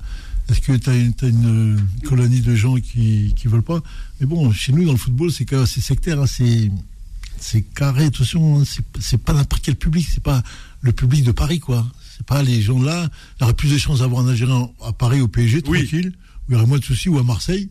Est-ce 0.48 0.60
que 0.60 0.72
tu 0.72 0.88
as 0.90 0.96
une, 0.96 1.76
euh, 2.02 2.06
colonie 2.08 2.40
de 2.40 2.54
gens 2.54 2.76
qui 2.76 3.34
qui 3.36 3.48
veulent 3.48 3.62
pas? 3.62 3.80
Mais 4.20 4.26
bon, 4.26 4.50
chez 4.52 4.72
nous 4.72 4.84
dans 4.84 4.92
le 4.92 4.98
football, 4.98 5.30
c'est 5.30 5.46
c'est 5.66 5.80
sectaire, 5.80 6.20
hein, 6.20 6.26
c'est 6.26 7.62
carré. 7.74 8.04
Attention, 8.06 8.60
hein, 8.60 8.64
c'est 8.98 9.18
pas 9.22 9.32
n'importe 9.34 9.62
quel 9.62 9.76
public, 9.76 10.06
c'est 10.10 10.22
pas 10.22 10.42
le 10.80 10.92
public 10.92 11.24
de 11.24 11.32
Paris, 11.32 11.60
quoi. 11.60 11.86
C'est 12.16 12.26
pas 12.26 12.42
les 12.42 12.60
gens 12.62 12.80
là. 12.82 13.08
Il 13.36 13.42
y 13.42 13.44
aurait 13.44 13.54
plus 13.54 13.70
de 13.70 13.78
chances 13.78 13.98
d'avoir 14.00 14.24
un 14.24 14.28
Algérien 14.30 14.70
à 14.84 14.92
Paris 14.92 15.20
au 15.20 15.28
PSG 15.28 15.62
Oui. 15.68 15.80
tranquille, 15.80 16.12
où 16.16 16.50
il 16.50 16.54
y 16.54 16.56
aurait 16.56 16.66
moins 16.66 16.78
de 16.78 16.84
soucis, 16.84 17.08
ou 17.08 17.18
à 17.18 17.22
Marseille 17.22 17.68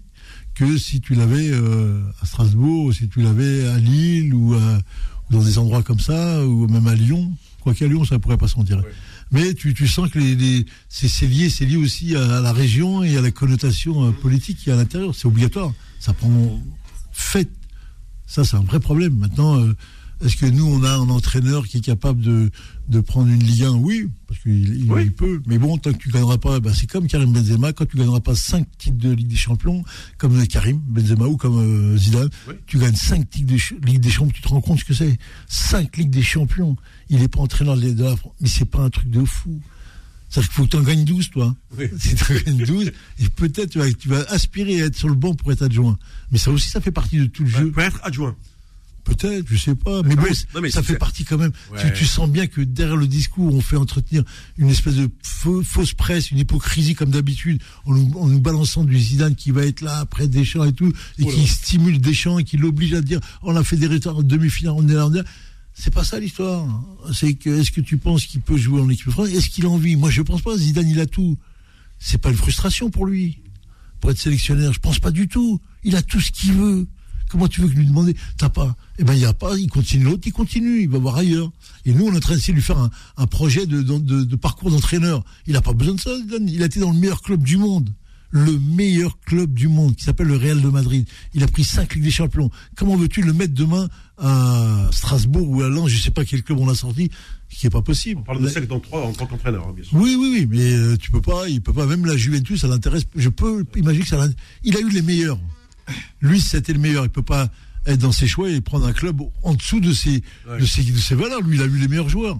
que 0.55 0.77
si 0.77 1.01
tu 1.01 1.13
l'avais 1.13 1.49
euh, 1.51 2.01
à 2.21 2.25
Strasbourg, 2.25 2.85
ou 2.85 2.91
si 2.93 3.07
tu 3.09 3.21
l'avais 3.21 3.67
à 3.67 3.77
Lille, 3.77 4.33
ou, 4.33 4.53
à- 4.55 4.77
ou 5.29 5.33
dans 5.33 5.43
des 5.43 5.57
endroits 5.59 5.83
comme 5.83 5.99
ça, 5.99 6.45
ou 6.45 6.67
même 6.67 6.87
à 6.87 6.95
Lyon. 6.95 7.31
Quoi 7.61 7.73
qu'à 7.75 7.87
Lyon, 7.87 8.05
ça 8.05 8.17
pourrait 8.19 8.37
pas 8.37 8.47
s'en 8.47 8.63
dire. 8.63 8.81
Mais 9.31 9.53
tu, 9.53 9.73
tu 9.73 9.87
sens 9.87 10.09
que 10.09 10.19
les, 10.19 10.65
c'est 10.89 11.27
lié, 11.27 11.49
c'est 11.49 11.65
lié 11.65 11.75
aussi 11.75 12.15
à, 12.15 12.37
à 12.37 12.41
la 12.41 12.53
région 12.53 13.03
et 13.03 13.17
à 13.17 13.21
la 13.21 13.31
connotation 13.31 14.05
euh, 14.05 14.11
politique 14.11 14.57
qui 14.59 14.69
est 14.69 14.73
à 14.73 14.75
l'intérieur. 14.75 15.13
C'est 15.15 15.27
obligatoire. 15.27 15.73
Ça 15.99 16.13
prend 16.13 16.61
fait. 17.11 17.49
Ça, 18.25 18.43
c'est 18.43 18.55
un 18.55 18.61
vrai 18.61 18.79
problème. 18.79 19.17
Maintenant, 19.17 19.59
euh, 19.59 19.75
est-ce 20.23 20.35
que 20.37 20.45
nous, 20.45 20.65
on 20.65 20.83
a 20.83 20.91
un 20.93 21.09
entraîneur 21.09 21.67
qui 21.67 21.77
est 21.77 21.81
capable 21.81 22.21
de, 22.21 22.49
de 22.89 22.99
prendre 22.99 23.27
une 23.29 23.43
Ligue 23.43 23.63
1 23.63 23.71
Oui, 23.75 24.09
parce 24.27 24.39
qu'il 24.41 24.75
il- 24.83 24.91
Oui. 24.91 25.03
il 25.05 25.11
peut. 25.13 25.41
Mais 25.45 25.57
bon, 25.57 25.77
tant 25.77 25.93
que 25.93 25.97
tu 25.97 26.09
gagneras 26.09 26.37
pas, 26.37 26.59
bah, 26.59 26.71
c'est 26.73 26.87
comme 26.89 27.07
Karim 27.07 27.31
Benzema, 27.31 27.73
quand 27.73 27.85
tu 27.85 27.97
gagneras 27.97 28.19
pas 28.19 28.35
5 28.35 28.65
titres 28.77 28.97
de 28.97 29.11
Ligue 29.11 29.27
des 29.27 29.35
Champions, 29.35 29.83
comme 30.17 30.45
Karim 30.47 30.79
Benzema 30.87 31.25
ou 31.27 31.37
comme 31.37 31.59
euh, 31.59 31.97
Zidane, 31.97 32.29
Oui. 32.47 32.55
tu 32.65 32.77
gagnes 32.79 32.95
5 32.95 33.29
titres 33.29 33.53
de 33.53 33.85
Ligue 33.85 33.99
des 33.99 34.09
Champions, 34.09 34.33
tu 34.33 34.41
te 34.41 34.47
rends 34.47 34.61
compte 34.61 34.79
ce 34.79 34.85
que 34.85 34.93
c'est? 34.93 35.17
5 35.47 35.95
Ligues 35.97 36.09
des 36.11 36.23
Champions. 36.23 36.75
Il 37.09 37.19
n'est 37.19 37.27
pas 37.27 37.39
entraîneur 37.39 37.77
de 37.77 38.03
la 38.03 38.15
France. 38.17 38.33
Mais 38.41 38.47
c'est 38.49 38.65
pas 38.65 38.79
un 38.81 38.89
truc 38.89 39.09
de 39.09 39.23
fou. 39.23 39.61
C'est-à-dire 40.29 40.49
qu'il 40.49 40.55
faut 40.57 40.63
que 40.65 40.69
tu 40.71 40.75
en 40.77 40.81
gagnes 40.83 41.05
12, 41.05 41.29
toi. 41.29 41.55
Oui. 41.77 41.85
Si 41.99 42.15
tu 42.15 42.23
en 42.33 42.35
gagnes 42.35 42.65
12, 42.65 42.91
et 43.19 43.29
peut-être 43.29 43.69
tu 43.69 43.77
vas, 43.79 43.93
tu 43.93 44.09
vas 44.09 44.23
aspirer 44.29 44.81
à 44.81 44.85
être 44.87 44.95
sur 44.97 45.07
le 45.07 45.15
banc 45.15 45.33
pour 45.35 45.51
être 45.53 45.61
adjoint. 45.61 45.97
Mais 46.31 46.37
ça 46.37 46.51
aussi, 46.51 46.67
ça 46.69 46.81
fait 46.81 46.91
partie 46.91 47.17
de 47.17 47.25
tout 47.27 47.43
le 47.43 47.49
jeu. 47.49 47.71
peut 47.71 47.79
être 47.81 47.99
adjoint. 48.03 48.35
Peut-être, 49.07 49.45
je 49.49 49.55
sais 49.57 49.75
pas. 49.75 50.03
Mais 50.03 50.15
Non, 50.15 50.21
bon, 50.21 50.27
mais- 50.27 50.33
c'est- 50.35 50.53
non, 50.53 50.61
mais 50.61 50.69
ça 50.69 50.83
fait 50.83 50.97
partie 50.97 51.23
quand 51.23 51.37
même. 51.37 51.51
Ouais. 51.71 51.79
Tu, 51.93 51.99
tu 51.99 52.05
sens 52.05 52.29
bien 52.29 52.45
que 52.47 52.59
derrière 52.61 52.97
le 52.97 53.07
discours, 53.07 53.53
on 53.53 53.61
fait 53.61 53.77
entretenir 53.77 54.23
une 54.57 54.69
espèce 54.69 54.95
de 54.95 55.09
fausse 55.23 55.93
presse, 55.93 56.31
une 56.31 56.39
hypocrisie 56.39 56.93
comme 56.93 57.11
d'habitude, 57.11 57.61
en 57.85 57.93
nous, 57.93 58.11
en 58.19 58.27
nous 58.27 58.41
balançant 58.41 58.83
du 58.83 58.99
Zidane 58.99 59.35
qui 59.35 59.51
va 59.51 59.65
être 59.65 59.79
là 59.81 59.99
après 59.99 60.27
Deschamps 60.27 60.65
et 60.65 60.73
tout, 60.73 60.91
et 61.19 61.23
Oh 61.25 61.31
qui 61.31 61.47
stimule 61.47 62.01
Deschamps 62.01 62.37
et 62.39 62.43
qui 62.43 62.57
l'oblige 62.57 62.93
à 62.93 63.01
dire 63.01 63.19
on 63.43 63.55
a 63.55 63.63
fait 63.63 63.77
des 63.77 63.87
retards 63.87 64.17
en 64.17 64.23
demi-finale, 64.23 64.73
on 64.75 64.87
est 64.87 64.93
là, 64.93 65.07
on 65.07 65.13
est 65.13 65.17
là. 65.17 65.23
C'est 65.73 65.93
pas 65.93 66.03
ça 66.03 66.19
l'histoire. 66.19 66.65
C'est 67.13 67.35
que 67.35 67.49
est-ce 67.61 67.71
que 67.71 67.81
tu 67.81 67.97
penses 67.97 68.25
qu'il 68.25 68.41
peut 68.41 68.57
jouer 68.57 68.81
en 68.81 68.89
équipe 68.89 69.05
de 69.07 69.11
France 69.11 69.29
Est-ce 69.29 69.49
qu'il 69.49 69.65
a 69.65 69.69
envie? 69.69 69.95
Moi, 69.95 70.09
je 70.09 70.21
pense 70.23 70.41
pas. 70.41 70.57
Zidane, 70.57 70.89
il 70.89 70.99
a 70.99 71.05
tout. 71.05 71.37
C'est 71.99 72.17
pas 72.17 72.29
une 72.31 72.35
frustration 72.35 72.89
pour 72.89 73.05
lui 73.05 73.39
pour 74.01 74.11
être 74.11 74.17
sélectionneur. 74.19 74.73
Je 74.73 74.79
pense 74.79 74.99
pas 74.99 75.11
du 75.11 75.27
tout. 75.27 75.61
Il 75.83 75.95
a 75.95 76.01
tout 76.01 76.19
ce 76.19 76.31
qu'il 76.31 76.53
veut. 76.53 76.87
Comment 77.29 77.47
tu 77.47 77.61
veux 77.61 77.67
que 77.67 77.73
lui 77.75 77.85
demander 77.85 78.15
T'as 78.37 78.49
pas 78.49 78.75
Eh 78.99 79.03
ben 79.03 79.13
il 79.13 79.19
y 79.19 79.25
a 79.25 79.33
pas. 79.33 79.57
Il 79.57 79.69
continue 79.69 80.05
l'autre, 80.05 80.23
il 80.25 80.31
continue. 80.33 80.81
Il 80.81 80.89
va 80.89 80.97
voir 80.99 81.15
ailleurs. 81.17 81.51
Et 81.85 81.93
nous, 81.93 82.05
on 82.05 82.13
est 82.13 82.17
en 82.17 82.19
train 82.19 82.35
d'essayer 82.35 82.53
de 82.53 82.57
lui 82.57 82.63
faire 82.65 82.77
un, 82.79 82.89
un 83.17 83.27
projet 83.27 83.65
de, 83.65 83.81
de, 83.81 83.97
de- 83.97 84.23
de 84.23 84.35
parcours 84.35 84.71
d'entraîneur. 84.71 85.23
Il 85.45 85.55
a 85.55 85.61
pas 85.61 85.73
besoin 85.73 85.95
de 85.95 85.99
ça. 85.99 86.11
Il 86.47 86.61
a 86.63 86.65
été 86.65 86.79
dans 86.79 86.91
le 86.91 86.97
meilleur 86.99 87.21
club 87.21 87.43
du 87.43 87.57
monde. 87.57 87.89
Le 88.29 88.59
meilleur 88.59 89.17
club 89.21 89.53
du 89.53 89.69
monde, 89.69 89.95
qui 89.95 90.03
s'appelle 90.03 90.27
le 90.27 90.35
Real 90.35 90.61
de 90.61 90.67
Madrid. 90.67 91.07
Il 91.33 91.43
a 91.43 91.47
pris 91.47 91.63
cinq 91.63 91.95
Ligues 91.95 92.03
des 92.03 92.11
Champions. 92.11 92.51
Comment 92.75 92.97
veux-tu 92.97 93.21
le 93.21 93.31
mettre 93.31 93.53
demain 93.53 93.87
à 94.17 94.89
Strasbourg 94.91 95.49
ou 95.49 95.61
à 95.61 95.69
Lens 95.69 95.87
Je 95.89 95.97
sais 96.01 96.11
pas 96.11 96.25
quel 96.25 96.43
club 96.43 96.59
on 96.59 96.67
a 96.67 96.75
sorti, 96.75 97.09
ce 97.49 97.57
qui 97.59 97.67
est 97.67 97.69
pas 97.69 97.81
possible. 97.81 98.19
On 98.19 98.23
parle 98.23 98.41
de 98.43 98.49
sec 98.49 98.67
dans 98.67 98.81
trois 98.81 99.05
en 99.05 99.13
tant 99.13 99.27
qu'entraîneur, 99.27 99.65
hein, 99.69 99.73
bien 99.73 99.85
sûr. 99.85 99.97
Oui, 99.97 100.17
oui, 100.19 100.29
oui, 100.33 100.47
mais 100.49 100.73
euh, 100.73 100.97
tu 100.97 101.09
peux 101.09 101.21
pas, 101.21 101.47
il 101.47 101.61
peut 101.61 101.71
pas. 101.71 101.85
Même 101.85 102.05
la 102.05 102.17
Juventus, 102.17 102.59
ça 102.59 102.67
l'intéresse. 102.67 103.03
Je 103.15 103.29
peux 103.29 103.63
imaginer 103.77 104.03
que 104.03 104.09
ça 104.09 104.17
l'intéresse. 104.17 104.35
Il 104.63 104.75
a 104.75 104.81
eu 104.81 104.89
les 104.89 105.01
meilleurs. 105.01 105.39
Lui, 106.21 106.41
c'était 106.41 106.73
le 106.73 106.79
meilleur. 106.79 107.03
Il 107.05 107.09
peut 107.09 107.21
pas 107.23 107.49
être 107.85 107.99
dans 107.99 108.11
ses 108.11 108.27
choix 108.27 108.49
et 108.49 108.59
prendre 108.61 108.85
un 108.85 108.93
club 108.93 109.21
en 109.43 109.53
dessous 109.53 109.79
de 109.79 109.93
ses, 109.93 110.21
Ouais. 110.49 110.59
de 110.59 110.65
ses, 110.65 110.83
de 110.83 110.97
ses 110.97 111.15
valeurs. 111.15 111.41
Lui, 111.41 111.55
il 111.57 111.61
a 111.61 111.65
eu 111.65 111.77
les 111.77 111.87
meilleurs 111.87 112.09
joueurs. 112.09 112.39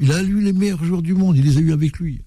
Il 0.00 0.12
a 0.12 0.22
eu 0.22 0.40
les 0.40 0.52
meilleurs 0.52 0.84
joueurs 0.84 1.02
du 1.02 1.14
monde. 1.14 1.36
Il 1.36 1.44
les 1.44 1.56
a 1.56 1.60
eu 1.60 1.72
avec 1.72 1.98
lui. 1.98 2.20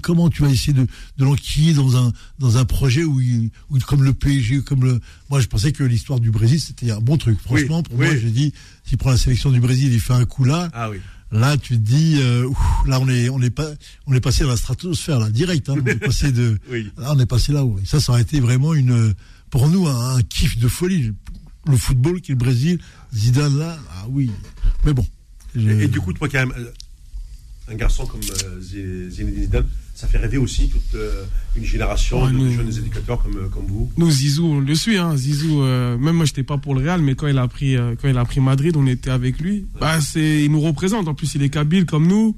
Comment 0.00 0.30
tu 0.30 0.40
vas 0.40 0.48
essayer 0.48 0.72
de, 0.72 0.86
de 1.18 1.24
l'enquiller 1.24 1.74
dans 1.74 1.96
un, 2.02 2.12
dans 2.38 2.56
un 2.56 2.64
projet 2.64 3.04
où, 3.04 3.20
il, 3.20 3.50
où 3.68 3.78
comme 3.80 4.02
le 4.04 4.14
PSG, 4.14 4.62
comme 4.62 4.84
le. 4.84 5.00
Moi, 5.28 5.40
je 5.40 5.46
pensais 5.48 5.70
que 5.72 5.84
l'histoire 5.84 6.18
du 6.18 6.30
Brésil, 6.30 6.58
c'était 6.60 6.90
un 6.92 6.98
bon 7.00 7.18
truc. 7.18 7.38
Franchement, 7.40 7.78
Oui, 7.78 7.82
pour 7.82 7.98
oui. 7.98 8.06
moi, 8.06 8.16
j'ai 8.16 8.30
dit, 8.30 8.54
s'il 8.84 8.96
prend 8.96 9.10
la 9.10 9.18
sélection 9.18 9.50
du 9.50 9.60
Brésil, 9.60 9.92
il 9.92 10.00
fait 10.00 10.14
un 10.14 10.24
coup 10.24 10.44
là. 10.44 10.70
Ah 10.72 10.88
oui. 10.88 10.96
Là, 11.30 11.58
tu 11.58 11.74
te 11.74 11.82
dis, 11.82 12.16
euh, 12.22 12.46
ouf, 12.46 12.58
là, 12.86 13.00
on 13.00 13.08
est, 13.10 13.28
on 13.28 13.40
est 13.42 13.50
pas, 13.50 13.68
on 14.06 14.14
est 14.14 14.20
passé 14.20 14.44
dans 14.44 14.50
la 14.50 14.56
stratosphère, 14.56 15.18
là, 15.20 15.28
direct. 15.30 15.68
Hein, 15.68 15.74
on 15.82 15.86
est 15.86 15.94
passé 16.06 16.32
de, 16.32 16.58
Oui. 16.70 16.90
là, 16.96 17.12
on 17.14 17.18
est 17.18 17.26
passé 17.26 17.52
là-haut. 17.52 17.78
Ça, 17.84 18.00
ça 18.00 18.12
aurait 18.12 18.22
été 18.22 18.40
vraiment 18.40 18.72
une, 18.72 19.12
pour 19.52 19.68
nous, 19.68 19.86
un, 19.86 20.16
un 20.16 20.22
kiff 20.22 20.58
de 20.58 20.66
folie. 20.66 21.12
Le 21.68 21.76
football 21.76 22.20
qui 22.20 22.32
est 22.32 22.34
le 22.34 22.40
Brésil, 22.40 22.80
Zidane 23.14 23.56
là, 23.56 23.78
ah 23.92 24.06
oui. 24.10 24.32
Mais 24.84 24.92
bon. 24.92 25.06
je- 25.54 25.68
Et, 25.70 25.84
et 25.84 25.88
du 25.88 26.00
coup, 26.00 26.12
toi, 26.12 26.28
quand 26.28 26.40
même, 26.44 26.52
un 27.68 27.74
garçon 27.76 28.04
comme 28.04 28.18
euh, 28.20 28.60
Zinedine 28.60 29.42
Zidane, 29.42 29.66
ça 29.94 30.08
fait 30.08 30.18
rêver 30.18 30.38
aussi 30.38 30.68
toute 30.68 30.94
euh, 30.96 31.22
une 31.54 31.64
génération 31.64 32.24
Ouais, 32.24 32.32
de, 32.32 32.36
nous- 32.36 32.52
jeunes 32.52 32.68
éducateurs 32.76 33.22
comme, 33.22 33.36
euh, 33.36 33.48
comme 33.48 33.66
vous. 33.66 33.92
Nous, 33.96 34.10
Zizou, 34.10 34.44
on 34.46 34.58
le 34.60 34.74
suit. 34.74 34.96
Hein. 34.96 35.16
Zizou, 35.16 35.62
euh, 35.62 35.96
même 35.98 36.16
moi, 36.16 36.24
j'étais 36.24 36.42
pas 36.42 36.58
pour 36.58 36.74
le 36.74 36.80
Real, 36.80 37.00
mais 37.00 37.14
quand 37.14 37.28
il 37.28 37.38
a 37.38 37.46
pris, 37.46 37.76
quand 38.00 38.08
il 38.08 38.18
a 38.18 38.24
pris 38.24 38.40
Madrid, 38.40 38.74
on 38.76 38.86
était 38.88 39.10
avec 39.10 39.38
lui. 39.38 39.66
Bah, 39.78 40.00
c'est, 40.00 40.42
il 40.44 40.50
nous 40.50 40.60
représente. 40.60 41.06
En 41.06 41.14
plus, 41.14 41.32
il 41.36 41.42
est 41.44 41.50
kabyle 41.50 41.86
comme 41.86 42.08
nous. 42.08 42.36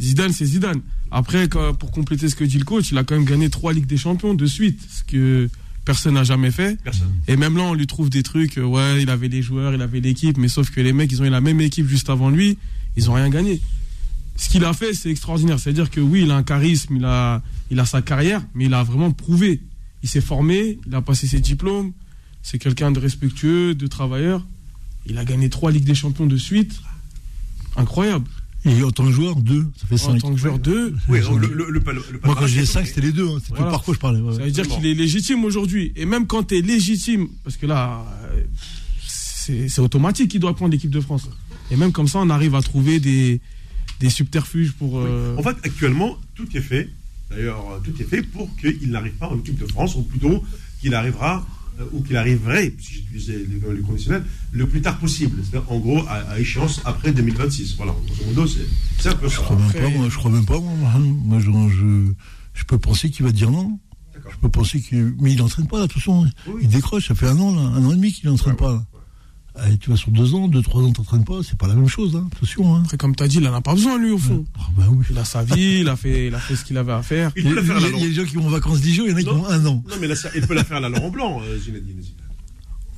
Zidane, 0.00 0.32
c'est 0.32 0.46
Zidane. 0.46 0.82
Après, 1.10 1.48
quand- 1.48 1.74
pour 1.74 1.90
compléter 1.90 2.28
ce 2.28 2.36
que 2.36 2.44
dit 2.44 2.58
le 2.58 2.64
coach, 2.64 2.92
il 2.92 2.98
a 2.98 3.02
quand 3.02 3.16
même 3.16 3.24
gagné 3.24 3.50
trois 3.50 3.72
Ligues 3.72 3.86
des 3.86 3.96
Champions 3.96 4.34
de 4.34 4.46
suite, 4.46 4.78
ce 4.88 5.02
que 5.02 5.48
personne 5.86 6.14
n'a 6.14 6.24
jamais 6.24 6.50
fait. 6.50 6.78
Personne. 6.82 7.10
Et 7.28 7.36
même 7.36 7.56
là, 7.56 7.62
on 7.62 7.72
lui 7.72 7.86
trouve 7.86 8.10
des 8.10 8.22
trucs. 8.22 8.58
euh, 8.58 8.64
ouais, 8.64 9.02
il 9.02 9.08
avait 9.08 9.28
les 9.28 9.40
joueurs, 9.40 9.72
il 9.72 9.80
avait 9.80 10.00
l'équipe, 10.00 10.36
mais 10.36 10.48
sauf 10.48 10.70
que 10.70 10.82
les 10.82 10.92
mecs, 10.92 11.10
ils 11.10 11.22
ont 11.22 11.24
eu 11.24 11.30
la 11.30 11.40
même 11.40 11.62
équipe 11.62 11.86
juste 11.88 12.10
avant 12.10 12.28
lui, 12.28 12.58
ils 12.96 13.08
ont 13.08 13.14
rien 13.14 13.30
gagné. 13.30 13.62
Ce 14.36 14.50
qu'il 14.50 14.64
a 14.64 14.74
fait, 14.74 14.92
c'est 14.92 15.10
extraordinaire. 15.10 15.58
C'est-à-dire 15.58 15.88
que 15.88 16.00
oui, 16.00 16.24
il 16.24 16.30
a 16.30 16.36
un 16.36 16.42
charisme, 16.42 16.96
il 16.96 17.04
a, 17.06 17.40
il 17.70 17.80
a 17.80 17.86
sa 17.86 18.02
carrière, 18.02 18.42
mais 18.54 18.66
il 18.66 18.74
a 18.74 18.82
vraiment 18.82 19.10
prouvé. 19.12 19.62
Il 20.02 20.08
s'est 20.10 20.20
formé, 20.20 20.78
il 20.86 20.94
a 20.94 21.00
passé 21.00 21.26
ses 21.26 21.40
diplômes. 21.40 21.92
C'est 22.42 22.58
quelqu'un 22.58 22.90
de 22.90 23.00
respectueux, 23.00 23.74
de 23.74 23.86
travailleur. 23.86 24.44
Il 25.06 25.16
a 25.18 25.24
gagné 25.24 25.48
trois 25.48 25.70
Ligues 25.70 25.84
des 25.84 25.94
Champions 25.94 26.26
de 26.26 26.36
suite. 26.36 26.74
Incroyable. 27.76 28.26
Et 28.64 28.82
en 28.82 28.90
tant 28.90 29.04
que 29.04 29.12
joueur, 29.12 29.36
deux, 29.36 29.64
ça 29.76 29.86
fait 29.86 29.94
En 29.94 29.98
cinq. 30.12 30.18
tant 30.18 30.32
que 30.34 30.40
joueur 30.40 30.58
2, 30.58 30.94
Oui, 31.08 31.20
le, 31.20 31.38
le- 31.38 31.46
le, 31.54 31.70
le, 31.70 31.80
le- 31.80 31.80
le 32.12 32.20
Moi, 32.24 32.34
quand 32.36 32.46
j'ai 32.48 32.60
c'est- 32.66 32.72
cinq, 32.72 32.86
c'était 32.86 33.00
les 33.02 33.12
deux. 33.12 33.28
Hein. 33.28 33.38
C'est 33.40 33.48
tout 33.48 33.54
Voilà. 33.54 33.66
le 33.66 33.70
parcours, 33.70 33.94
je 33.94 34.00
parlais. 34.00 34.20
ouais. 34.20 34.34
Ça 34.34 34.42
veut 34.42 34.50
dire 34.50 34.66
qu'il 34.66 34.84
est 34.86 34.94
légitime 34.94 35.44
aujourd'hui. 35.44 35.92
Et 35.94 36.04
même 36.04 36.26
quand 36.26 36.42
tu 36.48 36.56
es 36.58 36.62
légitime, 36.62 37.28
parce 37.44 37.56
que 37.56 37.66
là, 37.66 38.04
c'est 39.06 39.78
automatique 39.78 40.30
qu'il 40.32 40.40
doit 40.40 40.54
prendre 40.54 40.72
l'équipe 40.72 40.90
de 40.90 41.00
France. 41.00 41.28
Et 41.70 41.76
même 41.76 41.92
comme 41.92 42.08
ça, 42.08 42.18
on 42.18 42.30
arrive 42.30 42.54
à 42.54 42.62
trouver 42.62 42.98
des, 43.00 43.40
des 44.00 44.10
subterfuges 44.10 44.72
pour. 44.72 44.98
euh, 44.98 45.36
En 45.36 45.42
fait, 45.42 45.56
actuellement, 45.62 46.16
tout 46.34 46.48
est 46.56 46.60
fait. 46.60 46.88
D'ailleurs, 47.30 47.80
tout 47.84 47.92
est 48.00 48.04
fait 48.04 48.22
pour 48.22 48.48
qu'il 48.56 48.90
n'arrive 48.90 49.12
pas 49.14 49.28
en 49.28 49.38
équipe 49.38 49.58
de 49.58 49.66
France, 49.66 49.94
ou 49.96 50.02
plutôt 50.02 50.42
qu'il 50.80 50.94
arrivera, 50.94 51.46
ou 51.92 52.02
qu'il 52.02 52.16
arriverait, 52.16 52.74
si 52.78 52.94
j'utilisais 52.94 53.36
les, 53.38 53.74
les 53.76 53.82
conditionnels, 53.82 54.24
le 54.52 54.66
plus 54.66 54.80
tard 54.80 54.98
possible. 54.98 55.38
C'est-à-dire, 55.42 55.70
en 55.70 55.78
gros, 55.78 56.02
à, 56.08 56.14
à 56.32 56.38
échéance 56.38 56.80
après 56.84 57.12
2026. 57.12 57.76
Voilà, 57.76 57.92
grosso 58.06 58.24
modo, 58.26 58.46
c'est 58.46 59.08
un 59.08 59.14
peu 59.14 59.28
ça. 59.28 59.36
Je 59.36 59.40
crois 59.40 59.56
même 59.56 59.72
pas, 59.72 59.88
moi. 59.90 60.08
Je 60.10 60.16
crois 60.16 60.30
même 60.30 60.46
pas, 60.46 60.58
moi. 60.60 60.74
Moi, 60.98 61.38
je, 61.40 61.50
je, 61.74 62.12
je 62.54 62.64
peux 62.64 62.78
penser 62.78 63.10
qu'il 63.10 63.24
va 63.26 63.32
dire 63.32 63.50
non. 63.50 63.78
Je 64.30 64.36
peux 64.38 64.48
penser 64.48 64.80
que. 64.80 65.14
Mais 65.20 65.32
il 65.32 65.38
n'entraîne 65.38 65.66
pas, 65.66 65.78
là, 65.78 65.86
de 65.86 65.92
toute 65.92 66.02
façon. 66.02 66.26
Oui. 66.48 66.60
Il 66.62 66.68
décroche, 66.68 67.08
ça 67.08 67.14
fait 67.14 67.28
un 67.28 67.38
an, 67.38 67.54
là, 67.54 67.60
un 67.60 67.84
an 67.84 67.92
et 67.92 67.96
demi 67.96 68.12
qu'il 68.12 68.28
n'entraîne 68.28 68.54
Ouais, 68.54 68.58
pas. 68.58 68.84
Tu 69.80 69.90
vas 69.90 69.96
sur 69.96 70.10
deux 70.10 70.34
ans, 70.34 70.48
deux, 70.48 70.62
trois 70.62 70.82
ans, 70.82 70.92
t'entraînes 70.92 71.24
pas, 71.24 71.40
c'est 71.42 71.56
pas 71.56 71.66
la 71.66 71.74
même 71.74 71.88
chose, 71.88 72.14
hein. 72.16 72.28
attention. 72.34 72.74
Hein. 72.76 72.82
Après, 72.84 72.96
comme 72.98 73.16
tu 73.16 73.22
as 73.22 73.28
dit, 73.28 73.38
il 73.38 73.48
en 73.48 73.54
a 73.54 73.60
pas 73.62 73.74
besoin, 73.74 73.98
lui, 73.98 74.10
au 74.10 74.18
fond. 74.18 74.44
Ah, 74.58 74.62
bah 74.76 74.84
oui. 74.90 75.04
Il 75.10 75.16
a 75.18 75.24
sa 75.24 75.42
vie, 75.42 75.78
il 75.80 75.88
a 75.88 75.96
fait, 75.96 76.26
il 76.28 76.34
a 76.34 76.38
fait 76.38 76.56
ce 76.56 76.64
qu'il 76.64 76.76
avait 76.76 76.92
à 76.92 77.02
faire. 77.02 77.30
Il 77.36 77.44
Il 77.46 77.50
y, 77.50 77.54
peut 77.54 77.58
a, 77.58 77.62
la 77.62 77.66
faire 77.66 77.76
à 77.76 77.80
la 77.80 77.88
il 77.88 77.98
y 78.00 78.04
a 78.04 78.08
des 78.08 78.14
gens 78.14 78.24
qui 78.24 78.36
vont 78.36 78.46
en 78.46 78.50
vacances 78.50 78.80
10 78.80 78.94
jours, 78.94 79.06
il 79.06 79.12
y 79.12 79.14
en 79.14 79.16
a 79.16 79.20
qui 79.20 79.26
Non. 79.26 79.36
vont 79.42 79.48
un 79.48 79.64
an. 79.66 79.82
Non, 79.88 79.96
mais 80.00 80.06
là, 80.08 80.14
ça- 80.16 80.28
il 80.34 80.46
peut 80.46 80.54
la 80.54 80.62
faire 80.64 80.76
à 80.76 80.80
la 80.80 80.88
Laurent 80.90 81.10
Blanc, 81.10 81.40
euh, 81.42 81.58
Zinedine 81.58 82.02
Zidane. 82.02 82.26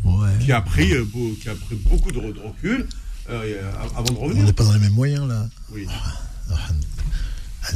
Ouais. 0.05 0.31
Qui 0.45 0.53
a 0.53 0.61
pris, 0.61 0.93
euh, 0.95 1.05
beau- 1.05 1.37
qui 1.41 1.49
a 1.49 1.55
pris 1.55 1.77
beaucoup 1.89 2.11
de, 2.13 2.19
re- 2.19 2.33
de 2.35 2.41
recul 2.41 2.87
euh, 3.31 3.73
avant 3.97 4.03
de 4.05 4.13
On 4.19 4.25
revenir. 4.25 4.45
n'est 4.45 4.53
pas 4.53 4.65
dans 4.65 4.73
les 4.73 4.79
mêmes 4.81 4.93
moyens, 4.95 5.27
là. 5.29 5.49
Oui. 5.73 5.87
Ah, 6.51 6.55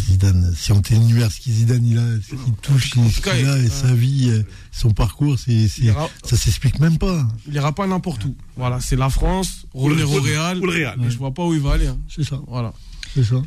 Zidane, 0.01 0.55
si 0.57 0.73
on 0.73 0.81
t'énumère 0.81 1.31
ce 1.33 1.41
qu'il 1.41 1.53
Zidane 1.53 1.87
il 1.87 1.99
a, 1.99 2.03
ce 2.21 2.35
qu'il 2.35 2.53
touche, 2.55 2.91
ce 2.91 3.21
qu'il 3.21 3.47
a, 3.49 3.59
et 3.59 3.69
sa 3.69 3.93
vie, 3.95 4.29
euh, 4.31 4.43
son 4.71 4.91
parcours, 4.93 5.39
c'est, 5.39 5.69
c'est- 5.69 5.81
Il 5.83 5.87
ira- 5.87 6.09
ça 6.25 6.37
s'explique 6.37 6.79
même 6.81 6.99
pas. 6.99 7.27
Il 7.49 7.55
ira 7.55 7.73
pas 7.73 7.87
n'importe 7.87 8.25
où. 8.25 8.35
Voilà, 8.57 8.81
c'est 8.81 8.97
la 8.97 9.11
France, 9.11 9.67
revenir 9.75 10.11
au 10.11 10.21
Real. 10.21 10.59
ou 10.59 10.67
le 10.67 10.73
Real. 10.73 10.99
Je 11.09 11.17
vois 11.19 11.33
pas 11.33 11.45
où 11.47 11.55
il 11.55 11.61
va 11.61 11.73
aller. 11.73 11.87
hein. 11.87 11.99
C'est 12.09 12.25
ça. 12.25 12.41
Voilà. 12.49 12.73
C'est 13.15 13.25
ça. 13.25 13.43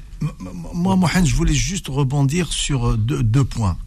Moi, 0.73 0.95
Mohamed, 0.95 1.25
je 1.25 1.35
voulais 1.35 1.53
juste 1.53 1.87
rebondir 1.87 2.51
sur 2.53 2.89
euh, 2.91 2.97
deux, 2.97 3.23
deux 3.23 3.43
points. 3.43 3.77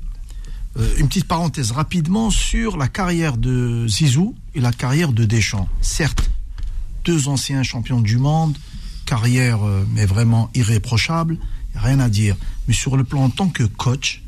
Euh, 0.78 0.86
une 0.98 1.08
petite 1.08 1.26
parenthèse 1.26 1.70
rapidement 1.72 2.30
sur 2.30 2.76
la 2.76 2.88
carrière 2.88 3.36
de 3.36 3.86
Zizou 3.88 4.34
et 4.54 4.60
la 4.60 4.72
carrière 4.72 5.12
de 5.12 5.24
Deschamps. 5.24 5.68
Certes, 5.80 6.30
deux 7.04 7.28
anciens 7.28 7.62
champions 7.62 8.00
du 8.00 8.18
monde, 8.18 8.56
carrière 9.06 9.62
euh, 9.66 9.84
mais 9.94 10.04
vraiment 10.04 10.50
irréprochable, 10.54 11.38
rien 11.74 12.00
à 12.00 12.08
dire. 12.08 12.36
Mais 12.66 12.74
sur 12.74 12.96
le 12.96 13.04
plan 13.04 13.24
en 13.24 13.30
tant 13.30 13.48
que 13.48 13.64
coach, 13.64 14.22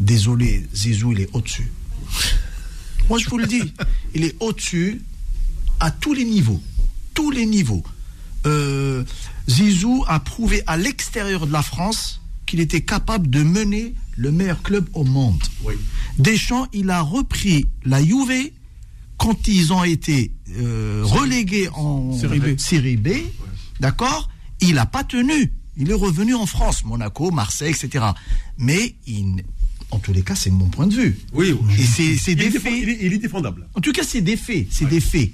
désolé, 0.00 0.66
Zizou, 0.74 1.12
il 1.12 1.20
est 1.20 1.30
au-dessus. 1.32 1.70
Moi, 3.08 3.18
je 3.18 3.28
vous 3.28 3.38
le 3.38 3.46
dis, 3.46 3.62
il 4.14 4.24
est 4.24 4.36
au-dessus 4.40 5.02
à 5.80 5.90
tous 5.90 6.14
les 6.14 6.24
niveaux. 6.24 6.62
Tous 7.12 7.30
les 7.30 7.46
niveaux. 7.46 7.82
Euh, 8.46 9.04
Zizou 9.48 10.04
a 10.08 10.20
prouvé 10.20 10.62
à 10.66 10.76
l'extérieur 10.76 11.46
de 11.46 11.52
la 11.52 11.62
France 11.62 12.20
qu'il 12.46 12.60
était 12.60 12.82
capable 12.82 13.28
de 13.30 13.42
mener 13.42 13.94
le 14.16 14.30
meilleur 14.30 14.62
club 14.62 14.88
au 14.92 15.04
monde. 15.04 15.42
Oui. 15.62 15.74
Deschamps, 16.18 16.66
il 16.72 16.90
a 16.90 17.00
repris 17.00 17.66
la 17.84 18.02
Juve 18.02 18.50
quand 19.16 19.48
ils 19.48 19.72
ont 19.72 19.84
été 19.84 20.32
euh, 20.58 21.02
relégués 21.04 21.68
en 21.74 22.16
Série 22.16 22.40
B. 22.40 22.58
Série 22.58 22.96
B, 22.96 23.08
d'accord? 23.80 24.28
Il 24.60 24.74
n'a 24.74 24.86
pas 24.86 25.04
tenu. 25.04 25.52
Il 25.76 25.90
est 25.90 25.94
revenu 25.94 26.34
en 26.34 26.46
France, 26.46 26.84
Monaco, 26.84 27.30
Marseille, 27.30 27.72
etc. 27.72 28.04
Mais 28.58 28.94
il- 29.06 29.42
en 29.90 29.98
tous 29.98 30.12
les 30.12 30.22
cas, 30.22 30.34
c'est 30.34 30.50
mon 30.50 30.68
point 30.68 30.86
de 30.86 30.94
vue. 30.94 31.18
Oui, 31.32 31.52
oui. 31.52 31.74
Et 31.78 31.84
c'est 31.84 32.16
c'est 32.16 32.32
Il, 32.32 32.36
des 32.38 32.44
est 32.46 32.50
défend- 32.50 32.70
faits. 32.70 32.78
il 32.82 32.88
est- 32.88 32.98
il 33.02 33.12
est 33.12 33.18
défendable. 33.18 33.66
En 33.74 33.80
tout 33.80 33.92
cas, 33.92 34.02
c'est 34.04 34.20
des 34.20 34.36
faits. 34.36 34.66
C'est 34.70 34.88
des 34.88 35.00
faits. 35.00 35.30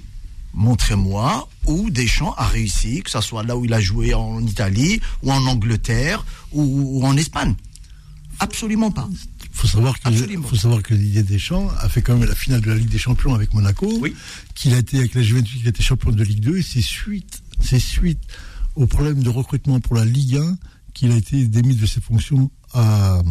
Montrez-moi 0.53 1.47
où 1.65 1.89
Deschamps 1.89 2.33
a 2.37 2.45
réussi, 2.47 3.01
que 3.01 3.09
ce 3.09 3.21
soit 3.21 3.43
là 3.43 3.55
où 3.55 3.65
il 3.65 3.73
a 3.73 3.79
joué 3.79 4.13
en 4.13 4.45
Italie, 4.45 4.99
ou 5.23 5.31
en 5.31 5.45
Angleterre, 5.47 6.25
ou, 6.51 6.99
ou 6.99 7.05
en 7.05 7.15
Espagne. 7.17 7.55
Absolument 8.39 8.91
pas. 8.91 9.07
faut 9.53 9.67
savoir 9.67 9.99
que 9.99 10.07
Absolument. 10.07 10.47
faut 10.47 10.55
savoir 10.55 10.81
que 10.81 10.93
Didier 10.93 11.23
Deschamps 11.23 11.69
a 11.79 11.87
fait 11.89 12.01
quand 12.01 12.17
même 12.17 12.27
la 12.27 12.33
finale 12.35 12.61
de 12.61 12.69
la 12.69 12.75
Ligue 12.75 12.89
des 12.89 12.97
Champions 12.97 13.35
avec 13.35 13.53
Monaco, 13.53 13.91
Oui. 14.01 14.15
qu'il 14.55 14.73
a 14.73 14.77
été 14.79 14.97
avec 14.97 15.13
la 15.13 15.21
Juventus, 15.21 15.57
qu'il 15.57 15.67
a 15.67 15.69
été 15.69 15.83
champion 15.83 16.11
de 16.11 16.23
Ligue 16.23 16.39
2 16.39 16.57
et 16.57 16.61
c'est 16.63 16.81
suite, 16.81 17.43
c'est 17.61 17.79
suite 17.79 18.19
au 18.75 18.85
problème 18.87 19.21
de 19.23 19.29
recrutement 19.29 19.79
pour 19.79 19.95
la 19.95 20.05
Ligue 20.05 20.37
1 20.37 20.57
qu'il 20.93 21.11
a 21.11 21.15
été 21.15 21.45
démis 21.47 21.75
de 21.75 21.85
ses 21.85 22.01
fonctions 22.01 22.51
à, 22.73 23.21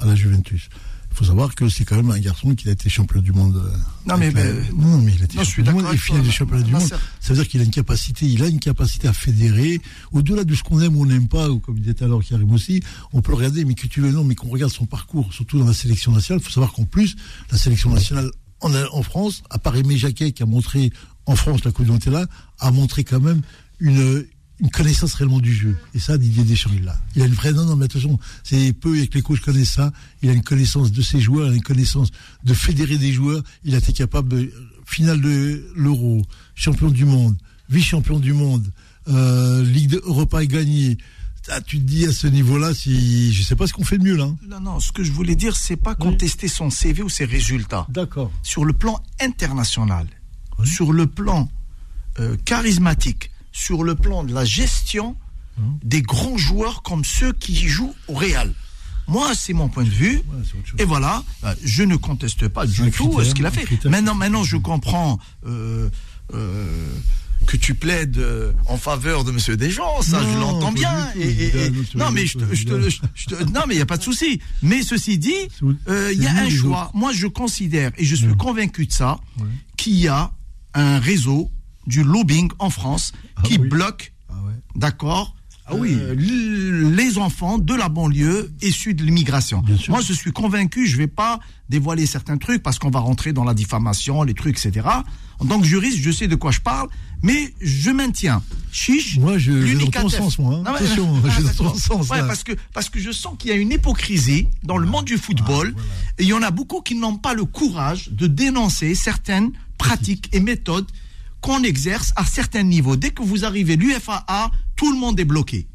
à 0.00 0.06
la 0.06 0.14
Juventus. 0.14 0.68
Il 1.10 1.16
faut 1.18 1.24
savoir 1.26 1.54
que 1.54 1.68
c'est 1.68 1.84
quand 1.84 1.94
même 1.94 2.10
un 2.10 2.18
garçon 2.18 2.56
qui 2.56 2.68
a 2.68 2.72
été 2.72 2.88
champion 2.90 3.20
du 3.22 3.30
monde. 3.32 3.56
euh, 3.56 3.76
Non, 4.06 4.16
mais- 4.16 4.32
la- 4.32 4.42
mais- 4.42 4.70
non, 4.76 4.98
mais 4.98 5.12
il 5.14 5.22
a 5.22 5.24
été 5.26 5.36
Non, 5.36 5.44
champion 5.44 5.62
du 5.62 5.70
monde 5.70 5.94
et 5.94 5.96
toi, 5.98 6.18
des 6.18 6.30
championnats 6.32 6.62
du 6.64 6.72
monde. 6.72 6.88
Ça 7.20 7.28
veut 7.28 7.34
dire 7.36 7.46
qu'il 7.48 7.60
a 7.60 7.64
une 7.64 7.70
capacité, 7.70 8.26
il 8.26 8.42
a 8.42 8.48
une 8.48 8.58
capacité 8.58 9.06
à 9.06 9.12
fédérer. 9.12 9.80
Au-delà 10.10 10.42
de 10.42 10.52
ce 10.56 10.64
qu'on 10.64 10.80
aime 10.80 10.96
ou 10.96 11.02
on 11.02 11.06
n'aime 11.06 11.28
pas, 11.28 11.50
ou 11.50 11.60
comme 11.60 11.76
il 11.76 11.82
disait 11.84 12.02
à 12.02 12.08
l'heure 12.08 12.24
Karim 12.24 12.50
aussi, 12.50 12.82
on 13.12 13.22
peut 13.22 13.30
le 13.30 13.36
regarder, 13.36 13.64
mais 13.64 13.74
que 13.74 13.86
tu 13.86 14.00
veux 14.00 14.10
non, 14.10 14.24
mais 14.24 14.34
qu'on 14.34 14.48
regarde 14.48 14.72
son 14.72 14.86
parcours, 14.86 15.32
surtout 15.32 15.58
dans 15.60 15.66
la 15.66 15.74
sélection 15.74 16.10
nationale. 16.10 16.40
Il 16.42 16.44
faut 16.46 16.50
savoir 16.52 16.72
qu'en 16.72 16.84
plus, 16.84 17.14
la 17.52 17.58
sélection 17.58 17.90
nationale 17.90 18.28
en, 18.60 18.72
en 18.74 19.02
France, 19.04 19.44
à 19.50 19.58
part 19.58 19.76
Aimé 19.76 19.96
Jacquet 19.96 20.32
qui 20.32 20.42
a 20.42 20.46
montré 20.46 20.90
en 21.26 21.36
France 21.36 21.62
la 21.64 21.70
Coupe 21.70 21.86
là, 22.06 22.26
a 22.58 22.70
montré 22.72 23.04
quand 23.04 23.20
même 23.20 23.42
une, 23.78 24.26
une 24.64 24.70
connaissance 24.70 25.14
réellement 25.14 25.40
du 25.40 25.52
jeu. 25.52 25.76
Et 25.94 25.98
ça, 25.98 26.16
Didier 26.18 26.42
Deschamps, 26.42 26.70
il 26.74 26.84
l'a. 26.84 26.96
Il 27.14 27.22
a 27.22 27.26
une 27.26 27.34
vraie, 27.34 27.52
non, 27.52 27.66
non, 27.66 27.76
mais 27.76 27.84
attention, 27.84 28.18
c'est 28.42 28.72
peu 28.72 28.94
avec 28.96 29.14
les 29.14 29.20
coachs 29.22 29.40
connaissent 29.40 29.72
ça. 29.72 29.92
Il 30.22 30.30
a 30.30 30.32
une 30.32 30.42
connaissance 30.42 30.90
de 30.90 31.02
ses 31.02 31.20
joueurs, 31.20 31.48
il 31.48 31.52
a 31.52 31.56
une 31.56 31.62
connaissance 31.62 32.08
de 32.44 32.54
fédérer 32.54 32.96
des 32.96 33.12
joueurs. 33.12 33.42
Il 33.64 33.74
a 33.74 33.78
été 33.78 33.92
capable 33.92 34.28
de, 34.30 34.50
finale 34.86 35.20
de 35.20 35.64
l'Euro, 35.76 36.22
champion 36.54 36.88
du 36.88 37.04
monde, 37.04 37.36
vice-champion 37.68 38.18
du 38.18 38.32
monde, 38.32 38.66
euh, 39.08 39.62
Ligue 39.62 39.90
de 39.90 40.02
Europa 40.04 40.42
est 40.42 40.46
gagnée. 40.46 40.96
Ah, 41.50 41.60
tu 41.60 41.76
te 41.78 41.82
dis 41.82 42.06
à 42.06 42.12
ce 42.12 42.26
niveau-là, 42.26 42.72
si, 42.72 43.30
je 43.34 43.42
sais 43.42 43.54
pas 43.56 43.66
ce 43.66 43.74
qu'on 43.74 43.84
fait 43.84 43.98
de 43.98 44.04
mieux, 44.04 44.16
là. 44.16 44.24
hein. 44.24 44.36
Non, 44.48 44.60
non, 44.60 44.80
ce 44.80 44.92
que 44.92 45.04
je 45.04 45.12
voulais 45.12 45.36
dire, 45.36 45.56
c'est 45.56 45.76
pas 45.76 45.94
contester 45.94 46.48
son 46.48 46.70
CV 46.70 47.02
ou 47.02 47.10
ses 47.10 47.26
résultats. 47.26 47.86
D'accord. 47.90 48.32
Sur 48.42 48.64
le 48.64 48.72
plan 48.72 48.98
international, 49.20 50.06
sur 50.64 50.90
le 50.94 51.06
plan 51.06 51.50
euh, 52.18 52.36
charismatique, 52.46 53.30
sur 53.54 53.84
le 53.84 53.94
plan 53.94 54.24
de 54.24 54.34
la 54.34 54.44
gestion 54.44 55.16
des 55.84 56.02
grands 56.02 56.36
joueurs 56.36 56.82
comme 56.82 57.04
ceux 57.04 57.32
qui 57.32 57.54
jouent 57.68 57.94
au 58.08 58.14
Real. 58.14 58.52
Moi, 59.06 59.30
c'est 59.36 59.52
mon 59.52 59.68
point 59.68 59.84
de 59.84 59.88
vue. 59.90 60.20
Et 60.78 60.84
voilà, 60.84 61.22
euh, 61.44 61.54
je 61.62 61.84
ne 61.84 61.94
conteste 61.94 62.48
pas 62.48 62.66
du 62.66 62.90
tout 62.90 63.08
critère, 63.10 63.24
ce 63.26 63.34
qu'il 63.34 63.46
a 63.46 63.50
fait. 63.52 63.62
critère. 63.62 63.90
Maintenant, 63.90 64.14
maintenant, 64.16 64.42
je 64.42 64.56
comprends 64.56 65.20
euh, 65.46 65.88
euh, 66.32 66.88
que 67.46 67.56
tu 67.56 67.74
plaides 67.74 68.18
euh, 68.18 68.52
en 68.66 68.76
faveur 68.78 69.22
de 69.22 69.30
Monsieur 69.30 69.56
Deschamps. 69.56 70.02
Ça, 70.02 70.20
Non, 70.22 70.32
je 70.32 70.38
l'entends 70.38 70.72
bien. 70.72 71.12
Et- 71.14 71.20
et- 71.28 71.66
et- 71.66 71.70
non, 71.94 72.10
mais 72.10 72.26
je 72.26 72.38
je 72.52 72.64
je 73.14 73.34
non, 73.52 73.60
il 73.70 73.76
y 73.76 73.80
a 73.80 73.86
pas 73.86 73.98
de 73.98 74.02
souci. 74.02 74.40
Mais 74.62 74.82
ceci 74.82 75.18
dit, 75.18 75.32
euh, 75.88 76.10
il 76.12 76.20
y 76.20 76.26
a 76.26 76.32
un 76.34 76.50
choix. 76.50 76.90
Moi, 76.94 77.12
je 77.12 77.28
considère 77.28 77.92
et 77.98 78.04
je 78.04 78.16
suis 78.16 78.34
convaincu 78.36 78.86
de 78.86 78.92
ça 78.92 79.20
qu'il 79.76 79.94
y 79.94 80.08
a 80.08 80.32
un 80.72 80.98
réseau 80.98 81.50
du 81.86 82.02
lobbying 82.02 82.50
en 82.58 82.70
France 82.70 83.12
qui 83.44 83.58
oui. 83.58 83.68
bloque, 83.68 84.12
Ah 84.28 84.34
ouais. 84.46 84.52
d'accord. 84.76 85.34
Ah 85.66 85.74
oui. 85.76 85.96
euh, 85.98 86.14
les 86.94 87.16
enfants 87.16 87.56
de 87.56 87.72
la 87.74 87.88
banlieue 87.88 88.52
issus 88.60 88.92
de 88.92 89.02
l'immigration. 89.02 89.62
Moi, 89.88 90.02
je 90.02 90.12
suis 90.12 90.30
convaincu, 90.30 90.86
je 90.86 90.98
vais 90.98 91.06
pas 91.06 91.40
dévoiler 91.70 92.04
certains 92.04 92.36
trucs 92.36 92.62
parce 92.62 92.78
qu'on 92.78 92.90
va 92.90 93.00
rentrer 93.00 93.32
dans 93.32 93.44
la 93.44 93.54
diffamation, 93.54 94.22
les 94.24 94.34
trucs, 94.34 94.62
etc. 94.62 94.86
En 95.38 95.46
tant 95.46 95.58
que 95.58 95.66
juriste, 95.66 95.96
je 95.98 96.10
sais 96.10 96.28
de 96.28 96.34
quoi 96.36 96.50
je 96.50 96.60
parle, 96.60 96.88
mais 97.22 97.54
je 97.62 97.90
maintiens. 97.90 98.42
Chiche. 98.72 99.16
Moi, 99.18 99.38
je- 99.38 99.66
je 99.66 99.78
dans 99.78 100.02
ton 100.02 100.08
sens, 100.10 100.38
moi, 100.38 100.56
hein. 100.56 100.62
Non, 100.66 100.74
Attention, 100.74 101.22
je 101.30 101.40
dans 101.42 101.70
ton 101.70 101.74
sens, 101.74 102.10
Ouais, 102.10 102.18
parce 102.26 102.44
que, 102.44 102.52
parce 102.74 102.90
que 102.90 103.00
je 103.00 103.10
sens 103.10 103.34
qu'il 103.38 103.48
y 103.48 103.54
a 103.54 103.56
une 103.56 103.72
hypocrisie 103.72 104.48
dans 104.64 104.76
le 104.76 104.86
monde 104.86 105.06
du 105.06 105.16
football. 105.16 105.74
Et 106.18 106.24
il 106.24 106.28
y 106.28 106.34
en 106.34 106.42
a 106.42 106.50
beaucoup 106.50 106.82
qui 106.82 106.94
n'ont 106.94 107.16
pas 107.16 107.32
le 107.32 107.46
courage 107.46 108.10
de 108.10 108.26
dénoncer 108.26 108.94
certaines 108.94 109.50
pratiques 109.78 110.28
et 110.34 110.40
méthodes 110.40 110.86
qu'on 111.44 111.62
exerce 111.62 112.14
à 112.16 112.24
certains 112.24 112.62
niveaux. 112.62 112.96
Dès 112.96 113.10
que 113.10 113.22
vous 113.22 113.44
arrivez 113.44 113.76
l'UFAA, 113.76 114.50
tout 114.76 114.90
le 114.90 114.98
monde 114.98 115.20
est 115.20 115.26
bloqué. 115.26 115.66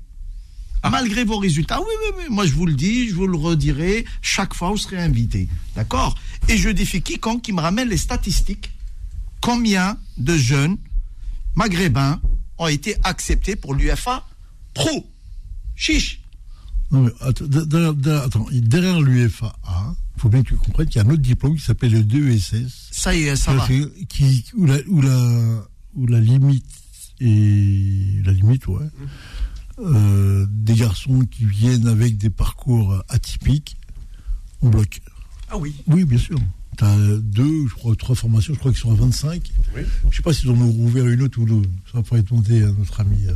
Ah. 0.81 0.89
Malgré 0.89 1.23
vos 1.23 1.37
résultats. 1.37 1.79
Oui, 1.79 1.93
oui, 2.01 2.15
oui. 2.17 2.23
Moi, 2.31 2.47
je 2.47 2.53
vous 2.53 2.65
le 2.65 2.73
dis, 2.73 3.07
je 3.07 3.13
vous 3.13 3.27
le 3.27 3.37
redirai. 3.37 4.03
Chaque 4.19 4.55
fois, 4.55 4.71
vous 4.71 4.77
serez 4.77 4.97
invité. 4.97 5.47
D'accord? 5.75 6.15
Et 6.47 6.57
je 6.57 6.69
défie 6.69 7.03
quiconque 7.03 7.43
qui 7.43 7.53
me 7.53 7.61
ramène 7.61 7.87
les 7.87 7.97
statistiques. 7.97 8.71
Combien 9.41 9.99
de 10.17 10.35
jeunes 10.35 10.77
maghrébins 11.53 12.19
ont 12.57 12.67
été 12.67 12.95
acceptés 13.03 13.55
pour 13.55 13.75
l'UFA 13.75 14.27
Pro? 14.73 15.05
Chiche. 15.75 16.18
Non, 16.91 17.03
mais 17.03 17.11
attends, 17.21 17.45
de- 17.45 17.63
de- 17.65 17.91
de- 17.93 18.11
attends, 18.11 18.45
derrière 18.51 18.99
l'UFA, 19.01 19.53
il 20.17 20.21
faut 20.21 20.29
bien 20.29 20.41
que 20.43 20.49
tu 20.49 20.55
comprennes 20.55 20.87
qu'il 20.87 21.01
y 21.01 21.05
a 21.05 21.07
un 21.07 21.11
autre 21.11 21.21
diplôme 21.21 21.55
qui 21.55 21.63
s'appelle 21.63 21.91
le 21.91 22.03
2SS. 22.03 22.89
Ça 22.91 23.15
y 23.15 23.23
est, 23.23 23.35
ça 23.35 23.53
va. 23.53 23.67
Qui, 24.09 24.43
où, 24.55 24.65
la, 24.65 24.77
où, 24.87 25.01
la, 25.01 25.63
où 25.95 26.07
la 26.07 26.19
limite 26.19 26.65
est. 27.19 28.25
La 28.25 28.31
limite, 28.33 28.67
ouais. 28.67 28.85
euh, 29.79 30.45
des 30.49 30.75
garçons 30.75 31.19
qui 31.29 31.45
viennent 31.45 31.87
avec 31.87 32.17
des 32.17 32.29
parcours 32.29 33.01
atypiques, 33.07 33.77
on 34.61 34.69
bloque. 34.69 34.99
Ah 35.49 35.57
oui. 35.57 35.75
Oui, 35.87 36.03
bien 36.05 36.17
sûr. 36.17 36.37
Tu 36.77 36.83
as 36.83 36.97
deux, 37.21 37.67
je 37.67 37.73
crois, 37.75 37.95
trois 37.95 38.15
formations, 38.15 38.53
je 38.53 38.59
crois 38.59 38.71
qu'ils 38.71 38.81
sont 38.81 38.91
à 38.91 38.95
25. 38.95 39.51
Oui. 39.75 39.81
Je 40.09 40.15
sais 40.17 40.21
pas 40.23 40.33
s'ils 40.33 40.49
en 40.49 40.55
ont 40.55 40.75
ouvert 40.79 41.07
une 41.07 41.21
autre 41.21 41.39
ou 41.39 41.45
deux. 41.45 41.61
Ça 41.91 42.01
pourrait 42.01 42.23
demander 42.23 42.63
à 42.63 42.71
notre 42.71 42.99
ami 43.01 43.17
euh, 43.27 43.33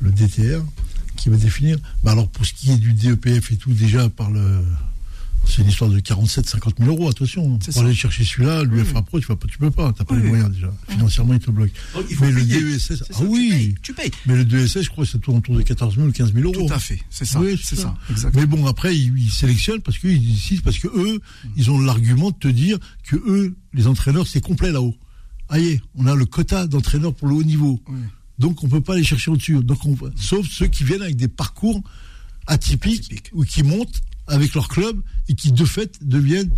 le 0.00 0.10
DTR 0.12 0.62
qui 1.20 1.28
va 1.28 1.36
définir. 1.36 1.78
Mais 2.04 2.10
alors, 2.10 2.28
pour 2.28 2.44
ce 2.46 2.52
qui 2.54 2.70
est 2.72 2.76
du 2.76 2.92
DEPF 2.92 3.52
et 3.52 3.56
tout, 3.56 3.72
déjà 3.72 4.08
par 4.08 4.30
le. 4.30 4.62
c'est 5.46 5.62
une 5.62 5.68
histoire 5.68 5.90
de 5.90 5.98
47, 6.00 6.48
50 6.48 6.74
000 6.78 6.90
euros, 6.90 7.08
attention. 7.08 7.58
Pour 7.58 7.72
ça. 7.74 7.80
aller 7.80 7.94
chercher 7.94 8.24
celui-là, 8.24 8.64
l'UFA 8.64 9.02
Pro, 9.02 9.20
tu, 9.20 9.26
vas 9.26 9.36
pas, 9.36 9.46
tu 9.48 9.58
peux 9.58 9.70
pas, 9.70 9.92
t'as 9.92 10.04
pas 10.04 10.14
Oui. 10.14 10.22
les 10.22 10.28
moyens 10.28 10.50
déjà. 10.50 10.72
Financièrement, 10.88 11.34
il 11.34 11.40
te 11.40 11.50
bloque. 11.50 11.70
Donc, 11.94 12.04
il 12.10 12.16
faut 12.16 12.24
Mais 12.24 12.32
le. 12.32 12.42
DESS, 12.44 12.78
C'est 12.86 12.94
ah 12.94 13.04
ça, 13.12 13.14
tu 13.20 13.24
oui, 13.26 13.50
payes, 13.50 13.74
tu 13.82 13.92
payes. 13.94 14.10
mais 14.26 14.36
le 14.36 14.44
DESS, 14.44 14.82
je 14.82 14.88
crois 14.90 15.04
que 15.04 15.10
c'est 15.10 15.18
tout 15.18 15.32
autour 15.32 15.56
de 15.56 15.62
14 15.62 15.94
000 15.96 16.06
ou 16.08 16.12
15 16.12 16.32
000 16.34 16.44
euros. 16.52 16.66
Tout 16.68 16.74
à 16.74 16.78
fait, 16.78 17.00
c'est 17.10 17.24
ça. 17.24 17.40
Oui, 17.40 17.60
c'est 17.62 17.76
ça. 17.76 17.94
Mais 18.34 18.46
bon, 18.46 18.66
après, 18.66 18.96
ils, 18.96 19.12
ils 19.18 19.30
sélectionnent 19.30 19.80
parce 19.82 19.98
qu'ils 19.98 20.20
décident, 20.26 20.62
parce 20.64 20.78
que 20.78 20.88
eux, 20.88 21.20
ils 21.56 21.70
ont 21.70 21.78
l'argument 21.80 22.30
de 22.30 22.36
te 22.36 22.48
dire 22.48 22.78
que 23.04 23.16
eux, 23.16 23.54
les 23.74 23.86
entraîneurs, 23.86 24.26
c'est 24.26 24.40
complet 24.40 24.70
là-haut. 24.72 24.96
Aïe, 25.48 25.80
on 25.96 26.06
a 26.06 26.14
le 26.14 26.26
quota 26.26 26.66
d'entraîneurs 26.68 27.12
pour 27.14 27.26
le 27.28 27.34
haut 27.34 27.42
niveau. 27.42 27.82
Oui. 27.88 27.98
Donc, 28.40 28.64
on 28.64 28.68
peut 28.68 28.80
pas 28.80 28.94
aller 28.94 29.04
chercher 29.04 29.30
au-dessus. 29.30 29.62
Donc, 29.62 29.84
on, 29.86 29.96
sauf 30.16 30.46
ceux 30.48 30.66
qui 30.66 30.82
viennent 30.82 31.02
avec 31.02 31.16
des 31.16 31.28
parcours 31.28 31.80
atypiques, 32.46 33.30
ou 33.32 33.44
qui 33.44 33.62
montent 33.62 34.00
avec 34.26 34.54
leur 34.54 34.68
club 34.68 35.00
et 35.28 35.34
qui, 35.34 35.52
de 35.52 35.64
fait, 35.64 35.98
deviennent 36.02 36.50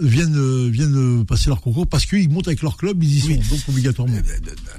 viennent 0.00 0.36
euh, 0.36 0.68
viennent 0.70 0.96
euh, 1.20 1.24
passer 1.24 1.48
leur 1.50 1.60
concours 1.60 1.86
parce 1.86 2.06
qu'ils 2.06 2.30
montent 2.30 2.48
avec 2.48 2.62
leur 2.62 2.76
club, 2.78 3.02
ils 3.02 3.16
y 3.16 3.20
sont 3.20 3.28
Oui. 3.28 3.38
donc 3.50 3.60
obligatoirement. 3.68 4.16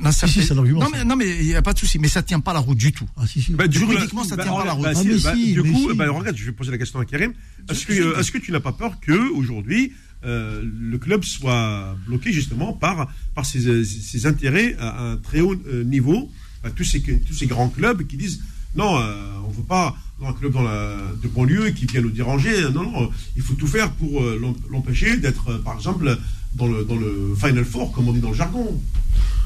Non, 0.02 0.12
ça 0.12 0.26
Si, 0.26 0.34
si, 0.34 0.40
fait- 0.40 0.46
c'est 0.48 0.54
un 0.54 0.58
argument, 0.58 0.80
Non, 0.80 0.88
mais, 0.92 1.04
non, 1.04 1.16
mais 1.16 1.38
il 1.42 1.46
n'y 1.46 1.54
a 1.54 1.62
pas 1.62 1.74
de 1.74 1.80
souci, 1.80 2.00
mais 2.00 2.08
ça 2.08 2.24
tient 2.24 2.40
pas 2.40 2.54
la 2.54 2.60
route 2.60 2.78
du 2.78 2.92
tout. 2.92 3.08
Ah 3.18 3.28
si 3.28 3.42
si. 3.42 3.54
Bah, 3.54 3.68
du 3.68 3.80
coup, 3.80 3.92
Juridiquement, 3.92 4.24
ça 4.24 4.36
bah, 4.36 4.44
tient 4.44 4.54
pas 4.54 4.66
la 4.66 4.72
route. 4.74 4.84
bah, 4.86 4.94
Ah, 4.96 5.00
si, 5.00 5.08
mais 5.08 5.20
bah, 5.20 5.34
si, 5.36 5.54
du 5.54 5.62
mais 5.62 5.72
coup, 5.72 5.94
bah, 5.94 6.10
regarde, 6.10 6.36
je 6.36 6.46
vais 6.46 6.52
poser 6.54 6.72
la 6.72 6.78
question 6.80 7.00
à 7.00 7.06
Karim. 7.06 7.34
Est-ce 7.70 7.86
que, 7.86 7.94
euh, 7.94 8.24
que 8.24 8.38
tu 8.40 8.52
n'as 8.52 8.60
pas 8.62 8.72
peur 8.72 9.00
que 9.00 9.32
aujourd'hui 9.34 9.94
euh, 10.26 10.62
le 10.64 10.98
club 10.98 11.24
soit 11.24 11.96
bloqué 12.08 12.32
justement 12.32 12.74
par 12.74 13.12
par 13.36 13.46
ses, 13.46 13.84
ses 13.86 14.26
intérêts 14.26 14.76
à 14.80 15.02
un 15.12 15.18
très 15.18 15.42
haut 15.42 15.56
euh, 15.68 15.84
niveau, 15.84 16.30
tous 16.76 16.84
ces 16.84 17.02
tous 17.02 17.34
ces 17.34 17.48
grands 17.48 17.70
clubs 17.70 18.06
qui 18.08 18.18
disent 18.18 18.42
non, 18.76 18.98
euh, 19.00 19.14
on 19.46 19.50
ne 19.50 19.56
veut 19.56 19.64
pas 19.64 19.98
un 20.26 20.34
club 20.34 20.54
dans 20.54 20.62
la, 20.62 20.96
de 21.22 21.28
banlieue 21.28 21.72
qui 21.72 21.86
vient 21.88 22.02
nous 22.02 22.12
déranger. 22.12 22.62
Non, 22.74 22.84
non, 22.90 23.12
il 23.36 23.42
faut 23.42 23.56
tout 23.56 23.68
faire 23.68 23.92
pour 23.94 24.22
euh, 24.24 24.40
l'em- 24.42 24.54
l'empêcher 24.70 25.18
d'être, 25.18 25.58
par 25.64 25.76
exemple, 25.76 26.16
dans 26.54 26.68
le, 26.68 26.86
dans 26.86 26.96
le 26.96 27.34
Final 27.38 27.66
Four, 27.66 27.92
comme 27.92 28.08
on 28.08 28.14
dit 28.14 28.20
dans 28.20 28.30
le 28.30 28.36
jargon. 28.38 28.80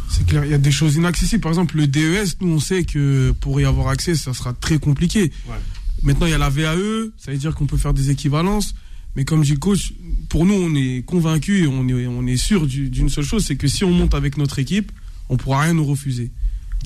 C'est 0.10 0.26
clair, 0.28 0.44
il 0.46 0.52
y 0.52 0.54
a 0.54 0.58
des 0.60 0.72
choses 0.72 0.96
inaccessibles. 0.98 1.42
Par 1.42 1.52
exemple, 1.54 1.78
le 1.78 1.88
DES, 1.88 2.36
nous, 2.42 2.50
on 2.56 2.60
sait 2.60 2.84
que 2.84 3.32
pour 3.40 3.60
y 3.62 3.66
avoir 3.66 3.88
accès, 3.88 4.16
ça 4.16 4.34
sera 4.34 4.52
très 4.54 4.78
compliqué. 4.78 5.32
Ouais. 5.48 5.56
Maintenant, 6.04 6.28
il 6.28 6.32
y 6.32 6.34
a 6.34 6.38
la 6.38 6.50
VAE, 6.50 7.10
ça 7.18 7.32
veut 7.32 7.38
dire 7.38 7.56
qu'on 7.56 7.66
peut 7.66 7.78
faire 7.78 7.94
des 7.94 8.10
équivalences. 8.12 8.76
Mais 9.16 9.24
comme 9.26 9.44
dit 9.44 9.56
coach, 9.58 9.94
pour 10.30 10.46
nous, 10.46 10.54
on 10.56 10.76
est 10.76 11.04
convaincus 11.06 11.64
et 11.64 11.68
on 11.68 11.88
est, 11.88 12.08
on 12.08 12.26
est 12.28 12.38
sûr 12.38 12.68
du- 12.68 12.90
d'une 12.90 13.10
seule 13.10 13.24
chose, 13.24 13.46
c'est 13.46 13.56
que 13.56 13.68
si 13.68 13.84
on 13.84 13.92
monte 13.92 14.14
avec 14.14 14.38
notre 14.38 14.60
équipe, 14.60 14.92
on 15.30 15.38
pourra 15.38 15.62
rien 15.62 15.74
nous 15.74 15.86
refuser. 15.86 16.32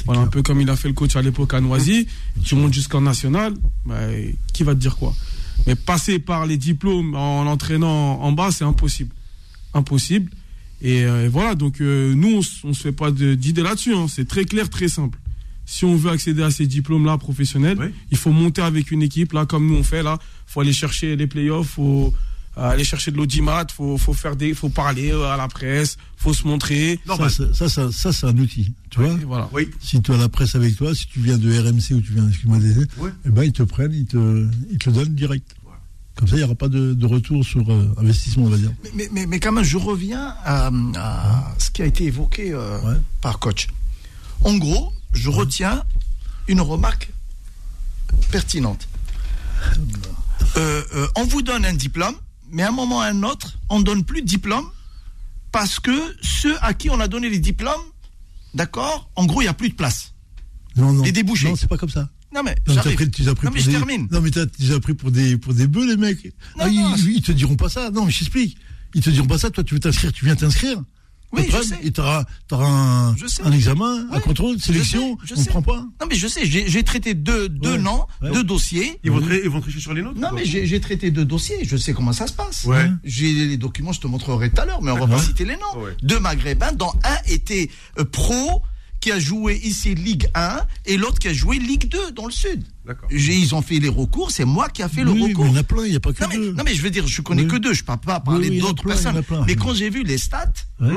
Voilà, 0.05 0.21
un 0.21 0.27
peu 0.27 0.41
comme 0.43 0.61
il 0.61 0.69
a 0.69 0.75
fait 0.75 0.87
le 0.87 0.93
coach 0.93 1.15
à 1.15 1.21
l'époque 1.21 1.53
à 1.53 1.59
Noisy. 1.59 2.07
Tu 2.45 2.55
montes 2.55 2.73
jusqu'en 2.73 3.01
national, 3.01 3.53
bah, 3.85 3.99
qui 4.53 4.63
va 4.63 4.73
te 4.75 4.79
dire 4.79 4.95
quoi? 4.95 5.13
Mais 5.67 5.75
passer 5.75 6.19
par 6.19 6.45
les 6.45 6.55
diplômes 6.57 7.15
en 7.15 7.43
l'entraînant 7.43 8.21
en 8.21 8.31
bas, 8.31 8.49
c'est 8.51 8.63
impossible. 8.63 9.13
Impossible. 9.73 10.31
Et, 10.81 11.03
euh, 11.03 11.25
et 11.25 11.27
voilà, 11.27 11.55
donc 11.55 11.81
euh, 11.81 12.13
nous, 12.15 12.37
on, 12.63 12.69
on 12.69 12.73
se 12.73 12.81
fait 12.81 12.91
pas 12.93 13.11
d'idée 13.11 13.61
là-dessus. 13.61 13.93
hein. 13.93 14.05
C'est 14.07 14.25
très 14.27 14.45
clair, 14.45 14.69
très 14.69 14.87
simple. 14.87 15.19
Si 15.71 15.85
on 15.85 15.95
veut 15.95 16.09
accéder 16.09 16.41
à 16.41 16.49
ces 16.49 16.65
diplômes-là 16.65 17.17
professionnels, 17.19 17.77
Oui. 17.79 17.93
il 18.09 18.17
faut 18.17 18.31
monter 18.31 18.61
avec 18.63 18.89
une 18.89 19.03
équipe, 19.03 19.33
là, 19.33 19.45
comme 19.45 19.67
nous 19.67 19.75
on 19.75 19.83
fait 19.83 20.01
là. 20.01 20.17
faut 20.47 20.61
aller 20.61 20.73
chercher 20.73 21.15
les 21.15 21.27
playoffs, 21.27 21.69
faut 21.69 22.11
euh, 22.57 22.69
aller 22.71 22.83
chercher 22.83 23.11
de 23.11 23.17
l'audimat, 23.17 23.67
faut, 23.71 23.95
faut 23.99 24.13
faire 24.13 24.35
des, 24.35 24.55
faut 24.55 24.69
parler 24.69 25.11
euh, 25.11 25.31
à 25.31 25.37
la 25.37 25.47
presse, 25.47 25.97
faut 26.17 26.33
se 26.33 26.47
montrer. 26.47 26.99
Ça, 27.05 27.29
ça, 27.53 27.69
ça, 27.69 27.91
ça, 27.91 28.11
c'est 28.11 28.25
un 28.25 28.35
outil. 28.39 28.73
Tu 28.89 28.99
vois 28.99 29.15
voilà. 29.27 29.47
Oui. 29.53 29.69
Si 29.79 30.01
tu 30.01 30.11
as 30.11 30.17
la 30.17 30.27
presse 30.27 30.55
avec 30.55 30.75
toi, 30.75 30.95
si 30.95 31.05
tu 31.07 31.19
viens 31.19 31.37
de 31.37 31.47
RMC 31.51 31.93
ou 31.93 32.01
tu 32.01 32.13
viens, 32.13 32.27
excuse-moi, 32.27 32.57
des, 32.57 32.75
Ouais. 32.97 33.11
eh 33.25 33.29
ben, 33.29 33.43
ils 33.43 33.53
te 33.53 33.61
prennent, 33.61 33.93
ils 33.93 34.05
te, 34.07 34.47
ils 34.71 34.79
te 34.79 34.89
le 34.89 34.95
donnent 34.95 35.13
direct. 35.15 35.55
Comme 36.15 36.27
ça, 36.27 36.35
il 36.35 36.39
n'y 36.39 36.43
aura 36.45 36.55
pas 36.55 36.67
de, 36.67 36.93
de 36.95 37.05
retour 37.05 37.45
sur 37.45 37.69
euh, 37.71 37.93
investissement, 37.97 38.45
on 38.45 38.49
va 38.49 38.57
dire. 38.57 38.71
Mais, 38.95 39.07
mais, 39.13 39.25
mais 39.27 39.39
quand 39.39 39.51
même, 39.53 39.63
je 39.63 39.77
reviens 39.77 40.33
à, 40.43 40.71
à 40.97 41.55
ce 41.59 41.69
qui 41.71 41.81
a 41.83 41.85
été 41.85 42.05
évoqué 42.05 42.51
euh, 42.51 42.81
Ouais. 42.81 42.97
par 43.21 43.37
coach. 43.39 43.67
En 44.43 44.57
gros, 44.57 44.91
je 45.13 45.29
retiens 45.29 45.83
une 46.47 46.61
remarque 46.61 47.11
pertinente. 48.31 48.87
Euh, 50.57 50.83
euh, 50.95 51.07
on 51.15 51.25
vous 51.25 51.41
donne 51.41 51.65
un 51.65 51.73
diplôme, 51.73 52.15
mais 52.51 52.63
à 52.63 52.69
un 52.69 52.71
moment 52.71 52.97
ou 52.97 53.01
à 53.01 53.05
un 53.05 53.23
autre, 53.23 53.57
on 53.69 53.79
ne 53.79 53.83
donne 53.83 54.03
plus 54.03 54.21
de 54.21 54.27
diplôme 54.27 54.65
parce 55.51 55.79
que 55.79 56.15
ceux 56.21 56.55
à 56.63 56.73
qui 56.73 56.89
on 56.89 56.99
a 56.99 57.07
donné 57.07 57.29
les 57.29 57.39
diplômes, 57.39 57.81
d'accord, 58.53 59.09
en 59.15 59.25
gros, 59.25 59.41
il 59.41 59.45
n'y 59.45 59.49
a 59.49 59.53
plus 59.53 59.69
de 59.69 59.75
place. 59.75 60.13
Non, 60.75 60.93
non. 60.93 61.03
Les 61.03 61.11
débouchés. 61.11 61.49
Non, 61.49 61.55
c'est 61.55 61.67
pas 61.67 61.77
comme 61.77 61.89
ça. 61.89 62.09
Non, 62.33 62.43
mais 62.43 62.55
Non, 62.67 62.75
j'arrive. 62.75 62.95
pris, 62.95 63.09
tu 63.09 63.23
les 63.23 63.27
as 63.27 63.35
pris 63.35 63.47
Non, 63.47 63.51
mais 63.51 63.59
pour 63.59 63.65
je 63.65 63.71
des- 63.71 63.77
termine. 63.77 64.07
Non, 64.11 64.21
mais 64.21 64.29
t'as, 64.31 64.45
pris 64.79 64.93
pour 64.93 65.11
des, 65.11 65.37
pour 65.37 65.53
des 65.53 65.65
bœufs, 65.67 65.87
les 65.87 65.97
mecs. 65.97 66.25
Non, 66.25 66.31
Ah, 66.59 66.69
non, 66.69 66.95
ils, 66.95 67.17
ils 67.17 67.21
te 67.23 67.31
diront 67.31 67.55
pas 67.55 67.69
ça. 67.69 67.89
Non, 67.89 68.05
mais 68.05 68.11
je 68.11 68.19
t'explique. 68.19 68.57
Ils 68.93 69.01
te 69.01 69.09
diront 69.09 69.27
pas 69.27 69.37
ça. 69.39 69.49
Toi, 69.49 69.63
tu 69.63 69.73
veux 69.73 69.79
t'inscrire, 69.79 70.11
tu 70.13 70.25
viens 70.25 70.35
t'inscrire. 70.35 70.81
Oui, 71.31 71.43
je 71.49 71.61
sais. 71.61 71.77
Et 71.83 71.91
t'auras, 71.91 72.25
t'auras 72.47 72.67
un, 72.67 73.15
Je 73.15 73.27
sais. 73.27 73.43
un 73.43 73.51
examen, 73.51 74.07
un 74.11 74.19
contrôle, 74.19 74.57
je 74.57 74.63
sélection. 74.63 75.17
sais, 75.21 75.27
je 75.27 75.33
on 75.35 75.37
ne 75.37 75.43
sais. 75.43 75.49
prend 75.49 75.61
pas. 75.61 75.81
Non, 76.01 76.07
mais 76.09 76.15
je 76.15 76.27
sais, 76.27 76.45
j'ai 76.45 76.67
j'ai 76.67 76.83
traité 76.83 77.13
deux, 77.13 77.49
deux 77.49 77.73
Ouais. 77.73 77.77
noms, 77.77 78.05
Ouais. 78.21 78.31
deux 78.31 78.43
dossiers. 78.43 78.99
Ils 79.03 79.11
vont, 79.11 79.21
tri- 79.21 79.41
ils 79.43 79.49
vont 79.49 79.61
tricher 79.61 79.79
sur 79.79 79.93
les 79.93 80.01
notes 80.01 80.17
Non, 80.17 80.29
mais 80.33 80.43
j'ai 80.45 80.65
j'ai 80.65 80.79
traité 80.81 81.11
deux 81.11 81.25
dossiers, 81.25 81.59
je 81.63 81.77
sais 81.77 81.93
comment 81.93 82.13
ça 82.13 82.25
se 82.27 82.33
passe. 82.33 82.65
Ouais. 82.65 82.89
J'ai 83.03 83.31
les 83.33 83.57
documents, 83.57 83.91
je 83.91 83.99
te 83.99 84.07
montrerai 84.07 84.49
tout 84.49 84.61
à 84.61 84.65
l'heure, 84.65 84.81
mais 84.81 84.91
on 84.91 84.97
va 84.97 85.07
pas 85.07 85.21
citer 85.21 85.45
les 85.45 85.55
noms. 85.57 85.83
Ouais. 85.83 85.95
Deux 86.01 86.19
maghrébins, 86.19 86.71
dont 86.73 86.91
un 87.03 87.17
était 87.31 87.69
euh, 87.99 88.05
pro, 88.05 88.63
qui 89.01 89.13
a 89.13 89.19
joué 89.19 89.57
ici 89.63 89.95
Ligue 89.95 90.27
1, 90.35 90.59
et 90.85 90.97
l'autre 90.97 91.19
qui 91.19 91.29
a 91.29 91.33
joué 91.33 91.57
Ligue 91.57 91.87
2 91.87 92.11
dans 92.11 92.25
le 92.25 92.31
Sud. 92.33 92.65
D'accord. 92.85 93.07
J'ai- 93.09 93.37
Ils 93.37 93.55
ont 93.55 93.61
fait 93.61 93.79
les 93.79 93.87
recours, 93.87 94.29
c'est 94.29 94.43
moi 94.43 94.67
qui 94.67 94.83
a 94.83 94.89
fait 94.89 95.05
le 95.05 95.11
oui, 95.11 95.19
mais 95.21 95.27
recours. 95.29 95.45
il 95.45 95.51
y 95.51 95.53
en 95.53 95.55
a 95.55 95.63
plein, 95.63 95.85
il 95.85 95.91
n'y 95.91 95.95
a 95.95 96.01
pas 96.01 96.11
que 96.11 96.21
Non 96.21 96.27
mais, 96.29 96.35
deux. 96.35 96.51
non 96.51 96.63
mais 96.65 96.73
je 96.73 96.81
veux 96.81 96.89
dire, 96.89 97.07
je 97.07 97.21
connais 97.21 97.43
Oui. 97.43 97.47
que 97.47 97.55
deux, 97.55 97.73
je 97.73 97.81
ne 97.83 97.85
parle 97.85 97.99
pas 98.01 98.19
parler 98.19 98.49
Oui, 98.49 98.59
d'autres 98.59 98.83
personnes. 98.83 99.21
plein. 99.23 99.45
Mais 99.47 99.55
quand 99.55 99.73
j'ai 99.73 99.89
vu 99.89 100.03
les 100.03 100.17
stats, 100.17 100.51
Ouais. 100.81 100.89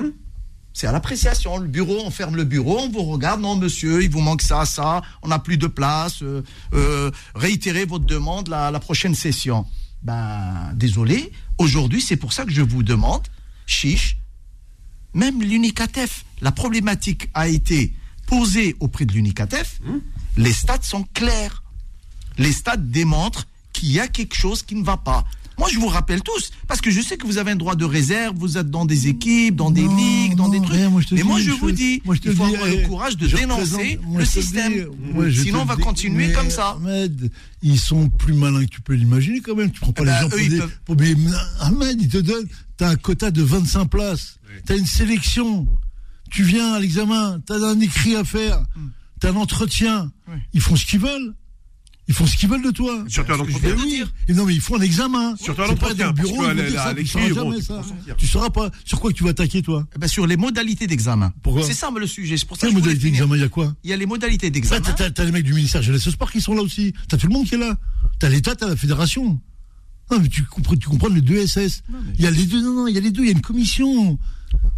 C'est 0.72 0.86
à 0.86 0.92
l'appréciation. 0.92 1.58
Le 1.58 1.68
bureau, 1.68 2.02
on 2.04 2.10
ferme 2.10 2.36
le 2.36 2.44
bureau, 2.44 2.78
on 2.80 2.88
vous 2.88 3.02
regarde. 3.04 3.40
Non, 3.40 3.56
monsieur, 3.56 4.02
il 4.02 4.10
vous 4.10 4.20
manque 4.20 4.42
ça, 4.42 4.64
ça. 4.64 5.02
On 5.22 5.28
n'a 5.28 5.38
plus 5.38 5.56
de 5.58 5.66
place. 5.66 6.22
euh, 6.22 6.42
euh, 6.74 7.10
réitérez 7.34 7.84
votre 7.84 8.04
demande 8.06 8.48
la, 8.48 8.70
la 8.70 8.80
prochaine 8.80 9.14
session. 9.14 9.66
Ben, 10.02 10.72
désolé. 10.74 11.32
Aujourd'hui, 11.58 12.00
c'est 12.00 12.16
pour 12.16 12.32
ça 12.32 12.44
que 12.44 12.50
je 12.50 12.62
vous 12.62 12.82
demande, 12.82 13.22
chiche, 13.66 14.16
même 15.14 15.42
l'UNICATEF, 15.42 16.24
la 16.40 16.52
problématique 16.52 17.28
a 17.34 17.46
été 17.48 17.92
posée 18.26 18.74
auprès 18.80 19.04
de 19.04 19.12
l'UNICATEF. 19.12 19.80
Les 20.36 20.52
stats 20.52 20.82
sont 20.82 21.04
clairs. 21.14 21.62
Les 22.38 22.52
stats 22.52 22.78
démontrent 22.78 23.46
qu'il 23.74 23.92
y 23.92 24.00
a 24.00 24.08
quelque 24.08 24.34
chose 24.34 24.62
qui 24.62 24.74
ne 24.74 24.82
va 24.84 24.96
pas. 24.96 25.24
Moi, 25.58 25.68
je 25.72 25.78
vous 25.78 25.86
rappelle 25.88 26.22
tous, 26.22 26.50
parce 26.66 26.80
que 26.80 26.90
je 26.90 27.00
sais 27.00 27.16
que 27.16 27.26
vous 27.26 27.38
avez 27.38 27.50
un 27.52 27.56
droit 27.56 27.74
de 27.76 27.84
réserve, 27.84 28.34
vous 28.36 28.58
êtes 28.58 28.70
dans 28.70 28.84
des 28.84 29.08
équipes, 29.08 29.54
dans 29.56 29.70
des 29.70 29.82
Non, 29.82 29.96
ligues, 29.96 30.34
dans 30.34 30.44
non, 30.44 30.50
des 30.50 30.58
trucs. 30.60 30.72
rien, 30.76 30.90
moi, 30.90 31.00
Mais 31.10 31.16
dis, 31.18 31.22
moi, 31.24 31.38
je 31.40 31.44
je- 31.44 31.50
vous 31.52 31.72
dis, 31.72 32.02
moi, 32.04 32.14
je 32.14 32.20
te 32.20 32.28
il 32.30 32.34
faut 32.36 32.46
dis, 32.46 32.54
avoir 32.54 32.68
eh, 32.68 32.80
le 32.82 32.86
courage 32.88 33.16
de 33.16 33.26
dénoncer 33.26 33.98
moi, 34.02 34.20
le 34.20 34.24
système. 34.24 34.72
dis, 34.72 34.80
moi, 35.12 35.28
je 35.28 35.42
Sinon, 35.42 35.60
on 35.62 35.64
va 35.64 35.76
dis, 35.76 35.82
continuer 35.82 36.28
mais 36.28 36.32
comme 36.32 36.50
ça. 36.50 36.76
Ahmed, 36.80 37.30
ils 37.62 37.78
sont 37.78 38.08
plus 38.08 38.34
malins 38.34 38.64
que 38.64 38.70
tu 38.70 38.80
peux 38.80 38.94
l'imaginer 38.94 39.40
quand 39.40 39.54
même. 39.54 39.70
Tu 39.70 39.80
prends 39.80 39.92
pas 39.92 40.02
Eh 40.02 40.06
les 40.06 40.12
ben, 40.12 40.20
gens 40.20 40.26
eux, 40.26 40.30
pour 40.30 40.38
des. 40.48 40.58
peuvent- 40.58 40.78
pour- 40.84 40.96
mais 40.96 41.14
Ahmed, 41.60 42.00
ils 42.02 42.08
te 42.08 42.18
donnent. 42.18 42.48
T'as 42.76 42.88
un 42.90 42.96
quota 42.96 43.30
de 43.30 43.42
25 43.42 43.86
places. 43.86 44.38
T'as 44.66 44.76
une 44.76 44.86
sélection. 44.86 45.66
Tu 46.30 46.42
viens 46.42 46.72
à 46.74 46.80
l'examen. 46.80 47.40
T'as 47.46 47.62
un 47.62 47.78
écrit 47.80 48.16
à 48.16 48.24
faire. 48.24 48.64
T'as 49.20 49.30
un 49.32 49.36
entretien. 49.36 50.10
Oui. 50.28 50.34
Ils 50.54 50.60
font 50.60 50.74
ce 50.76 50.84
qu'ils 50.86 50.98
veulent. 51.00 51.34
Ils 52.08 52.14
font 52.14 52.26
ce 52.26 52.36
qu'ils 52.36 52.48
veulent 52.48 52.64
de 52.64 52.70
toi. 52.70 53.04
Surtout 53.08 53.32
à 53.32 53.36
l'entretien. 53.36 53.76
non, 54.30 54.44
mais 54.44 54.54
ils 54.54 54.60
font 54.60 54.76
un 54.76 54.80
examen. 54.80 55.36
Surtout 55.36 55.62
à 55.62 55.66
l'entretien, 55.68 56.12
tu 56.12 56.22
l'écrit, 56.96 57.28
sauras 57.28 57.44
pas 57.44 57.62
sortir. 57.62 58.16
Tu 58.16 58.26
sauras 58.26 58.50
pas 58.50 58.70
sur 58.84 59.00
quoi 59.00 59.12
tu 59.12 59.22
vas 59.22 59.30
attaquer, 59.30 59.62
toi. 59.62 59.86
Eh 59.94 59.98
ben, 59.98 60.08
sur 60.08 60.26
les 60.26 60.36
modalités 60.36 60.86
d'examen. 60.86 61.32
Pourquoi 61.42 61.62
C'est 61.62 61.74
ça 61.74 61.90
le 61.96 62.06
sujet. 62.06 62.36
C'est 62.36 62.46
pour 62.46 62.56
ça 62.56 62.66
Quelle 62.66 62.74
que 62.74 62.80
je 62.80 62.82
voulais 62.82 62.94
modalité 62.94 63.06
finir. 63.06 63.20
d'examen, 63.22 63.36
il 63.36 63.42
y 63.42 63.44
a 63.44 63.48
quoi 63.48 63.74
Il 63.84 63.90
y 63.90 63.92
a 63.92 63.96
les 63.96 64.06
modalités 64.06 64.50
d'examen. 64.50 64.80
t'as, 64.80 65.24
les 65.24 65.32
mecs 65.32 65.44
du 65.44 65.54
ministère 65.54 65.82
Jeunesse 65.82 66.06
et 66.06 66.10
Sport 66.10 66.32
qui 66.32 66.40
sont 66.40 66.54
là 66.54 66.62
aussi. 66.62 66.92
T'as 67.08 67.16
tout 67.16 67.28
le 67.28 67.32
monde 67.32 67.46
qui 67.46 67.54
est 67.54 67.58
là. 67.58 67.76
T'as 68.18 68.28
l'État, 68.28 68.56
t'as 68.56 68.68
la 68.68 68.76
fédération. 68.76 69.40
Non, 70.10 70.18
mais 70.20 70.28
tu 70.28 70.42
comprends, 70.44 70.74
tu 70.76 70.88
comprends 70.88 71.08
les 71.08 71.20
deux 71.20 71.46
SS. 71.46 71.82
Il 72.18 72.24
y 72.24 72.26
a 72.26 72.30
les 72.30 72.44
deux, 72.46 72.60
non, 72.60 72.74
non, 72.74 72.86
il 72.88 72.94
y 72.94 72.98
a 72.98 73.00
les 73.00 73.12
deux, 73.12 73.22
il 73.22 73.26
y 73.26 73.30
a 73.30 73.32
une 73.32 73.40
commission. 73.40 74.18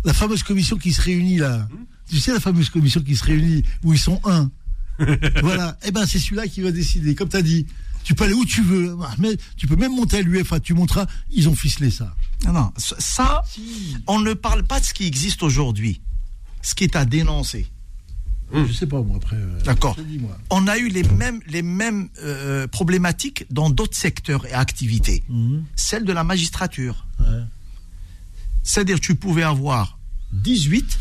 La 0.05 0.13
fameuse 0.13 0.43
commission 0.43 0.77
qui 0.77 0.93
se 0.93 1.01
réunit 1.01 1.39
là. 1.39 1.69
Tu 2.11 2.19
sais, 2.19 2.33
la 2.33 2.41
fameuse 2.41 2.69
commission 2.69 3.01
qui 3.01 3.17
se 3.17 3.25
réunit, 3.25 3.63
où 3.83 3.93
ils 3.95 3.99
sont 3.99 4.21
un. 4.25 4.51
voilà. 5.43 5.77
Eh 5.85 5.91
ben, 5.91 6.07
c'est 6.07 6.19
celui-là 6.19 6.47
qui 6.49 6.61
va 6.61 6.71
décider. 6.73 7.15
Comme 7.15 7.29
t'as 7.29 7.43
dit, 7.43 7.67
tu 8.05 8.15
peux 8.15 8.25
aller 8.25 8.35
où 8.35 8.45
tu 8.45 8.63
veux. 8.63 8.97
Mais 9.19 9.37
tu 9.57 9.67
peux 9.67 9.77
même 9.77 9.95
monter 9.95 10.19
à 10.19 10.23
l'UFA, 10.23 10.61
tu 10.61 10.75
monteras. 10.75 11.07
Ils 11.31 11.49
ont 11.49 11.55
ficelé 11.55 11.91
ça. 11.91 12.15
Non, 12.45 12.53
non. 12.53 12.73
Ça- 12.77 13.43
on 14.07 14.21
ne 14.21 14.35
parle 14.35 14.63
pas 14.65 14.81
de 14.81 14.85
ce 14.85 14.95
qui 14.95 15.07
existe 15.07 15.43
aujourd'hui. 15.43 16.01
Ce 16.63 16.75
qui 16.75 16.85
est 16.85 16.97
à 16.97 17.05
dénoncer. 17.05 17.67
Je 18.53 18.73
sais 18.73 18.87
pas, 18.87 19.03
moi, 19.03 19.17
après. 19.17 19.37
euh, 19.37 19.61
D'accord. 19.65 19.97
On 20.51 20.69
a 20.69 20.79
eu 20.79 20.89
les 20.89 21.03
mêmes, 21.03 21.41
les 21.49 21.63
mêmes 21.63 22.09
euh, 22.23 22.69
problématiques 22.69 23.47
dans 23.51 23.69
d'autres 23.69 23.97
secteurs 23.97 24.47
et 24.47 24.53
activités. 24.53 25.25
Mhm. 25.29 25.65
Celle 25.75 26.05
de 26.05 26.13
la 26.13 26.23
magistrature. 26.25 27.05
Ouais. 27.19 27.27
C'est-à-dire 28.63 29.01
tu 29.01 29.15
pouvais 29.17 29.43
avoir 29.43 29.99
18 30.33 30.99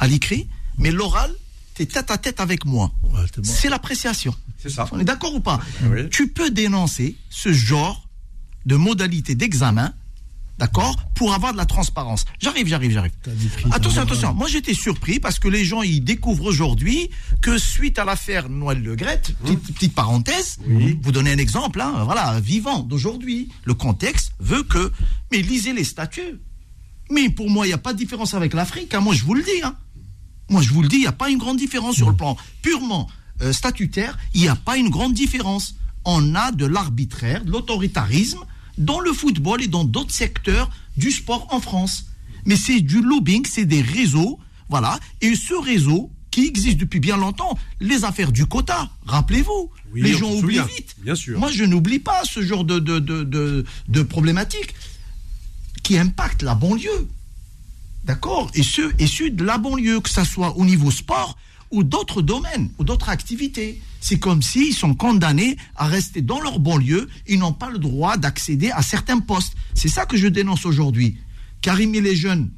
à 0.00 0.06
l'écrit, 0.06 0.48
mais 0.76 0.90
l'oral, 0.90 1.32
tu 1.74 1.82
es 1.82 1.86
tête 1.86 2.10
à 2.10 2.18
tête 2.18 2.40
avec 2.40 2.64
moi. 2.64 2.92
Ouais. 3.04 3.20
C'est 3.42 3.68
l'appréciation. 3.68 4.34
C'est 4.58 4.70
ça. 4.70 4.86
On 4.92 4.98
est 5.00 5.04
d'accord 5.04 5.34
ou 5.34 5.40
pas 5.40 5.60
Oui. 5.84 6.08
Tu 6.10 6.28
peux 6.28 6.50
dénoncer 6.50 7.16
ce 7.30 7.52
genre 7.52 8.08
de 8.66 8.76
modalités 8.76 9.34
d'examen, 9.34 9.92
d'accord, 10.58 10.94
pour 11.16 11.34
avoir 11.34 11.52
de 11.52 11.58
la 11.58 11.66
transparence. 11.66 12.24
J'arrive, 12.40 12.68
j'arrive, 12.68 12.92
j'arrive. 12.92 13.10
Attention, 13.72 14.02
attention. 14.02 14.34
Moi, 14.34 14.46
j'étais 14.48 14.74
surpris 14.74 15.18
parce 15.18 15.40
que 15.40 15.48
les 15.48 15.64
gens, 15.64 15.82
ils 15.82 16.00
découvrent 16.04 16.44
aujourd'hui 16.44 17.10
que 17.40 17.58
suite 17.58 17.98
à 17.98 18.04
l'affaire 18.04 18.48
Noël 18.48 18.80
Le 18.80 18.94
Gret, 18.94 19.20
petite, 19.42 19.74
petite 19.74 19.94
parenthèse, 19.94 20.58
vous 21.02 21.10
donnez 21.12 21.32
un 21.32 21.38
exemple, 21.38 21.80
hein, 21.80 22.04
voilà, 22.04 22.38
vivant 22.38 22.80
d'aujourd'hui. 22.84 23.48
Le 23.64 23.74
contexte 23.74 24.32
veut 24.38 24.62
que, 24.62 24.92
mais 25.32 25.38
lisez 25.38 25.72
les 25.72 25.84
statuts. 25.84 26.38
Mais 27.10 27.28
pour 27.28 27.50
moi, 27.50 27.66
il 27.66 27.70
n'y 27.70 27.74
a 27.74 27.78
pas 27.78 27.92
de 27.92 27.98
différence 27.98 28.32
avec 28.34 28.54
l'Afrique. 28.54 28.94
hein. 28.94 29.00
Moi, 29.00 29.14
je 29.14 29.24
vous 29.24 29.34
le 29.34 29.42
dis. 29.42 29.62
hein. 29.64 29.76
Moi, 30.52 30.62
je 30.62 30.70
vous 30.70 30.82
le 30.82 30.88
dis, 30.88 30.96
il 30.96 31.00
n'y 31.00 31.06
a 31.06 31.12
pas 31.12 31.30
une 31.30 31.38
grande 31.38 31.56
différence 31.56 31.96
sur 31.96 32.08
le 32.10 32.16
plan 32.16 32.36
purement 32.62 33.08
euh, 33.40 33.52
statutaire. 33.52 34.16
Il 34.34 34.42
n'y 34.42 34.48
a 34.48 34.54
pas 34.56 34.76
une 34.76 34.90
grande 34.90 35.14
différence. 35.14 35.74
On 36.04 36.34
a 36.34 36.52
de 36.52 36.66
l'arbitraire, 36.66 37.44
de 37.44 37.50
l'autoritarisme 37.50 38.40
dans 38.78 39.00
le 39.00 39.12
football 39.12 39.62
et 39.62 39.68
dans 39.68 39.84
d'autres 39.84 40.12
secteurs 40.14 40.70
du 40.96 41.10
sport 41.10 41.46
en 41.50 41.60
France. 41.60 42.06
Mais 42.44 42.56
c'est 42.56 42.80
du 42.80 43.00
lobbying, 43.02 43.44
c'est 43.46 43.64
des 43.66 43.82
réseaux, 43.82 44.38
voilà. 44.68 44.98
Et 45.20 45.34
ce 45.34 45.54
réseau 45.54 46.10
qui 46.30 46.46
existe 46.46 46.78
depuis 46.78 46.98
bien 47.00 47.16
longtemps, 47.16 47.58
les 47.80 48.04
affaires 48.04 48.32
du 48.32 48.46
quota, 48.46 48.90
rappelez-vous, 49.06 49.70
Oui, 49.92 50.02
les 50.02 50.14
gens 50.16 50.32
oublient 50.32 50.60
vite. 50.76 50.96
bien 51.02 51.14
sûr. 51.14 51.38
Moi, 51.38 51.50
je 51.50 51.64
n'oublie 51.64 51.98
pas 51.98 52.22
ce 52.24 52.42
genre 52.42 52.64
de, 52.64 52.78
de, 52.78 52.98
de, 52.98 53.22
de, 53.24 53.64
de 53.88 54.02
problématiques 54.02 54.74
qui 55.82 55.98
impactent 55.98 56.42
la 56.42 56.54
banlieue. 56.54 57.08
D'accord 58.04 58.50
Et 58.54 58.62
ceux 58.62 58.92
issus 58.98 59.30
de 59.30 59.44
la 59.44 59.58
banlieue, 59.58 60.00
que 60.00 60.10
ce 60.10 60.24
soit 60.24 60.56
au 60.56 60.64
niveau 60.64 60.90
sport 60.90 61.36
ou 61.70 61.84
d'autres 61.84 62.20
domaines, 62.20 62.70
ou 62.78 62.84
d'autres 62.84 63.08
activités. 63.08 63.80
C'est 64.00 64.18
comme 64.18 64.42
s'ils 64.42 64.74
sont 64.74 64.94
condamnés 64.94 65.56
à 65.76 65.86
rester 65.86 66.20
dans 66.20 66.40
leur 66.40 66.58
banlieue, 66.58 67.08
ils 67.28 67.38
n'ont 67.38 67.52
pas 67.52 67.70
le 67.70 67.78
droit 67.78 68.16
d'accéder 68.16 68.70
à 68.72 68.82
certains 68.82 69.20
postes. 69.20 69.54
C'est 69.74 69.88
ça 69.88 70.04
que 70.04 70.16
je 70.16 70.26
dénonce 70.26 70.66
aujourd'hui. 70.66 71.16
Karim, 71.62 71.94
il 71.94 72.06
est 72.06 72.16
jeune, 72.16 72.50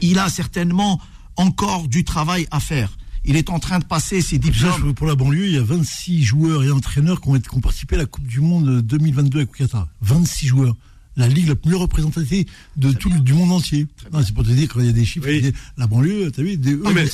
il 0.00 0.18
a 0.18 0.28
certainement 0.28 1.00
encore 1.36 1.88
du 1.88 2.04
travail 2.04 2.46
à 2.50 2.60
faire. 2.60 2.96
Il 3.24 3.36
est 3.36 3.50
en 3.50 3.58
train 3.58 3.78
de 3.78 3.84
passer 3.84 4.20
ses 4.20 4.38
diplômes. 4.38 4.94
pour 4.94 5.06
la 5.06 5.14
banlieue, 5.14 5.46
il 5.46 5.54
y 5.54 5.58
a 5.58 5.62
26 5.62 6.22
joueurs 6.22 6.62
et 6.64 6.70
entraîneurs 6.70 7.20
qui 7.20 7.28
ont, 7.28 7.36
été- 7.36 7.48
qui 7.48 7.56
ont 7.56 7.60
participé 7.60 7.94
à 7.94 7.98
la 7.98 8.06
Coupe 8.06 8.26
du 8.26 8.40
Monde 8.40 8.82
2022 8.82 9.38
avec 9.38 9.52
Qatar. 9.52 9.88
26 10.02 10.46
joueurs. 10.48 10.76
La 11.16 11.28
ligue 11.28 11.48
la 11.48 11.54
plus 11.54 11.74
représentative 11.74 12.46
de 12.76 12.92
tout 12.92 13.10
du 13.10 13.34
monde 13.34 13.52
entier. 13.52 13.86
Non, 14.12 14.22
C'est 14.24 14.32
pour 14.34 14.44
te 14.44 14.50
dire 14.50 14.68
quand 14.72 14.80
il 14.80 14.86
y 14.86 14.88
a 14.88 14.92
des 14.92 15.04
chiffres, 15.04 15.26
Oui. 15.28 15.52
la 15.76 15.86
banlieue, 15.86 16.30
t'as 16.30 16.42
vu, 16.42 16.56
des, 16.56 16.72
eux, 16.72 16.82
mais 16.94 17.04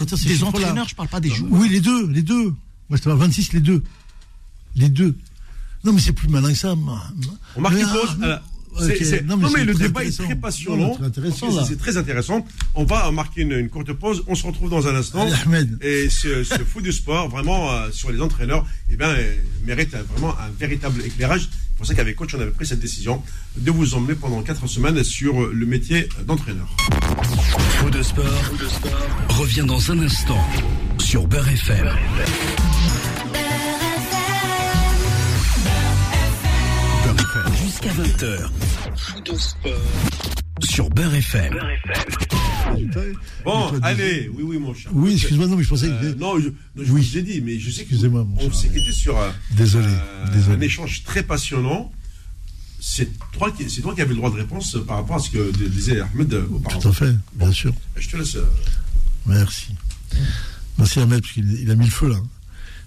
entraîneurs, 0.42 0.88
je 0.88 0.94
parle 0.94 1.08
pas 1.08 1.20
des 1.20 1.30
joueurs. 1.30 1.50
Oui, 1.52 1.68
les 1.68 1.80
deux, 1.80 2.08
les 2.08 2.22
deux. 2.22 2.54
Moi, 2.88 2.96
je 2.96 2.98
te 2.98 3.04
parle 3.08 3.18
26, 3.18 3.52
les 3.54 3.60
deux. 3.60 3.82
Les 4.76 4.88
deux. 4.88 5.16
Non, 5.84 5.92
mais 5.92 6.00
c'est 6.00 6.12
plus 6.12 6.28
malin 6.28 6.52
que 6.52 6.58
ça. 6.58 6.74
On 7.56 7.60
marque 7.60 7.74
une 7.74 7.86
ah, 7.88 8.40
pause. 8.76 8.88
c'est- 8.96 9.24
Non, 9.24 9.36
mais 9.36 9.64
le 9.64 9.74
débat 9.74 10.04
est 10.04 10.16
très 10.16 10.36
passionnant. 10.36 10.96
C'est 11.66 11.78
très 11.78 11.96
intéressant. 11.96 12.46
On 12.74 12.84
va 12.84 13.10
marquer 13.10 13.42
une, 13.42 13.52
une 13.52 13.68
courte 13.68 13.92
pause. 13.92 14.22
On 14.26 14.34
se 14.34 14.46
retrouve 14.46 14.70
dans 14.70 14.86
un 14.86 14.94
instant. 14.94 15.22
Allez, 15.22 15.32
Ahmed. 15.44 15.78
Et 15.82 16.08
ce, 16.08 16.44
ce 16.44 16.58
fou 16.64 16.80
du 16.80 16.92
sport, 16.92 17.28
vraiment, 17.28 17.72
euh, 17.72 17.90
sur 17.90 18.10
les 18.12 18.20
entraîneurs, 18.20 18.64
eh 18.90 18.96
bien, 18.96 19.08
euh, 19.08 19.36
mérite 19.66 19.94
vraiment 20.14 20.38
un 20.38 20.50
véritable 20.58 21.02
éclairage. 21.04 21.48
Pour 21.78 21.86
ça 21.86 21.94
qu'avec 21.94 22.16
coach, 22.16 22.34
on 22.34 22.40
avait 22.40 22.50
pris 22.50 22.66
cette 22.66 22.80
décision 22.80 23.22
de 23.56 23.70
vous 23.70 23.94
emmener 23.94 24.16
pendant 24.16 24.42
quatre 24.42 24.66
semaines 24.66 25.02
sur 25.04 25.46
le 25.46 25.64
métier 25.64 26.08
d'entraîneur. 26.26 26.68
Faux 27.78 27.88
de 27.88 28.02
sport, 28.02 28.24
revient 29.28 29.64
dans 29.64 29.90
un 29.92 30.00
instant 30.00 30.44
sur 30.98 31.28
Beurre 31.28 31.48
FM. 31.48 31.88
Beurre 37.04 37.16
FM. 37.16 37.54
Jusqu'à 37.64 37.90
20h. 37.90 38.50
Faux 38.98 39.20
de 39.20 39.38
sport. 39.38 39.72
Sur 40.68 40.90
Beurre 40.90 41.14
FM. 41.14 41.54
Bon, 43.44 43.72
allez, 43.82 44.28
oui, 44.34 44.42
oui, 44.42 44.58
mon 44.58 44.74
cher. 44.74 44.90
Oui, 44.94 45.12
excuse-moi, 45.14 45.46
non, 45.46 45.56
mais 45.56 45.62
je 45.62 45.68
pensais 45.68 45.86
Euh, 45.88 46.12
que. 46.12 46.18
non, 46.18 46.38
je, 46.40 46.48
non, 46.48 46.84
je 46.84 46.92
Oui. 46.92 47.00
vous 47.02 47.18
ai 47.18 47.22
dit, 47.22 47.40
mais 47.40 47.58
je 47.58 47.70
sais 47.70 47.84
que 47.84 47.90
Excusez-moi, 47.90 48.24
mon 48.24 48.36
on 48.42 48.52
s'est 48.52 48.68
quitté 48.68 48.90
sur 48.92 49.16
euh, 49.18 49.30
Désolé, 49.52 49.86
euh, 49.88 50.32
désolé. 50.32 50.56
un 50.56 50.60
échange 50.60 51.04
très 51.04 51.22
passionnant. 51.22 51.92
C'est 52.80 53.08
toi, 53.32 53.50
qui, 53.52 53.68
c'est 53.70 53.80
toi 53.82 53.94
qui 53.94 54.00
avais 54.02 54.10
le 54.10 54.16
droit 54.16 54.30
de 54.30 54.36
réponse 54.36 54.76
par 54.86 54.96
rapport 54.98 55.16
à 55.16 55.18
ce 55.20 55.30
que 55.30 55.50
disait 55.68 56.00
Ahmed 56.00 56.32
euh, 56.34 56.46
auparavant. 56.52 56.80
Tout 56.80 56.88
à 56.88 56.92
fait, 56.92 57.14
bien 57.34 57.52
sûr. 57.52 57.72
Je 57.96 58.08
te 58.08 58.16
laisse. 58.16 58.36
euh, 58.36 58.44
Merci. 59.26 59.74
Merci 60.76 61.00
Ahmed, 61.00 61.20
parce 61.20 61.32
qu'il 61.32 61.50
il 61.60 61.70
a 61.70 61.74
mis 61.76 61.84
le 61.86 61.90
feu 61.90 62.08
là. 62.08 62.16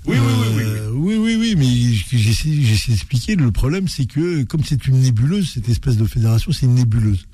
Oui, 0.06 0.18
oui, 0.18 0.34
oui, 0.42 0.48
oui, 0.56 0.56
oui. 0.56 0.64
Euh, 0.64 0.92
oui, 0.92 1.36
oui, 1.36 1.56
mais 1.56 1.68
essayé 2.18 2.56
d'expliquer. 2.88 3.36
Le 3.36 3.52
problème, 3.52 3.88
c'est 3.88 4.06
que 4.06 4.44
comme 4.44 4.64
c'est 4.64 4.88
une 4.88 5.00
nébuleuse, 5.00 5.52
cette 5.54 5.70
espèce 5.70 5.98
de 5.98 6.06
fédération, 6.06 6.52
c'est 6.52 6.66
une 6.66 6.76
nébuleuse. 6.76 7.28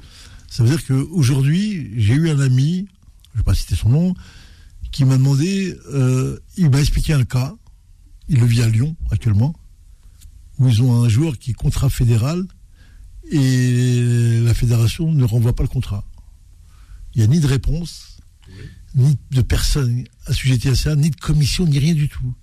Ça 0.50 0.64
veut 0.64 0.70
dire 0.70 0.86
qu'aujourd'hui, 0.86 1.92
j'ai 1.96 2.14
eu 2.14 2.30
un 2.30 2.40
ami, 2.40 2.88
je 3.32 3.34
ne 3.36 3.38
vais 3.38 3.44
pas 3.44 3.54
citer 3.54 3.76
son 3.76 3.90
nom, 3.90 4.14
qui 4.92 5.06
m'a 5.06 5.18
demandé, 5.18 5.78
euh, 5.94 6.40
il 6.58 6.70
m'a 6.70 6.80
expliqué 6.80 7.14
un 7.14 7.24
cas, 7.24 7.56
il 8.28 8.40
le 8.40 8.46
vit 8.46 8.62
à 8.62 8.70
Lyon 8.70 8.96
actuellement, 9.12 9.56
où 10.60 10.68
ils 10.68 10.82
ont 10.82 11.04
un 11.04 11.10
joueur 11.10 11.38
qui 11.38 11.52
est 11.52 11.54
contrat 11.54 11.90
fédéral 11.90 12.46
et 13.30 14.40
la 14.42 14.54
fédération 14.54 15.12
ne 15.12 15.24
renvoie 15.24 15.56
pas 15.56 15.64
le 15.64 15.70
contrat. 15.70 16.06
Il 17.14 17.20
n'y 17.20 17.26
a 17.26 17.28
ni 17.28 17.40
de 17.40 17.48
réponse, 17.48 18.18
ni 18.96 19.18
de 19.32 19.42
personne 19.42 20.06
assujettie 20.26 20.70
à 20.70 20.76
ça, 20.76 20.96
ni 20.96 21.10
de 21.10 21.16
commission, 21.16 21.66
ni 21.66 21.80
rien 21.80 21.94
du 21.94 22.10
tout. 22.10 22.34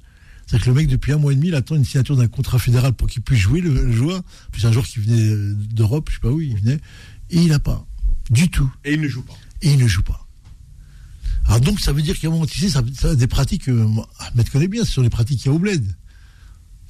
C'est-à-dire 0.47 0.65
que 0.67 0.71
le 0.71 0.77
mec, 0.77 0.89
depuis 0.89 1.13
un 1.13 1.17
mois 1.19 1.33
et 1.33 1.37
demi, 1.37 1.49
il 1.49 1.55
attend 1.55 1.75
une 1.75 1.85
signature 1.85 2.17
d'un 2.17 2.29
contrat 2.29 2.59
fédéral 2.59 2.93
pour 2.93 3.09
qu'il 3.09 3.23
puisse 3.23 3.39
jouer, 3.41 3.61
le, 3.61 3.73
le 3.73 3.93
joueur. 3.93 4.23
Puis 4.53 4.61
c'est 4.61 4.69
un 4.69 4.73
joueur 4.73 4.87
qui 4.87 4.99
venait 5.01 5.23
euh, 5.23 5.55
d'Europe, 5.55 6.09
je 6.11 6.15
sais 6.17 6.21
pas 6.21 6.31
où 6.31 6.41
il 6.41 6.57
venait, 6.57 6.79
et 7.31 7.39
il 7.39 7.49
n'a 7.49 7.59
pas. 7.59 7.87
Du 8.31 8.49
tout. 8.51 8.71
Et 8.85 8.95
il 8.95 9.01
ne 9.01 9.09
joue 9.09 9.23
pas. 9.23 9.35
Et 9.63 9.73
il 9.73 9.79
ne 9.79 9.87
joue 9.89 10.03
pas. 10.03 10.27
Alors 11.47 11.61
donc, 11.61 11.81
ça 11.81 11.93
veut 11.93 12.03
dire 12.03 12.19
qu'à 12.19 12.29
un 12.29 12.31
moment, 12.31 12.47
tu 12.47 12.59
sais, 12.59 12.69
ça, 12.71 12.83
ça 12.99 13.11
a 13.11 13.15
des 13.15 13.27
pratiques, 13.27 13.69
euh, 13.69 13.87
Ahmed 14.19 14.49
connaît 14.51 14.69
bien, 14.69 14.85
ce 14.85 14.93
sont 14.93 15.03
les 15.03 15.11
pratiques 15.11 15.41
qu'il 15.41 15.51
y 15.51 15.53
a 15.53 15.57
au 15.57 15.59
bled. 15.59 15.85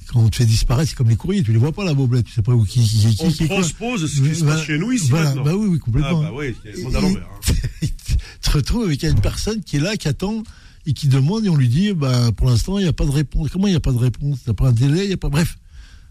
Quand 0.07 0.19
on 0.21 0.29
te 0.29 0.35
fait 0.35 0.45
disparaître, 0.45 0.89
c'est 0.89 0.95
comme 0.95 1.09
les 1.09 1.15
courriers, 1.15 1.41
tu 1.43 1.51
les 1.51 1.57
vois 1.57 1.71
pas 1.71 1.83
là-bas 1.83 2.03
au 2.03 2.07
bled, 2.07 2.23
tu 2.25 2.31
sais 2.31 2.43
pas 2.43 2.53
où 2.53 2.63
qui, 2.63 2.79
qui, 2.87 3.15
qui, 3.15 3.23
On 3.25 3.31
qui 3.31 3.47
transpose 3.47 4.05
ce 4.09 4.21
qui 4.21 4.35
se 4.35 4.43
Voilà, 4.43 4.57
passe 4.57 4.65
chez 4.67 4.77
nous 4.77 4.91
ici 4.91 5.09
voilà, 5.09 5.25
maintenant. 5.33 5.43
Bah 5.43 5.55
oui, 5.55 5.67
oui, 5.67 5.77
Ah 5.81 5.83
complètement. 5.83 6.21
bah 6.21 6.31
oui, 6.33 6.55
c'est 6.63 6.73
le 6.77 6.83
monde 6.83 6.95
à 6.95 7.01
l'envers. 7.01 7.27
hein. 7.27 7.53
tu 7.81 8.15
te 8.41 8.51
retrouves 8.51 8.85
avec 8.85 9.01
une 9.03 9.19
personne 9.19 9.61
qui 9.63 9.77
est 9.77 9.79
là, 9.79 9.97
qui 9.97 10.07
attend 10.07 10.43
et 10.85 10.93
qui 10.93 11.07
demande 11.07 11.45
et 11.45 11.49
on 11.49 11.55
lui 11.55 11.69
dit 11.69 11.93
bah, 11.93 12.31
pour 12.35 12.47
l'instant 12.47 12.77
il 12.79 12.83
n'y 12.83 12.89
a 12.89 12.93
pas 12.93 13.05
de 13.05 13.11
réponse. 13.11 13.49
Comment 13.49 13.67
il 13.67 13.71
n'y 13.71 13.77
a 13.77 13.81
pas 13.81 13.91
de 13.91 13.97
réponse? 13.97 14.39
Il 14.45 14.49
n'y 14.49 14.51
a 14.51 14.53
pas 14.53 14.69
un 14.69 14.73
délai, 14.73 15.03
il 15.03 15.07
n'y 15.07 15.13
a 15.13 15.17
pas. 15.17 15.29
Bref, 15.29 15.57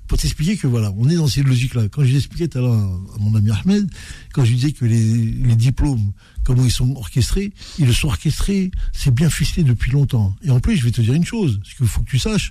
pour 0.06 0.18
t'expliquer 0.18 0.56
que 0.56 0.66
voilà, 0.66 0.92
on 0.98 1.08
est 1.08 1.16
dans 1.16 1.26
cette 1.26 1.46
logique-là. 1.46 1.88
Quand 1.88 2.04
je 2.04 2.12
l'expliquais 2.12 2.48
tout 2.48 2.58
à 2.58 2.60
l'heure 2.60 2.74
à 2.74 3.18
mon 3.18 3.34
ami 3.34 3.50
Ahmed, 3.50 3.90
quand 4.32 4.44
je 4.44 4.50
lui 4.50 4.56
disais 4.56 4.72
que 4.72 4.84
les, 4.84 5.56
diplômes, 5.56 6.12
comment 6.44 6.64
ils 6.64 6.70
sont 6.70 6.94
orchestrés, 6.96 7.52
ils 7.78 7.86
le 7.86 7.92
sont 7.92 8.08
orchestrés, 8.08 8.70
c'est 8.92 9.14
bien 9.14 9.30
ficelé 9.30 9.64
depuis 9.64 9.92
longtemps. 9.92 10.36
Et 10.42 10.50
en 10.50 10.60
plus, 10.60 10.76
je 10.76 10.84
vais 10.84 10.90
te 10.90 11.00
dire 11.00 11.14
une 11.14 11.24
chose, 11.24 11.58
ce 11.64 11.74
qu'il 11.74 11.86
faut 11.86 12.02
que 12.02 12.10
tu 12.10 12.18
saches, 12.18 12.50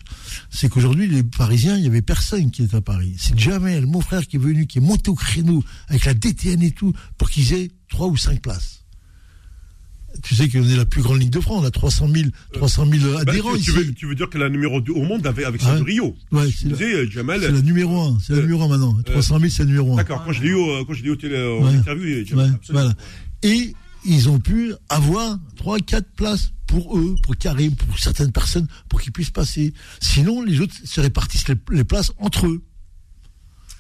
c'est 0.50 0.68
qu'aujourd'hui, 0.68 1.08
les 1.08 1.24
Parisiens, 1.24 1.76
il 1.76 1.82
n'y 1.82 1.88
avait 1.88 2.02
personne 2.02 2.50
qui 2.50 2.64
était 2.64 2.76
à 2.76 2.82
Paris. 2.82 3.16
C'est 3.18 3.38
Jamel, 3.38 3.86
mon 3.86 4.02
frère, 4.02 4.26
qui 4.26 4.38
est 4.38 4.40
venu, 4.40 4.66
qui 4.66 4.80
est 4.80 4.82
monté 4.82 5.12
au 5.12 5.16
créneau 5.16 5.64
avec 5.90 6.06
la 6.06 6.14
DTN 6.16 6.62
et 6.64 6.72
tout, 6.72 6.94
pour 7.18 7.30
qu'ils 7.30 7.54
aient 7.54 7.70
trois 7.88 8.08
ou 8.08 8.18
cinq 8.18 8.42
places. 8.42 8.83
Tu 10.22 10.36
sais 10.36 10.48
qu'on 10.48 10.64
est 10.70 10.76
la 10.76 10.86
plus 10.86 11.02
grande 11.02 11.20
ligue 11.20 11.32
de 11.32 11.40
France, 11.40 11.62
on 11.64 11.66
a 11.66 11.72
300 11.72 12.08
000, 12.14 12.30
300 12.54 12.86
000 12.90 13.12
Bah, 13.14 13.20
adhérents 13.22 13.54
tu, 13.56 13.62
tu 13.64 13.72
ici. 13.72 13.72
veux, 13.72 13.94
tu 13.94 14.06
veux 14.08 14.16
dire 14.16 14.30
que 14.30 14.38
la 14.38 14.50
numéro 14.50 14.80
2 14.80 14.92
au 14.94 15.02
monde 15.04 15.26
avec 15.26 15.46
Ouais. 15.46 15.58
celle 15.60 15.80
de 15.80 15.84
Rio 15.84 16.16
Ouais, 16.32 16.46
c'est 16.56 16.70
la, 16.70 16.78
euh, 16.78 17.52
la 17.52 17.62
numéro 17.62 18.00
1, 18.00 18.18
c'est 18.22 18.34
la 18.34 18.40
Euh, 18.40 18.42
numéro 18.44 18.64
1 18.64 18.68
maintenant. 18.68 18.98
300 19.06 19.40
000, 19.40 19.50
c'est 19.52 19.64
la 19.64 19.68
numéro 19.70 19.94
1. 19.94 19.96
D'accord, 19.98 20.24
quand 20.26 20.32
je 20.32 20.44
l'ai 20.44 20.50
eu, 20.50 20.54
au- 20.54 20.86
quand 20.86 20.94
je 20.94 21.04
l'ai 21.04 21.10
eu 21.10 21.14
en 21.14 21.66
Ouais. 21.66 21.74
interview, 21.74 22.26
Jamal, 22.26 22.52
Ouais, 22.52 22.58
voilà. 22.70 22.94
Et 23.42 23.74
ils 24.06 24.30
ont 24.30 24.40
pu 24.40 24.74
avoir 24.90 25.40
3 25.56 25.80
4 25.80 26.08
places 26.16 26.52
pour 26.68 26.98
eux, 26.98 27.16
pour 27.24 27.36
Karim, 27.38 27.76
pour 27.76 27.98
certaines 28.00 28.32
personnes, 28.32 28.68
pour 28.90 29.02
qu'ils 29.02 29.12
puissent 29.12 29.30
passer. 29.32 29.74
Sinon, 30.00 30.44
les 30.44 30.60
autres 30.62 30.74
se 30.84 31.02
répartissent 31.02 31.48
les, 31.48 31.56
les 31.72 31.84
places 31.84 32.12
entre 32.20 32.48
eux. 32.48 32.62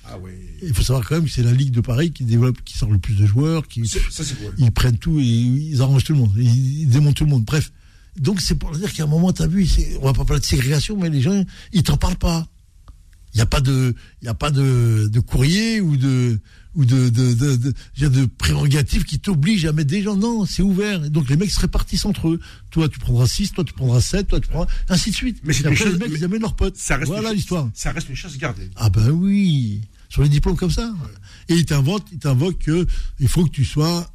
Ah 0.06 0.18
oui. 0.22 0.32
Il 0.62 0.74
faut 0.74 0.82
savoir 0.82 1.08
quand 1.08 1.16
même 1.16 1.26
que 1.26 1.32
c'est 1.32 1.44
la 1.44 1.54
Ligue 1.54 1.72
de 1.72 1.82
Paris 1.82 2.12
qui 2.12 2.26
développe, 2.26 2.58
qui 2.64 2.78
sort 2.78 2.92
le 2.92 2.98
plus 2.98 3.16
de 3.16 3.26
joueurs, 3.26 3.68
qui, 3.68 3.88
Ça, 3.88 4.00
cool. 4.24 4.54
ils 4.58 4.72
prennent 4.72 4.98
tout 4.98 5.20
et 5.20 5.24
ils 5.24 5.82
arrangent 5.82 6.04
tout 6.04 6.14
le 6.14 6.20
monde, 6.20 6.34
ils, 6.38 6.88
démontent 6.88 7.16
tout 7.16 7.24
le 7.24 7.30
monde. 7.30 7.46
Bref. 7.46 7.72
Donc 8.18 8.42
c'est 8.42 8.56
pour 8.56 8.72
dire 8.72 8.94
qu'à 8.94 9.04
un 9.04 9.08
moment, 9.08 9.34
tu 9.34 9.42
as 9.42 9.48
vu, 9.48 9.68
on 10.02 10.06
va 10.06 10.14
pas 10.14 10.26
parler 10.26 10.42
de 10.42 10.46
ségrégation, 10.46 10.98
mais 10.98 11.10
les 11.10 11.22
gens, 11.22 11.44
ils 11.72 11.84
t'en 11.84 11.98
parlent 11.98 12.16
pas. 12.16 12.48
Il 13.34 13.38
n'y 13.38 13.42
a 13.42 13.48
pas 13.48 13.62
de, 13.62 13.96
il 14.22 14.26
y 14.26 14.28
a 14.28 14.36
pas 14.36 14.52
de, 14.52 15.10
de 15.12 15.20
courrier 15.20 15.82
ou 15.82 15.98
de, 15.98 16.40
ou 16.76 16.86
de, 16.86 17.10
de, 17.10 17.34
de, 17.34 17.56
de, 17.56 17.74
je 17.96 18.06
veux 18.06 18.12
dire, 18.12 18.22
de 18.22 18.26
prérogative 18.28 19.06
qui 19.06 19.20
t'oblige 19.20 19.66
à 19.66 19.74
mettre 19.74 19.90
des 19.90 20.04
gens. 20.04 20.16
Non, 20.16 20.46
c'est 20.46 20.62
ouvert. 20.62 21.04
Et 21.04 21.10
donc 21.10 21.30
les 21.30 21.36
mecs 21.36 21.50
se 21.50 21.60
répartissent 21.60 22.06
entre 22.06 22.30
eux. 22.30 22.40
Toi, 22.70 22.90
tu 22.90 23.00
prendras 23.00 23.26
6, 23.26 23.54
toi, 23.54 23.64
tu 23.64 23.74
prendras 23.74 24.02
7, 24.02 24.28
toi, 24.28 24.40
tu 24.40 24.50
prendras, 24.50 24.72
ainsi 24.88 25.10
de 25.10 25.16
suite. 25.16 25.40
Mais 25.44 25.54
c'est 25.54 25.64
les 25.64 25.98
mecs, 25.98 26.12
ils 26.12 26.24
amènent 26.24 26.42
leurs 26.42 26.56
potes. 26.56 26.78
Ça 26.78 26.98
reste 26.98 27.08
voilà 27.12 27.34
l'histoire. 27.34 27.70
Ça 27.74 27.92
reste 27.92 28.10
une 28.10 28.16
chasse 28.16 28.38
gardée. 28.38 28.70
Ah 28.76 28.92
ben 28.92 29.10
oui, 29.10 29.82
sur 30.14 30.22
les 30.22 30.30
diplômes 30.30 30.56
comme 30.58 30.70
ça. 30.70 30.94
Et 31.50 31.56
il 31.56 31.66
t'invoque, 31.66 32.04
il 32.12 32.20
t'invoque 32.20 32.60
que 32.60 32.86
il 33.20 33.28
faut 33.28 33.44
que 33.46 33.50
tu 33.50 33.66
sois 33.66 34.08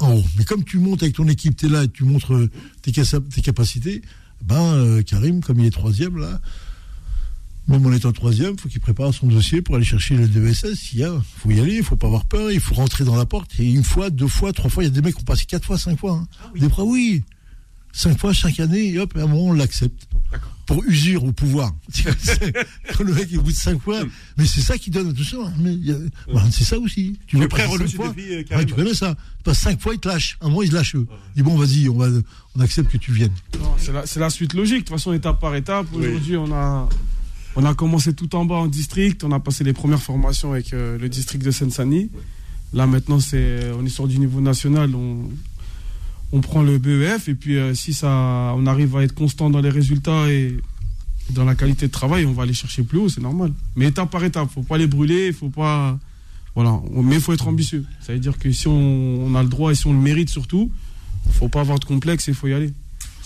en 0.00 0.12
haut. 0.16 0.24
Mais 0.36 0.44
comme 0.44 0.64
tu 0.64 0.78
montes 0.78 1.02
avec 1.02 1.14
ton 1.16 1.26
équipe, 1.28 1.56
tu 1.56 1.64
es 1.66 1.68
là 1.70 1.84
et 1.84 1.88
tu 1.88 2.04
montres 2.04 2.34
euh, 2.34 2.50
tes, 2.82 2.92
capa- 2.92 3.20
tes 3.34 3.40
capacités, 3.40 4.02
ben 4.42 4.60
euh, 4.74 5.02
Karim, 5.02 5.40
comme 5.40 5.60
il 5.60 5.66
est 5.66 5.70
troisième 5.70 6.18
là, 6.18 6.40
Même 7.68 7.84
en 7.86 7.92
étant 7.92 8.12
troisième, 8.12 8.52
il 8.54 8.60
faut 8.60 8.68
qu'il 8.68 8.80
prépare 8.80 9.12
son 9.14 9.26
dossier 9.28 9.62
pour 9.62 9.76
aller 9.76 9.84
chercher 9.84 10.14
le 10.16 10.28
DESS. 10.28 10.74
S'il 10.74 10.98
y 11.00 11.04
a, 11.04 11.12
faut 11.38 11.50
y 11.50 11.58
aller, 11.60 11.76
il 11.76 11.82
faut 11.82 11.96
pas 11.96 12.06
avoir 12.06 12.24
peur, 12.26 12.50
il 12.52 12.60
faut 12.60 12.74
rentrer 12.74 13.04
dans 13.04 13.16
la 13.16 13.24
porte. 13.26 13.58
Et 13.58 13.70
une 13.72 13.84
fois, 13.84 14.10
deux 14.10 14.28
fois, 14.28 14.52
trois 14.52 14.70
fois, 14.70 14.84
il 14.84 14.86
y 14.86 14.90
a 14.90 14.92
des 14.92 15.00
mecs 15.02 15.14
qui 15.14 15.22
ont 15.22 15.24
passé 15.24 15.44
quatre 15.46 15.64
fois, 15.64 15.78
cinq 15.78 15.98
fois. 15.98 16.12
hein. 16.12 16.28
Des 16.58 16.68
fois, 16.68 16.84
oui. 16.84 17.24
Cinq 17.92 18.18
fois, 18.18 18.32
chaque 18.32 18.60
année, 18.60 18.88
et 18.92 18.98
hop, 18.98 19.16
à 19.16 19.22
un 19.22 19.26
moment, 19.26 19.46
on 19.46 19.52
l'accepte. 19.52 20.07
Pour 20.66 20.84
usure 20.84 21.24
au 21.24 21.32
pouvoir. 21.32 21.74
Quand 22.04 23.04
le 23.04 23.14
mec, 23.14 23.28
il 23.30 23.38
bout 23.38 23.50
de 23.50 23.56
cinq 23.56 23.80
fois. 23.80 24.00
Mais 24.36 24.44
c'est 24.44 24.60
ça 24.60 24.76
qui 24.76 24.90
donne 24.90 25.14
tout 25.14 25.24
ça. 25.24 25.38
Mais 25.58 25.76
voilà, 26.30 26.50
c'est 26.50 26.64
ça 26.64 26.78
aussi. 26.78 27.18
Tu 27.26 27.38
veux 27.38 27.48
prêt 27.48 27.62
à 27.62 27.66
passer 27.66 27.78
relever 27.78 27.90
cinq 27.90 27.92
ce 27.92 27.96
fois 27.96 28.12
défi, 28.12 28.28
Ouais, 28.36 28.44
Karim 28.44 28.66
tu 28.66 28.74
connais 28.74 28.94
ça. 28.94 29.14
Tu 29.38 29.44
passes 29.44 29.58
cinq 29.58 29.80
fois, 29.80 29.94
il 29.94 30.00
te 30.00 30.08
lâche. 30.08 30.36
Un 30.42 30.48
moment, 30.48 30.62
il 30.62 30.68
se 30.68 30.74
lâche. 30.74 30.94
eux. 30.94 31.06
Il 31.34 31.42
dit 31.42 31.48
bon, 31.48 31.56
vas-y, 31.56 31.88
on, 31.88 31.96
va, 31.96 32.08
on 32.54 32.60
accepte 32.60 32.92
que 32.92 32.98
tu 32.98 33.12
viennes. 33.12 33.32
C'est 33.78 34.20
la, 34.20 34.30
suite 34.30 34.52
logique. 34.52 34.80
De 34.80 34.88
toute 34.88 34.90
façon, 34.90 35.14
étape 35.14 35.40
par 35.40 35.54
étape. 35.54 35.86
Aujourd'hui, 35.94 36.36
on 36.36 36.52
a, 36.52 36.86
on 37.56 37.64
a 37.64 37.74
commencé 37.74 38.12
tout 38.12 38.36
en 38.36 38.44
bas 38.44 38.56
en 38.56 38.66
district. 38.66 39.24
On 39.24 39.32
a 39.32 39.40
passé 39.40 39.64
les 39.64 39.72
premières 39.72 40.02
formations 40.02 40.52
avec 40.52 40.74
euh, 40.74 40.98
le 40.98 41.08
district 41.08 41.42
de 41.42 41.50
Seine-Saint-Denis. 41.50 42.10
Là, 42.74 42.86
maintenant, 42.86 43.20
c'est, 43.20 43.70
on 43.72 43.86
est 43.86 43.90
sur 43.90 44.06
du 44.06 44.18
niveau 44.18 44.42
national. 44.42 44.94
On, 44.94 45.30
on 46.32 46.40
prend 46.40 46.62
le 46.62 46.78
BEF. 46.78 47.28
Et 47.28 47.34
puis, 47.34 47.56
euh, 47.56 47.74
si 47.74 47.92
ça, 47.94 48.08
on 48.56 48.66
arrive 48.66 48.96
à 48.96 49.02
être 49.02 49.14
constant 49.14 49.50
dans 49.50 49.60
les 49.60 49.70
résultats 49.70 50.30
et 50.30 50.56
dans 51.30 51.44
la 51.44 51.54
qualité 51.54 51.86
de 51.86 51.92
travail, 51.92 52.26
on 52.26 52.32
va 52.32 52.44
aller 52.44 52.54
chercher 52.54 52.82
plus 52.82 52.98
haut. 52.98 53.08
C'est 53.08 53.20
normal. 53.20 53.52
Mais 53.76 53.86
étape 53.86 54.10
par 54.10 54.24
étape. 54.24 54.48
Faut 54.50 54.62
pas 54.62 54.78
les 54.78 54.86
brûler. 54.86 55.32
Faut 55.32 55.50
pas. 55.50 55.98
Voilà. 56.54 56.80
Mais 56.92 57.16
il 57.16 57.20
faut 57.20 57.32
être 57.32 57.48
ambitieux. 57.48 57.84
Ça 58.00 58.12
veut 58.12 58.18
dire 58.18 58.38
que 58.38 58.50
si 58.52 58.68
on, 58.68 59.26
on 59.26 59.34
a 59.34 59.42
le 59.42 59.48
droit 59.48 59.72
et 59.72 59.74
si 59.74 59.86
on 59.86 59.92
le 59.92 59.98
mérite 59.98 60.28
surtout, 60.28 60.70
faut 61.32 61.48
pas 61.48 61.60
avoir 61.60 61.78
de 61.78 61.84
complexe 61.84 62.28
et 62.28 62.32
faut 62.32 62.48
y 62.48 62.54
aller. 62.54 62.72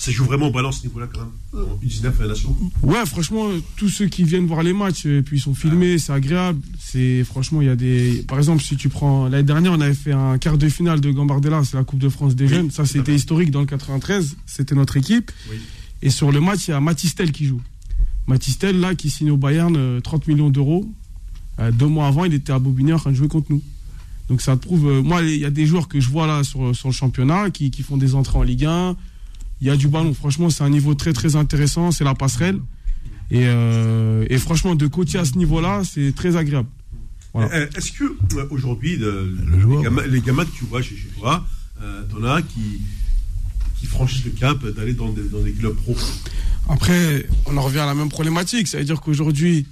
Ça 0.03 0.11
joue 0.11 0.25
vraiment 0.25 0.49
au 0.49 0.51
balance 0.51 0.81
ce 0.81 0.89
niveau-là, 0.89 1.07
quand 1.07 1.21
même. 1.21 1.65
En 1.65 1.77
U19 1.87 2.27
Nation. 2.27 2.57
Ouais, 2.83 3.07
franchement, 3.07 3.47
tous 3.77 3.89
ceux 3.89 4.07
qui 4.09 4.25
viennent 4.25 4.47
voir 4.47 4.65
les 4.65 4.73
matchs, 4.73 5.07
et 5.07 5.23
puis 5.23 5.37
ils 5.37 5.41
sont 5.41 5.55
filmés, 5.55 5.97
c'est 5.99 6.13
agréable. 6.13 6.61
C'est 6.81 7.23
franchement, 7.23 7.61
il 7.63 7.69
y 7.69 7.71
a 7.71 7.77
des. 7.77 8.25
Par 8.27 8.37
exemple, 8.39 8.65
si 8.65 8.77
tu 8.77 8.89
prends 8.89 9.29
l'année 9.29 9.45
dernière, 9.45 9.71
on 9.71 9.81
avait 9.81 9.95
fait 9.95 10.11
un 10.11 10.39
quart 10.39 10.59
de 10.59 10.69
finale 10.69 11.01
de 11.01 11.13
Gambardella, 11.13 11.63
c'est 11.63 11.77
la 11.77 11.85
Coupe 11.85 12.01
de 12.01 12.09
France 12.09 12.35
des 12.35 12.47
Oui, 12.47 12.51
jeunes. 12.51 12.71
Ça, 12.73 12.85
c'était 12.85 13.15
historique 13.15 13.53
dans 13.53 13.61
le 13.61 13.67
93. 13.67 14.37
C'était 14.45 14.75
notre 14.75 14.97
équipe. 14.97 15.31
Oui. 15.49 15.59
Et 16.03 16.11
sur 16.11 16.33
le 16.33 16.41
match, 16.41 16.67
il 16.67 16.73
y 16.73 16.75
a 16.75 16.81
Matistel 16.81 17.31
qui 17.31 17.45
joue. 17.47 17.61
Matistel, 18.27 18.81
là, 18.81 18.97
qui 18.97 19.09
signe 19.09 19.31
au 19.31 19.37
Bayern 19.37 19.73
euh, 19.77 20.01
30 20.01 20.27
millions 20.27 20.51
d'euros. 20.51 20.85
Euh, 21.61 21.71
deux 21.71 21.87
mois 21.87 22.09
avant, 22.09 22.25
il 22.25 22.35
était 22.35 22.53
à 22.53 22.59
Bobigny 22.59 22.93
en 22.93 22.99
train 22.99 23.11
de 23.13 23.17
jouer 23.17 23.29
contre 23.29 23.53
nous. 23.53 23.63
Donc 24.29 24.43
ça 24.43 24.57
te 24.57 24.67
prouve. 24.67 24.89
euh, 24.89 25.01
moi, 25.03 25.23
il 25.23 25.37
y 25.39 25.45
a 25.45 25.51
des 25.51 25.65
joueurs 25.65 25.87
que 25.87 26.01
je 26.01 26.09
vois 26.09 26.27
là 26.27 26.43
sur, 26.43 26.75
sur 26.75 26.89
le 26.89 26.93
championnat 26.95 27.51
qui, 27.51 27.71
qui 27.71 27.85
font 27.85 27.97
des 27.97 28.17
entrées 28.17 28.39
en 28.39 28.43
Ligue 28.43 28.65
1. 28.65 28.97
Il 29.63 29.69
y 29.69 29.71
a 29.71 29.77
du 29.77 29.87
ballon. 29.89 30.13
Franchement, 30.13 30.51
c'est 30.51 30.65
un 30.65 30.69
niveau 30.71 30.95
très 30.95 31.13
très 31.13 31.37
intéressant. 31.37 31.93
C'est 31.93 32.03
la 32.05 32.15
passerelle. 32.17 32.59
Et, 33.31 33.45
euh, 33.47 34.27
et 34.29 34.37
franchement, 34.39 34.75
de 34.75 34.87
coacher 34.89 35.19
à 35.19 35.25
ce 35.25 35.39
niveau-là, 35.39 35.83
c'est 35.85 36.13
très 36.15 36.37
agréable. 36.37 36.69
Voilà. 37.33 37.51
Euh, 37.55 37.67
Est-ce 37.77 37.93
que 37.93 38.05
euh, 38.05 38.47
aujourd'hui, 38.51 38.97
le- 38.97 39.35
Le 39.47 39.61
joueur, 39.61 39.79
les, 39.79 39.85
gamins, 39.85 40.03
les 40.07 40.21
gamins 40.21 40.45
que 40.45 40.51
tu 40.51 40.65
vois 40.65 40.83
chez, 40.83 40.97
chez 40.97 41.09
toi, 41.19 41.47
euh, 41.81 42.03
t'en 42.11 42.25
as 42.25 42.43
qui, 42.43 42.83
qui 43.79 43.87
franchissent 43.87 44.25
le 44.25 44.33
cap 44.33 44.67
d'aller 44.67 44.93
dans 44.95 45.11
des, 45.11 45.23
dans 45.23 45.41
des 45.41 45.53
clubs 45.53 45.77
pro? 45.77 45.97
Après, 46.69 47.25
on 47.47 47.57
en 47.57 47.63
revient 47.63 47.79
à 47.79 47.87
la 47.87 47.95
même 47.95 48.09
problématique. 48.11 48.67
Ça 48.69 48.79
veut 48.79 48.85
dire 48.85 49.01
qu'aujourd'hui, 49.01 49.65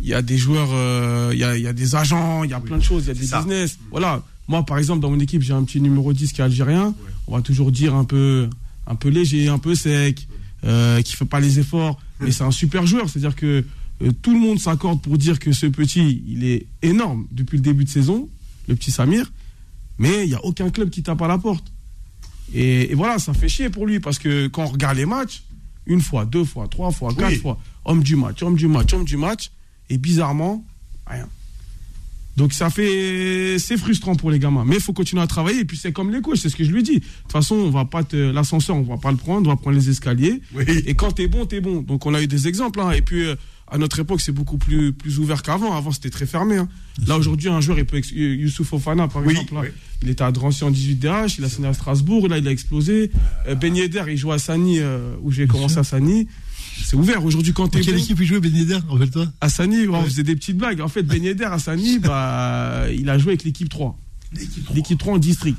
il 0.00 0.08
y 0.08 0.14
a 0.14 0.22
des 0.22 0.38
joueurs, 0.38 0.70
euh, 0.72 1.30
il 1.34 1.38
y, 1.38 1.44
a, 1.44 1.56
il 1.58 1.62
y 1.62 1.66
a 1.68 1.72
des 1.74 1.94
agents, 1.94 2.42
il 2.42 2.50
y 2.50 2.54
a 2.54 2.60
plein 2.60 2.78
de 2.78 2.82
choses, 2.82 3.04
il 3.04 3.08
y 3.08 3.10
a 3.10 3.14
des 3.14 3.26
ça. 3.26 3.38
business. 3.42 3.78
Voilà. 3.90 4.22
Moi, 4.48 4.64
par 4.64 4.78
exemple, 4.78 5.00
dans 5.02 5.10
mon 5.10 5.20
équipe, 5.20 5.42
j'ai 5.42 5.52
un 5.52 5.62
petit 5.62 5.80
numéro 5.80 6.12
10 6.14 6.32
qui 6.32 6.40
est 6.40 6.44
algérien. 6.44 6.94
On 7.26 7.36
va 7.36 7.42
toujours 7.42 7.70
dire 7.70 7.94
un 7.94 8.04
peu, 8.04 8.48
un 8.88 8.96
peu 8.96 9.08
léger, 9.08 9.48
un 9.48 9.58
peu 9.58 9.74
sec, 9.74 10.26
euh, 10.64 11.00
qui 11.02 11.14
fait 11.14 11.24
pas 11.24 11.38
les 11.38 11.60
efforts. 11.60 12.00
Mais 12.20 12.32
c'est 12.32 12.42
un 12.42 12.50
super 12.50 12.86
joueur. 12.86 13.08
C'est-à-dire 13.08 13.36
que 13.36 13.64
euh, 14.02 14.12
tout 14.22 14.32
le 14.32 14.40
monde 14.40 14.58
s'accorde 14.58 15.00
pour 15.00 15.16
dire 15.18 15.38
que 15.38 15.52
ce 15.52 15.66
petit, 15.66 16.22
il 16.26 16.44
est 16.44 16.66
énorme 16.82 17.26
depuis 17.30 17.58
le 17.58 17.62
début 17.62 17.84
de 17.84 17.90
saison, 17.90 18.28
le 18.66 18.74
petit 18.74 18.90
Samir. 18.90 19.30
Mais 19.98 20.24
il 20.24 20.28
n'y 20.28 20.34
a 20.34 20.44
aucun 20.44 20.70
club 20.70 20.90
qui 20.90 21.02
tape 21.02 21.22
à 21.22 21.28
la 21.28 21.38
porte. 21.38 21.64
Et, 22.54 22.90
et 22.90 22.94
voilà, 22.94 23.18
ça 23.18 23.34
fait 23.34 23.48
chier 23.48 23.68
pour 23.68 23.86
lui 23.86 24.00
parce 24.00 24.18
que 24.18 24.46
quand 24.48 24.64
on 24.64 24.68
regarde 24.68 24.96
les 24.96 25.06
matchs, 25.06 25.42
une 25.86 26.00
fois, 26.00 26.24
deux 26.24 26.44
fois, 26.44 26.66
trois 26.68 26.90
fois, 26.90 27.14
quatre 27.14 27.36
fois, 27.40 27.58
homme 27.84 28.02
du 28.02 28.16
match, 28.16 28.42
homme 28.42 28.56
du 28.56 28.68
match, 28.68 28.92
homme 28.92 29.04
du 29.04 29.16
match, 29.16 29.50
et 29.90 29.98
bizarrement, 29.98 30.64
rien. 31.06 31.28
Donc 32.38 32.52
ça 32.52 32.70
fait, 32.70 33.58
c'est 33.58 33.76
frustrant 33.76 34.14
pour 34.14 34.30
les 34.30 34.38
gamins, 34.38 34.64
mais 34.64 34.76
il 34.76 34.80
faut 34.80 34.92
continuer 34.92 35.20
à 35.22 35.26
travailler. 35.26 35.60
Et 35.60 35.64
puis 35.64 35.76
c'est 35.76 35.92
comme 35.92 36.10
les 36.12 36.20
coachs, 36.20 36.36
c'est 36.38 36.48
ce 36.48 36.56
que 36.56 36.64
je 36.64 36.70
lui 36.70 36.82
dis. 36.84 37.00
De 37.00 37.04
toute 37.24 37.32
façon, 37.32 37.56
on 37.56 37.70
va 37.70 37.84
pas 37.84 38.04
te, 38.04 38.16
l'ascenseur, 38.16 38.76
on 38.76 38.82
va 38.82 38.96
pas 38.96 39.10
le 39.10 39.16
prendre, 39.16 39.48
on 39.48 39.52
va 39.52 39.56
prendre 39.56 39.76
les 39.76 39.90
escaliers. 39.90 40.40
Oui. 40.54 40.64
Et 40.86 40.94
quand 40.94 41.10
t'es 41.12 41.26
bon, 41.26 41.44
t'es 41.46 41.60
bon. 41.60 41.82
Donc 41.82 42.06
on 42.06 42.14
a 42.14 42.22
eu 42.22 42.28
des 42.28 42.46
exemples. 42.48 42.80
hein. 42.80 42.92
Et 42.92 43.02
puis 43.02 43.24
euh, 43.24 43.34
à 43.70 43.76
notre 43.76 43.98
époque, 43.98 44.20
c'est 44.20 44.32
beaucoup 44.32 44.56
plus 44.56 44.92
plus 44.92 45.18
ouvert 45.18 45.42
qu'avant. 45.42 45.74
Avant, 45.76 45.90
c'était 45.90 46.10
très 46.10 46.26
fermé. 46.26 46.56
hein. 46.56 46.68
Là 47.06 47.18
aujourd'hui, 47.18 47.48
un 47.48 47.60
joueur, 47.60 47.78
il 47.78 47.84
peut 47.84 47.96
ex- 47.98 48.12
Youssouf 48.12 48.68
Fofana, 48.68 49.08
par 49.08 49.22
Oui, 49.26 49.32
exemple, 49.32 49.54
là, 49.54 49.60
oui. 49.64 49.68
il 50.02 50.08
était 50.08 50.22
à 50.24 50.30
Drancy 50.32 50.62
en 50.64 50.70
18DH, 50.70 51.34
il 51.38 51.44
a 51.44 51.48
signé 51.48 51.68
à 51.68 51.74
Strasbourg, 51.74 52.28
là 52.28 52.38
il 52.38 52.46
a 52.48 52.50
explosé. 52.52 53.10
Euh, 53.48 53.54
ben 53.56 53.74
Yedder, 53.76 54.04
il 54.08 54.16
joue 54.16 54.32
à 54.32 54.38
Sani, 54.38 54.78
euh, 54.78 55.14
où 55.22 55.30
j'ai 55.32 55.46
commencé 55.46 55.76
à 55.78 55.84
Sani. 55.84 56.28
C'est 56.84 56.96
ouvert. 56.96 57.24
Aujourd'hui, 57.24 57.52
quand 57.52 57.68
t'es 57.68 57.80
Quelle 57.80 57.94
bon, 57.96 58.00
équipe 58.02 58.18
il 58.20 58.26
jouait, 58.26 58.40
Ben 58.40 58.54
Yedder, 58.54 58.78
rappelle-toi 58.88 59.26
à 59.40 59.48
Sani, 59.48 59.86
on 59.88 60.02
faisait 60.04 60.22
des 60.22 60.34
petites 60.36 60.56
blagues. 60.56 60.80
En 60.80 60.88
fait, 60.88 61.02
Ben 61.02 61.22
Yedder 61.22 61.44
à 61.44 61.58
Sani, 61.58 61.98
bah, 62.00 62.86
il 62.92 63.08
a 63.10 63.18
joué 63.18 63.30
avec 63.32 63.44
l'équipe 63.44 63.68
3. 63.68 63.98
L'équipe 64.74 64.98
3 64.98 65.14
en 65.14 65.18
district. 65.18 65.58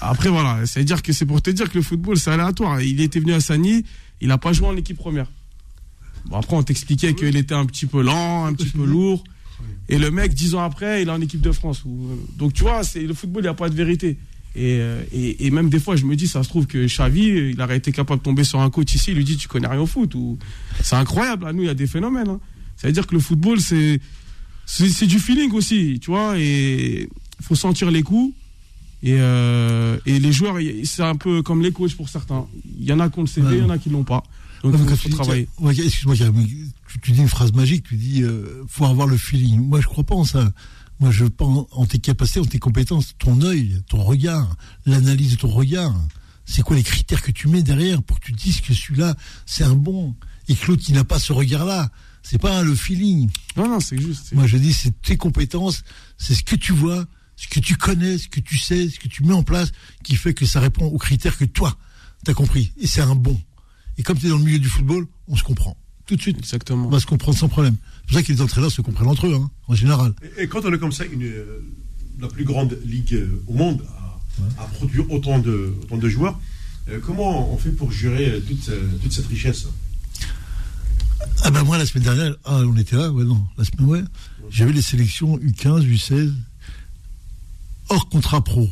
Après, 0.00 0.28
voilà, 0.28 0.64
ça 0.66 0.80
veut 0.80 0.84
dire 0.84 1.02
que 1.02 1.12
c'est 1.12 1.26
pour 1.26 1.40
te 1.42 1.50
dire 1.50 1.70
que 1.70 1.76
le 1.78 1.82
football, 1.82 2.16
c'est 2.18 2.30
aléatoire. 2.30 2.80
Il 2.80 3.00
était 3.00 3.20
venu 3.20 3.32
à 3.32 3.40
Sani, 3.40 3.84
il 4.20 4.28
n'a 4.28 4.38
pas 4.38 4.52
joué 4.52 4.66
en 4.66 4.76
équipe 4.76 4.96
première. 4.96 5.30
Bon, 6.26 6.36
après, 6.36 6.56
on 6.56 6.62
t'expliquait 6.62 7.14
qu'il 7.14 7.36
était 7.36 7.54
un 7.54 7.66
petit 7.66 7.86
peu 7.86 8.02
lent, 8.02 8.44
un 8.46 8.52
petit 8.54 8.68
peu 8.68 8.84
lourd. 8.84 9.24
Et 9.88 9.98
le 9.98 10.10
mec, 10.10 10.32
dix 10.34 10.54
ans 10.54 10.62
après, 10.62 11.02
il 11.02 11.08
est 11.08 11.12
en 11.12 11.20
équipe 11.20 11.40
de 11.40 11.52
France. 11.52 11.82
Ou- 11.84 12.18
Donc, 12.36 12.52
tu 12.54 12.62
vois, 12.62 12.82
c'est 12.84 13.00
le 13.02 13.12
football, 13.14 13.42
il 13.42 13.46
n'y 13.46 13.48
a 13.50 13.54
pas 13.54 13.68
de 13.68 13.74
vérité. 13.74 14.18
Et, 14.56 14.78
euh, 14.80 15.02
et, 15.12 15.46
et 15.46 15.50
même 15.50 15.68
des 15.70 15.78
fois, 15.78 15.94
je 15.96 16.04
me 16.04 16.16
dis, 16.16 16.26
ça 16.26 16.42
se 16.42 16.48
trouve 16.48 16.66
que 16.66 16.86
Xavi, 16.86 17.50
il 17.52 17.60
aurait 17.62 17.76
été 17.76 17.92
capable 17.92 18.20
de 18.20 18.24
tomber 18.24 18.42
sur 18.44 18.60
un 18.60 18.68
coach 18.70 18.94
ici, 18.94 19.12
il 19.12 19.16
lui 19.16 19.24
dit, 19.24 19.36
tu 19.36 19.46
connais 19.48 19.68
rien 19.68 19.80
au 19.80 19.86
foot. 19.86 20.14
Ou... 20.16 20.38
C'est 20.82 20.96
incroyable, 20.96 21.46
à 21.46 21.52
nous, 21.52 21.62
il 21.62 21.66
y 21.66 21.70
a 21.70 21.74
des 21.74 21.86
phénomènes. 21.86 22.28
hein. 22.28 22.40
Ça 22.76 22.88
veut 22.88 22.92
dire 22.92 23.06
que 23.06 23.14
le 23.14 23.20
football, 23.20 23.60
c'est 23.60 24.00
c'est 24.66 25.06
du 25.06 25.18
feeling 25.18 25.50
aussi, 25.52 25.98
tu 26.00 26.10
vois, 26.10 26.38
et 26.38 27.02
il 27.40 27.44
faut 27.44 27.56
sentir 27.56 27.90
les 27.90 28.02
coups. 28.02 28.34
Et, 29.02 29.14
euh, 29.18 29.98
et 30.06 30.18
les 30.20 30.30
joueurs, 30.32 30.56
c'est 30.84 31.02
un 31.02 31.16
peu 31.16 31.42
comme 31.42 31.60
les 31.62 31.72
coachs 31.72 31.94
pour 31.96 32.08
certains. 32.08 32.46
Il 32.78 32.84
y 32.84 32.92
en 32.92 33.00
a 33.00 33.08
qui 33.10 33.18
ont 33.18 33.22
le 33.22 33.28
CV, 33.28 33.56
il 33.56 33.62
y 33.62 33.62
en 33.62 33.70
a 33.70 33.78
qui 33.78 33.88
l'ont 33.90 34.04
pas. 34.04 34.22
Donc, 34.62 34.74
il 34.78 34.96
faut 34.96 35.08
travailler. 35.16 35.48
Ouais, 35.58 35.72
Excuse-moi, 35.74 36.14
tu, 36.16 37.00
tu 37.00 37.12
dis 37.12 37.20
une 37.20 37.28
phrase 37.28 37.52
magique, 37.54 37.84
tu 37.84 37.96
dis 37.96 38.22
euh, 38.22 38.62
faut 38.68 38.84
avoir 38.84 39.06
le 39.06 39.16
feeling. 39.16 39.58
Moi, 39.60 39.80
je 39.80 39.86
crois 39.86 40.04
pas 40.04 40.14
en 40.14 40.24
ça. 40.24 40.52
Moi, 41.00 41.10
je 41.10 41.24
pense 41.24 41.66
en 41.72 41.86
tes 41.86 41.98
capacités, 41.98 42.40
en 42.40 42.44
tes 42.44 42.58
compétences, 42.58 43.14
ton 43.18 43.40
œil, 43.40 43.82
ton 43.88 44.02
regard, 44.02 44.54
l'analyse 44.84 45.32
de 45.32 45.36
ton 45.36 45.48
regard. 45.48 45.94
C'est 46.44 46.62
quoi 46.62 46.76
les 46.76 46.82
critères 46.82 47.22
que 47.22 47.30
tu 47.30 47.48
mets 47.48 47.62
derrière 47.62 48.02
pour 48.02 48.20
que 48.20 48.26
tu 48.26 48.32
dises 48.32 48.60
que 48.60 48.74
celui-là, 48.74 49.14
c'est 49.46 49.64
un 49.64 49.74
bon 49.74 50.14
et 50.48 50.54
que 50.54 50.66
l'autre 50.66 50.82
qui 50.82 50.92
n'a 50.92 51.04
pas 51.04 51.18
ce 51.18 51.32
regard-là, 51.32 51.90
c'est 52.22 52.38
pas 52.38 52.62
le 52.62 52.74
feeling. 52.74 53.30
Non, 53.56 53.68
non, 53.68 53.80
c'est 53.80 53.98
juste. 53.98 54.32
Moi, 54.32 54.46
je 54.46 54.58
dis, 54.58 54.74
c'est 54.74 55.00
tes 55.00 55.16
compétences, 55.16 55.84
c'est 56.18 56.34
ce 56.34 56.42
que 56.42 56.56
tu 56.56 56.72
vois, 56.72 57.06
ce 57.36 57.48
que 57.48 57.60
tu 57.60 57.76
connais, 57.76 58.18
ce 58.18 58.28
que 58.28 58.40
tu 58.40 58.58
sais, 58.58 58.90
ce 58.90 58.98
que 58.98 59.08
tu 59.08 59.22
mets 59.22 59.32
en 59.32 59.42
place, 59.42 59.72
qui 60.04 60.16
fait 60.16 60.34
que 60.34 60.44
ça 60.44 60.60
répond 60.60 60.84
aux 60.84 60.98
critères 60.98 61.38
que 61.38 61.46
toi, 61.46 61.78
tu 62.24 62.30
as 62.30 62.34
compris. 62.34 62.72
Et 62.76 62.86
c'est 62.86 63.00
un 63.00 63.14
bon. 63.14 63.40
Et 63.96 64.02
comme 64.02 64.18
tu 64.18 64.26
es 64.26 64.28
dans 64.28 64.38
le 64.38 64.44
milieu 64.44 64.58
du 64.58 64.68
football, 64.68 65.06
on 65.28 65.36
se 65.36 65.44
comprend. 65.44 65.76
Tout 66.10 66.16
de 66.16 66.22
suite. 66.22 66.38
Exactement. 66.38 66.88
On 66.88 66.90
va 66.90 66.98
se 66.98 67.06
comprendre 67.06 67.38
sans 67.38 67.48
problème. 67.48 67.76
C'est 68.00 68.06
pour 68.08 68.16
ça 68.16 68.22
que 68.24 68.32
les 68.32 68.40
entraîneurs 68.40 68.72
se 68.72 68.82
comprennent 68.82 69.06
entre 69.06 69.28
eux, 69.28 69.34
hein, 69.34 69.48
en 69.68 69.76
général. 69.76 70.12
Et, 70.36 70.42
et 70.42 70.48
quand 70.48 70.64
on 70.64 70.74
est 70.74 70.78
comme 70.78 70.90
ça, 70.90 71.04
une, 71.04 71.22
euh, 71.22 71.62
la 72.18 72.26
plus 72.26 72.42
grande 72.42 72.76
ligue 72.84 73.14
euh, 73.14 73.40
au 73.46 73.52
monde 73.52 73.84
à, 74.58 74.64
à 74.64 74.66
produire 74.66 75.08
autant 75.12 75.38
de, 75.38 75.72
autant 75.84 75.98
de 75.98 76.08
joueurs, 76.08 76.36
euh, 76.88 76.98
comment 77.00 77.52
on 77.54 77.56
fait 77.58 77.70
pour 77.70 77.92
gérer 77.92 78.42
toute, 78.48 78.72
toute 79.00 79.12
cette 79.12 79.28
richesse? 79.28 79.68
Ah 81.44 81.52
ben 81.52 81.62
moi, 81.62 81.78
la 81.78 81.86
semaine 81.86 82.02
dernière, 82.02 82.34
ah, 82.44 82.56
on 82.66 82.76
était 82.76 82.96
là, 82.96 83.12
ouais, 83.12 83.22
non, 83.22 83.46
la 83.56 83.62
semaine, 83.62 83.86
ouais, 83.86 84.02
j'avais 84.50 84.72
les 84.72 84.82
sélections 84.82 85.38
U15, 85.38 85.86
U16, 85.86 86.32
hors 87.88 88.08
contrat 88.08 88.42
pro. 88.42 88.68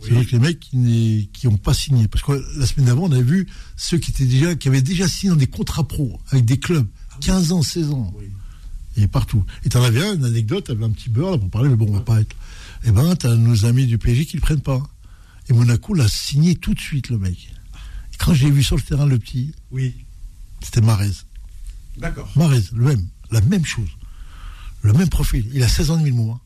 C'est-à-dire 0.00 0.26
que 0.26 0.30
les 0.32 0.38
mecs 0.38 0.60
qui 0.60 1.28
n'ont 1.46 1.56
pas 1.56 1.74
signé. 1.74 2.06
Parce 2.08 2.24
que 2.24 2.32
la 2.58 2.66
semaine 2.66 2.86
d'avant, 2.86 3.04
on 3.04 3.12
avait 3.12 3.22
vu 3.22 3.48
ceux 3.76 3.98
qui 3.98 4.10
étaient 4.12 4.26
déjà, 4.26 4.54
qui 4.54 4.68
avaient 4.68 4.82
déjà 4.82 5.08
signé 5.08 5.30
dans 5.30 5.36
des 5.36 5.46
contrats 5.48 5.86
pro 5.86 6.20
avec 6.30 6.44
des 6.44 6.58
clubs, 6.58 6.86
15 7.20 7.52
ans, 7.52 7.62
16 7.62 7.90
ans. 7.90 8.12
Oui. 8.16 8.26
Et 8.96 9.06
partout. 9.08 9.44
Et 9.64 9.68
t'en 9.68 9.82
avais 9.82 10.04
un, 10.06 10.14
une 10.14 10.24
anecdote, 10.24 10.66
t'avais 10.66 10.84
un 10.84 10.90
petit 10.90 11.08
beurre 11.08 11.32
là 11.32 11.38
pour 11.38 11.50
parler, 11.50 11.68
mais 11.68 11.76
bon, 11.76 11.86
on 11.88 11.92
va 11.92 12.00
pas 12.00 12.20
être. 12.20 12.34
Eh 12.84 12.90
ben, 12.92 13.14
t'as 13.16 13.34
nos 13.36 13.64
amis 13.64 13.86
du 13.86 13.98
PSG 13.98 14.26
qui 14.26 14.36
le 14.36 14.40
prennent 14.40 14.60
pas. 14.60 14.82
Et 15.48 15.52
Monaco 15.52 15.94
l'a 15.94 16.08
signé 16.08 16.54
tout 16.56 16.74
de 16.74 16.80
suite, 16.80 17.08
le 17.08 17.18
mec. 17.18 17.52
Et 18.12 18.16
quand 18.18 18.34
j'ai 18.34 18.50
vu 18.50 18.62
sur 18.62 18.76
le 18.76 18.82
terrain 18.82 19.06
le 19.06 19.18
petit, 19.18 19.52
Oui. 19.72 19.94
c'était 20.62 20.80
Marez. 20.80 21.10
D'accord. 21.96 22.30
Marez, 22.36 22.62
le 22.72 22.84
même, 22.84 23.06
la 23.30 23.40
même 23.40 23.64
chose. 23.64 23.88
Le 24.82 24.92
même 24.92 25.08
profil. 25.08 25.48
Il 25.52 25.62
a 25.64 25.68
16 25.68 25.90
ans 25.90 25.96
de 25.96 26.02
mille 26.02 26.14
mois. 26.14 26.40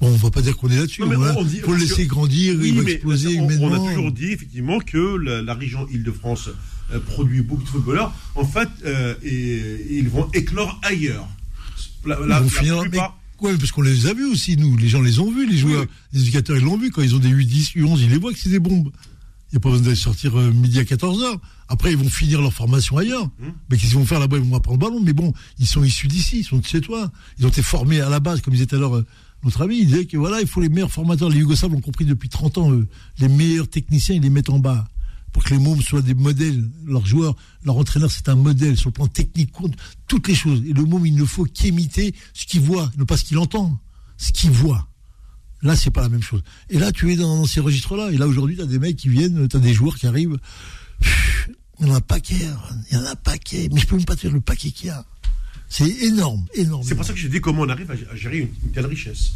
Bon, 0.00 0.08
on 0.08 0.16
va 0.16 0.30
pas 0.30 0.42
dire 0.42 0.56
qu'on 0.56 0.68
est 0.68 0.76
là-dessus. 0.76 1.02
Mais 1.06 1.16
on 1.16 1.44
dit- 1.44 1.60
faut 1.60 1.72
le 1.72 1.78
laisser 1.78 2.04
que- 2.04 2.10
grandir, 2.10 2.54
Oui, 2.58 2.68
il 2.68 2.82
va 2.82 2.90
exploser 2.90 3.38
on, 3.40 3.48
a 3.72 3.78
toujours 3.78 4.12
dit 4.12 4.26
effectivement 4.32 4.78
que 4.78 5.16
la, 5.16 5.42
la 5.42 5.54
région 5.54 5.86
Île-de-France 5.90 6.50
euh, 6.92 7.00
produit 7.00 7.40
beaucoup 7.40 7.62
de 7.62 7.68
footballeurs, 7.68 8.12
en 8.34 8.44
fait, 8.44 8.68
euh, 8.84 9.14
et, 9.22 9.96
ils 9.98 10.08
vont 10.08 10.28
éclore 10.34 10.78
ailleurs. 10.82 11.26
La, 12.04 12.18
la, 12.20 12.38
ils 12.38 12.42
vont 12.44 12.48
finir, 12.50 12.82
mais, 12.92 12.98
ouais, 13.40 13.56
parce 13.56 13.72
qu'on 13.72 13.82
les 13.82 14.06
a 14.06 14.14
vus 14.14 14.26
aussi, 14.26 14.56
nous. 14.56 14.76
Les 14.76 14.88
gens 14.88 15.00
les 15.00 15.18
ont 15.18 15.30
vus, 15.30 15.48
les 15.48 15.56
joueurs, 15.56 15.82
oui. 15.82 15.88
les 16.12 16.20
éducateurs, 16.22 16.56
ils 16.56 16.62
l'ont 16.64 16.76
vu. 16.76 16.90
Quand 16.90 17.02
ils 17.02 17.14
ont 17.14 17.18
des 17.18 17.30
U10, 17.30 17.76
U11, 17.76 17.98
ils 18.02 18.10
les 18.10 18.18
voient 18.18 18.32
que 18.32 18.38
c'est 18.38 18.50
des 18.50 18.60
bombes. 18.60 18.90
Il 19.50 19.54
n'y 19.54 19.56
a 19.58 19.60
pas 19.60 19.70
besoin 19.70 19.84
d'aller 19.84 19.96
sortir 19.96 20.38
euh, 20.38 20.50
midi 20.52 20.78
à 20.78 20.82
14h. 20.82 21.38
Après, 21.68 21.92
ils 21.92 21.96
vont 21.96 22.08
finir 22.08 22.40
leur 22.42 22.52
formation 22.52 22.98
ailleurs. 22.98 23.26
Mmh. 23.26 23.44
Mais 23.70 23.76
qu'est-ce 23.76 23.90
qu'ils 23.90 23.98
vont 23.98 24.06
faire 24.06 24.20
là-bas? 24.20 24.36
Ils 24.36 24.44
vont 24.44 24.56
apprendre 24.56 24.78
le 24.80 24.86
ballon. 24.90 25.02
Mais 25.02 25.12
bon, 25.12 25.32
ils 25.58 25.66
sont 25.66 25.82
issus 25.82 26.08
d'ici, 26.08 26.40
ils 26.40 26.44
sont 26.44 26.58
de 26.58 26.64
chez 26.66 26.80
toi. 26.80 27.10
Ils 27.38 27.46
ont 27.46 27.48
été 27.48 27.62
formés 27.62 28.00
à 28.00 28.08
la 28.08 28.20
base, 28.20 28.40
comme 28.42 28.54
à 28.54 28.76
l'heure 28.76 28.96
euh, 28.96 29.06
notre 29.44 29.62
ami. 29.62 29.78
Il 29.78 29.86
disait 29.86 30.06
que 30.06 30.16
voilà, 30.16 30.40
il 30.40 30.46
faut 30.46 30.60
les 30.60 30.68
meilleurs 30.68 30.90
formateurs. 30.90 31.28
Les 31.28 31.38
Yougoslaves 31.38 31.72
l'ont 31.72 31.80
compris 31.80 32.04
depuis 32.04 32.28
30 32.28 32.58
ans. 32.58 32.72
Eux. 32.72 32.88
Les 33.18 33.28
meilleurs 33.28 33.68
techniciens, 33.68 34.14
ils 34.14 34.22
les 34.22 34.30
mettent 34.30 34.50
en 34.50 34.58
bas. 34.58 34.86
Pour 35.32 35.44
que 35.44 35.50
les 35.50 35.60
mômes 35.60 35.82
soient 35.82 36.02
des 36.02 36.14
modèles. 36.14 36.64
Leurs 36.84 37.06
joueurs, 37.06 37.36
leur 37.64 37.76
entraîneur, 37.76 38.10
c'est 38.10 38.28
un 38.28 38.36
modèle 38.36 38.76
sur 38.76 38.88
le 38.88 38.94
plan 38.94 39.06
technique, 39.06 39.52
toutes 40.06 40.28
les 40.28 40.34
choses. 40.34 40.62
Et 40.66 40.72
le 40.72 40.82
môme, 40.82 41.06
il 41.06 41.14
ne 41.14 41.24
faut 41.24 41.44
qu'imiter 41.44 42.14
ce 42.32 42.46
qu'il 42.46 42.60
voit, 42.62 42.90
non 42.96 43.04
pas 43.04 43.16
ce 43.16 43.24
qu'il 43.24 43.38
entend, 43.38 43.78
ce 44.16 44.32
qu'il 44.32 44.50
voit. 44.50 44.88
Là, 45.62 45.76
c'est 45.76 45.90
pas 45.90 46.02
la 46.02 46.08
même 46.08 46.22
chose. 46.22 46.42
Et 46.70 46.78
là, 46.78 46.92
tu 46.92 47.12
es 47.12 47.16
dans, 47.16 47.44
ces 47.44 47.60
registres-là. 47.60 48.12
Et 48.12 48.16
là, 48.16 48.26
aujourd'hui, 48.26 48.56
tu 48.56 48.62
as 48.62 48.66
des 48.66 48.78
mecs 48.78 48.96
qui 48.96 49.08
viennent, 49.08 49.48
tu 49.48 49.56
as 49.56 49.60
des 49.60 49.74
joueurs 49.74 49.96
qui 49.96 50.06
arrivent. 50.06 50.38
Il 51.80 51.86
y 51.86 51.90
en 51.90 51.94
a 51.94 51.96
un 51.98 52.00
paquet, 52.00 52.48
il 52.90 52.96
y 52.96 52.98
en 52.98 53.04
a 53.04 53.10
un 53.10 53.16
paquet. 53.16 53.68
Mais 53.72 53.80
je 53.80 53.86
peux 53.86 53.96
même 53.96 54.04
pas 54.04 54.16
te 54.16 54.22
dire 54.22 54.32
le 54.32 54.40
paquet 54.40 54.70
qu'il 54.70 54.86
y 54.86 54.90
a. 54.90 55.04
C'est 55.68 55.88
énorme, 55.88 56.44
énorme. 56.54 56.84
C'est 56.86 56.94
pour 56.94 57.04
ça 57.04 57.12
que 57.12 57.18
je 57.18 57.28
dis 57.28 57.40
comment 57.40 57.62
on 57.62 57.68
arrive 57.68 57.90
à 57.90 58.16
gérer 58.16 58.38
une, 58.38 58.48
une 58.64 58.72
telle 58.72 58.86
richesse. 58.86 59.32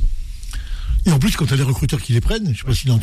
Et 1.07 1.11
en 1.11 1.19
plus, 1.19 1.36
quand 1.36 1.47
tu 1.47 1.55
as 1.55 1.57
les 1.57 1.62
recruteurs 1.62 2.01
qui 2.01 2.12
les 2.12 2.20
prennent, 2.20 2.52
je 2.52 2.59
sais 2.59 2.65
pas 2.65 2.74
s'ils 2.74 2.90
l'ont 2.90 3.01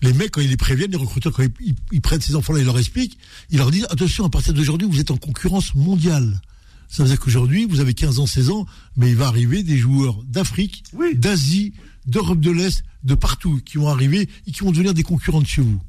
les 0.00 0.12
mecs, 0.12 0.30
quand 0.30 0.40
ils 0.40 0.50
les 0.50 0.56
préviennent, 0.56 0.90
les 0.90 0.96
recruteurs, 0.96 1.32
quand 1.32 1.42
ils, 1.42 1.50
ils, 1.60 1.74
ils 1.92 2.00
prennent 2.00 2.20
ces 2.20 2.36
enfants-là, 2.36 2.60
ils 2.60 2.66
leur 2.66 2.78
expliquent, 2.78 3.18
ils 3.50 3.58
leur 3.58 3.70
disent, 3.70 3.86
attention, 3.90 4.24
à 4.24 4.30
partir 4.30 4.54
d'aujourd'hui, 4.54 4.86
vous 4.88 5.00
êtes 5.00 5.10
en 5.10 5.16
concurrence 5.16 5.74
mondiale. 5.74 6.40
Ça 6.88 7.02
veut 7.02 7.08
dire 7.08 7.18
qu'aujourd'hui, 7.18 7.66
vous 7.66 7.80
avez 7.80 7.94
15 7.94 8.20
ans, 8.20 8.26
16 8.26 8.50
ans, 8.50 8.66
mais 8.96 9.10
il 9.10 9.16
va 9.16 9.26
arriver 9.26 9.62
des 9.62 9.76
joueurs 9.76 10.22
d'Afrique, 10.24 10.84
oui. 10.94 11.14
d'Asie, 11.14 11.74
d'Europe 12.06 12.40
de 12.40 12.50
l'Est, 12.50 12.84
de 13.04 13.14
partout, 13.14 13.60
qui 13.64 13.76
vont 13.78 13.88
arriver 13.88 14.28
et 14.46 14.52
qui 14.52 14.60
vont 14.60 14.70
devenir 14.70 14.94
des 14.94 15.02
concurrents 15.02 15.42
de 15.42 15.46
chez 15.46 15.62
vous. 15.62 15.80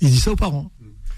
Il 0.00 0.10
dit 0.10 0.20
ça 0.20 0.32
aux 0.32 0.36
parents. 0.36 0.70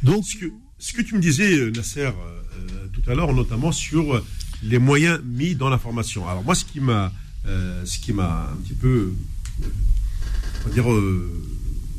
Donc, 0.03 0.25
ce 0.27 0.37
que, 0.37 0.53
ce 0.79 0.93
que 0.93 1.03
tu 1.03 1.15
me 1.15 1.21
disais, 1.21 1.71
Nasser, 1.71 2.01
euh, 2.01 2.87
tout 2.93 3.11
à 3.11 3.15
l'heure, 3.15 3.33
notamment 3.33 3.73
sur 3.73 4.23
les 4.65 4.79
moyens 4.79 5.21
mis 5.25 5.55
dans 5.55 5.69
la 5.69 5.79
formation. 5.79 6.29
Alors 6.29 6.43
moi, 6.43 6.55
ce 6.55 6.65
qui 6.65 6.81
m'a, 6.81 7.13
euh, 7.47 7.85
ce 7.85 7.99
qui 7.99 8.13
m'a 8.13 8.51
un 8.53 8.57
petit 8.57 8.75
peu, 8.75 9.13
on 9.61 10.69
va 10.69 10.75
dire, 10.75 10.91
euh, 10.91 11.43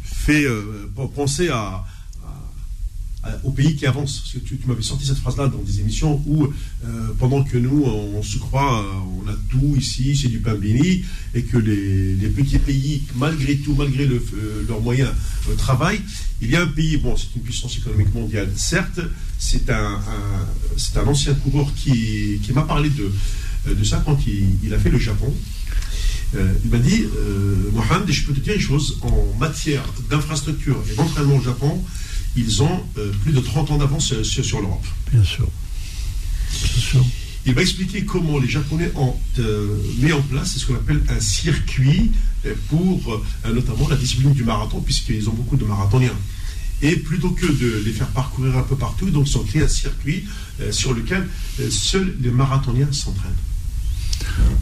fait 0.03 0.45
penser 1.15 1.49
à, 1.49 1.85
au 3.43 3.52
pays 3.52 3.76
qui 3.76 3.85
avance. 3.85 4.19
Parce 4.19 4.34
que 4.34 4.39
tu, 4.39 4.60
m'avais 4.68 4.81
sorti 4.81 5.06
cette 5.06 5.18
phrase-là 5.18 5.47
dans 5.47 5.61
des 5.61 5.80
émissions 5.80 6.22
où, 6.26 6.45
euh, 6.45 6.49
pendant 7.19 7.43
que 7.43 7.57
nous, 7.57 7.84
on, 7.84 8.22
se 8.23 8.38
croit, 8.38 8.84
euh, 8.84 9.23
on 9.23 9.30
a 9.30 9.35
tout 9.49 9.76
ici, 9.76 10.15
c'est 10.15 10.27
du 10.27 10.39
pain 10.39 10.56
béni, 10.56 11.03
et 11.34 11.43
que 11.43 11.57
les, 11.57 12.27
petits 12.30 12.60
pays, 12.60 13.03
malgré 13.15 13.56
tout, 13.57 13.76
malgré 13.76 14.06
le, 14.06 14.15
euh, 14.15 14.65
leurs 14.68 14.81
moyens, 14.81 15.11
travaillent, 15.57 16.02
il 16.41 16.49
y 16.49 16.56
a 16.56 16.61
un 16.61 16.68
pays, 16.68 16.97
bon, 16.97 17.15
c'est 17.15 17.35
une 17.35 17.43
puissance 17.43 17.77
économique 17.77 18.14
mondiale, 18.14 18.52
certes, 18.56 18.99
c'est 19.38 19.69
un, 19.69 19.99
c'est 20.77 20.97
un 20.97 21.07
ancien 21.07 21.34
coureur 21.35 21.73
qui, 21.76 22.39
m'a 22.53 22.64
parlé 22.64 22.89
de, 22.89 23.84
ça 23.84 24.02
quand 24.06 24.18
il, 24.27 24.73
a 24.73 24.80
fait 24.80 24.89
le 24.89 24.99
Japon. 24.99 25.34
Euh, 26.35 26.53
il 26.64 26.72
m'a 26.72 26.77
dit, 26.77 27.03
euh, 27.03 27.72
Mohamed, 27.72 28.11
je 28.11 28.26
peux 28.26 28.34
te 28.34 28.39
dire 28.39 28.56
une 28.56 28.61
chose, 28.61 28.97
en 29.02 29.38
matière 29.39 29.84
d'infrastructure 30.10 30.81
et 30.91 30.95
d'entraînement 30.95 31.38
au 31.38 31.41
Japon, 31.41 31.84
ils 32.36 32.64
ont 32.64 32.84
euh, 32.98 33.12
plus 33.24 33.34
de 33.34 33.40
30 33.40 33.72
ans 33.72 33.78
d'avance 33.78 34.22
sur, 34.24 34.45
sur 34.45 34.62
l'Europe. 34.62 34.86
Bien 35.12 35.24
sûr. 35.24 35.48
Bien 36.52 36.82
sûr. 36.82 37.06
Il 37.45 37.53
va 37.53 37.62
expliquer 37.62 38.06
comment 38.06 38.40
les 38.40 38.49
Japonais 38.49 38.91
ont 38.95 39.16
euh, 39.40 39.78
mis 39.99 40.12
en 40.12 40.22
place 40.22 40.57
ce 40.57 40.66
qu'on 40.66 40.76
appelle 40.76 41.03
un 41.10 41.20
circuit 41.20 42.12
pour 42.70 43.24
euh, 43.45 43.53
notamment 43.53 43.88
la 43.88 43.95
discipline 43.95 44.34
du 44.34 44.44
marathon, 44.44 44.82
puisqu'ils 44.82 45.30
ont 45.30 45.34
beaucoup 45.34 45.56
de 45.56 45.66
marathoniens. 45.66 46.16
Et 46.82 46.95
plutôt 46.98 47.30
que 47.30 47.45
de 47.45 47.84
les 47.86 47.91
faire 47.91 48.07
parcourir 48.07 48.57
un 48.57 48.64
peu 48.64 48.76
partout, 48.76 49.10
donc 49.10 49.30
ils 49.30 49.38
ont 49.38 49.44
créé 49.44 49.62
un 49.62 49.68
circuit 49.68 50.26
sur 50.72 50.94
lequel 50.94 51.26
seuls 51.70 52.16
les 52.20 52.32
marathoniens 52.32 52.91
s'entraînent. 52.91 53.32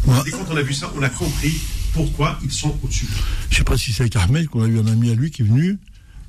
Ouais. 0.05 0.15
Et 0.27 0.31
quand 0.31 0.45
on 0.51 0.55
a 0.55 0.61
vu 0.61 0.73
ça, 0.73 0.93
on 0.95 1.01
a 1.01 1.09
compris 1.09 1.53
pourquoi 1.93 2.39
ils 2.43 2.51
sont 2.51 2.77
au-dessus. 2.83 3.07
Je 3.49 3.55
ne 3.55 3.57
sais 3.57 3.63
pas 3.63 3.77
si 3.77 3.93
c'est 3.93 4.01
avec 4.01 4.15
Ahmed 4.15 4.47
qu'on 4.47 4.63
a 4.63 4.67
eu 4.67 4.79
un 4.79 4.87
ami 4.87 5.09
à 5.09 5.15
lui 5.15 5.31
qui 5.31 5.41
est 5.41 5.45
venu 5.45 5.79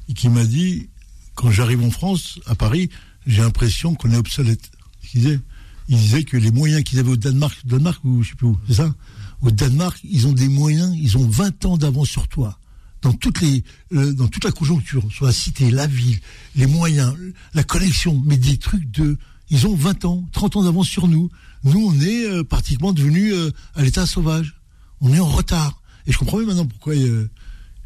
et 0.09 0.15
qui 0.15 0.29
m'a 0.29 0.45
dit 0.45 0.89
quand 1.35 1.51
j'arrive 1.51 1.83
en 1.83 1.91
France, 1.91 2.39
à 2.47 2.55
Paris, 2.55 2.91
j'ai 3.27 3.43
l'impression 3.43 3.95
qu'on 3.95 4.11
est 4.11 4.17
obsolète. 4.17 4.71
Il 5.13 5.21
disait, 5.21 5.41
il 5.89 5.97
disait 5.97 6.25
que 6.25 6.37
les 6.37 6.51
moyens 6.51 6.83
qu'ils 6.85 6.99
avaient 6.99 7.11
au 7.11 7.17
Danemark, 7.17 7.59
Danemark 7.65 8.03
ou 8.05 8.23
je 8.23 8.31
sais 8.31 8.35
plus 8.37 8.47
où, 8.47 8.59
c'est 8.67 8.75
ça 8.75 8.95
Au 9.43 9.51
Danemark, 9.51 9.99
ils 10.05 10.27
ont 10.27 10.33
des 10.33 10.49
moyens, 10.49 10.97
ils 11.01 11.17
ont 11.17 11.29
20 11.29 11.65
ans 11.67 11.77
d'avance 11.77 12.09
sur 12.09 12.29
toi. 12.29 12.59
Euh, 13.07 14.13
dans 14.13 14.29
toute 14.29 14.45
la 14.45 14.53
conjoncture, 14.53 15.03
sur 15.13 15.27
la 15.27 15.33
cité, 15.33 15.71
la 15.71 15.87
ville, 15.87 16.19
les 16.57 16.67
moyens, 16.67 17.15
la 17.53 17.63
connexion, 17.63 18.23
mais 18.25 18.37
des 18.37 18.57
trucs 18.57 18.91
de... 18.91 19.19
Ils 19.51 19.67
ont 19.67 19.75
20 19.75 20.07
ans, 20.07 20.25
30 20.33 20.57
ans 20.57 20.65
d'avance 20.65 20.89
sur 20.89 21.07
nous. 21.07 21.31
Nous, 21.65 21.87
on 21.87 22.01
est 22.01 22.25
euh, 22.25 22.45
pratiquement 22.45 22.93
devenus 22.93 23.35
euh, 23.35 23.53
à 23.75 23.83
l'état 23.83 24.07
sauvage. 24.07 24.55
On 25.01 25.13
est 25.13 25.21
en 25.21 25.29
retard. 25.29 25.83
Et 26.07 26.13
je 26.13 26.19
comprends 26.19 26.39
maintenant 26.39 26.67
pourquoi 26.67 26.95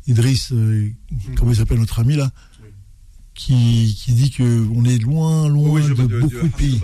Idriss, 0.07 0.53
comment 1.37 1.51
il 1.53 1.57
s'appelle 1.57 1.79
notre 1.79 1.99
ami 1.99 2.17
là, 2.17 2.31
qui, 3.39 3.97
qui 3.97 4.13
dit 4.13 4.33
qu'on 4.33 4.85
est 4.85 4.99
loin, 4.99 5.49
loin 5.49 5.71
oui, 5.71 5.83
de, 5.83 5.95
beaucoup 5.95 6.29
de, 6.29 6.49
pays. 6.49 6.81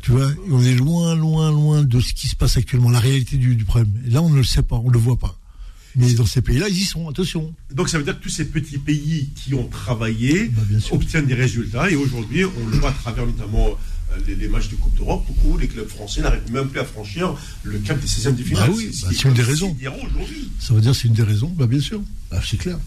Tu 0.00 0.12
vois, 0.12 0.30
on 0.48 0.62
est 0.62 0.74
loin, 0.74 1.16
loin, 1.16 1.50
loin 1.50 1.82
de 1.82 2.00
ce 2.00 2.14
qui 2.14 2.28
se 2.28 2.36
passe 2.36 2.56
actuellement, 2.56 2.90
la 2.90 3.00
réalité 3.00 3.36
du, 3.36 3.56
du 3.56 3.64
problème. 3.64 3.90
Et 4.06 4.10
là, 4.10 4.22
on 4.22 4.30
ne 4.30 4.36
le 4.36 4.44
sait 4.44 4.62
pas, 4.62 4.76
on 4.76 4.88
ne 4.88 4.92
le 4.92 5.00
voit 5.00 5.18
pas. 5.18 5.36
Mais 5.96 6.12
dans 6.12 6.26
ces 6.26 6.42
pays-là, 6.42 6.68
ils 6.68 6.78
y 6.78 6.84
sont, 6.84 7.08
attention. 7.08 7.52
Donc 7.74 7.88
ça 7.88 7.98
veut 7.98 8.04
dire 8.04 8.16
que 8.16 8.22
tous 8.22 8.30
ces 8.30 8.44
petits 8.44 8.78
pays 8.78 9.30
qui 9.34 9.54
ont 9.54 9.66
travaillé 9.66 10.48
bah, 10.48 10.62
obtiennent 10.92 11.26
des 11.26 11.34
résultats. 11.34 11.90
Et 11.90 11.96
aujourd'hui, 11.96 12.44
on 12.44 12.66
le 12.68 12.76
voit 12.78 12.90
à 12.90 12.92
travers 12.92 13.26
notamment 13.26 13.76
les, 14.28 14.36
les, 14.36 14.48
matchs 14.48 14.68
de 14.68 14.76
Coupe 14.76 14.94
d'Europe, 14.94 15.26
beaucoup 15.26 15.58
les 15.58 15.66
clubs 15.66 15.88
français 15.88 16.20
n'arrivent 16.20 16.52
même 16.52 16.68
plus 16.68 16.80
à 16.80 16.84
franchir 16.84 17.34
le 17.64 17.78
cap 17.78 17.98
des 17.98 18.06
16e 18.06 18.36
de 18.36 18.44
finale. 18.44 18.68
Bah 18.68 18.74
oui, 18.76 18.90
c'est 18.92 19.06
bah, 19.06 19.30
une 19.30 19.34
des 19.34 19.42
raisons. 19.42 19.76
Ça 20.60 20.74
veut 20.74 20.80
dire 20.80 20.94
c'est 20.94 21.08
une 21.08 21.14
des 21.14 21.24
raisons, 21.24 21.48
bah, 21.56 21.66
bien 21.66 21.80
sûr. 21.80 22.00
c'est 22.44 22.58
clair. 22.58 22.78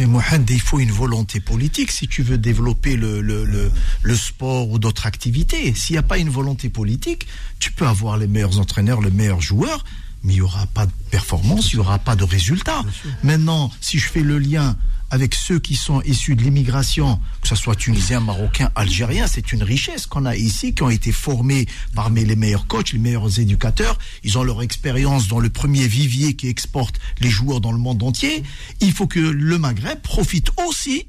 Mais 0.00 0.06
Mohamed, 0.06 0.48
il 0.48 0.62
faut 0.62 0.80
une 0.80 0.92
volonté 0.92 1.40
politique 1.40 1.90
si 1.90 2.08
tu 2.08 2.22
veux 2.22 2.38
développer 2.38 2.96
le, 2.96 3.20
le, 3.20 3.44
le, 3.44 3.70
le 4.00 4.16
sport 4.16 4.70
ou 4.70 4.78
d'autres 4.78 5.04
activités. 5.04 5.74
S'il 5.74 5.92
n'y 5.92 5.98
a 5.98 6.02
pas 6.02 6.16
une 6.16 6.30
volonté 6.30 6.70
politique, 6.70 7.26
tu 7.58 7.70
peux 7.70 7.86
avoir 7.86 8.16
les 8.16 8.26
meilleurs 8.26 8.58
entraîneurs, 8.58 9.02
les 9.02 9.10
meilleurs 9.10 9.42
joueurs, 9.42 9.84
mais 10.24 10.32
il 10.32 10.36
n'y 10.36 10.40
aura 10.40 10.64
pas 10.64 10.86
de 10.86 10.92
performance, 11.10 11.74
il 11.74 11.76
n'y 11.76 11.80
aura 11.80 11.98
pas 11.98 12.16
de 12.16 12.24
résultat. 12.24 12.82
Maintenant, 13.22 13.70
si 13.82 13.98
je 13.98 14.08
fais 14.08 14.22
le 14.22 14.38
lien 14.38 14.78
avec 15.10 15.34
ceux 15.34 15.58
qui 15.58 15.74
sont 15.74 16.00
issus 16.02 16.36
de 16.36 16.42
l'immigration, 16.42 17.20
que 17.42 17.48
ce 17.48 17.56
soit 17.56 17.74
tunisien, 17.74 18.20
marocain, 18.20 18.70
algérien, 18.74 19.26
c'est 19.26 19.52
une 19.52 19.62
richesse 19.62 20.06
qu'on 20.06 20.24
a 20.24 20.36
ici, 20.36 20.74
qui 20.74 20.82
ont 20.82 20.90
été 20.90 21.12
formés 21.12 21.66
parmi 21.94 22.24
les 22.24 22.36
meilleurs 22.36 22.66
coachs, 22.66 22.92
les 22.92 22.98
meilleurs 22.98 23.38
éducateurs. 23.40 23.98
Ils 24.22 24.38
ont 24.38 24.44
leur 24.44 24.62
expérience 24.62 25.28
dans 25.28 25.40
le 25.40 25.50
premier 25.50 25.86
vivier 25.86 26.34
qui 26.34 26.48
exporte 26.48 26.96
les 27.20 27.28
joueurs 27.28 27.60
dans 27.60 27.72
le 27.72 27.78
monde 27.78 28.02
entier. 28.02 28.42
Il 28.80 28.92
faut 28.92 29.08
que 29.08 29.18
le 29.18 29.58
Maghreb 29.58 30.00
profite 30.00 30.50
aussi, 30.66 31.06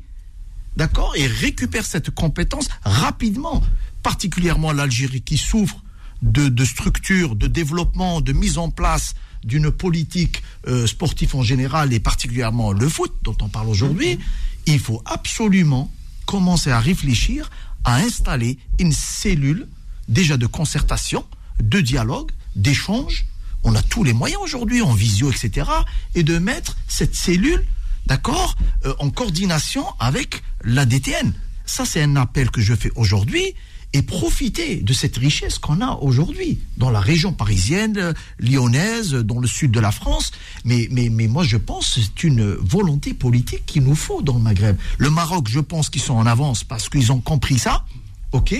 d'accord, 0.78 1.16
et 1.16 1.28
récupère 1.28 1.86
cette 1.86 2.10
compétence 2.10 2.68
rapidement, 2.84 3.62
particulièrement 4.02 4.72
l'Algérie 4.72 5.22
qui 5.22 5.38
souffre 5.38 5.84
de, 6.24 6.50
de 6.50 6.66
structures, 6.66 7.36
de 7.36 7.48
développement, 7.48 8.22
de 8.22 8.34
mise 8.34 8.58
en 8.58 8.70
place 8.70 9.14
d'une 9.44 9.72
politique 9.72 10.44
euh, 10.68 10.88
sportive 10.88 11.36
en 11.36 11.44
général 11.44 11.94
et 11.94 12.00
particulièrement 12.00 12.72
le 12.72 12.88
foot 12.88 13.14
dont 13.24 13.38
on 13.42 13.50
parle 13.50 13.70
aujourd'hui, 13.70 14.20
il 14.66 14.80
faut 14.80 15.02
absolument 15.06 15.92
commencer 16.26 16.70
à 16.72 16.80
réfléchir 16.80 17.50
à 17.84 17.96
installer 17.96 18.58
une 18.80 18.94
cellule 18.94 19.68
déjà 20.08 20.38
de 20.38 20.46
concertation, 20.46 21.26
de 21.62 21.82
dialogue, 21.82 22.32
d'échange. 22.56 23.26
On 23.64 23.76
a 23.76 23.82
tous 23.82 24.04
les 24.04 24.14
moyens 24.14 24.42
aujourd'hui 24.44 24.82
en 24.82 24.94
visio, 24.94 25.32
etc. 25.32 25.70
Et 26.16 26.24
de 26.24 26.38
mettre 26.38 26.78
cette 26.88 27.16
cellule, 27.16 27.64
d'accord, 28.06 28.56
euh, 28.86 28.94
en 29.00 29.10
coordination 29.10 29.86
avec 30.00 30.44
la 30.64 30.86
DTN. 30.86 31.34
Ça, 31.66 31.86
c'est 31.86 32.02
un 32.02 32.16
appel 32.16 32.52
que 32.52 32.62
je 32.62 32.74
fais 32.74 32.92
aujourd'hui 32.96 33.54
et 33.94 34.02
profiter 34.02 34.78
de 34.78 34.94
cette 34.94 35.18
richesse 35.18 35.60
qu'on 35.60 35.82
a 35.82 35.98
aujourd'hui 36.02 36.60
dans 36.78 36.90
la 36.90 37.00
région 37.00 37.34
parisienne, 37.34 38.14
lyonnaise, 38.40 39.12
dans 39.14 39.40
le 39.40 39.48
sud 39.48 39.72
de 39.72 39.80
la 39.80 39.92
France. 39.92 40.32
Mais, 40.64 40.88
mais, 40.92 41.10
mais 41.10 41.28
moi, 41.28 41.44
je 41.44 41.58
pense 41.58 41.96
que 41.96 42.02
c'est 42.02 42.24
une 42.24 42.54
volonté 42.54 43.14
politique 43.14 43.66
qu'il 43.66 43.84
nous 43.84 43.96
faut 43.96 44.22
dans 44.22 44.36
le 44.36 44.42
Maghreb. 44.42 44.78
Le 44.98 45.10
Maroc, 45.10 45.48
je 45.50 45.60
pense 45.60 45.90
qu'ils 45.90 46.02
sont 46.02 46.16
en 46.16 46.26
avance 46.26 46.64
parce 46.64 46.90
qu'ils 46.90 47.12
ont 47.12 47.20
compris 47.20 47.60
ça. 47.60 47.86
Ok. 48.32 48.56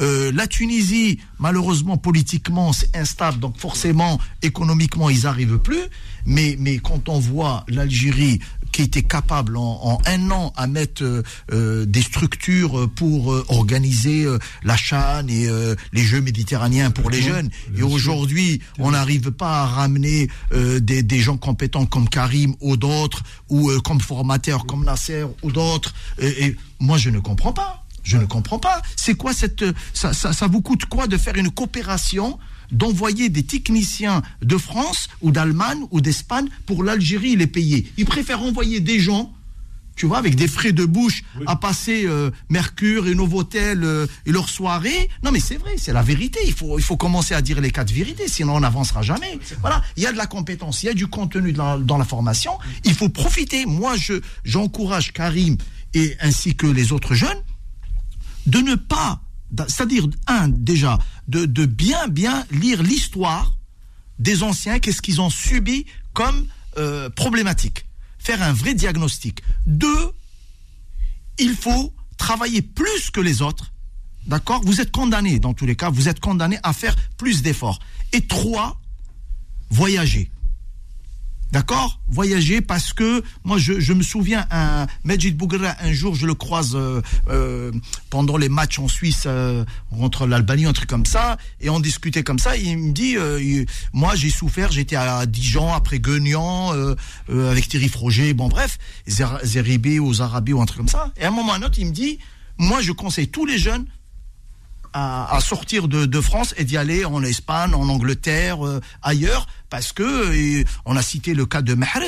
Euh, 0.00 0.32
la 0.32 0.46
Tunisie, 0.46 1.18
malheureusement, 1.38 1.98
politiquement, 1.98 2.72
c'est 2.72 2.96
instable, 2.96 3.38
donc 3.40 3.58
forcément, 3.58 4.18
économiquement, 4.40 5.10
ils 5.10 5.24
n'arrivent 5.24 5.58
plus. 5.58 5.82
Mais, 6.24 6.56
mais 6.58 6.78
quand 6.78 7.10
on 7.10 7.18
voit 7.18 7.64
l'Algérie 7.68 8.40
qui 8.72 8.82
était 8.82 9.02
capable 9.02 9.56
en, 9.56 9.78
en 9.82 9.98
un 10.06 10.30
an 10.30 10.52
à 10.56 10.66
mettre 10.66 11.04
euh, 11.04 11.22
euh, 11.52 11.84
des 11.86 12.02
structures 12.02 12.90
pour 12.96 13.32
euh, 13.32 13.44
organiser 13.48 14.24
euh, 14.24 14.38
la 14.64 14.76
Chan 14.76 15.26
et 15.28 15.48
les 15.92 16.02
Jeux 16.02 16.20
méditerranéens 16.20 16.90
pour 16.90 17.10
les 17.10 17.20
jeunes. 17.22 17.50
Et 17.76 17.82
aujourd'hui, 17.82 18.60
on 18.78 18.92
n'arrive 18.92 19.30
pas 19.30 19.62
à 19.62 19.66
ramener 19.66 20.28
des, 20.52 21.02
des 21.02 21.20
gens 21.20 21.36
compétents 21.36 21.86
comme 21.86 22.08
Karim 22.08 22.54
ou 22.60 22.76
d'autres, 22.76 23.22
ou 23.48 23.70
comme 23.84 24.00
formateurs 24.00 24.66
comme 24.66 24.84
Nasser 24.84 25.24
ou 25.42 25.52
d'autres. 25.52 25.94
Et, 26.18 26.46
et 26.46 26.56
moi, 26.80 26.98
je 26.98 27.10
ne 27.10 27.18
comprends 27.18 27.52
pas. 27.52 27.84
Je 28.02 28.16
ne 28.16 28.24
comprends 28.24 28.58
pas. 28.58 28.82
C'est 28.96 29.14
quoi 29.14 29.32
cette 29.32 29.64
ça, 29.92 30.12
ça, 30.12 30.32
ça 30.32 30.46
vous 30.48 30.60
coûte 30.60 30.86
quoi 30.86 31.06
de 31.06 31.16
faire 31.16 31.36
une 31.36 31.50
coopération 31.50 32.38
d'envoyer 32.72 33.28
des 33.28 33.44
techniciens 33.44 34.22
de 34.42 34.56
France 34.56 35.08
ou 35.20 35.30
d'Allemagne 35.30 35.82
ou 35.90 36.00
d'Espagne 36.00 36.48
pour 36.66 36.82
l'Algérie 36.82 37.36
les 37.36 37.46
payer. 37.46 37.86
Ils 37.96 38.06
préfèrent 38.06 38.42
envoyer 38.42 38.80
des 38.80 38.98
gens, 38.98 39.32
tu 39.94 40.06
vois, 40.06 40.18
avec 40.18 40.34
des 40.34 40.48
frais 40.48 40.72
de 40.72 40.84
bouche 40.84 41.22
à 41.46 41.56
passer 41.56 42.06
euh, 42.06 42.30
Mercure 42.48 43.06
et 43.06 43.14
Novotel 43.14 43.84
euh, 43.84 44.06
et 44.26 44.32
leur 44.32 44.48
soirée. 44.48 45.10
Non 45.22 45.30
mais 45.30 45.40
c'est 45.40 45.58
vrai, 45.58 45.74
c'est 45.76 45.92
la 45.92 46.02
vérité. 46.02 46.40
Il 46.46 46.54
faut, 46.54 46.78
il 46.78 46.82
faut 46.82 46.96
commencer 46.96 47.34
à 47.34 47.42
dire 47.42 47.60
les 47.60 47.70
quatre 47.70 47.92
vérités, 47.92 48.26
sinon 48.26 48.56
on 48.56 48.60
n'avancera 48.60 49.02
jamais. 49.02 49.38
Voilà, 49.60 49.82
il 49.96 50.02
y 50.02 50.06
a 50.06 50.12
de 50.12 50.16
la 50.16 50.26
compétence, 50.26 50.82
il 50.82 50.86
y 50.86 50.88
a 50.88 50.94
du 50.94 51.06
contenu 51.06 51.52
dans, 51.52 51.78
dans 51.78 51.98
la 51.98 52.04
formation. 52.04 52.52
Il 52.84 52.94
faut 52.94 53.10
profiter. 53.10 53.66
Moi, 53.66 53.96
je 53.96 54.14
j'encourage 54.44 55.12
Karim 55.12 55.56
et 55.94 56.16
ainsi 56.20 56.56
que 56.56 56.66
les 56.66 56.92
autres 56.92 57.14
jeunes 57.14 57.42
de 58.46 58.58
ne 58.58 58.74
pas, 58.74 59.20
c'est-à-dire, 59.68 60.06
un, 60.26 60.48
déjà, 60.48 60.98
de, 61.40 61.66
bien, 61.66 62.08
bien 62.08 62.46
lire 62.50 62.82
l'histoire 62.82 63.56
des 64.18 64.42
anciens, 64.42 64.78
qu'est-ce 64.78 65.02
qu'ils 65.02 65.20
ont 65.20 65.30
subi 65.30 65.86
comme 66.12 66.46
euh, 66.78 67.10
problématique. 67.10 67.86
Faire 68.18 68.42
un 68.42 68.52
vrai 68.52 68.74
diagnostic. 68.74 69.42
Deux, 69.66 70.12
il 71.38 71.54
faut 71.54 71.92
travailler 72.18 72.62
plus 72.62 73.10
que 73.10 73.20
les 73.20 73.42
autres. 73.42 73.72
D'accord? 74.26 74.62
Vous 74.64 74.80
êtes 74.80 74.92
condamné, 74.92 75.40
dans 75.40 75.54
tous 75.54 75.66
les 75.66 75.74
cas, 75.74 75.90
vous 75.90 76.08
êtes 76.08 76.20
condamné 76.20 76.58
à 76.62 76.72
faire 76.72 76.94
plus 77.16 77.42
d'efforts. 77.42 77.80
Et 78.12 78.20
trois, 78.26 78.80
voyager. 79.70 80.30
D'accord? 81.52 82.00
Voyager 82.08 82.62
parce 82.62 82.94
que 82.94 83.22
moi 83.44 83.58
je, 83.58 83.92
me 83.92 84.02
souviens 84.02 84.46
un 84.50 84.86
Majid 85.04 85.36
Bougra 85.36 85.74
un 85.80 85.92
jour 85.92 86.14
je 86.14 86.26
le 86.26 86.32
croise 86.34 86.72
euh, 86.74 87.02
euh, 87.28 87.70
pendant 88.08 88.38
les 88.38 88.48
matchs 88.48 88.78
en 88.78 88.88
Suisse 88.88 89.24
euh, 89.26 89.62
contre 89.90 90.26
l'Albanie 90.26 90.64
un 90.64 90.72
truc 90.72 90.88
comme 90.88 91.04
ça 91.04 91.36
et 91.60 91.68
on 91.68 91.78
discutait 91.78 92.22
comme 92.22 92.38
ça 92.38 92.56
il 92.56 92.78
me 92.78 92.92
dit 92.92 93.16
moi 93.92 94.14
j'ai 94.14 94.30
souffert 94.30 94.72
j'étais 94.72 94.96
à 94.96 95.26
Dijon 95.26 95.72
après 95.74 95.98
Guignan 96.00 96.72
avec 97.28 97.68
Thierry 97.68 97.88
Froger 97.88 98.32
bon 98.32 98.48
bref 98.48 98.78
Zer- 99.06 99.40
Zeribé 99.44 99.98
aux 99.98 100.22
Arabes 100.22 100.48
ou 100.50 100.60
un 100.62 100.66
truc 100.66 100.78
comme 100.78 100.88
ça 100.88 101.12
et 101.18 101.24
à 101.24 101.28
un 101.28 101.30
moment 101.32 101.52
ou 101.52 101.54
à 101.54 101.56
un 101.56 101.62
autre 101.62 101.78
il 101.78 101.86
me 101.86 101.92
dit 101.92 102.18
moi 102.58 102.80
je 102.80 102.92
conseille 102.92 103.28
tous 103.28 103.44
les 103.44 103.58
jeunes 103.58 103.84
à, 104.92 105.34
à 105.34 105.40
sortir 105.40 105.88
de, 105.88 106.06
de 106.06 106.20
France 106.20 106.54
et 106.56 106.64
d'y 106.64 106.76
aller 106.76 107.04
en 107.04 107.22
Espagne, 107.22 107.74
en 107.74 107.88
Angleterre, 107.88 108.66
euh, 108.66 108.80
ailleurs, 109.02 109.46
parce 109.70 109.92
que 109.92 110.64
on 110.84 110.96
a 110.96 111.02
cité 111.02 111.34
le 111.34 111.46
cas 111.46 111.62
de 111.62 111.74
Mahrez. 111.74 112.06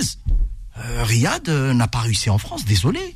Euh, 0.79 1.05
Riyad 1.05 1.49
euh, 1.49 1.73
n'a 1.73 1.87
pas 1.87 2.01
réussi 2.01 2.31
en 2.31 2.39
France, 2.39 2.65
désolé. 2.65 3.15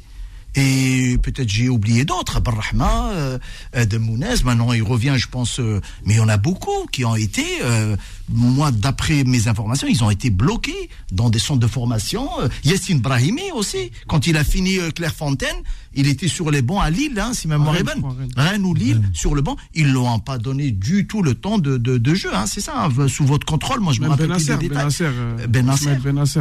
Et 0.55 1.19
peut-être 1.23 1.49
j'ai 1.49 1.69
oublié 1.69 2.05
d'autres, 2.05 2.41
Barrahma, 2.41 3.11
euh, 3.13 3.39
de 3.75 3.99
Mounez, 3.99 4.43
maintenant 4.45 4.73
il 4.73 4.83
revient, 4.83 5.15
je 5.17 5.29
pense, 5.29 5.61
euh, 5.61 5.81
mais 6.05 6.15
il 6.15 6.17
y 6.17 6.21
en 6.21 6.29
a 6.29 6.37
beaucoup 6.37 6.87
qui 6.91 7.05
ont 7.05 7.15
été, 7.15 7.45
euh, 7.63 7.97
moi 8.29 8.71
d'après 8.71 9.25
mes 9.25 9.49
informations, 9.49 9.87
ils 9.89 10.03
ont 10.05 10.11
été 10.11 10.31
bloqués 10.31 10.91
dans 11.13 11.31
des 11.31 11.39
centres 11.39 11.61
de 11.61 11.67
formation. 11.67 12.29
Euh, 12.41 12.49
Yassine 12.65 13.01
Brahimi 13.01 13.51
aussi, 13.55 13.91
quand 14.07 14.27
il 14.27 14.37
a 14.37 14.45
fini 14.45 14.79
euh, 14.79 14.91
Clairefontaine, 14.91 15.57
il 15.95 16.07
était 16.07 16.29
sur 16.29 16.51
les 16.51 16.63
bancs 16.63 16.81
à 16.83 16.91
Lille, 16.91 17.19
hein, 17.19 17.33
si 17.33 17.49
ma 17.49 17.57
mémoire 17.59 17.77
est 17.77 17.83
Rennes, 17.83 18.03
bonne. 18.03 18.65
ou 18.65 18.75
Lille 18.75 19.03
sur 19.15 19.35
le 19.35 19.43
banc, 19.43 19.57
ils 19.75 19.91
l'ont 19.91 20.19
pas 20.21 20.39
donné 20.39 20.71
du 20.71 21.07
tout 21.07 21.23
le 21.23 21.35
temps 21.35 21.59
de, 21.59 21.77
de, 21.77 21.97
de 21.99 22.15
jeu, 22.15 22.31
hein, 22.35 22.45
c'est 22.47 22.61
ça, 22.61 22.85
hein, 22.87 23.09
sous 23.09 23.25
votre 23.25 23.47
contrôle. 23.47 23.81
Moi, 23.81 23.93
je 23.93 24.01
me 24.03 24.09
rappelle 24.09 24.27
Benasser, 24.29 24.57
plus 24.57 24.59
des 24.59 24.69
détails. 24.69 24.85
Benasser, 24.85 25.05
euh, 25.07 25.47
Benasser. 25.47 25.95
Benasser. 25.97 26.41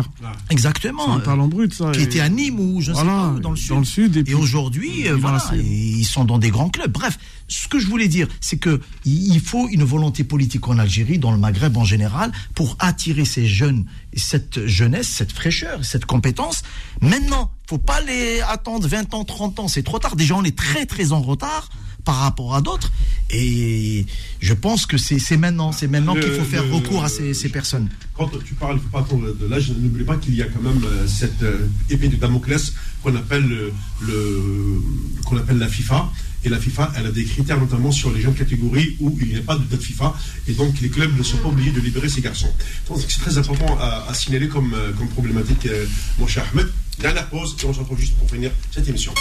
Exactement. 0.49 1.15
un 1.15 1.19
talent 1.21 1.47
brut, 1.47 1.73
ça. 1.73 1.91
qui 1.91 2.01
et- 2.01 2.03
était 2.03 2.19
à 2.19 2.29
Nîmes 2.29 2.59
ou 2.59 2.81
je 2.81 2.91
ne 2.91 2.95
sais 2.97 3.03
pas 3.03 3.29
où, 3.29 3.39
dans 3.39 3.51
le 3.51 3.55
sud. 3.55 3.69
dans 3.69 3.79
le 3.79 3.85
sud, 3.85 4.23
et 4.27 4.33
aujourd'hui, 4.33 4.91
il 5.05 5.11
voilà, 5.13 5.41
ils 5.55 6.03
sont 6.05 6.25
dans 6.25 6.37
des 6.37 6.49
grands 6.49 6.69
clubs. 6.69 6.91
Bref, 6.91 7.17
ce 7.47 7.67
que 7.67 7.79
je 7.79 7.87
voulais 7.87 8.07
dire, 8.07 8.27
c'est 8.41 8.57
que 8.57 8.81
il 9.05 9.27
il 9.37 9.39
faut 9.39 9.67
une 9.69 9.83
volonté 9.83 10.23
politique 10.23 10.67
en 10.67 10.79
Algérie, 10.79 11.19
dans 11.19 11.31
le 11.31 11.37
Maghreb 11.37 11.76
en 11.77 11.85
général, 11.85 12.31
pour 12.55 12.75
attirer 12.79 13.25
ces 13.25 13.45
jeunes, 13.47 13.85
cette 14.15 14.65
jeunesse, 14.67 15.07
cette 15.07 15.31
fraîcheur, 15.31 15.83
cette 15.85 16.05
compétence. 16.05 16.63
Maintenant, 17.01 17.51
faut 17.69 17.77
pas 17.77 18.01
les 18.01 18.41
attendre 18.41 18.87
20 18.87 19.13
ans, 19.13 19.23
30 19.23 19.59
ans, 19.59 19.67
c'est 19.67 19.83
trop 19.83 19.99
tard. 19.99 20.15
Déjà, 20.15 20.35
on 20.35 20.43
est 20.43 20.57
très 20.57 20.85
très 20.85 21.11
en 21.11 21.21
retard 21.21 21.69
par 22.05 22.15
rapport 22.17 22.55
à 22.55 22.61
d'autres. 22.61 22.91
Et 23.29 24.05
je 24.39 24.53
pense 24.53 24.85
que 24.85 24.97
c'est 24.97 25.35
maintenant, 25.35 25.73
c'est 25.73 25.87
maintenant 25.89 26.13
qu'il 26.15 26.31
faut 26.31 26.45
faire 26.45 26.63
le- 26.63 26.73
recours 26.75 27.03
à 27.03 27.09
ces, 27.09 27.33
ces 27.33 27.49
personnes. 27.49 27.89
Quand 28.15 28.29
tu 28.45 28.53
parles, 28.53 28.79
pas 28.79 29.01
de 29.01 29.45
l'âge, 29.45 29.71
n'oublie 29.71 30.05
pas 30.05 30.15
qu'il 30.15 30.33
y 30.35 30.41
a 30.41 30.45
quand 30.45 30.61
même 30.61 30.81
euh, 30.85 31.05
cette 31.05 31.43
euh, 31.43 31.67
épée 31.89 32.07
de 32.07 32.15
Damoclès 32.15 32.71
qu'on 33.03 33.13
appelle, 33.17 33.45
le, 33.45 33.73
le- 34.01 34.81
qu'on 35.25 35.35
appelle 35.37 35.57
la 35.57 35.67
FIFA. 35.67 36.09
Et 36.47 36.49
la 36.49 36.59
FIFA, 36.59 36.93
elle 36.95 37.07
a 37.07 37.11
des 37.11 37.25
critères 37.25 37.59
notamment 37.59 37.91
sur 37.91 38.09
les 38.09 38.21
jeunes 38.21 38.33
catégories 38.33 38.95
où 39.01 39.13
il 39.21 39.27
n'y 39.27 39.35
a 39.35 39.41
pas 39.41 39.57
de 39.57 39.65
date 39.65 39.81
FIFA. 39.81 40.15
Et 40.47 40.53
donc 40.53 40.79
les 40.79 40.87
clubs 40.87 41.13
ne 41.17 41.21
sont 41.21 41.35
pas 41.39 41.49
obligés 41.49 41.71
de 41.71 41.81
libérer 41.81 42.07
ces 42.07 42.21
garçons. 42.21 42.49
Donc 42.87 42.99
c'est 43.01 43.19
très 43.19 43.37
important 43.37 43.77
à, 43.81 44.05
à 44.09 44.13
signaler 44.13 44.47
comme, 44.47 44.73
euh, 44.73 44.93
comme 44.97 45.09
problématique, 45.09 45.65
euh, 45.65 45.85
mon 46.19 46.25
cher 46.25 46.45
Ahmed. 46.53 46.67
Dernière 46.99 47.27
pause 47.27 47.57
et 47.61 47.65
on 47.65 47.73
se 47.73 47.79
retrouve 47.79 47.99
juste 47.99 48.15
pour 48.15 48.29
finir 48.29 48.49
cette 48.71 48.87
émission. 48.87 49.13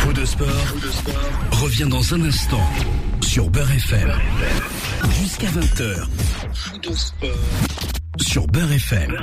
Fou 0.00 0.12
de 0.14 0.24
sport, 0.24 0.48
revient 1.50 1.86
dans 1.90 2.14
un 2.14 2.22
instant 2.22 2.66
sur 3.20 3.50
Beurre 3.50 3.70
FM. 3.72 4.10
Jusqu'à 5.20 5.48
20h. 5.48 6.06
Sur 8.26 8.46
Beurre 8.46 8.72
FM. 8.72 9.14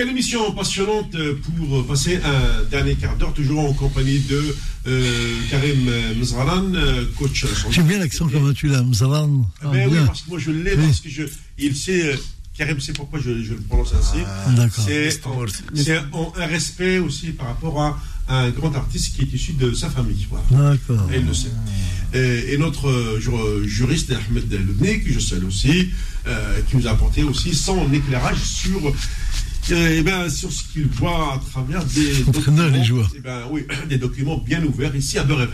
Quelle 0.00 0.08
émission 0.08 0.50
passionnante 0.52 1.14
euh, 1.14 1.34
pour 1.58 1.86
passer 1.86 2.18
un 2.24 2.64
dernier 2.70 2.94
quart 2.94 3.18
d'heure, 3.18 3.34
toujours 3.34 3.68
en 3.68 3.74
compagnie 3.74 4.18
de 4.20 4.56
euh, 4.86 5.36
Karim 5.50 5.88
euh, 5.88 6.14
Mzralan, 6.14 6.72
coach. 7.18 7.44
J'aime 7.70 7.86
bien 7.86 7.98
l'accent 7.98 8.26
comme 8.26 8.54
tu 8.54 8.68
l'as, 8.68 8.82
Mzalan? 8.82 9.46
Ah, 9.62 9.68
Ben 9.70 9.88
oui, 9.88 9.92
bien. 9.92 10.06
parce 10.06 10.22
que 10.22 10.30
moi 10.30 10.38
je 10.38 10.52
l'ai, 10.52 10.72
Oui. 10.74 10.86
parce 10.86 11.00
que 11.00 11.10
je, 11.10 11.24
il 11.58 11.76
sait, 11.76 12.18
Karim 12.56 12.80
sait 12.80 12.94
pourquoi 12.94 13.20
je, 13.20 13.42
je 13.42 13.52
le 13.52 13.60
prononce 13.60 13.92
ainsi. 13.92 14.22
D'accord. 14.56 14.86
c'est 14.86 16.02
un 16.38 16.46
respect 16.46 16.96
aussi 16.98 17.32
par 17.32 17.48
rapport 17.48 17.82
à 17.82 18.00
un 18.28 18.48
grand 18.48 18.74
artiste 18.74 19.14
qui 19.16 19.20
est 19.20 19.32
issu 19.34 19.52
de 19.52 19.74
sa 19.74 19.90
famille. 19.90 20.26
Voilà. 20.30 20.70
D'accord. 20.78 21.10
Et 21.12 21.18
il 21.18 21.26
le 21.26 21.34
sait. 21.34 21.48
Et, 22.14 22.54
et 22.54 22.56
notre 22.56 22.88
euh, 22.88 23.20
jur- 23.20 23.62
juriste 23.64 24.12
Ahmed 24.12 24.48
Delobné, 24.48 25.00
que 25.00 25.12
je 25.12 25.20
salue 25.20 25.44
aussi, 25.44 25.90
euh, 26.26 26.58
qui 26.70 26.78
nous 26.78 26.86
a 26.86 26.92
apporté 26.92 27.22
aussi 27.22 27.54
son 27.54 27.92
éclairage 27.92 28.38
sur, 28.42 28.80
euh, 29.70 29.96
eh 29.98 30.02
ben, 30.02 30.28
sur 30.30 30.50
ce 30.52 30.62
qu'il 30.72 30.86
voit 30.86 31.34
à 31.34 31.38
travers 31.50 31.84
des 31.84 32.22
documents, 32.32 32.66
les 32.68 32.84
joueurs. 32.84 33.10
eh 33.16 33.20
ben, 33.20 33.42
oui, 33.50 33.66
des 33.88 33.98
documents 33.98 34.38
bien 34.38 34.62
ouverts 34.64 34.94
ici 34.96 35.18
à 35.18 35.24
Beurre. 35.24 35.46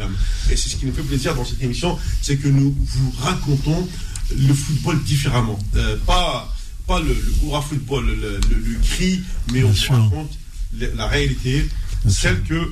Et 0.51 0.57
c'est 0.57 0.69
ce 0.71 0.77
qui 0.77 0.87
nous 0.87 0.93
fait 0.93 1.03
plaisir 1.03 1.35
dans 1.35 1.45
cette 1.45 1.63
émission, 1.63 1.99
c'est 2.23 2.37
que 2.37 2.49
nous 2.49 2.75
vous 2.79 3.11
racontons 3.19 3.89
le 4.37 4.55
football 4.55 5.03
différemment. 5.05 5.59
Euh, 5.77 5.97
pas 6.07 6.53
pas 6.87 7.01
le, 7.01 7.09
le 7.09 7.33
courant 7.41 7.63
football, 7.63 8.07
le, 8.07 8.15
le- 8.49 8.65
le 8.71 8.79
cri, 8.81 9.21
mais 9.53 9.65
on 9.65 9.71
vous 9.71 9.75
sûr. 9.77 9.95
raconte 9.95 10.31
la, 10.79 10.87
la 10.95 11.07
réalité, 11.09 11.69
celle 12.09 12.43
que 12.45 12.55
euh, 12.55 12.71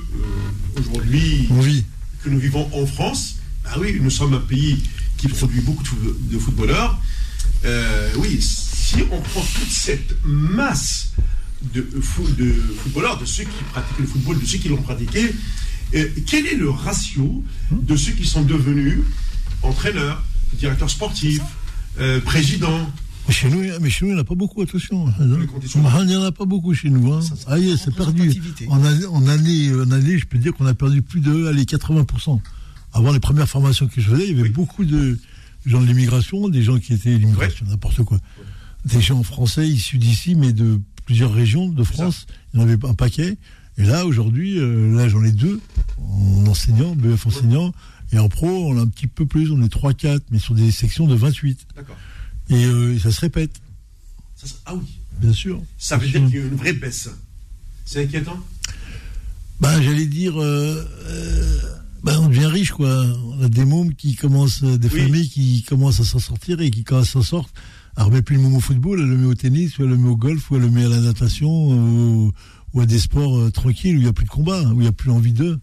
aujourd'hui 0.79 1.47
On 1.51 1.61
que 1.61 2.29
nous 2.29 2.39
vivons 2.39 2.69
en 2.73 2.85
France, 2.85 3.35
ah 3.65 3.77
oui, 3.79 3.99
nous 4.01 4.09
sommes 4.09 4.33
un 4.33 4.39
pays 4.39 4.81
qui 5.17 5.27
produit 5.27 5.59
beaucoup 5.61 5.83
de 6.31 6.39
footballeurs. 6.39 6.97
Euh, 7.65 8.09
oui, 8.17 8.37
si 8.41 8.95
on 9.11 9.19
prend 9.21 9.41
toute 9.41 9.69
cette 9.71 10.15
masse 10.23 11.11
de, 11.73 11.81
de 11.81 12.01
footballeurs, 12.01 13.19
de 13.19 13.25
ceux 13.25 13.43
qui 13.43 13.63
pratiquent 13.71 13.99
le 13.99 14.05
football, 14.07 14.39
de 14.39 14.45
ceux 14.45 14.57
qui 14.59 14.69
l'ont 14.69 14.81
pratiqué, 14.81 15.31
euh, 15.95 16.07
quel 16.27 16.45
est 16.47 16.55
le 16.55 16.69
ratio 16.69 17.43
de 17.71 17.95
ceux 17.95 18.11
qui 18.11 18.25
sont 18.25 18.43
devenus 18.43 18.99
entraîneurs, 19.63 20.23
directeurs 20.53 20.89
sportifs, 20.89 21.41
euh, 21.99 22.19
présidents? 22.21 22.89
Mais 23.27 23.33
chez 23.33 23.49
nous, 23.49 23.61
mais 23.81 23.89
chez 23.89 24.05
nous, 24.05 24.11
il 24.11 24.13
n'y 24.13 24.19
en 24.19 24.21
a 24.21 24.25
pas 24.27 24.35
beaucoup, 24.35 24.61
attention. 24.61 25.07
les 25.19 25.47
conditions. 25.47 25.81
Il 26.01 26.05
n'y 26.05 26.15
en 26.15 26.23
a 26.23 26.31
pas 26.31 26.45
beaucoup 26.45 26.75
chez 26.75 26.91
nous. 26.91 27.11
Hein. 27.11 27.21
Ah, 27.47 27.57
yeah, 27.57 27.75
c'est 27.75 27.95
perdu. 27.95 28.31
En, 28.67 28.83
année- 28.85 29.05
en, 29.07 29.27
année, 29.27 29.71
en 29.73 29.89
année, 29.89 30.19
je 30.19 30.25
peux 30.27 30.37
dire 30.37 30.53
qu'on 30.53 30.67
a 30.67 30.75
perdu 30.75 31.01
plus 31.01 31.21
de 31.21 31.47
allez, 31.47 31.63
80%. 31.63 32.39
Avant 32.93 33.11
les 33.11 33.19
premières 33.19 33.49
formations 33.49 33.87
que 33.87 33.99
je 33.99 34.09
faisais, 34.11 34.25
il 34.25 34.29
y 34.29 34.33
avait 34.33 34.43
Oui. 34.43 34.49
beaucoup 34.49 34.85
de 34.85 35.17
gens 35.65 35.81
de 35.81 35.85
l'immigration, 35.87 36.49
des 36.49 36.61
gens 36.61 36.79
qui 36.79 36.93
étaient 36.93 37.17
l'immigration, 37.17 37.65
n'importe 37.67 38.03
quoi. 38.03 38.19
Des 38.85 39.01
gens 39.01 39.21
français 39.23 39.67
issus 39.67 39.97
d'ici, 39.97 40.35
mais 40.35 40.53
de 40.53 40.79
plusieurs 41.05 41.33
régions 41.33 41.67
de 41.69 41.83
France. 41.83 42.27
Il 42.53 42.59
y 42.59 42.63
en 42.63 42.67
avait 42.67 42.85
un 42.85 42.93
paquet. 42.93 43.37
Et 43.77 43.83
là, 43.83 44.05
aujourd'hui, 44.05 44.57
euh, 44.59 44.95
là, 44.95 45.09
j'en 45.09 45.23
ai 45.23 45.31
deux, 45.31 45.59
en 45.99 46.45
enseignant, 46.47 46.95
BF 46.95 47.25
enseignant. 47.27 47.73
Et 48.11 48.19
en 48.19 48.29
pro, 48.29 48.47
on 48.47 48.77
a 48.77 48.81
un 48.81 48.87
petit 48.87 49.07
peu 49.07 49.25
plus, 49.25 49.51
on 49.51 49.61
est 49.63 49.73
3-4, 49.73 50.21
mais 50.31 50.39
sur 50.39 50.53
des 50.53 50.71
sections 50.71 51.07
de 51.07 51.15
28. 51.15 51.67
D'accord. 51.75 51.97
Et 52.49 52.63
euh, 52.65 52.97
ça 52.99 53.11
se 53.11 53.19
répète, 53.21 53.51
Ça, 54.35 54.47
ah 54.65 54.75
oui, 54.75 54.85
bien 55.19 55.33
sûr. 55.33 55.61
ça 55.77 55.97
veut 55.97 56.07
dire 56.07 56.23
qu'il 56.25 56.35
y 56.35 56.41
a 56.41 56.45
une 56.45 56.55
vraie 56.55 56.73
baisse. 56.73 57.09
C'est 57.85 58.03
inquiétant? 58.03 58.39
Ben, 59.59 59.81
j'allais 59.81 60.05
dire, 60.05 60.39
euh, 60.39 60.83
ben, 62.05 62.19
on 62.21 62.27
devient 62.29 62.45
riche, 62.45 62.71
quoi. 62.71 63.03
On 63.37 63.43
a 63.43 63.49
des 63.49 63.65
mômes 63.65 63.93
qui 63.95 64.15
commencent, 64.15 64.63
euh, 64.63 64.77
des 64.77 64.87
Oui. 64.89 65.01
familles 65.01 65.29
qui 65.29 65.63
commencent 65.63 65.99
à 65.99 66.03
s'en 66.05 66.19
sortir 66.19 66.61
et 66.61 66.69
qui, 66.71 66.83
quand 66.83 66.99
elles 66.99 67.05
s'en 67.05 67.21
sortent, 67.23 67.53
elle 67.97 68.03
remet 68.03 68.21
plus 68.21 68.35
le 68.37 68.43
môme 68.43 68.55
au 68.55 68.59
football, 68.59 68.99
elle 69.01 69.09
le 69.09 69.17
met 69.17 69.25
au 69.27 69.33
tennis, 69.35 69.77
ou 69.77 69.83
elle 69.83 69.89
le 69.89 69.97
met 69.97 70.09
au 70.09 70.15
golf, 70.15 70.49
ou 70.51 70.55
elle 70.55 70.61
le 70.61 70.69
met 70.69 70.85
à 70.85 70.89
la 70.89 70.99
natation, 71.01 71.49
ou, 71.49 72.31
ou 72.73 72.81
à 72.81 72.85
des 72.85 72.99
sports 72.99 73.37
euh, 73.37 73.49
tranquilles 73.51 73.95
où 73.95 73.99
il 73.99 74.03
n'y 74.03 74.09
a 74.09 74.13
plus 74.13 74.25
de 74.25 74.29
combat, 74.29 74.61
où 74.69 74.73
il 74.73 74.79
n'y 74.81 74.87
a 74.87 74.91
plus 74.91 75.09
envie 75.11 75.33
d'eux. 75.33 75.59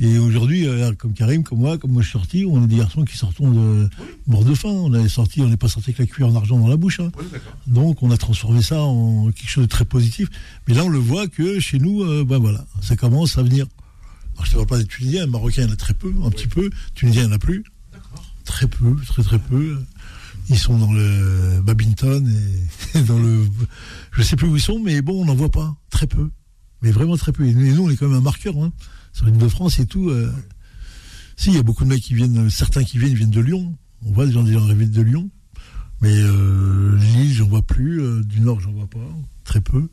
Et 0.00 0.16
aujourd'hui, 0.18 0.66
euh, 0.68 0.92
comme 0.94 1.12
Karim, 1.12 1.42
comme 1.42 1.58
moi, 1.58 1.76
comme 1.76 1.90
moi 1.90 2.02
je 2.02 2.08
suis 2.08 2.18
sorti, 2.18 2.44
on 2.48 2.62
est 2.62 2.68
des 2.68 2.76
garçons 2.76 3.04
qui 3.04 3.16
sortons 3.16 3.50
de 3.50 3.88
mort 4.28 4.44
de 4.44 4.54
faim. 4.54 4.68
On 4.70 4.94
est 4.94 5.08
sorti, 5.08 5.40
on 5.42 5.48
n'est 5.48 5.56
pas 5.56 5.66
sorti 5.68 5.90
avec 5.90 5.98
la 5.98 6.06
cuillère 6.06 6.32
en 6.32 6.36
argent 6.36 6.56
dans 6.56 6.68
la 6.68 6.76
bouche. 6.76 7.00
hein. 7.00 7.10
Oui. 7.18 7.24
Donc 7.66 8.00
on 8.04 8.10
a 8.12 8.16
transformé 8.16 8.62
ça 8.62 8.80
en 8.80 9.32
quelque 9.32 9.50
chose 9.50 9.64
de 9.64 9.68
très 9.68 9.84
positif. 9.84 10.28
Mais 10.68 10.74
là 10.74 10.84
on 10.84 10.88
le 10.88 10.98
voit 11.00 11.26
que 11.26 11.58
chez 11.58 11.78
nous, 11.80 12.02
euh, 12.04 12.24
ben 12.24 12.38
voilà, 12.38 12.64
ça 12.80 12.94
commence 12.94 13.38
à 13.38 13.42
venir. 13.42 13.66
Je 14.44 14.50
ne 14.50 14.54
parle 14.56 14.66
pas 14.66 14.78
des 14.78 14.86
Tunisiens, 14.86 15.26
Marocains 15.26 15.62
il 15.62 15.68
y 15.68 15.70
en 15.70 15.72
a 15.72 15.76
très 15.76 15.94
peu, 15.94 16.12
un 16.24 16.30
petit 16.30 16.46
peu. 16.46 16.70
Tunisiens 16.94 17.22
il 17.22 17.26
n'y 17.26 17.32
en 17.32 17.36
a 17.36 17.38
plus. 17.38 17.64
Très 18.44 18.66
peu, 18.66 18.96
très 19.06 19.22
très 19.22 19.38
peu. 19.38 19.78
Ils 20.48 20.58
sont 20.58 20.78
dans 20.78 20.92
le 20.92 21.60
badminton 21.62 22.26
et 22.94 23.02
dans 23.06 23.18
le. 23.18 23.46
Je 24.12 24.22
sais 24.22 24.36
plus 24.36 24.48
où 24.48 24.56
ils 24.56 24.62
sont, 24.62 24.78
mais 24.82 25.02
bon, 25.02 25.20
on 25.22 25.24
n'en 25.26 25.34
voit 25.34 25.50
pas. 25.50 25.76
Très 25.90 26.06
peu. 26.06 26.30
Mais 26.80 26.90
vraiment 26.90 27.16
très 27.16 27.32
peu. 27.32 27.44
Et 27.44 27.52
nous, 27.54 27.84
on 27.84 27.90
est 27.90 27.96
quand 27.96 28.08
même 28.08 28.16
un 28.16 28.22
marqueur. 28.22 28.56
Hein. 28.56 28.72
Sur 29.12 29.26
l'île 29.26 29.36
de 29.36 29.48
France 29.48 29.78
et 29.80 29.86
tout. 29.86 30.08
euh, 30.08 30.32
Si, 31.36 31.50
il 31.50 31.56
y 31.56 31.58
a 31.58 31.62
beaucoup 31.62 31.84
de 31.84 31.90
mecs 31.90 32.02
qui 32.02 32.14
viennent, 32.14 32.48
certains 32.48 32.84
qui 32.84 32.98
viennent, 32.98 33.14
viennent 33.14 33.30
de 33.30 33.40
Lyon. 33.40 33.76
On 34.06 34.12
voit 34.12 34.24
des 34.26 34.32
gens 34.32 34.44
qui 34.44 34.50
viennent 34.52 34.90
de 34.90 35.02
Lyon. 35.02 35.28
Mais 36.00 36.14
euh, 36.16 36.96
Lille, 36.96 37.34
j'en 37.34 37.48
vois 37.48 37.62
plus. 37.62 38.00
euh, 38.00 38.22
du 38.24 38.40
Nord, 38.40 38.60
j'en 38.60 38.72
vois 38.72 38.86
pas. 38.88 39.06
Très 39.44 39.60
peu. 39.60 39.88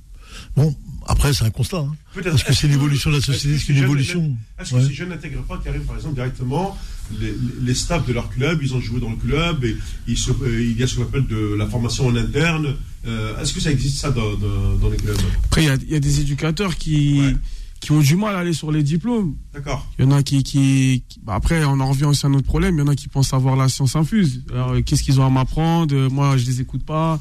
Bon, 0.56 0.76
après, 1.08 1.34
c'est 1.34 1.46
un 1.46 1.50
constat. 1.50 1.78
hein. 1.80 1.96
Peut-être. 2.14 2.32
Parce 2.32 2.44
que 2.44 2.54
c'est 2.54 2.68
l'évolution 2.68 3.10
de 3.12 3.16
la 3.18 3.22
société, 3.22 3.56
est-ce 3.56 3.66
c'est 3.68 3.74
une 3.74 3.84
évolution. 3.84 4.36
Est-ce 4.60 4.72
que 4.72 4.76
Ouais. 4.78 4.86
ces 4.88 4.94
jeunes 4.94 5.10
n'intègrent 5.10 5.44
pas, 5.44 5.58
qui 5.58 5.68
arrivent 5.70 5.82
par 5.86 5.96
exemple 5.96 6.16
directement 6.16 6.78
les, 7.20 7.34
les- 7.62 7.76
staffs 7.76 8.06
de 8.08 8.14
leur 8.14 8.30
club, 8.30 8.60
ils 8.64 8.74
ont 8.74 8.80
joué 8.82 9.00
dans 9.00 9.12
le 9.12 9.16
club 9.18 9.64
et 9.64 9.78
ils 10.08 10.18
se- 10.18 10.32
euh, 10.32 10.64
il 10.64 10.76
y 10.80 10.82
a 10.84 10.88
ce 10.88 10.96
qu'on 10.96 11.04
appelle 11.04 11.28
de 11.28 11.54
la 11.56 11.68
formation 11.68 12.08
en 12.08 12.16
interne. 12.16 12.76
Euh, 13.06 13.40
Est-ce 13.40 13.54
que 13.54 13.60
ça 13.60 13.70
existe 13.72 13.98
ça 14.00 14.10
dans, 14.10 14.34
dans- 14.36 14.76
dans 14.82 14.90
les 14.90 14.98
clubs? 14.98 15.16
Après, 15.46 15.62
il 15.64 15.68
y 15.68 15.70
a, 15.70 15.76
il 15.76 15.92
y 15.92 15.96
a 15.96 16.00
des 16.00 16.22
éducateurs 16.22 16.76
qui, 16.78 17.20
Ouais. 17.22 17.36
qui 17.80 17.92
ont 17.92 18.00
du 18.00 18.16
mal 18.16 18.36
à 18.36 18.40
aller 18.40 18.54
sur 18.54 18.72
les 18.72 18.82
diplômes. 18.82 19.36
D'accord. 19.54 19.86
Il 20.00 20.06
y 20.06 20.08
en 20.08 20.12
a 20.12 20.24
qui. 20.24 20.42
qui, 20.42 21.04
qui- 21.08 21.20
bah 21.24 21.36
après, 21.36 21.64
on 21.66 21.80
en 21.80 21.90
revient 21.90 22.06
aussi 22.06 22.26
à 22.26 22.30
un 22.30 22.34
autre 22.34 22.48
problème. 22.48 22.76
Il 22.78 22.80
y 22.80 22.82
en 22.82 22.88
a 22.88 22.96
qui 22.96 23.08
pensent 23.08 23.34
avoir 23.36 23.56
la 23.56 23.70
science 23.70 23.96
infuse. 23.96 24.42
Alors, 24.52 24.74
qu'est-ce 24.84 25.04
qu'ils 25.04 25.20
ont 25.22 25.26
à 25.26 25.30
m'apprendre? 25.30 25.94
Euh, 25.96 26.10
Moi, 26.10 26.38
je 26.38 26.46
les 26.46 26.62
écoute 26.62 26.84
pas. 26.84 27.20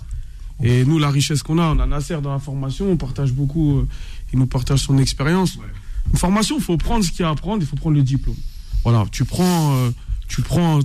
Et 0.62 0.84
nous, 0.84 0.98
la 0.98 1.10
richesse 1.10 1.42
qu'on 1.42 1.58
a, 1.58 1.74
on 1.74 1.78
a 1.78 1.86
Nasser 1.86 2.18
dans 2.22 2.32
la 2.32 2.38
formation, 2.38 2.90
on 2.90 2.96
partage 2.96 3.32
beaucoup. 3.32 3.78
euh, 3.78 3.88
il 4.32 4.38
nous 4.38 4.46
partage 4.46 4.80
son 4.80 4.98
expérience. 4.98 5.56
Ouais. 5.56 5.64
Une 6.12 6.18
formation, 6.18 6.56
il 6.58 6.62
faut 6.62 6.76
prendre 6.76 7.04
ce 7.04 7.10
qu'il 7.10 7.20
y 7.20 7.22
a 7.22 7.28
à 7.28 7.32
apprendre, 7.32 7.62
il 7.62 7.66
faut 7.66 7.76
prendre 7.76 7.96
le 7.96 8.02
diplôme. 8.02 8.36
Voilà, 8.82 9.04
tu 9.10 9.24
prends, 9.24 9.76
euh, 9.76 9.90
tu 10.28 10.42
prends 10.42 10.80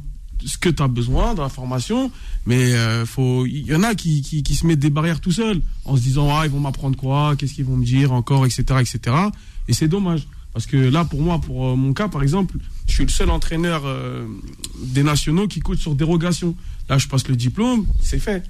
ce 0.46 0.58
que 0.58 0.70
tu 0.70 0.82
as 0.82 0.88
besoin 0.88 1.34
dans 1.34 1.44
la 1.44 1.50
formation, 1.50 2.12
mais 2.46 2.74
euh, 2.74 3.06
faut, 3.06 3.46
il 3.46 3.66
y 3.66 3.76
en 3.76 3.84
a 3.84 3.96
qui, 3.96 4.22
qui, 4.22 4.42
qui 4.44 4.56
se 4.56 4.66
mettent 4.66 4.80
des 4.80 4.90
barrières 4.90 5.20
tout 5.20 5.32
seuls, 5.32 5.62
en 5.86 5.96
se 5.98 6.02
disant, 6.02 6.30
ah, 6.36 6.46
ils 6.46 6.52
vont 6.52 6.60
m'apprendre 6.60 6.98
quoi, 6.98 7.36
qu'est-ce 7.38 7.54
qu'ils 7.54 7.66
vont 7.66 7.76
me 7.76 7.86
dire 7.86 8.12
encore, 8.14 8.46
etc., 8.46 8.64
etc. 8.80 9.16
Et 9.68 9.74
c'est 9.74 9.88
dommage. 9.88 10.28
Parce 10.54 10.66
que 10.66 10.78
là, 10.78 11.06
pour 11.06 11.22
moi, 11.22 11.40
pour 11.40 11.78
mon 11.78 11.94
cas, 11.94 12.08
par 12.08 12.24
exemple, 12.24 12.58
je 12.88 12.94
suis 12.94 13.04
le 13.04 13.10
seul 13.10 13.30
entraîneur 13.30 13.84
des 14.82 15.04
nationaux 15.04 15.48
qui 15.48 15.60
coach 15.60 15.80
sur 15.80 15.94
dérogation. 15.94 16.56
Là, 16.90 16.98
je 16.98 17.08
passe 17.08 17.28
le 17.28 17.36
diplôme, 17.36 17.86
c'est 18.02 18.20
fait. 18.20 18.44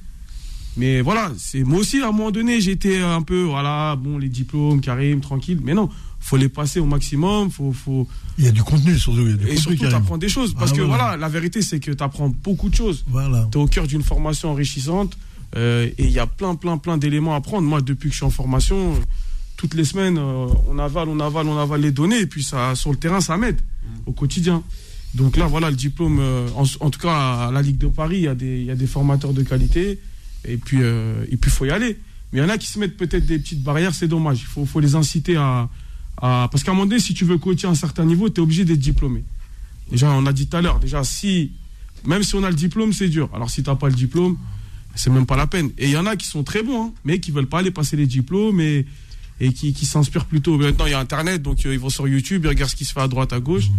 Mais 0.78 1.02
voilà, 1.02 1.32
c'est 1.38 1.64
moi 1.64 1.80
aussi 1.80 2.00
à 2.02 2.10
un 2.10 2.12
moment 2.12 2.32
donné, 2.32 2.62
j'étais 2.62 3.00
un 3.02 3.22
peu 3.22 3.42
voilà, 3.44 3.96
bon 3.96 4.18
les 4.18 4.30
diplômes, 4.30 4.80
Karim, 4.82 5.20
tranquille. 5.20 5.60
Mais 5.64 5.74
non, 5.74 5.90
faut 6.20 6.38
les 6.38 6.48
passer 6.50 6.80
au 6.80 6.86
maximum, 6.86 7.50
faut 7.52 7.74
faut 7.74 8.08
Il 8.38 8.46
y 8.46 8.48
a 8.48 8.52
du 8.52 8.64
contenu 8.64 8.98
surtout. 8.98 9.22
Il 9.22 9.32
y 9.32 9.34
a 9.34 9.38
du 9.38 9.44
et 9.46 9.48
contenu 9.50 9.58
surtout 9.58 9.78
qui 9.78 9.84
arrive. 9.86 9.98
t'apprends 9.98 10.18
des 10.18 10.30
choses 10.30 10.54
parce 10.54 10.72
Ah, 10.72 10.76
que 10.78 10.82
voilà. 10.82 11.04
voilà, 11.04 11.18
la 11.18 11.28
vérité 11.30 11.62
c'est 11.62 11.80
que 11.80 11.92
t'apprends 11.92 12.30
beaucoup 12.30 12.70
de 12.70 12.76
choses. 12.76 13.04
Voilà. 13.08 13.48
T'es 13.52 13.58
au 13.58 13.66
cœur 13.68 13.88
d'une 13.88 14.04
formation 14.04 14.52
enrichissante 14.52 15.18
euh, 15.58 15.88
et 15.98 16.06
il 16.06 16.12
y 16.12 16.20
a 16.20 16.28
plein 16.28 16.56
plein 16.56 16.78
plein 16.78 16.98
d'éléments 16.98 17.34
à 17.34 17.38
apprendre. 17.38 17.68
Moi, 17.68 17.82
depuis 17.82 18.10
que 18.10 18.14
je 18.14 18.18
suis 18.20 18.26
en 18.26 18.30
formation, 18.30 18.94
toutes 19.58 19.74
les 19.74 19.84
semaines, 19.86 20.18
euh, 20.18 20.46
on 20.70 20.78
avale, 20.80 21.10
on 21.10 21.20
avale, 21.20 21.48
on 21.48 21.58
avale 21.58 21.82
les 21.82 21.92
données 21.92 22.20
et 22.20 22.28
puis 22.28 22.44
ça 22.44 22.76
sur 22.76 22.92
le 22.92 22.98
terrain, 22.98 23.20
ça 23.22 23.36
m'aide 23.36 23.60
au 24.06 24.12
quotidien. 24.12 24.64
Donc 25.16 25.36
là, 25.38 25.48
voilà, 25.48 25.72
le 25.72 25.76
diplôme, 25.76 26.20
euh, 26.22 26.48
en, 26.56 26.64
en 26.86 26.90
tout 26.92 27.00
cas 27.00 27.48
à 27.48 27.52
la 27.52 27.64
Ligue 27.64 27.80
de 27.80 27.88
Paris, 27.88 28.18
il 28.18 28.24
y 28.24 28.28
a 28.28 28.36
des, 28.36 28.60
il 28.60 28.66
y 28.66 28.72
a 28.72 28.76
des 28.76 28.86
formateurs 28.86 29.34
de 29.34 29.42
qualité 29.42 30.00
et 30.46 30.58
puis 30.58 30.80
euh, 30.82 31.26
et 31.30 31.38
puis 31.38 31.52
faut 31.52 31.66
y 31.66 31.72
aller. 31.72 31.98
Mais 32.32 32.40
il 32.40 32.42
y 32.42 32.46
en 32.46 32.50
a 32.50 32.58
qui 32.58 32.68
se 32.68 32.78
mettent 32.80 32.98
peut-être 32.98 33.26
des 33.26 33.40
petites 33.40 33.64
barrières, 33.64 33.94
c'est 33.94 34.08
dommage. 34.08 34.42
Il 34.42 34.66
faut, 34.66 34.80
les 34.80 34.96
inciter 34.96 35.36
à, 35.36 35.70
parce 36.18 36.64
qu'à 36.64 36.72
un 36.72 36.74
moment 36.76 36.86
donné, 36.86 37.00
si 37.00 37.14
tu 37.14 37.26
veux 37.26 37.38
coacher 37.38 37.68
à 37.68 37.72
un 37.72 37.76
certain 37.76 38.06
niveau, 38.06 38.30
tu 38.30 38.40
es 38.40 38.44
obligé 38.44 38.66
d'être 38.66 38.80
diplômé. 38.80 39.24
Déjà, 39.90 40.12
on 40.12 40.26
a 40.28 40.34
dit 40.34 40.46
tout 40.48 40.58
à 40.58 40.62
l'heure, 40.62 40.80
déjà 40.80 41.04
si 41.04 41.52
même 42.06 42.24
si 42.24 42.36
on 42.36 42.44
a 42.44 42.50
le 42.50 42.56
diplôme, 42.56 42.94
c'est 42.94 43.10
dur. 43.10 43.30
Alors 43.34 43.50
si 43.50 43.64
t'as 43.64 43.76
pas 43.76 43.88
le 43.88 43.96
diplôme, 43.96 44.38
c'est 44.96 45.10
même 45.10 45.26
pas 45.26 45.36
la 45.36 45.48
peine. 45.48 45.72
Et 45.78 45.86
il 45.86 45.92
y 45.92 45.98
en 45.98 46.06
a 46.06 46.16
qui 46.16 46.28
sont 46.28 46.44
très 46.44 46.64
bons, 46.64 46.88
hein, 46.88 46.94
mais 47.04 47.20
qui 47.20 47.32
veulent 47.32 47.48
pas 47.48 47.60
aller 47.60 47.72
passer 47.72 47.98
les 47.98 48.08
diplômes 48.08 48.62
et 48.62 48.86
qui, 49.54 49.86
s'inspirent 49.86 50.26
plutôt. 50.26 50.58
Maintenant, 50.58 50.86
il 50.86 50.92
y 50.92 50.94
a 50.94 51.00
Internet, 51.00 51.42
donc 51.42 51.66
euh, 51.66 51.74
ils 51.74 51.80
vont 51.80 51.90
sur 51.90 52.08
YouTube, 52.08 52.44
ils 52.46 52.50
regardent 52.50 52.72
ce 52.72 52.76
qui 52.76 52.86
se 52.86 52.94
fait 52.94 53.02
à 53.02 53.08
droite, 53.08 53.34
à 53.34 53.40
gauche. 53.40 53.70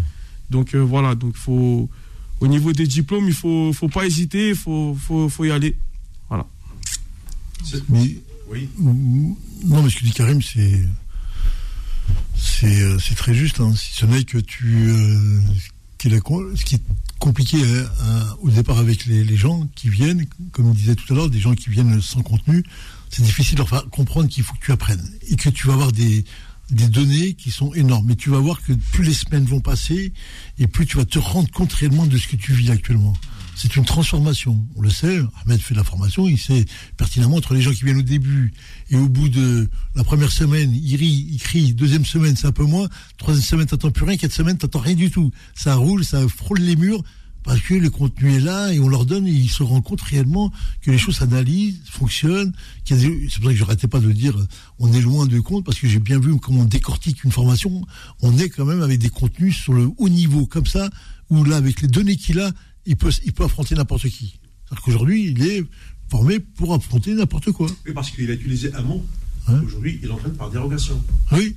Donc 0.50 0.74
euh, 0.74 0.78
voilà, 0.78 1.14
donc 1.14 1.34
au 1.46 2.46
niveau 2.46 2.72
des 2.72 2.86
diplômes, 2.86 3.26
il 3.26 3.34
faut 3.34 3.72
faut 3.72 3.88
pas 3.88 4.06
hésiter, 4.06 4.50
il 4.50 4.56
faut 4.56 5.44
y 5.44 5.50
aller. 5.50 5.76
Mais 7.88 8.16
Oui. 8.50 8.68
non, 8.78 9.82
mais 9.82 9.90
ce 9.90 9.96
que 9.96 10.04
dit 10.04 10.12
Karim, 10.12 10.42
c'est 10.42 10.84
c'est 12.36 12.80
euh, 12.82 12.98
c'est 12.98 13.14
très 13.14 13.34
juste. 13.34 13.60
Hein. 13.60 13.74
Si 13.76 13.92
ce 13.94 14.06
n'est 14.06 14.24
que 14.24 14.38
tu 14.38 14.88
euh, 14.88 15.40
ce 15.42 15.68
qui 15.98 16.08
est 16.08 16.10
la 16.10 16.20
con- 16.20 16.44
ce 16.56 16.64
qui 16.64 16.76
est 16.76 16.82
compliqué 17.18 17.58
euh, 17.62 17.86
euh, 18.00 18.24
au 18.40 18.50
départ 18.50 18.78
avec 18.78 19.06
les, 19.06 19.24
les 19.24 19.36
gens 19.36 19.68
qui 19.76 19.88
viennent, 19.90 20.26
comme 20.52 20.66
on 20.66 20.74
disait 20.74 20.94
tout 20.94 21.12
à 21.12 21.16
l'heure, 21.16 21.30
des 21.30 21.40
gens 21.40 21.54
qui 21.54 21.70
viennent 21.70 22.00
sans 22.00 22.22
contenu, 22.22 22.64
c'est 23.10 23.22
difficile 23.22 23.54
de 23.54 23.58
leur 23.58 23.68
faire 23.68 23.88
comprendre 23.90 24.28
qu'il 24.28 24.42
faut 24.42 24.54
que 24.54 24.64
tu 24.64 24.72
apprennes 24.72 25.06
et 25.28 25.36
que 25.36 25.50
tu 25.50 25.66
vas 25.66 25.74
avoir 25.74 25.92
des 25.92 26.24
des 26.70 26.86
données 26.88 27.34
qui 27.34 27.50
sont 27.50 27.74
énormes. 27.74 28.06
Mais 28.06 28.16
tu 28.16 28.30
vas 28.30 28.38
voir 28.38 28.62
que 28.62 28.72
plus 28.72 29.04
les 29.04 29.14
semaines 29.14 29.44
vont 29.44 29.60
passer 29.60 30.12
et 30.58 30.66
plus 30.66 30.86
tu 30.86 30.96
vas 30.96 31.04
te 31.04 31.18
rendre 31.18 31.50
compte 31.50 31.72
réellement 31.72 32.06
de 32.06 32.16
ce 32.16 32.28
que 32.28 32.36
tu 32.36 32.52
vis 32.52 32.70
actuellement. 32.70 33.12
C'est 33.62 33.76
une 33.76 33.84
transformation. 33.84 34.66
On 34.74 34.80
le 34.80 34.88
sait, 34.88 35.20
Ahmed 35.44 35.60
fait 35.60 35.74
de 35.74 35.78
la 35.78 35.84
formation, 35.84 36.26
il 36.26 36.38
sait 36.38 36.64
pertinemment 36.96 37.36
entre 37.36 37.52
les 37.52 37.60
gens 37.60 37.72
qui 37.72 37.84
viennent 37.84 37.98
au 37.98 38.02
début 38.02 38.54
et 38.88 38.96
au 38.96 39.06
bout 39.06 39.28
de 39.28 39.68
la 39.94 40.02
première 40.02 40.32
semaine, 40.32 40.72
il 40.72 40.96
rit, 40.96 41.28
il 41.30 41.38
crie, 41.38 41.74
deuxième 41.74 42.06
semaine, 42.06 42.36
c'est 42.36 42.46
un 42.46 42.52
peu 42.52 42.64
moins, 42.64 42.88
troisième 43.18 43.44
semaine, 43.44 43.66
t'entends 43.66 43.90
plus 43.90 44.06
rien, 44.06 44.16
quatre 44.16 44.32
semaines, 44.32 44.56
t'entends 44.56 44.78
rien 44.78 44.94
du 44.94 45.10
tout. 45.10 45.30
Ça 45.54 45.74
roule, 45.74 46.06
ça 46.06 46.26
frôle 46.26 46.60
les 46.60 46.74
murs, 46.74 47.02
parce 47.42 47.60
que 47.60 47.74
le 47.74 47.90
contenu 47.90 48.34
est 48.34 48.40
là 48.40 48.72
et 48.72 48.80
on 48.80 48.88
leur 48.88 49.04
donne 49.04 49.26
et 49.26 49.30
ils 49.30 49.50
se 49.50 49.62
rendent 49.62 49.84
compte 49.84 50.00
réellement 50.00 50.50
que 50.80 50.90
les 50.90 50.96
choses 50.96 51.16
s'analysent, 51.16 51.82
fonctionnent. 51.84 52.54
C'est 52.86 52.96
pour 52.96 53.44
ça 53.44 53.50
que 53.50 53.54
je 53.54 53.60
n'arrêtais 53.60 53.88
pas 53.88 54.00
de 54.00 54.10
dire 54.10 54.38
on 54.78 54.90
est 54.94 55.02
loin 55.02 55.26
de 55.26 55.38
compte 55.38 55.66
parce 55.66 55.78
que 55.78 55.86
j'ai 55.86 55.98
bien 55.98 56.18
vu 56.18 56.34
comment 56.38 56.62
on 56.62 56.64
décortique 56.64 57.24
une 57.24 57.32
formation. 57.32 57.82
On 58.22 58.38
est 58.38 58.48
quand 58.48 58.64
même 58.64 58.80
avec 58.80 58.98
des 58.98 59.10
contenus 59.10 59.54
sur 59.54 59.74
le 59.74 59.90
haut 59.98 60.08
niveau 60.08 60.46
comme 60.46 60.66
ça 60.66 60.88
où 61.28 61.44
là 61.44 61.56
avec 61.56 61.80
les 61.80 61.88
données 61.88 62.16
qu'il 62.16 62.40
a, 62.40 62.50
il 62.86 62.96
peut, 62.96 63.10
il 63.24 63.32
peut 63.32 63.44
affronter 63.44 63.74
n'importe 63.74 64.08
qui. 64.08 64.38
C'est-à-dire 64.66 64.82
qu'aujourd'hui 64.84 65.26
il 65.36 65.42
est 65.46 65.64
formé 66.08 66.40
pour 66.40 66.74
affronter 66.74 67.14
n'importe 67.14 67.52
quoi. 67.52 67.66
Oui, 67.86 67.92
parce 67.94 68.10
qu'il 68.10 68.30
a 68.30 68.34
utilisé 68.34 68.72
un 68.74 68.82
mot. 68.82 69.04
Hein 69.48 69.60
Aujourd'hui, 69.64 69.98
il 70.02 70.10
entraîne 70.12 70.34
par 70.34 70.50
dérogation. 70.50 71.02
Oui, 71.32 71.56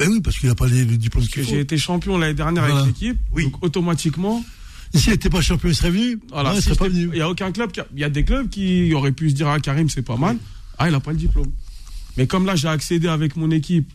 Eh 0.00 0.06
oui 0.06 0.20
parce 0.20 0.38
qu'il 0.38 0.48
n'a 0.48 0.54
pas 0.54 0.66
les, 0.66 0.84
le 0.84 0.96
diplôme 0.96 1.22
Parce 1.22 1.28
que 1.32 1.40
qu'il 1.40 1.44
faut. 1.44 1.50
j'ai 1.50 1.60
été 1.60 1.78
champion 1.78 2.18
l'année 2.18 2.34
dernière 2.34 2.64
Voilà. 2.64 2.80
avec 2.82 2.94
l'équipe, 3.00 3.18
Oui. 3.32 3.44
donc 3.44 3.62
automatiquement, 3.64 4.44
Et 4.92 4.98
s'il 4.98 5.12
n'était 5.12 5.30
pas 5.30 5.40
champion, 5.40 5.68
il 5.68 5.74
serait 5.74 5.90
venu. 5.90 6.18
Voilà, 6.30 6.52
il 6.54 6.56
si 6.56 6.62
serait 6.62 6.76
pas 6.76 6.84
j'étais- 6.86 6.96
venu. 7.00 7.08
Il 7.12 7.16
n'y 7.16 7.20
a 7.20 7.28
aucun 7.30 7.52
club, 7.52 7.70
il 7.94 8.00
y 8.00 8.04
a 8.04 8.10
des 8.10 8.24
clubs 8.24 8.48
qui 8.48 8.92
auraient 8.94 9.12
pu 9.12 9.30
se 9.30 9.34
dire 9.36 9.48
ah 9.48 9.60
Karim 9.60 9.88
c'est 9.88 10.02
pas 10.02 10.16
mal, 10.16 10.36
ah 10.78 10.88
il 10.88 10.92
n'a 10.92 11.00
pas 11.00 11.12
le 11.12 11.16
diplôme. 11.18 11.52
Mais 12.16 12.26
comme 12.26 12.44
là 12.46 12.56
j'ai 12.56 12.68
accédé 12.68 13.06
avec 13.08 13.36
mon 13.36 13.50
équipe 13.52 13.90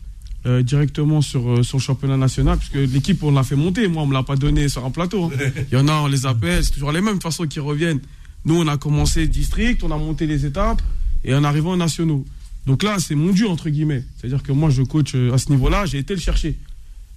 euh, 0.46 0.62
directement 0.62 1.20
sur, 1.22 1.50
euh, 1.50 1.62
sur 1.62 1.78
le 1.78 1.82
championnat 1.82 2.16
national, 2.16 2.56
puisque 2.58 2.76
l'équipe 2.92 3.22
on 3.22 3.32
l'a 3.32 3.42
fait 3.42 3.56
monter, 3.56 3.88
moi 3.88 4.02
on 4.04 4.06
me 4.06 4.14
l'a 4.14 4.22
pas 4.22 4.36
donné 4.36 4.68
sur 4.68 4.84
un 4.84 4.90
plateau. 4.90 5.24
hein. 5.24 5.30
Il 5.72 5.74
y 5.74 5.80
en 5.80 5.88
a 5.88 5.94
on 5.94 6.06
les 6.06 6.24
appelle, 6.26 6.64
c'est 6.64 6.72
toujours 6.72 6.92
les 6.92 7.00
mêmes 7.00 7.14
de 7.14 7.18
toute 7.18 7.24
façon 7.24 7.46
qui 7.46 7.60
reviennent. 7.60 8.00
Nous 8.44 8.54
on 8.54 8.66
a 8.68 8.76
commencé 8.76 9.26
district, 9.26 9.82
on 9.82 9.90
a 9.90 9.96
monté 9.98 10.26
les 10.26 10.46
étapes 10.46 10.80
et 11.24 11.34
en 11.34 11.42
arrivant 11.44 11.72
aux 11.72 11.76
nationaux. 11.76 12.24
Donc 12.66 12.82
là 12.84 12.98
c'est 12.98 13.14
mon 13.16 13.32
dû 13.32 13.44
entre 13.46 13.68
guillemets, 13.70 14.04
c'est-à-dire 14.16 14.42
que 14.42 14.52
moi 14.52 14.70
je 14.70 14.82
coach 14.82 15.14
euh, 15.14 15.32
à 15.34 15.38
ce 15.38 15.50
niveau-là, 15.50 15.84
j'ai 15.86 15.98
été 15.98 16.14
le 16.14 16.20
chercher. 16.20 16.56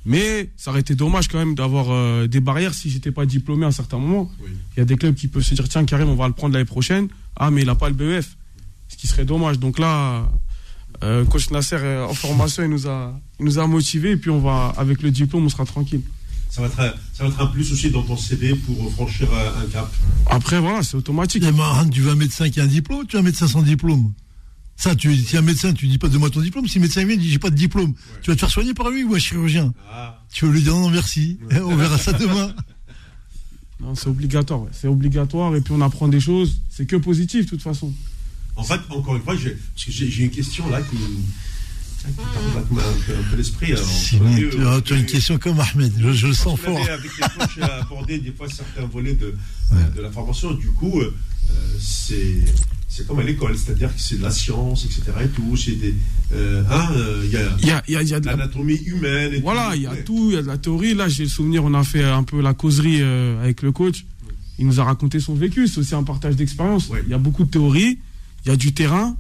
Mais 0.06 0.50
ça 0.56 0.72
aurait 0.72 0.80
été 0.80 0.96
dommage 0.96 1.28
quand 1.28 1.38
même 1.38 1.56
d'avoir 1.56 1.88
euh, 1.92 2.26
des 2.26 2.40
barrières 2.40 2.74
si 2.74 2.90
j'étais 2.90 3.12
pas 3.12 3.26
diplômé 3.26 3.66
à 3.66 3.68
un 3.68 3.72
certain 3.72 4.00
moment. 4.00 4.32
Oui. 4.42 4.50
Il 4.76 4.80
y 4.80 4.82
a 4.82 4.86
des 4.86 4.96
clubs 4.96 5.14
qui 5.14 5.28
peuvent 5.28 5.44
se 5.44 5.54
dire 5.54 5.68
tiens 5.70 5.84
Karim 5.86 6.10
on 6.10 6.16
va 6.16 6.28
le 6.28 6.34
prendre 6.34 6.54
l'année 6.54 6.66
prochaine. 6.66 7.10
Ah 7.36 7.52
mais 7.52 7.62
il 7.62 7.68
n'a 7.68 7.76
pas 7.76 7.90
le 7.90 7.96
BEF. 7.96 8.38
Ce 8.88 8.98
qui 8.98 9.06
serait 9.08 9.26
dommage. 9.26 9.60
Donc 9.60 9.78
là, 9.78 10.28
euh, 11.04 11.26
coach 11.26 11.50
Nasser 11.52 11.78
en 12.08 12.14
formation 12.14 12.64
il 12.64 12.70
nous 12.70 12.88
a 12.88 13.20
il 13.40 13.46
nous 13.46 13.58
a 13.60 13.68
motivés 13.68 14.12
et 14.12 14.18
puis 14.18 14.30
on 14.30 14.40
va 14.40 14.74
avec 14.78 15.02
le 15.02 15.12
diplôme 15.12 15.46
on 15.46 15.50
sera 15.50 15.66
tranquille. 15.66 16.02
Ça 16.50 16.62
va, 16.62 16.68
être, 16.68 16.80
un- 16.80 16.94
ça 17.14 17.24
va 17.24 17.30
être 17.30 17.40
un 17.42 17.46
plus 17.48 17.72
aussi 17.72 17.92
dans 17.92 18.02
ton 18.02 18.18
CV 18.18 18.56
pour 18.56 18.92
franchir 18.94 19.28
un 19.34 19.70
cap. 19.72 19.92
Après 20.26 20.60
voilà 20.60 20.82
c'est 20.84 20.96
automatique. 20.98 21.44
Il 21.44 21.46
y 21.46 21.50
a 21.50 21.52
marrant, 21.52 21.88
tu 21.88 22.02
veux 22.02 22.12
un 22.12 22.16
médecin 22.16 22.50
qui 22.50 22.60
a 22.60 22.64
un 22.64 22.68
diplôme, 22.68 23.06
tu 23.06 23.16
veux 23.16 23.20
un 23.22 23.26
médecin 23.26 23.48
sans 23.48 23.62
diplôme? 23.62 24.12
Ça, 24.76 24.96
tu, 24.96 25.14
si 25.16 25.36
un 25.36 25.42
médecin, 25.42 25.74
tu 25.74 25.88
dis 25.88 25.98
pas 25.98 26.08
donne-moi 26.08 26.30
ton 26.30 26.40
diplôme. 26.40 26.66
Si 26.66 26.76
le 26.80 26.84
médecin 26.84 27.04
vient, 27.04 27.14
il 27.16 27.20
dit 27.20 27.30
j'ai 27.30 27.38
pas 27.38 27.50
de 27.50 27.56
diplôme. 27.56 27.94
Tu 28.22 28.30
vas 28.32 28.36
te 28.36 28.40
faire 28.40 28.50
soigner 28.50 28.74
par 28.74 28.90
lui 28.90 29.04
ou 29.04 29.14
un 29.14 29.20
chirurgien? 29.20 29.74
Ah. 29.92 30.24
Tu 30.32 30.46
vas 30.46 30.52
lui 30.54 30.62
dire 30.64 30.74
non, 30.74 30.90
merci. 30.90 31.38
On 31.52 31.76
verra 31.76 31.98
ça 31.98 32.14
demain. 32.14 32.54
Non, 33.82 33.94
c'est 33.96 34.08
obligatoire. 34.08 34.62
ouais. 34.62 34.70
C'est 34.74 34.88
obligatoire 34.88 35.56
et 35.56 35.62
puis 35.62 35.74
on 35.74 35.82
apprend 35.82 36.08
des 36.08 36.20
choses. 36.20 36.62
C'est 36.70 36.86
que 36.86 36.96
positif 36.96 37.46
de 37.46 37.50
toute 37.52 37.62
façon. 37.62 37.94
En 38.60 38.64
fait, 38.64 38.80
encore 38.90 39.16
une 39.16 39.22
fois, 39.24 39.36
j'ai 39.36 39.58
j'ai- 39.76 40.10
j'ai 40.12 40.24
une 40.26 40.30
question 40.32 40.70
là 40.70 40.82
qui, 40.82 40.98
qui 40.98 42.14
t'arrive 42.14 42.58
un 42.58 42.62
peu, 42.62 43.14
un 43.14 43.30
peu 43.32 43.38
l'esprit. 43.38 43.74
Simon, 43.78 44.32
entre 44.32 44.82
tu, 44.84 44.94
as, 44.94 44.98
une 44.98 45.06
question 45.06 45.38
comme 45.38 45.60
Ahmed. 45.60 45.94
Je, 46.00 46.12
je 46.12 46.28
le 46.28 46.34
sens 46.34 46.60
fort. 46.60 46.78
avec 46.78 47.12
les 47.18 47.28
coachs 47.38 47.58
euh, 47.60 47.82
abordé 47.82 48.20
des 48.20 48.32
fois 48.32 48.48
certains 48.50 48.86
volets 48.88 49.16
de, 49.16 49.34
de 49.96 50.02
la 50.02 50.12
formation. 50.12 50.52
Du 50.54 50.68
coup, 50.72 51.00
euh, 51.00 51.14
c'est 51.80 52.44
c'est 52.88 53.06
comme 53.08 53.20
à 53.20 53.24
l'école, 53.24 53.56
c'est-à-dire 53.58 53.94
que 53.94 54.02
c'est 54.02 54.18
de 54.18 54.24
la 54.24 54.32
science, 54.32 54.84
etc. 54.86 55.04
Et 55.24 55.28
tout. 55.30 55.56
C'est 55.56 55.72
des, 55.74 55.94
euh, 56.34 56.64
hein, 56.70 56.90
euh, 56.96 57.22
il 57.26 57.32
y 57.32 57.38
a 57.38 57.42
y 57.42 57.72
a, 57.72 57.84
il 57.88 57.94
y 57.94 57.96
a- 57.98 58.02
il 58.02 58.10
y 58.10 58.14
a 58.14 58.20
de 58.20 58.26
la 58.26 58.32
l'anatomie 58.36 58.76
humaine. 58.86 59.34
Et 59.36 59.40
Voilà, 59.42 59.76
il 59.76 59.84
y 59.84 59.88
a 59.88 59.92
Ouais. 59.92 60.04
tout, 60.04 60.30
il 60.32 60.36
y 60.36 60.38
a 60.38 60.42
de 60.42 60.48
la 60.48 60.58
théorie. 60.58 60.96
Là, 60.96 61.08
j'ai 61.08 61.24
le 61.24 61.30
souvenir, 61.30 61.64
on 61.64 61.74
a 61.76 61.84
fait 61.84 62.04
un 62.04 62.24
peu 62.24 62.42
la 62.42 62.54
causerie 62.54 63.02
euh, 63.02 63.42
avec 63.42 63.62
le 63.62 63.72
coach. 63.72 64.06
Il 64.58 64.66
nous 64.66 64.80
a 64.80 64.84
raconté 64.84 65.20
son 65.20 65.36
vécu. 65.36 65.68
C'est 65.68 65.80
aussi 65.80 65.96
un 65.96 66.04
partage 66.04 66.36
d'expérience. 66.36 66.90
Ouais. 66.90 67.02
Il 67.06 67.12
y 67.12 67.14
a 67.14 67.18
beaucoup 67.18 67.46
de 67.46 67.50
théorie, 67.50 68.00
il 68.46 68.50
y 68.50 68.52
a 68.52 68.56
du 68.56 68.74
terrain 68.74 69.16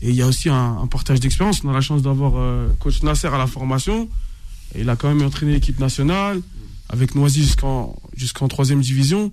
et 0.00 0.10
il 0.10 0.14
y 0.16 0.22
a 0.22 0.26
aussi 0.26 0.48
un, 0.48 0.78
un 0.82 0.86
partage 0.86 1.20
d'expérience. 1.20 1.62
On 1.64 1.68
a 1.70 1.72
la 1.72 1.80
chance 1.80 2.02
d'avoir 2.02 2.32
euh, 2.36 2.68
coach 2.80 3.02
Nasser 3.02 3.28
à 3.28 3.38
la 3.38 3.46
formation. 3.46 4.08
Et 4.74 4.80
il 4.80 4.88
a 4.90 4.96
quand 4.96 5.08
même 5.14 5.24
entraîné 5.26 5.52
l'équipe 5.52 5.78
nationale 5.78 6.40
avec 6.88 7.14
Noisy 7.14 7.42
jusqu'en 7.42 7.94
jusqu'en 8.16 8.48
troisième 8.48 8.80
division. 8.80 9.30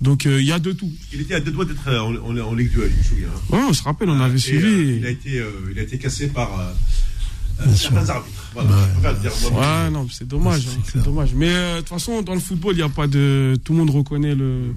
Donc 0.00 0.24
euh, 0.24 0.40
il 0.40 0.46
y 0.46 0.52
a 0.52 0.58
de 0.58 0.72
tout. 0.72 0.90
Il 1.12 1.20
était 1.20 1.34
à 1.34 1.40
deux 1.40 1.50
doigts 1.52 1.66
d'être 1.66 1.86
euh, 1.86 2.00
en, 2.00 2.16
en, 2.16 2.38
en 2.38 2.54
Ligue 2.54 2.72
2, 2.72 2.90
je 2.90 2.96
me 2.96 3.02
souviens. 3.02 3.28
hein. 3.28 3.56
Ouais, 3.56 3.62
on 3.68 3.72
se 3.74 3.82
rappelle, 3.82 4.08
on 4.08 4.18
avait 4.20 4.36
Et, 4.36 4.38
suivi. 4.38 4.64
euh, 4.66 4.96
il, 4.98 5.06
a 5.06 5.10
été, 5.10 5.38
euh, 5.38 5.50
il 5.70 5.78
a 5.78 5.82
été 5.82 5.98
cassé 5.98 6.28
par 6.28 6.58
euh, 6.58 7.66
certains 7.74 8.08
arbitres. 8.08 8.50
Voilà, 8.54 8.70
Ouais. 8.70 9.20
dire. 9.20 9.90
Non, 9.92 10.06
c'est 10.10 10.26
dommage. 10.26 10.66
C'est 10.90 10.98
hein, 10.98 11.02
dommage. 11.04 11.34
Mais 11.34 11.50
euh, 11.50 11.74
de 11.76 11.80
toute 11.80 11.90
façon, 11.90 12.22
dans 12.22 12.34
le 12.34 12.40
football, 12.40 12.72
il 12.74 12.78
n'y 12.78 12.82
a 12.82 12.88
pas 12.88 13.06
de. 13.06 13.58
Tout 13.62 13.72
le 13.74 13.78
monde 13.80 13.90
reconnaît 13.90 14.34
le, 14.34 14.74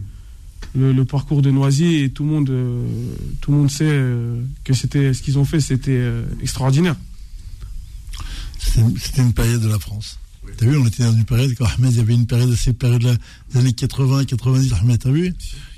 le, 0.75 0.91
le 0.91 1.05
parcours 1.05 1.41
de 1.41 1.51
Noisy 1.51 1.95
et 2.03 2.09
tout 2.09 2.23
le 2.23 2.29
monde, 2.29 2.49
euh, 2.49 2.85
tout 3.41 3.51
le 3.51 3.57
monde 3.57 3.71
sait 3.71 3.87
euh, 3.87 4.41
que 4.63 4.73
c'était 4.73 5.13
ce 5.13 5.21
qu'ils 5.21 5.37
ont 5.37 5.45
fait, 5.45 5.59
c'était 5.59 5.91
euh, 5.91 6.25
extraordinaire. 6.41 6.95
C'était 8.59 9.21
une 9.21 9.33
période 9.33 9.61
de 9.61 9.67
la 9.67 9.77
France. 9.77 10.19
T'as 10.57 10.65
vu, 10.65 10.77
on 10.77 10.85
était 10.85 11.03
dans 11.03 11.13
une 11.13 11.25
période, 11.25 11.53
quand 11.55 11.65
Ahmed, 11.65 11.91
il 11.91 11.97
y 11.97 11.99
avait 11.99 12.13
une 12.13 12.25
période, 12.27 12.53
ces 12.55 12.73
périodes-là, 12.73 13.15
des 13.51 13.59
années 13.59 13.73
80, 13.73 14.25
90, 14.25 14.73
Ahmed, 14.73 14.99
t'as 14.99 15.11
vu? 15.11 15.33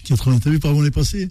80, 0.06 0.40
t'as 0.40 0.50
vu 0.50 0.60
par 0.60 0.76
où 0.76 0.80
on 0.80 0.86
est 0.86 0.92
passé? 0.92 1.30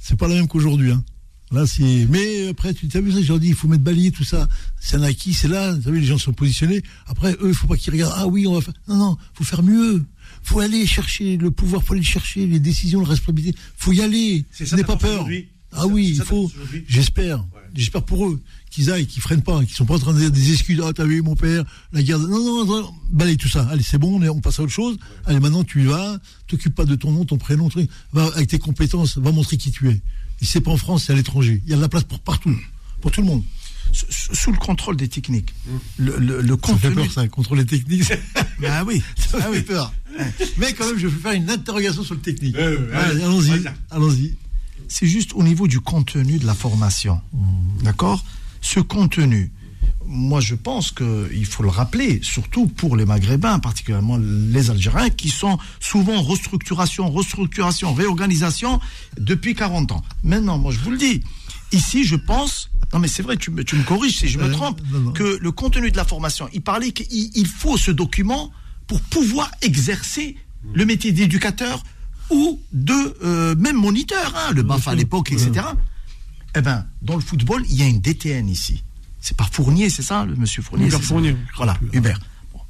C'est 0.00 0.16
pas 0.16 0.28
la 0.28 0.34
même 0.34 0.48
qu'aujourd'hui, 0.48 0.92
hein. 0.92 1.02
Là, 1.52 1.64
c'est. 1.66 2.06
Mais 2.10 2.48
après, 2.48 2.74
tu 2.74 2.88
t'as 2.88 3.00
vu 3.00 3.12
ça, 3.12 3.22
je 3.22 3.28
leur 3.28 3.38
dis, 3.38 3.48
il 3.48 3.54
faut 3.54 3.68
mettre 3.68 3.84
balayer, 3.84 4.10
tout 4.10 4.24
ça. 4.24 4.48
C'est 4.80 4.96
un 4.96 5.02
acquis, 5.02 5.32
c'est 5.32 5.46
là. 5.48 5.76
T'as 5.82 5.90
vu, 5.90 6.00
les 6.00 6.06
gens 6.06 6.18
sont 6.18 6.32
positionnés. 6.32 6.82
Après, 7.06 7.32
eux, 7.40 7.48
il 7.48 7.54
faut 7.54 7.68
pas 7.68 7.76
qu'ils 7.76 7.92
regardent. 7.92 8.14
Ah 8.16 8.26
oui, 8.26 8.46
on 8.48 8.54
va 8.54 8.60
faire. 8.60 8.74
Non, 8.88 8.96
non, 8.96 9.16
faut 9.34 9.44
faire 9.44 9.62
mieux. 9.62 10.04
Faut 10.42 10.58
aller 10.60 10.86
chercher 10.86 11.36
le 11.36 11.50
pouvoir, 11.52 11.82
faut 11.84 11.92
aller 11.92 12.00
le 12.02 12.06
chercher, 12.06 12.46
les 12.46 12.58
décisions, 12.60 13.00
la 13.00 13.08
responsabilité. 13.08 13.56
Faut 13.76 13.92
y 13.92 14.00
aller. 14.02 14.44
C'est 14.50 14.66
ça 14.66 14.74
N'aie 14.76 14.82
pas 14.84 14.96
peur. 14.96 15.24
Ah 15.72 15.86
oui, 15.86 16.14
il 16.16 16.22
faut. 16.22 16.50
J'espère. 16.88 17.44
J'espère 17.74 18.02
pour 18.04 18.26
eux 18.26 18.40
qu'ils 18.70 18.90
aillent, 18.90 19.06
qu'ils 19.06 19.20
freinent 19.22 19.42
pas, 19.42 19.62
qu'ils 19.64 19.74
sont 19.74 19.84
pas 19.84 19.94
en 19.94 19.98
train 19.98 20.14
de 20.14 20.18
dire 20.18 20.30
des 20.30 20.50
excuses. 20.52 20.80
Ah, 20.82 20.92
t'as 20.94 21.04
vu 21.04 21.20
mon 21.22 21.36
père, 21.36 21.64
la 21.92 22.02
guerre. 22.02 22.18
Non, 22.18 22.28
non, 22.28 22.64
non, 22.64 22.90
balaye 23.10 23.36
tout 23.36 23.48
ça. 23.48 23.68
Allez, 23.70 23.82
c'est 23.82 23.98
bon, 23.98 24.18
on, 24.18 24.22
est- 24.22 24.28
on 24.28 24.40
passe 24.40 24.58
à 24.58 24.62
autre 24.62 24.72
chose. 24.72 24.96
Allez, 25.26 25.38
maintenant 25.40 25.62
tu 25.64 25.82
y 25.82 25.84
vas. 25.84 26.18
T'occupes 26.46 26.74
pas 26.74 26.86
de 26.86 26.94
ton 26.94 27.12
nom, 27.12 27.24
ton 27.24 27.36
prénom, 27.38 27.68
truc. 27.68 27.88
Va 28.12 28.26
avec 28.34 28.48
tes 28.48 28.58
compétences, 28.58 29.18
va 29.18 29.30
montrer 29.32 29.56
qui 29.58 29.70
tu 29.70 29.90
es. 29.90 30.00
Et 30.40 30.44
c'est 30.44 30.60
pas 30.60 30.70
en 30.70 30.76
France, 30.76 31.04
c'est 31.06 31.12
à 31.12 31.16
l'étranger. 31.16 31.62
Il 31.64 31.70
y 31.70 31.72
a 31.72 31.76
de 31.76 31.80
la 31.82 31.88
place 31.88 32.04
pour 32.04 32.20
partout, 32.20 32.54
pour 33.00 33.10
tout 33.10 33.20
le 33.20 33.26
monde. 33.26 33.42
Sous- 33.92 34.34
Sous 34.34 34.52
le 34.52 34.58
contrôle 34.58 34.96
des 34.96 35.08
techniques. 35.08 35.54
Le, 35.96 36.18
le, 36.18 36.40
le 36.42 36.56
Ça 36.66 36.76
fait 36.76 36.90
peur, 36.90 37.10
ça, 37.12 37.26
contrôle 37.28 37.58
les 37.58 37.66
techniques. 37.66 38.04
ça 38.04 38.14
Ah 38.68 38.84
oui. 38.84 39.02
me 39.34 39.40
Ah 39.40 39.46
oui. 39.50 39.56
fait 39.58 39.62
peur. 39.62 39.92
Mais 40.58 40.72
quand 40.72 40.86
même, 40.86 40.98
je 40.98 41.06
vais 41.06 41.20
faire 41.20 41.32
une 41.32 41.48
interrogation 41.50 42.02
sur 42.02 42.14
le 42.14 42.20
technique. 42.20 42.56
Ouais. 42.56 42.76
Allez, 42.94 43.22
allons-y, 43.22 43.50
Vas-y. 43.60 43.74
allons-y. 43.90 44.34
C'est 44.88 45.06
juste 45.06 45.32
au 45.34 45.42
niveau 45.42 45.66
du 45.68 45.80
contenu 45.80 46.38
de 46.38 46.46
la 46.46 46.54
formation. 46.54 47.20
D'accord? 47.82 48.24
Ce 48.60 48.80
contenu, 48.80 49.52
moi 50.08 50.40
je 50.40 50.54
pense 50.54 50.90
qu'il 50.92 51.46
faut 51.46 51.62
le 51.62 51.68
rappeler, 51.68 52.20
surtout 52.22 52.66
pour 52.66 52.96
les 52.96 53.04
Maghrébins, 53.04 53.58
particulièrement 53.58 54.18
les 54.18 54.70
Algériens, 54.70 55.10
qui 55.10 55.28
sont 55.28 55.58
souvent 55.80 56.16
en 56.16 56.22
restructuration, 56.22 57.10
restructuration, 57.10 57.92
réorganisation 57.94 58.80
depuis 59.18 59.54
40 59.54 59.92
ans. 59.92 60.02
Maintenant, 60.22 60.58
moi 60.58 60.72
je 60.72 60.78
vous 60.80 60.90
le 60.90 60.98
dis, 60.98 61.22
ici 61.72 62.04
je 62.04 62.16
pense, 62.16 62.70
non 62.92 62.98
mais 62.98 63.08
c'est 63.08 63.22
vrai, 63.22 63.36
tu 63.36 63.50
me, 63.50 63.64
tu 63.64 63.76
me 63.76 63.82
corriges 63.84 64.18
si 64.18 64.28
je 64.28 64.38
me 64.38 64.44
Euh, 64.44 64.52
trompe, 64.52 64.80
non, 64.92 65.00
non. 65.00 65.12
que 65.12 65.38
le 65.40 65.52
contenu 65.52 65.90
de 65.90 65.96
la 65.96 66.04
formation, 66.04 66.48
il 66.52 66.62
parlait 66.62 66.92
qu'il 66.92 67.30
il 67.34 67.46
faut 67.46 67.76
ce 67.76 67.90
document 67.90 68.52
pour 68.86 69.00
pouvoir 69.00 69.50
exercer 69.62 70.36
le 70.74 70.84
métier 70.84 71.12
d'éducateur 71.12 71.82
ou 72.30 72.60
de 72.72 73.16
euh, 73.24 73.54
même 73.56 73.76
moniteur, 73.76 74.34
hein, 74.36 74.52
le 74.52 74.62
BAF 74.62 74.88
à 74.88 74.94
l'époque, 74.94 75.30
etc. 75.32 75.52
Eh 76.56 76.60
ben, 76.60 76.86
dans 77.02 77.14
le 77.16 77.20
football, 77.20 77.62
il 77.68 77.76
y 77.76 77.82
a 77.82 77.86
une 77.86 78.00
DTN 78.00 78.48
ici. 78.48 78.82
C'est 79.26 79.36
pas 79.36 79.48
Fournier, 79.50 79.90
c'est 79.90 80.02
ça, 80.02 80.24
le 80.24 80.36
monsieur 80.36 80.62
Fournier 80.62 80.86
Hubert 80.86 81.02
Fournier. 81.02 81.36
Voilà, 81.56 81.76
Hubert. 81.92 82.20
Bon. 82.52 82.60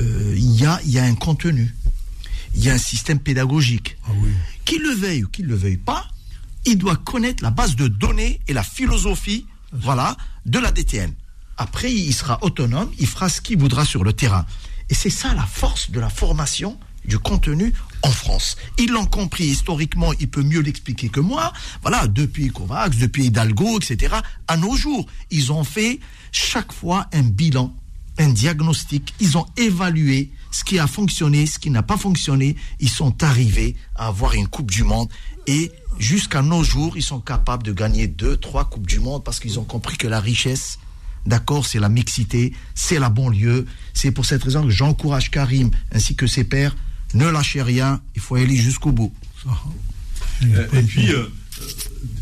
Euh, 0.00 0.32
Il 0.34 0.58
y, 0.58 0.64
a, 0.64 0.80
il 0.86 0.90
y 0.90 0.98
a 0.98 1.04
un 1.04 1.14
contenu, 1.14 1.74
il 2.54 2.64
y 2.64 2.70
a 2.70 2.72
un 2.72 2.78
système 2.78 3.18
pédagogique. 3.18 3.98
Ah 4.06 4.12
oui. 4.16 4.30
Qu'il 4.64 4.80
le 4.80 4.94
veuille 4.94 5.24
ou 5.24 5.28
qu'il 5.28 5.44
ne 5.44 5.50
le 5.50 5.56
veuille 5.56 5.76
pas, 5.76 6.08
il 6.64 6.78
doit 6.78 6.96
connaître 6.96 7.42
la 7.42 7.50
base 7.50 7.76
de 7.76 7.86
données 7.86 8.40
et 8.48 8.54
la 8.54 8.62
philosophie 8.62 9.44
voilà, 9.72 10.16
de 10.46 10.58
la 10.58 10.72
DTN. 10.72 11.12
Après, 11.58 11.92
il 11.92 12.14
sera 12.14 12.42
autonome, 12.42 12.90
il 12.98 13.06
fera 13.06 13.28
ce 13.28 13.42
qu'il 13.42 13.58
voudra 13.58 13.84
sur 13.84 14.04
le 14.04 14.14
terrain. 14.14 14.46
Et 14.88 14.94
c'est 14.94 15.10
ça 15.10 15.34
la 15.34 15.44
force 15.44 15.90
de 15.90 16.00
la 16.00 16.08
formation 16.08 16.80
du 17.08 17.18
contenu 17.18 17.72
en 18.02 18.10
France. 18.10 18.56
Ils 18.78 18.90
l'ont 18.90 19.06
compris 19.06 19.46
historiquement, 19.46 20.12
il 20.20 20.28
peut 20.28 20.42
mieux 20.42 20.60
l'expliquer 20.60 21.08
que 21.08 21.20
moi. 21.20 21.52
Voilà, 21.82 22.06
depuis 22.06 22.50
Kovacs, 22.50 22.96
depuis 22.96 23.26
Hidalgo, 23.26 23.80
etc. 23.80 24.14
À 24.46 24.56
nos 24.56 24.76
jours, 24.76 25.06
ils 25.30 25.52
ont 25.52 25.64
fait 25.64 25.98
chaque 26.30 26.72
fois 26.72 27.06
un 27.12 27.22
bilan, 27.22 27.74
un 28.18 28.28
diagnostic. 28.28 29.14
Ils 29.20 29.36
ont 29.36 29.46
évalué 29.56 30.30
ce 30.50 30.64
qui 30.64 30.78
a 30.78 30.86
fonctionné, 30.86 31.46
ce 31.46 31.58
qui 31.58 31.70
n'a 31.70 31.82
pas 31.82 31.96
fonctionné. 31.96 32.56
Ils 32.80 32.90
sont 32.90 33.22
arrivés 33.22 33.74
à 33.96 34.06
avoir 34.08 34.34
une 34.34 34.48
Coupe 34.48 34.70
du 34.70 34.84
Monde 34.84 35.08
et 35.46 35.72
jusqu'à 35.98 36.42
nos 36.42 36.62
jours, 36.62 36.96
ils 36.96 37.02
sont 37.02 37.20
capables 37.20 37.62
de 37.62 37.72
gagner 37.72 38.06
deux, 38.06 38.36
trois 38.36 38.66
Coupes 38.66 38.86
du 38.86 39.00
Monde 39.00 39.24
parce 39.24 39.40
qu'ils 39.40 39.58
ont 39.58 39.64
compris 39.64 39.96
que 39.96 40.06
la 40.06 40.20
richesse, 40.20 40.78
d'accord, 41.26 41.66
c'est 41.66 41.80
la 41.80 41.88
mixité, 41.88 42.52
c'est 42.74 42.98
la 42.98 43.08
banlieue. 43.08 43.66
C'est 43.94 44.10
pour 44.10 44.24
cette 44.26 44.44
raison 44.44 44.62
que 44.62 44.70
j'encourage 44.70 45.30
Karim 45.30 45.70
ainsi 45.92 46.14
que 46.14 46.26
ses 46.26 46.44
pairs. 46.44 46.76
Ne 47.14 47.28
lâchez 47.28 47.62
rien, 47.62 48.00
il 48.14 48.20
faut 48.20 48.34
aller 48.36 48.56
jusqu'au 48.56 48.92
bout. 48.92 49.12
Euh, 50.44 50.66
et 50.72 50.82
puis, 50.82 51.10
euh, 51.12 51.20
euh, 51.22 51.64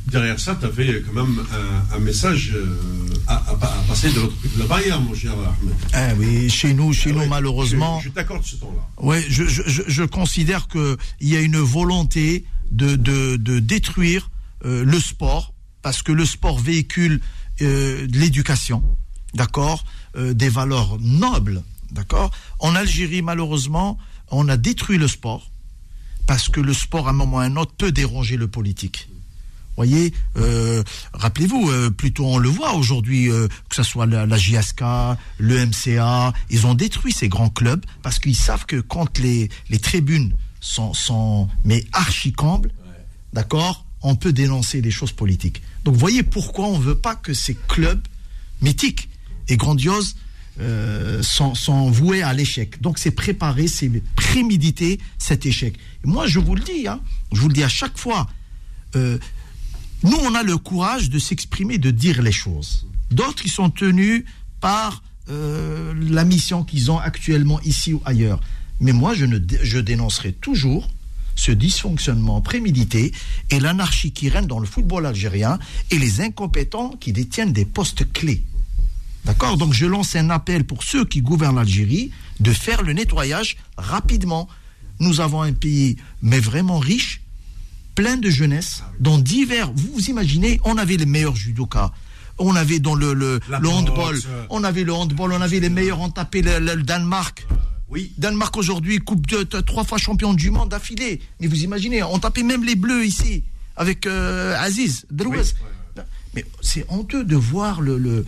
derrière 0.07 0.39
ça, 0.41 0.57
tu 0.59 0.65
avais 0.67 1.03
quand 1.03 1.13
même 1.13 1.45
un, 1.93 1.97
un 1.97 1.99
message 1.99 2.53
euh, 2.55 2.79
à, 3.27 3.35
à- 3.37 3.53
à 3.53 3.83
passer 3.89 4.11
de 4.11 4.21
l'autre 4.21 4.41
côté 4.41 4.55
de 4.55 4.61
la 4.61 4.67
barrière, 4.67 5.01
mon 5.01 5.15
cher 5.15 5.33
Ahmed. 5.33 5.75
Ah 5.93 6.15
oui, 6.17 6.49
chez 6.49 6.73
nous, 6.73 6.93
chez 6.93 7.13
nous, 7.13 7.19
Ouais, 7.21 7.27
malheureusement. 7.29 8.01
Je, 8.01 8.09
je 8.09 8.15
t'accorde 8.15 8.45
ce 8.45 8.57
temps-là. 8.57 9.05
Ouais, 9.05 9.25
je, 9.29 9.45
je, 9.45 9.63
je, 9.87 10.03
considère 10.05 10.69
qu'il 10.69 10.97
y 11.21 11.37
a 11.37 11.41
une 11.41 11.59
volonté 11.59 12.45
de, 12.71 12.97
de, 12.97 13.37
de 13.37 13.59
détruire 13.59 14.31
le 14.65 14.99
sport, 14.99 15.53
parce 15.83 16.03
que 16.03 16.11
le 16.13 16.25
sport 16.25 16.59
véhicule 16.59 17.21
de 17.61 18.07
l'éducation, 18.19 18.83
d'accord, 19.35 19.85
des 20.19 20.49
valeurs 20.49 20.99
nobles, 21.01 21.63
d'accord. 21.93 22.31
En 22.59 22.75
Algérie, 22.75 23.23
malheureusement, 23.23 23.99
on 24.31 24.49
a 24.49 24.57
détruit 24.57 24.99
le 24.99 25.09
sport, 25.09 25.51
parce 26.27 26.49
que 26.49 26.61
le 26.61 26.75
sport, 26.75 27.07
à 27.07 27.11
un 27.11 27.15
moment 27.15 27.37
ou 27.37 27.41
à 27.41 27.45
un 27.45 27.57
autre, 27.57 27.73
peut 27.77 27.93
déranger 27.93 28.37
le 28.37 28.49
politique. 28.49 29.09
voyez, 29.77 30.13
euh, 30.37 30.83
rappelez-vous, 31.13 31.71
euh, 31.71 31.91
plutôt 31.91 32.27
on 32.27 32.39
le 32.39 32.49
voit 32.49 32.75
aujourd'hui, 32.75 33.31
euh, 33.31 33.49
que 33.69 33.77
ce 33.77 33.83
soit 33.83 34.07
la, 34.07 34.27
la 34.27 34.37
JSK, 34.37 34.83
le 35.39 35.67
MCA, 35.67 36.33
ils 36.51 36.67
ont 36.67 36.75
détruit 36.75 37.13
ces 37.13 37.29
grands 37.29 37.51
clubs 37.51 37.85
parce 38.03 38.19
qu'ils 38.19 38.37
savent 38.37 38.67
que 38.67 38.81
quand 38.81 39.19
les, 39.19 39.49
tribunes 39.81 40.35
sont, 40.61 40.95
sont 40.95 41.49
mais 41.65 41.85
archi 41.93 42.33
combles, 42.33 42.73
d'accord, 43.33 43.85
on 44.03 44.17
peut 44.17 44.33
dénoncer 44.33 44.81
les 44.81 44.91
choses 44.91 45.13
politiques. 45.13 45.63
Donc 45.85 45.95
voyez 45.97 46.23
pourquoi 46.23 46.67
on 46.67 46.79
ne 46.79 46.83
veut 46.83 46.99
pas 46.99 47.15
que 47.15 47.35
ces 47.35 47.55
clubs 47.55 48.03
mythiques 48.63 49.09
et 49.49 49.57
grandioses 49.57 50.17
euh, 50.61 51.23
sont, 51.23 51.91
voués 51.91 52.23
à 52.23 52.33
l'échec. 52.33 52.81
Donc 52.81 52.99
c'est 52.99 53.11
préparer, 53.11 53.69
c'est 53.69 53.91
préméditer 54.15 54.99
cet 55.19 55.47
échec. 55.47 55.75
Moi 56.05 56.27
je 56.27 56.39
vous 56.39 56.55
le 56.55 56.63
dis, 56.63 56.89
hein, 56.89 57.01
je 57.33 57.41
vous 57.41 57.49
le 57.49 57.55
dis 57.55 57.65
à 57.65 57.69
chaque 57.69 57.99
fois. 57.99 58.27
euh, 58.95 59.19
nous, 60.03 60.17
on 60.23 60.35
a 60.35 60.43
le 60.43 60.57
courage 60.59 61.09
de 61.11 61.19
s'exprimer, 61.19 61.79
de 61.79 61.91
dire 61.91 62.23
les 62.23 62.33
choses. 62.33 62.87
D'autres, 63.11 63.43
ils 63.45 63.51
sont 63.51 63.71
tenus 63.71 64.25
par 64.61 65.03
euh, 65.31 65.95
la 66.11 66.25
mission 66.25 66.65
qu'ils 66.65 66.91
ont 66.91 66.99
actuellement 66.99 67.61
ici 67.63 67.93
ou 67.93 68.03
ailleurs. 68.05 68.41
Mais 68.79 68.93
moi, 68.93 69.15
je, 69.15 69.25
ne, 69.25 69.39
je 69.63 69.79
dénoncerai 69.79 70.33
toujours 70.33 70.89
ce 71.35 71.51
dysfonctionnement 71.51 72.41
prémédité 72.41 73.13
et 73.51 73.59
l'anarchie 73.59 74.13
qui 74.13 74.29
règne 74.29 74.47
dans 74.47 74.59
le 74.59 74.67
football 74.67 75.07
algérien 75.07 75.59
et 75.91 75.99
les 75.99 76.21
incompétents 76.21 76.91
qui 77.01 77.13
détiennent 77.13 77.53
des 77.53 77.65
postes 77.65 78.11
clés. 78.13 78.45
D'accord? 79.27 79.57
Donc 79.57 79.73
je 79.75 79.87
lance 79.87 80.15
un 80.17 80.31
appel 80.31 80.65
pour 80.65 80.83
ceux 80.85 81.05
qui 81.05 81.21
gouvernent 81.21 81.57
l'Algérie 81.57 82.11
de 82.41 82.53
faire 82.53 82.83
le 82.83 82.93
nettoyage 82.93 83.57
rapidement. 83.77 84.49
Nous 85.01 85.21
avons 85.21 85.43
un 85.43 85.53
pays, 85.53 85.97
mais 86.23 86.39
vraiment 86.41 86.79
riche, 86.79 87.21
plein 87.95 88.17
de 88.17 88.31
jeunesse, 88.31 88.83
dans 89.01 89.19
divers. 89.19 89.71
Vous 89.75 89.91
vous 89.95 90.09
imaginez, 90.11 90.61
on 90.65 90.79
avait 90.79 90.97
les 90.97 91.07
meilleurs 91.07 91.37
judokas. 91.37 91.93
On 92.39 92.55
avait 92.55 92.79
dans 92.79 92.95
le, 92.95 93.15
le, 93.15 93.41
La 93.49 93.59
le 93.59 93.69
handball, 93.69 94.15
boxe. 94.15 94.29
on 94.51 94.63
avait 94.63 94.85
le 94.85 94.93
handball, 94.93 95.33
on 95.33 95.41
avait 95.41 95.59
les 95.61 95.71
meilleurs, 95.71 96.01
on 96.01 96.11
tapait 96.11 96.43
le, 96.43 96.77
Danemark. 96.83 97.47
Oui. 97.89 98.13
Danemark 98.19 98.57
aujourd'hui, 98.57 98.99
coupe 98.99 99.27
de, 99.27 99.43
trois 99.61 99.85
fois 99.85 99.99
champion 99.99 100.35
du 100.35 100.51
monde 100.51 100.69
d'affilée. 100.71 101.21
Mais 101.41 101.47
vous 101.47 101.63
imaginez, 101.65 102.03
on 102.03 102.19
tapait 102.19 102.43
même 102.43 102.63
les 102.65 102.75
bleus 102.77 103.05
ici, 103.07 103.43
avec 103.77 104.07
euh, 104.07 104.55
Aziz, 104.59 105.07
Derouez. 105.11 105.39
Oui, 105.97 106.03
Mais 106.35 106.45
c'est 106.61 106.85
honteux 106.91 107.25
de 107.25 107.37
voir 107.37 107.81
le. 107.81 107.99
le- 107.99 108.25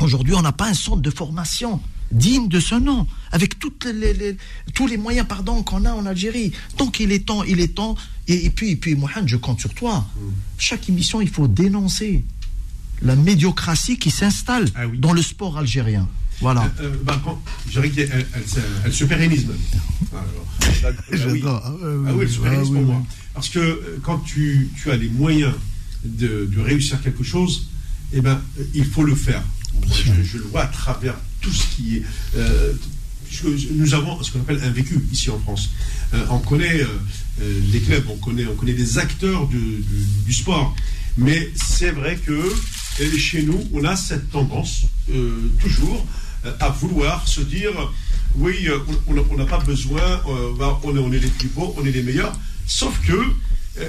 Aujourd'hui, 0.00 0.34
on 0.34 0.42
n'a 0.42 0.52
pas 0.52 0.68
un 0.68 0.74
centre 0.74 1.02
de 1.02 1.10
formation 1.10 1.80
digne 2.10 2.48
de 2.48 2.58
ce 2.58 2.74
nom, 2.74 3.06
avec 3.30 3.58
toutes 3.60 3.84
les, 3.84 4.12
les- 4.14 4.36
tous 4.74 4.86
les 4.88 4.96
moyens 4.96 5.28
pardon, 5.28 5.62
qu'on 5.62 5.84
a 5.84 5.92
en 5.92 6.06
Algérie. 6.06 6.52
Donc 6.78 6.98
il 6.98 7.12
est 7.12 7.26
temps, 7.26 7.44
il 7.44 7.60
est 7.60 7.74
temps. 7.74 7.94
Et, 8.26 8.46
et 8.46 8.50
puis, 8.50 8.70
et 8.70 8.76
puis 8.76 8.94
Mohamed, 8.96 9.28
je 9.28 9.36
compte 9.36 9.60
sur 9.60 9.72
toi. 9.74 10.06
Mm. 10.16 10.20
Chaque 10.58 10.88
émission, 10.88 11.20
il 11.20 11.28
faut 11.28 11.46
dénoncer 11.46 12.24
la 13.02 13.14
médiocratie 13.14 13.96
qui 13.98 14.10
s'installe 14.10 14.66
Ah 14.74 14.86
oui. 14.88 14.98
dans 14.98 15.12
le 15.12 15.22
sport 15.22 15.56
algérien. 15.58 16.08
Voilà. 16.40 16.72
Euh, 16.80 16.94
je 17.66 17.70
dirais 17.72 17.90
qu'elle 17.90 18.26
elle, 18.34 18.46
se- 18.48 18.58
elle 18.86 18.92
se 18.92 19.04
pérennise 19.04 19.46
même. 19.46 19.56
Alors, 20.12 20.24
là, 20.82 20.90
oui. 21.12 21.18
J'adore. 21.18 21.62
Ah, 21.64 21.72
Ah 22.08 22.12
oui, 22.14 22.22
elle 22.22 22.30
se 22.30 22.38
pérennise 22.40 22.68
ah, 22.70 22.72
pour 22.72 22.80
oui, 22.80 22.86
moi. 22.86 23.02
Parce 23.34 23.48
que 23.50 23.58
euh, 23.60 24.00
quand 24.02 24.18
tu, 24.18 24.70
tu 24.82 24.90
as 24.90 24.96
les 24.96 25.08
moyens 25.10 25.54
de, 26.04 26.46
de 26.52 26.60
réussir 26.60 27.00
quelque 27.02 27.22
chose, 27.22 27.68
eh 28.12 28.20
ben, 28.20 28.40
euh, 28.58 28.64
il 28.74 28.84
faut 28.84 29.04
le 29.04 29.14
faire. 29.14 29.44
Je, 30.22 30.38
le 30.38 30.44
vois 30.44 30.62
à 30.62 30.66
travers 30.66 31.16
tout 31.40 31.52
ce 31.52 31.66
qui 31.74 31.96
est. 31.98 32.02
euh, 32.36 32.72
nous 33.72 33.94
avons 33.94 34.22
ce 34.22 34.32
qu'on 34.32 34.40
appelle 34.40 34.60
un 34.62 34.70
vécu 34.70 35.00
ici 35.12 35.30
en 35.30 35.38
France. 35.38 35.70
Euh, 36.14 36.24
on 36.30 36.38
connaît 36.38 36.80
euh, 36.80 37.60
les 37.72 37.80
clubs, 37.80 38.04
on 38.08 38.16
connaît, 38.16 38.46
on 38.46 38.54
connaît 38.54 38.72
les 38.72 38.98
acteurs 38.98 39.46
du, 39.46 40.32
sport. 40.32 40.74
Mais 41.16 41.50
c'est 41.54 41.90
vrai 41.90 42.16
que 42.16 42.52
chez 43.18 43.42
nous, 43.42 43.62
on 43.72 43.84
a 43.84 43.96
cette 43.96 44.30
tendance, 44.30 44.86
toujours, 45.60 46.06
à 46.60 46.68
vouloir 46.70 47.26
se 47.26 47.40
dire 47.40 47.72
oui, 48.36 48.68
on 49.06 49.36
n'a 49.36 49.44
pas 49.44 49.58
besoin, 49.58 50.22
bah, 50.58 50.80
on, 50.84 51.12
est, 51.12 51.18
les 51.18 51.28
plus 51.28 51.48
beaux, 51.48 51.74
on 51.78 51.84
est 51.84 51.90
les 51.92 52.02
meilleurs. 52.02 52.32
Sauf 52.66 52.98
que, 53.06 53.20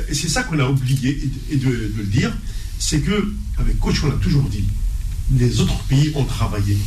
et 0.09 0.13
c'est 0.13 0.29
ça 0.29 0.43
qu'on 0.43 0.59
a 0.59 0.67
oublié 0.67 1.29
et 1.51 1.57
de, 1.57 1.93
le 1.95 2.03
dire, 2.03 2.31
c'est 2.79 3.01
que, 3.01 3.33
avec 3.57 3.79
coach, 3.79 4.03
on 4.03 4.07
l'a 4.07 4.15
toujours 4.15 4.49
dit, 4.49 4.65
les 5.37 5.61
autres 5.61 5.79
pays 5.83 6.11
ont 6.15 6.25
travaillé, 6.25 6.77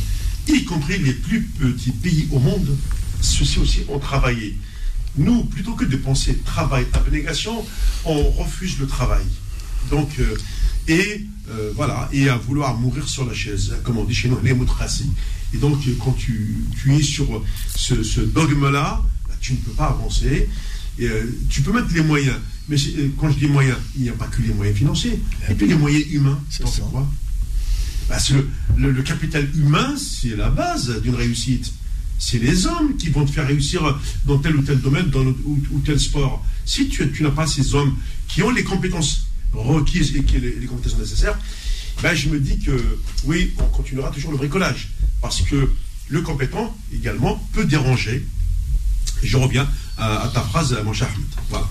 y 0.47 0.63
compris 0.63 0.99
les 0.99 1.13
plus 1.13 1.41
petits 1.41 1.91
pays 1.91 2.27
au 2.31 2.39
monde, 2.39 2.77
ceux-ci 3.21 3.59
aussi 3.59 3.79
ont 3.89 3.99
travaillé. 3.99 4.57
Nous, 5.17 5.43
plutôt 5.45 5.73
que 5.73 5.85
de 5.85 5.97
penser 5.97 6.37
travail, 6.45 6.85
abnégation, 6.93 7.65
on 8.03 8.29
refuse 8.31 8.77
le 8.79 8.87
travail. 8.87 9.23
Donc, 9.89 10.09
euh, 10.19 10.35
et 10.87 11.25
euh, 11.49 11.71
voilà, 11.75 12.09
et 12.11 12.29
à 12.29 12.37
vouloir 12.37 12.77
mourir 12.77 13.07
sur 13.07 13.25
la 13.25 13.33
chaise, 13.33 13.75
comme 13.83 13.97
on 13.97 14.03
dit 14.03 14.13
chez 14.13 14.29
nous, 14.29 14.39
l'hémocratie. 14.43 15.09
Et 15.53 15.57
donc, 15.57 15.79
quand 16.03 16.13
tu, 16.13 16.57
tu 16.81 16.95
es 16.95 17.01
sur 17.01 17.43
ce, 17.75 18.03
ce 18.03 18.21
dogme-là, 18.21 19.01
bah, 19.27 19.35
tu 19.39 19.53
ne 19.53 19.57
peux 19.57 19.71
pas 19.71 19.87
avancer. 19.87 20.49
Et, 20.99 21.05
euh, 21.07 21.23
tu 21.49 21.61
peux 21.61 21.71
mettre 21.71 21.93
les 21.93 22.01
moyens, 22.01 22.37
mais 22.67 22.77
quand 23.17 23.29
je 23.31 23.37
dis 23.37 23.47
moyens, 23.47 23.77
il 23.95 24.03
n'y 24.03 24.09
a 24.09 24.13
pas 24.13 24.27
que 24.27 24.41
les 24.41 24.53
moyens 24.53 24.77
financiers, 24.77 25.19
et 25.49 25.53
puis 25.53 25.67
les 25.67 25.75
moyens 25.75 26.05
humains. 26.11 26.39
C'est 26.49 26.63
quoi? 26.63 27.07
Bah, 28.09 28.19
c'est 28.19 28.33
le, 28.77 29.01
capital 29.01 29.47
humain, 29.55 29.95
c'est 29.97 30.35
la 30.35 30.49
base 30.49 31.01
d'une 31.01 31.15
réussite. 31.15 31.73
C'est 32.17 32.37
les 32.37 32.65
hommes 32.65 32.95
qui 32.97 33.09
vont 33.09 33.25
te 33.25 33.31
faire 33.31 33.47
réussir 33.47 33.99
dans 34.25 34.37
tel 34.37 34.55
ou 34.55 34.61
tel 34.61 34.79
domaine, 34.79 35.09
dans 35.09 35.25
ou, 35.25 35.81
tel 35.85 35.99
sport. 35.99 36.45
Si 36.65 36.87
tu, 36.87 37.11
n'as 37.21 37.31
pas 37.31 37.47
ces 37.47 37.75
hommes 37.75 37.95
qui 38.27 38.41
ont 38.43 38.51
les 38.51 38.63
compétences 38.63 39.27
requises 39.53 40.15
et 40.15 40.21
les, 40.39 40.65
compétences 40.65 40.97
nécessaires, 40.97 41.37
ben, 42.01 42.13
je 42.13 42.29
me 42.29 42.39
dis 42.39 42.59
que 42.59 42.99
oui, 43.25 43.53
on 43.57 43.65
continuera 43.65 44.11
toujours 44.11 44.31
le 44.31 44.37
bricolage. 44.37 44.89
Parce 45.21 45.41
que 45.41 45.71
le 46.09 46.21
compétent, 46.21 46.75
également, 46.93 47.37
peut 47.53 47.65
déranger. 47.65 48.25
Je 49.23 49.37
reviens 49.37 49.67
à, 49.97 50.23
à 50.23 50.27
ta 50.29 50.41
phrase, 50.41 50.77
mon 50.83 50.93
cher 50.93 51.09
Ahmed. 51.13 51.27
Voilà. 51.49 51.69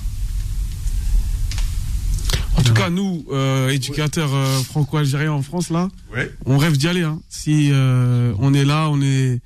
En 2.65 2.69
tout 2.69 2.74
cas, 2.74 2.89
nous, 2.91 3.24
euh, 3.31 3.69
éducateurs 3.69 4.32
euh, 4.35 4.59
franco-algériens 4.62 5.32
en 5.32 5.43
France, 5.43 5.69
là, 5.70 5.91
Ouais. 6.15 6.31
on 6.47 6.57
rêve 6.57 6.77
d'y 6.78 6.89
aller. 6.89 7.03
hein. 7.03 7.20
Si 7.28 7.70
euh, 7.73 8.32
on 8.39 8.55
est 8.55 8.65
là, 8.65 8.89
on 8.91 9.01
est 9.03 9.41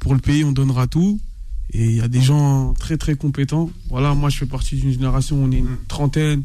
pour 0.00 0.14
le 0.14 0.20
pays, 0.20 0.44
on 0.44 0.52
donnera 0.52 0.86
tout. 0.86 1.20
Et 1.72 1.84
il 1.86 1.96
y 1.96 2.00
a 2.00 2.06
des 2.08 2.20
gens 2.22 2.72
très 2.74 2.96
très 2.96 3.16
compétents. 3.16 3.70
Voilà, 3.90 4.14
moi 4.14 4.30
je 4.30 4.36
fais 4.38 4.46
partie 4.46 4.76
d'une 4.76 4.92
génération, 4.92 5.36
on 5.42 5.50
est 5.50 5.58
une 5.58 5.76
trentaine. 5.88 6.44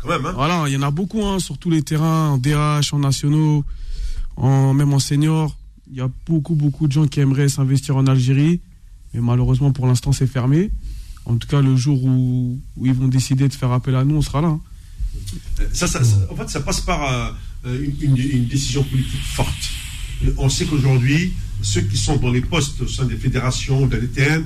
Quand 0.00 0.08
même, 0.08 0.24
hein. 0.24 0.32
Voilà, 0.34 0.64
il 0.68 0.72
y 0.72 0.76
en 0.76 0.82
a 0.82 0.90
beaucoup 0.92 1.24
hein, 1.26 1.40
sur 1.40 1.58
tous 1.58 1.70
les 1.70 1.82
terrains, 1.82 2.30
en 2.30 2.38
DH, 2.38 2.92
en 2.92 3.00
nationaux, 3.00 3.64
en, 4.36 4.72
même 4.74 4.92
en 4.92 4.98
senior. 5.00 5.56
Il 5.90 5.96
y 5.96 6.00
a 6.00 6.08
beaucoup 6.26 6.54
beaucoup 6.54 6.86
de 6.86 6.92
gens 6.92 7.06
qui 7.08 7.18
aimeraient 7.20 7.48
s'investir 7.48 7.96
en 7.96 8.06
Algérie, 8.06 8.60
mais 9.12 9.20
malheureusement 9.20 9.72
pour 9.72 9.86
l'instant 9.88 10.12
c'est 10.12 10.26
fermé. 10.28 10.70
En 11.24 11.36
tout 11.36 11.48
cas, 11.48 11.60
le 11.60 11.74
jour 11.76 12.02
où, 12.04 12.58
où 12.76 12.86
ils 12.86 12.94
vont 12.94 13.08
décider 13.08 13.48
de 13.48 13.54
faire 13.54 13.70
appel 13.72 13.94
à 13.96 14.04
nous, 14.04 14.16
on 14.16 14.22
sera 14.22 14.40
là. 14.40 14.48
hein. 14.48 14.60
Ça, 15.72 15.86
en 16.30 16.36
fait, 16.36 16.50
ça 16.50 16.60
passe 16.60 16.80
par 16.80 17.36
euh, 17.64 17.86
une, 18.00 18.46
décision 18.46 18.82
politique 18.82 19.22
forte. 19.34 19.70
On 20.36 20.48
sait 20.48 20.64
qu'aujourd'hui, 20.64 21.32
ceux 21.62 21.82
qui 21.82 21.96
sont 21.96 22.16
dans 22.16 22.30
les 22.30 22.40
postes 22.40 22.80
au 22.80 22.88
sein 22.88 23.04
des 23.04 23.16
fédérations, 23.16 23.86
de 23.86 23.96
l'ETN, 23.96 24.44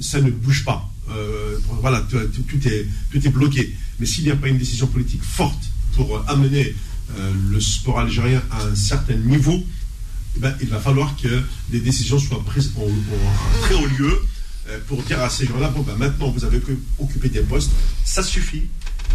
ça 0.00 0.20
ne 0.20 0.30
bouge 0.30 0.64
pas. 0.64 0.90
Euh, 1.10 1.56
voilà, 1.80 2.00
tout, 2.10 2.18
est, 2.18 2.86
tout 3.12 3.26
est 3.26 3.30
bloqué. 3.30 3.74
Mais 4.00 4.06
s'il 4.06 4.24
n'y 4.24 4.30
a 4.30 4.36
pas 4.36 4.48
une 4.48 4.58
décision 4.58 4.88
politique 4.88 5.22
forte 5.22 5.62
pour 5.94 6.16
euh, 6.16 6.22
amener 6.26 6.74
le 7.50 7.58
sport 7.58 8.00
algérien 8.00 8.42
à 8.50 8.64
un 8.64 8.74
certain 8.74 9.14
niveau, 9.14 9.64
eh 10.36 10.40
ben, 10.40 10.54
il 10.60 10.68
va 10.68 10.78
falloir 10.78 11.16
que 11.16 11.42
des 11.70 11.80
décisions 11.80 12.18
soient 12.18 12.44
prises 12.44 12.72
en, 12.76 12.86
très 13.62 13.74
haut 13.74 13.86
lieu 13.98 14.20
pour 14.88 15.02
dire 15.04 15.18
à 15.22 15.30
ces 15.30 15.46
gens-là, 15.46 15.68
bon, 15.68 15.80
ben, 15.80 15.96
maintenant 15.96 16.30
vous 16.30 16.44
avez 16.44 16.60
occupé 16.98 17.30
des 17.30 17.40
postes, 17.40 17.70
ça 18.04 18.22
suffit, 18.22 18.64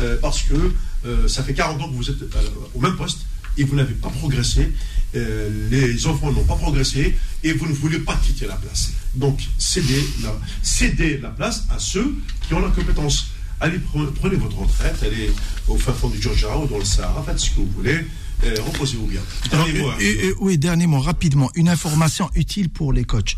euh, 0.02 0.18
parce 0.22 0.42
que 0.44 0.74
euh, 1.06 1.28
ça 1.28 1.44
fait 1.44 1.54
40 1.54 1.82
ans 1.82 1.90
que 1.90 1.96
vous 1.96 2.10
êtes 2.10 2.22
euh, 2.22 2.50
au 2.74 2.80
même 2.80 2.96
poste 2.96 3.26
et 3.58 3.64
vous 3.64 3.76
n'avez 3.76 3.94
pas 3.94 4.10
progressé, 4.10 4.72
les 5.14 6.08
enfants 6.08 6.32
n'ont 6.32 6.44
pas 6.44 6.56
progressé 6.56 7.16
et 7.44 7.54
vous 7.54 7.68
ne 7.68 7.74
voulez 7.74 8.00
pas 8.00 8.16
quitter 8.18 8.48
la 8.48 8.56
place. 8.56 8.92
Donc 9.14 9.40
cédez 9.60 10.04
la, 10.24 10.36
cédez 10.64 11.20
la 11.20 11.30
place 11.30 11.64
à 11.70 11.78
ceux 11.78 12.16
qui 12.42 12.54
ont 12.56 12.60
la 12.62 12.70
compétence. 12.70 13.28
Allez, 13.60 13.78
pre- 13.78 14.12
prenez 14.14 14.38
votre 14.38 14.58
retraite, 14.58 14.96
allez 15.04 15.32
au 15.68 15.78
fin 15.78 15.94
fond 15.94 16.10
du 16.10 16.20
Georgia 16.22 16.58
ou 16.58 16.66
dans 16.68 16.80
le 16.80 16.84
Sahara, 16.86 17.24
faites 17.24 17.38
ce 17.40 17.52
que 17.52 17.56
vous 17.58 17.70
voulez, 17.78 18.00
reposez-vous 18.42 19.06
bien. 19.06 19.22
Alors, 19.52 19.66
Dernier 19.66 19.80
mot, 19.82 19.90
hein. 19.92 19.96
et- 20.02 20.28
et- 20.30 20.34
oui, 20.40 20.58
dernier 20.58 20.88
mot, 20.88 21.00
rapidement. 21.00 21.50
Une 21.56 21.70
information 21.70 22.30
utile 22.36 22.70
pour 22.70 22.92
les 22.92 23.04
coachs. 23.04 23.38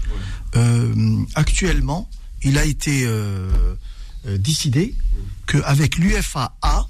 Euh, 0.55 0.93
actuellement, 1.35 2.09
il 2.41 2.57
a 2.57 2.65
été 2.65 3.03
euh, 3.05 3.49
euh, 4.25 4.37
décidé 4.37 4.95
qu'avec 5.47 5.97
l'UFA 5.97 6.55
A, 6.61 6.87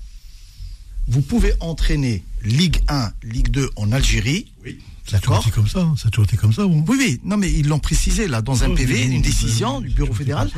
vous 1.08 1.22
pouvez 1.22 1.54
entraîner 1.60 2.24
Ligue 2.44 2.82
1, 2.88 3.12
Ligue 3.24 3.50
2 3.50 3.70
en 3.76 3.92
Algérie. 3.92 4.52
Oui. 4.64 4.80
Ça 5.08 5.18
a 5.18 5.20
toujours 5.20 5.40
été 5.42 5.52
comme 5.52 5.68
ça. 5.68 5.82
hein. 5.82 5.96
Ça 5.98 6.08
a 6.08 6.12
toujours 6.12 6.26
été 6.26 6.36
comme 6.38 6.52
ça. 6.54 6.64
Bon. 6.66 6.84
Oui, 6.88 6.96
oui, 7.00 7.22
non, 7.24 7.38
mais 7.38 7.52
ils 7.52 7.68
l'ont 7.68 7.80
précisé 7.80 8.28
là 8.28 8.42
dans 8.42 8.64
un 8.64 8.70
Oh, 8.72 8.76
PV, 8.76 9.04
une 9.04 9.22
décision 9.22 9.82
du 9.82 9.90
bureau 9.90 10.14
fédéral. 10.14 10.50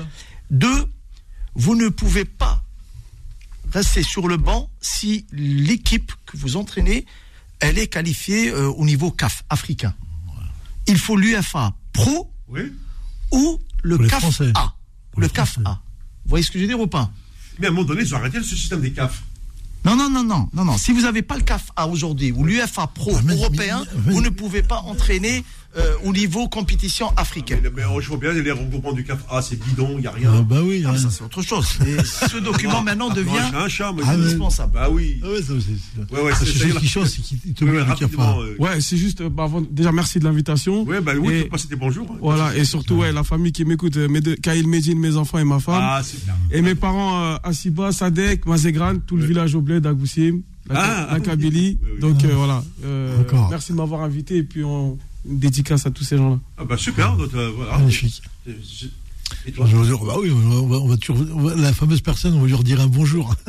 Deux, 0.52 0.86
vous 1.56 1.76
ne 1.76 1.90
pouvez 1.90 2.24
pas 2.24 2.64
rester 3.74 4.04
sur 4.04 4.30
le 4.30 4.38
banc 4.38 4.70
si 4.80 5.26
l'équipe 5.34 6.14
que 6.26 6.38
vous 6.38 6.56
entraînez, 6.56 7.06
elle 7.60 7.78
est 7.78 7.88
qualifiée 7.88 8.50
euh, 8.52 8.70
au 8.70 8.86
niveau 8.86 9.12
CAF 9.12 9.44
africain. 9.50 9.94
Il 10.88 10.98
faut 10.98 11.18
l'UFA 11.18 11.74
Pro 11.92 12.32
Oui. 12.48 12.72
ou 13.34 13.60
le 13.84 13.98
Pour 13.98 14.08
CAF. 14.08 14.42
A. 14.56 14.76
Pour 15.12 15.20
Le 15.22 15.28
CAF. 15.28 15.60
A. 15.66 15.82
Vous 16.28 16.32
voyez 16.32 16.44
ce 16.44 16.52
que 16.52 16.60
je 16.60 16.64
veux 16.64 16.68
dire 16.68 16.80
ou 16.80 16.88
pas? 16.88 17.10
Mais 17.58 17.68
à 17.68 17.70
un 17.70 17.74
moment 17.74 17.88
donné, 17.88 18.02
ils 18.02 18.14
ont 18.14 18.18
arrêté 18.18 18.38
ce 18.44 18.56
système 18.56 18.82
des 18.82 18.92
CAF. 18.92 19.24
Non, 19.86 19.96
non, 19.96 20.10
non, 20.10 20.24
non, 20.26 20.50
non, 20.54 20.66
non. 20.66 20.78
Si 20.78 20.92
vous 20.92 21.02
n'avez 21.04 21.22
pas 21.22 21.38
le 21.38 21.44
CAF 21.44 21.72
A 21.78 21.88
aujourd'hui 21.88 22.34
ou 22.34 22.44
l'UFA 22.44 22.88
Pro 22.88 23.14
Ah, 23.18 23.22
mais- 23.24 23.34
européen, 23.34 23.86
mais- 23.96 24.02
mais- 24.08 24.14
vous 24.14 24.22
ne 24.22 24.28
pouvez 24.30 24.62
pas 24.62 24.80
entraîner 24.82 25.46
euh, 25.76 25.94
au 26.06 26.12
niveau 26.14 26.48
compétition 26.48 27.12
africaine. 27.18 27.60
Mais, 27.64 27.70
mais 27.76 27.84
oh, 27.92 28.00
je 28.02 28.08
vois 28.08 28.18
bien, 28.18 28.32
les 28.32 28.52
regroupements 28.52 28.94
du 28.94 29.04
4A, 29.04 29.42
c'est 29.42 29.60
bidon, 29.64 29.90
il 29.96 30.02
n'y 30.02 30.08
a 30.08 30.12
rien. 30.12 30.32
Ah, 30.34 30.42
bah 30.42 30.62
oui. 30.64 30.84
Ah, 30.88 30.92
hein. 30.92 30.98
ça 30.98 31.10
c'est 31.12 31.24
autre 31.24 31.42
chose. 31.42 31.68
Et 31.86 32.04
ce 32.04 32.38
document 32.38 32.82
maintenant 32.82 33.10
devient 33.10 33.32
un 33.56 33.68
chat, 33.68 33.94
Ah, 34.04 34.12
indispensable. 34.12 34.74
Bah 34.74 34.88
oui. 34.90 35.20
Ah 35.24 35.28
ouais, 35.30 35.42
ça, 35.42 35.54
c'est- 35.60 36.14
Ouais, 36.16 36.22
ouais, 36.22 36.32
c'est 36.40 36.50
a 36.50 36.68
qui 36.68 36.74
la- 36.74 36.82
change, 36.82 37.08
c'est 37.10 37.22
qu'il 37.22 37.54
te 37.54 37.64
Ouais, 37.66 37.78
euh, 37.80 38.56
Ouais, 38.60 38.82
c'est 38.82 38.98
juste, 38.98 39.22
euh, 39.22 39.30
bah, 39.30 39.44
avant- 39.44 39.62
déjà 39.62 39.92
merci 39.92 40.20
de 40.20 40.24
l'invitation. 40.24 40.84
Ouais, 40.84 41.02
bah 41.02 41.14
oui, 41.20 41.34
Et- 41.34 41.38
tu 41.40 41.44
peux 41.46 41.50
passer 41.50 41.68
tes 41.68 41.76
bonjours. 41.76 42.08
hein. 42.12 42.18
Voilà, 42.22 42.56
et 42.56 42.66
surtout, 42.66 42.96
ouais, 42.96 43.12
la 43.12 43.24
famille 43.24 43.52
qui 43.52 43.66
m'écoute, 43.66 43.98
euh, 43.98 44.08
mes 44.08 44.22
deux, 44.22 44.36
Kaïl 44.36 44.68
Medine, 44.68 44.98
mes 45.00 45.16
enfants 45.18 45.38
et 45.40 45.44
ma 45.44 45.60
femme. 45.60 45.82
Ah, 45.82 46.02
c'est 46.04 46.24
bien. 46.24 46.36
Et 46.52 46.62
mes 46.62 46.76
parents, 46.76 47.24
euh, 47.24 47.38
Asiba, 47.44 47.92
Sadek, 47.92 48.46
Mazegran, 48.46 48.96
tout 49.06 49.18
le 49.18 49.26
village 49.26 49.54
au 49.56 49.62
bled, 49.62 49.86
Agoussim, 49.86 50.42
la, 50.70 50.80
Ah, 50.80 50.88
la 50.88 51.08
ah, 51.14 51.20
Kabylie. 51.20 51.78
oui, 51.82 51.90
oui. 51.96 52.00
Donc 52.02 52.24
euh, 52.26 52.34
voilà, 52.36 52.64
euh, 52.86 53.18
D'accord. 53.20 53.48
merci 53.50 53.72
de 53.72 53.78
m'avoir 53.78 54.02
invité 54.02 54.38
et 54.38 54.44
puis 54.44 54.64
on, 54.64 54.98
une 55.28 55.40
dédicace 55.40 55.86
à 55.86 55.92
tous 55.92 56.04
ces 56.04 56.18
gens-là. 56.18 56.40
Ah 56.58 56.66
bah 56.66 56.78
super, 56.78 57.16
donc, 57.16 57.34
euh, 57.34 57.52
voilà. 57.56 57.78
Magnifique. 57.78 58.22
Je- 58.46 58.88
Et 59.46 59.52
toi 59.52 59.66
Je 59.70 59.76
veux 59.76 59.86
dire, 59.86 59.98
bah 60.06 60.16
oui, 60.20 60.32
on 60.32 60.68
va, 60.68 60.78
on 60.78 60.88
va 60.88 60.98
toujours- 60.98 61.26
on 61.36 61.42
va- 61.42 61.56
la 61.56 61.74
fameuse 61.74 62.02
personne, 62.02 62.34
on 62.34 62.42
va 62.42 62.48
lui 62.48 62.54
redire 62.54 62.80
un 62.82 62.88
bonjour. 62.88 63.36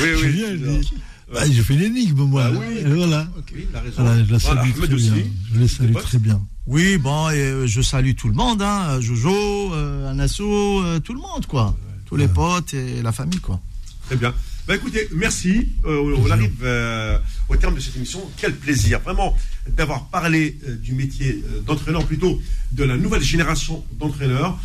Oui, 0.00 0.08
Je 0.20 0.26
oui. 0.26 0.32
viens, 0.32 0.50
je 0.50 0.64
c'est 0.64 0.78
dis, 0.80 0.84
ça. 0.88 0.94
bah, 1.32 1.40
j'ai 1.50 1.62
fait 1.62 1.76
l'énigme, 1.76 2.22
moi. 2.24 2.50
Bah 2.50 2.58
oui. 2.60 2.82
Voilà. 2.84 3.28
Oui, 3.54 3.66
il 3.70 3.76
a 3.76 3.80
raison. 3.80 4.02
Voilà, 4.02 4.24
je 4.24 4.32
la 4.32 4.38
Voilà, 4.38 4.60
salue 4.62 4.72
Ahmed 4.72 4.88
très 4.88 4.96
bien. 4.96 5.24
Je 5.54 5.60
les 5.60 5.68
salue 5.68 5.92
très 5.94 6.18
bien. 6.18 6.42
Oui, 6.66 6.96
bon, 6.98 7.30
et, 7.30 7.34
euh, 7.38 7.66
je 7.68 7.80
salue 7.80 8.14
tout 8.16 8.26
le 8.28 8.34
monde, 8.34 8.60
hein, 8.62 9.00
Jojo, 9.00 9.72
euh, 9.74 10.10
Anasso, 10.10 10.82
euh, 10.82 10.98
tout 10.98 11.12
le 11.14 11.20
monde, 11.20 11.46
quoi. 11.46 11.76
Tous 12.06 12.16
les 12.16 12.26
potes 12.28 12.74
et 12.74 13.02
la 13.02 13.12
famille, 13.12 13.38
quoi. 13.40 13.60
Très 14.06 14.16
bien. 14.16 14.34
Bah 14.66 14.76
écoutez, 14.76 15.08
merci. 15.14 15.68
Euh, 15.84 16.14
on 16.16 16.30
arrive 16.30 16.52
euh, 16.62 17.18
au 17.50 17.56
terme 17.56 17.74
de 17.74 17.80
cette 17.80 17.96
émission. 17.96 18.20
Quel 18.38 18.54
plaisir, 18.54 18.98
vraiment, 19.00 19.36
d'avoir 19.76 20.06
parlé 20.08 20.56
euh, 20.66 20.76
du 20.76 20.94
métier 20.94 21.42
d'entraîneur, 21.66 22.06
plutôt 22.06 22.40
de 22.72 22.82
la 22.84 22.96
nouvelle 22.96 23.22
génération 23.22 23.84
d'entraîneurs 23.98 24.58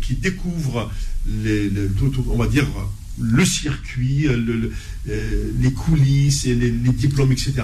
qui 0.00 0.14
dire, 2.46 2.66
le 3.20 3.44
circuit, 3.44 4.22
le- 4.22 4.36
le- 4.36 4.72
les 5.60 5.72
coulisses 5.72 6.46
les, 6.54 6.70
diplômes, 6.92 7.32
etc. 7.32 7.54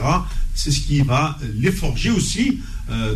C'est 0.54 0.70
ce 0.72 0.80
qui 0.80 1.00
va 1.02 1.38
les 1.54 1.70
forger 1.72 2.10
aussi 2.10 2.60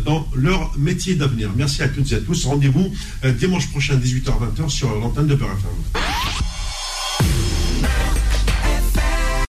dans 0.05 0.27
leur 0.35 0.77
métier 0.79 1.15
d'avenir. 1.15 1.51
Merci 1.55 1.83
à 1.83 1.89
toutes 1.89 2.11
et 2.11 2.15
à 2.15 2.21
tous. 2.21 2.45
Rendez-vous 2.45 2.91
dimanche 3.39 3.69
prochain, 3.69 3.97
18h-20h, 3.97 4.69
sur 4.69 4.95
l'antenne 4.97 5.27
de 5.27 5.35
Beurre 5.35 5.51
FM. 5.51 6.01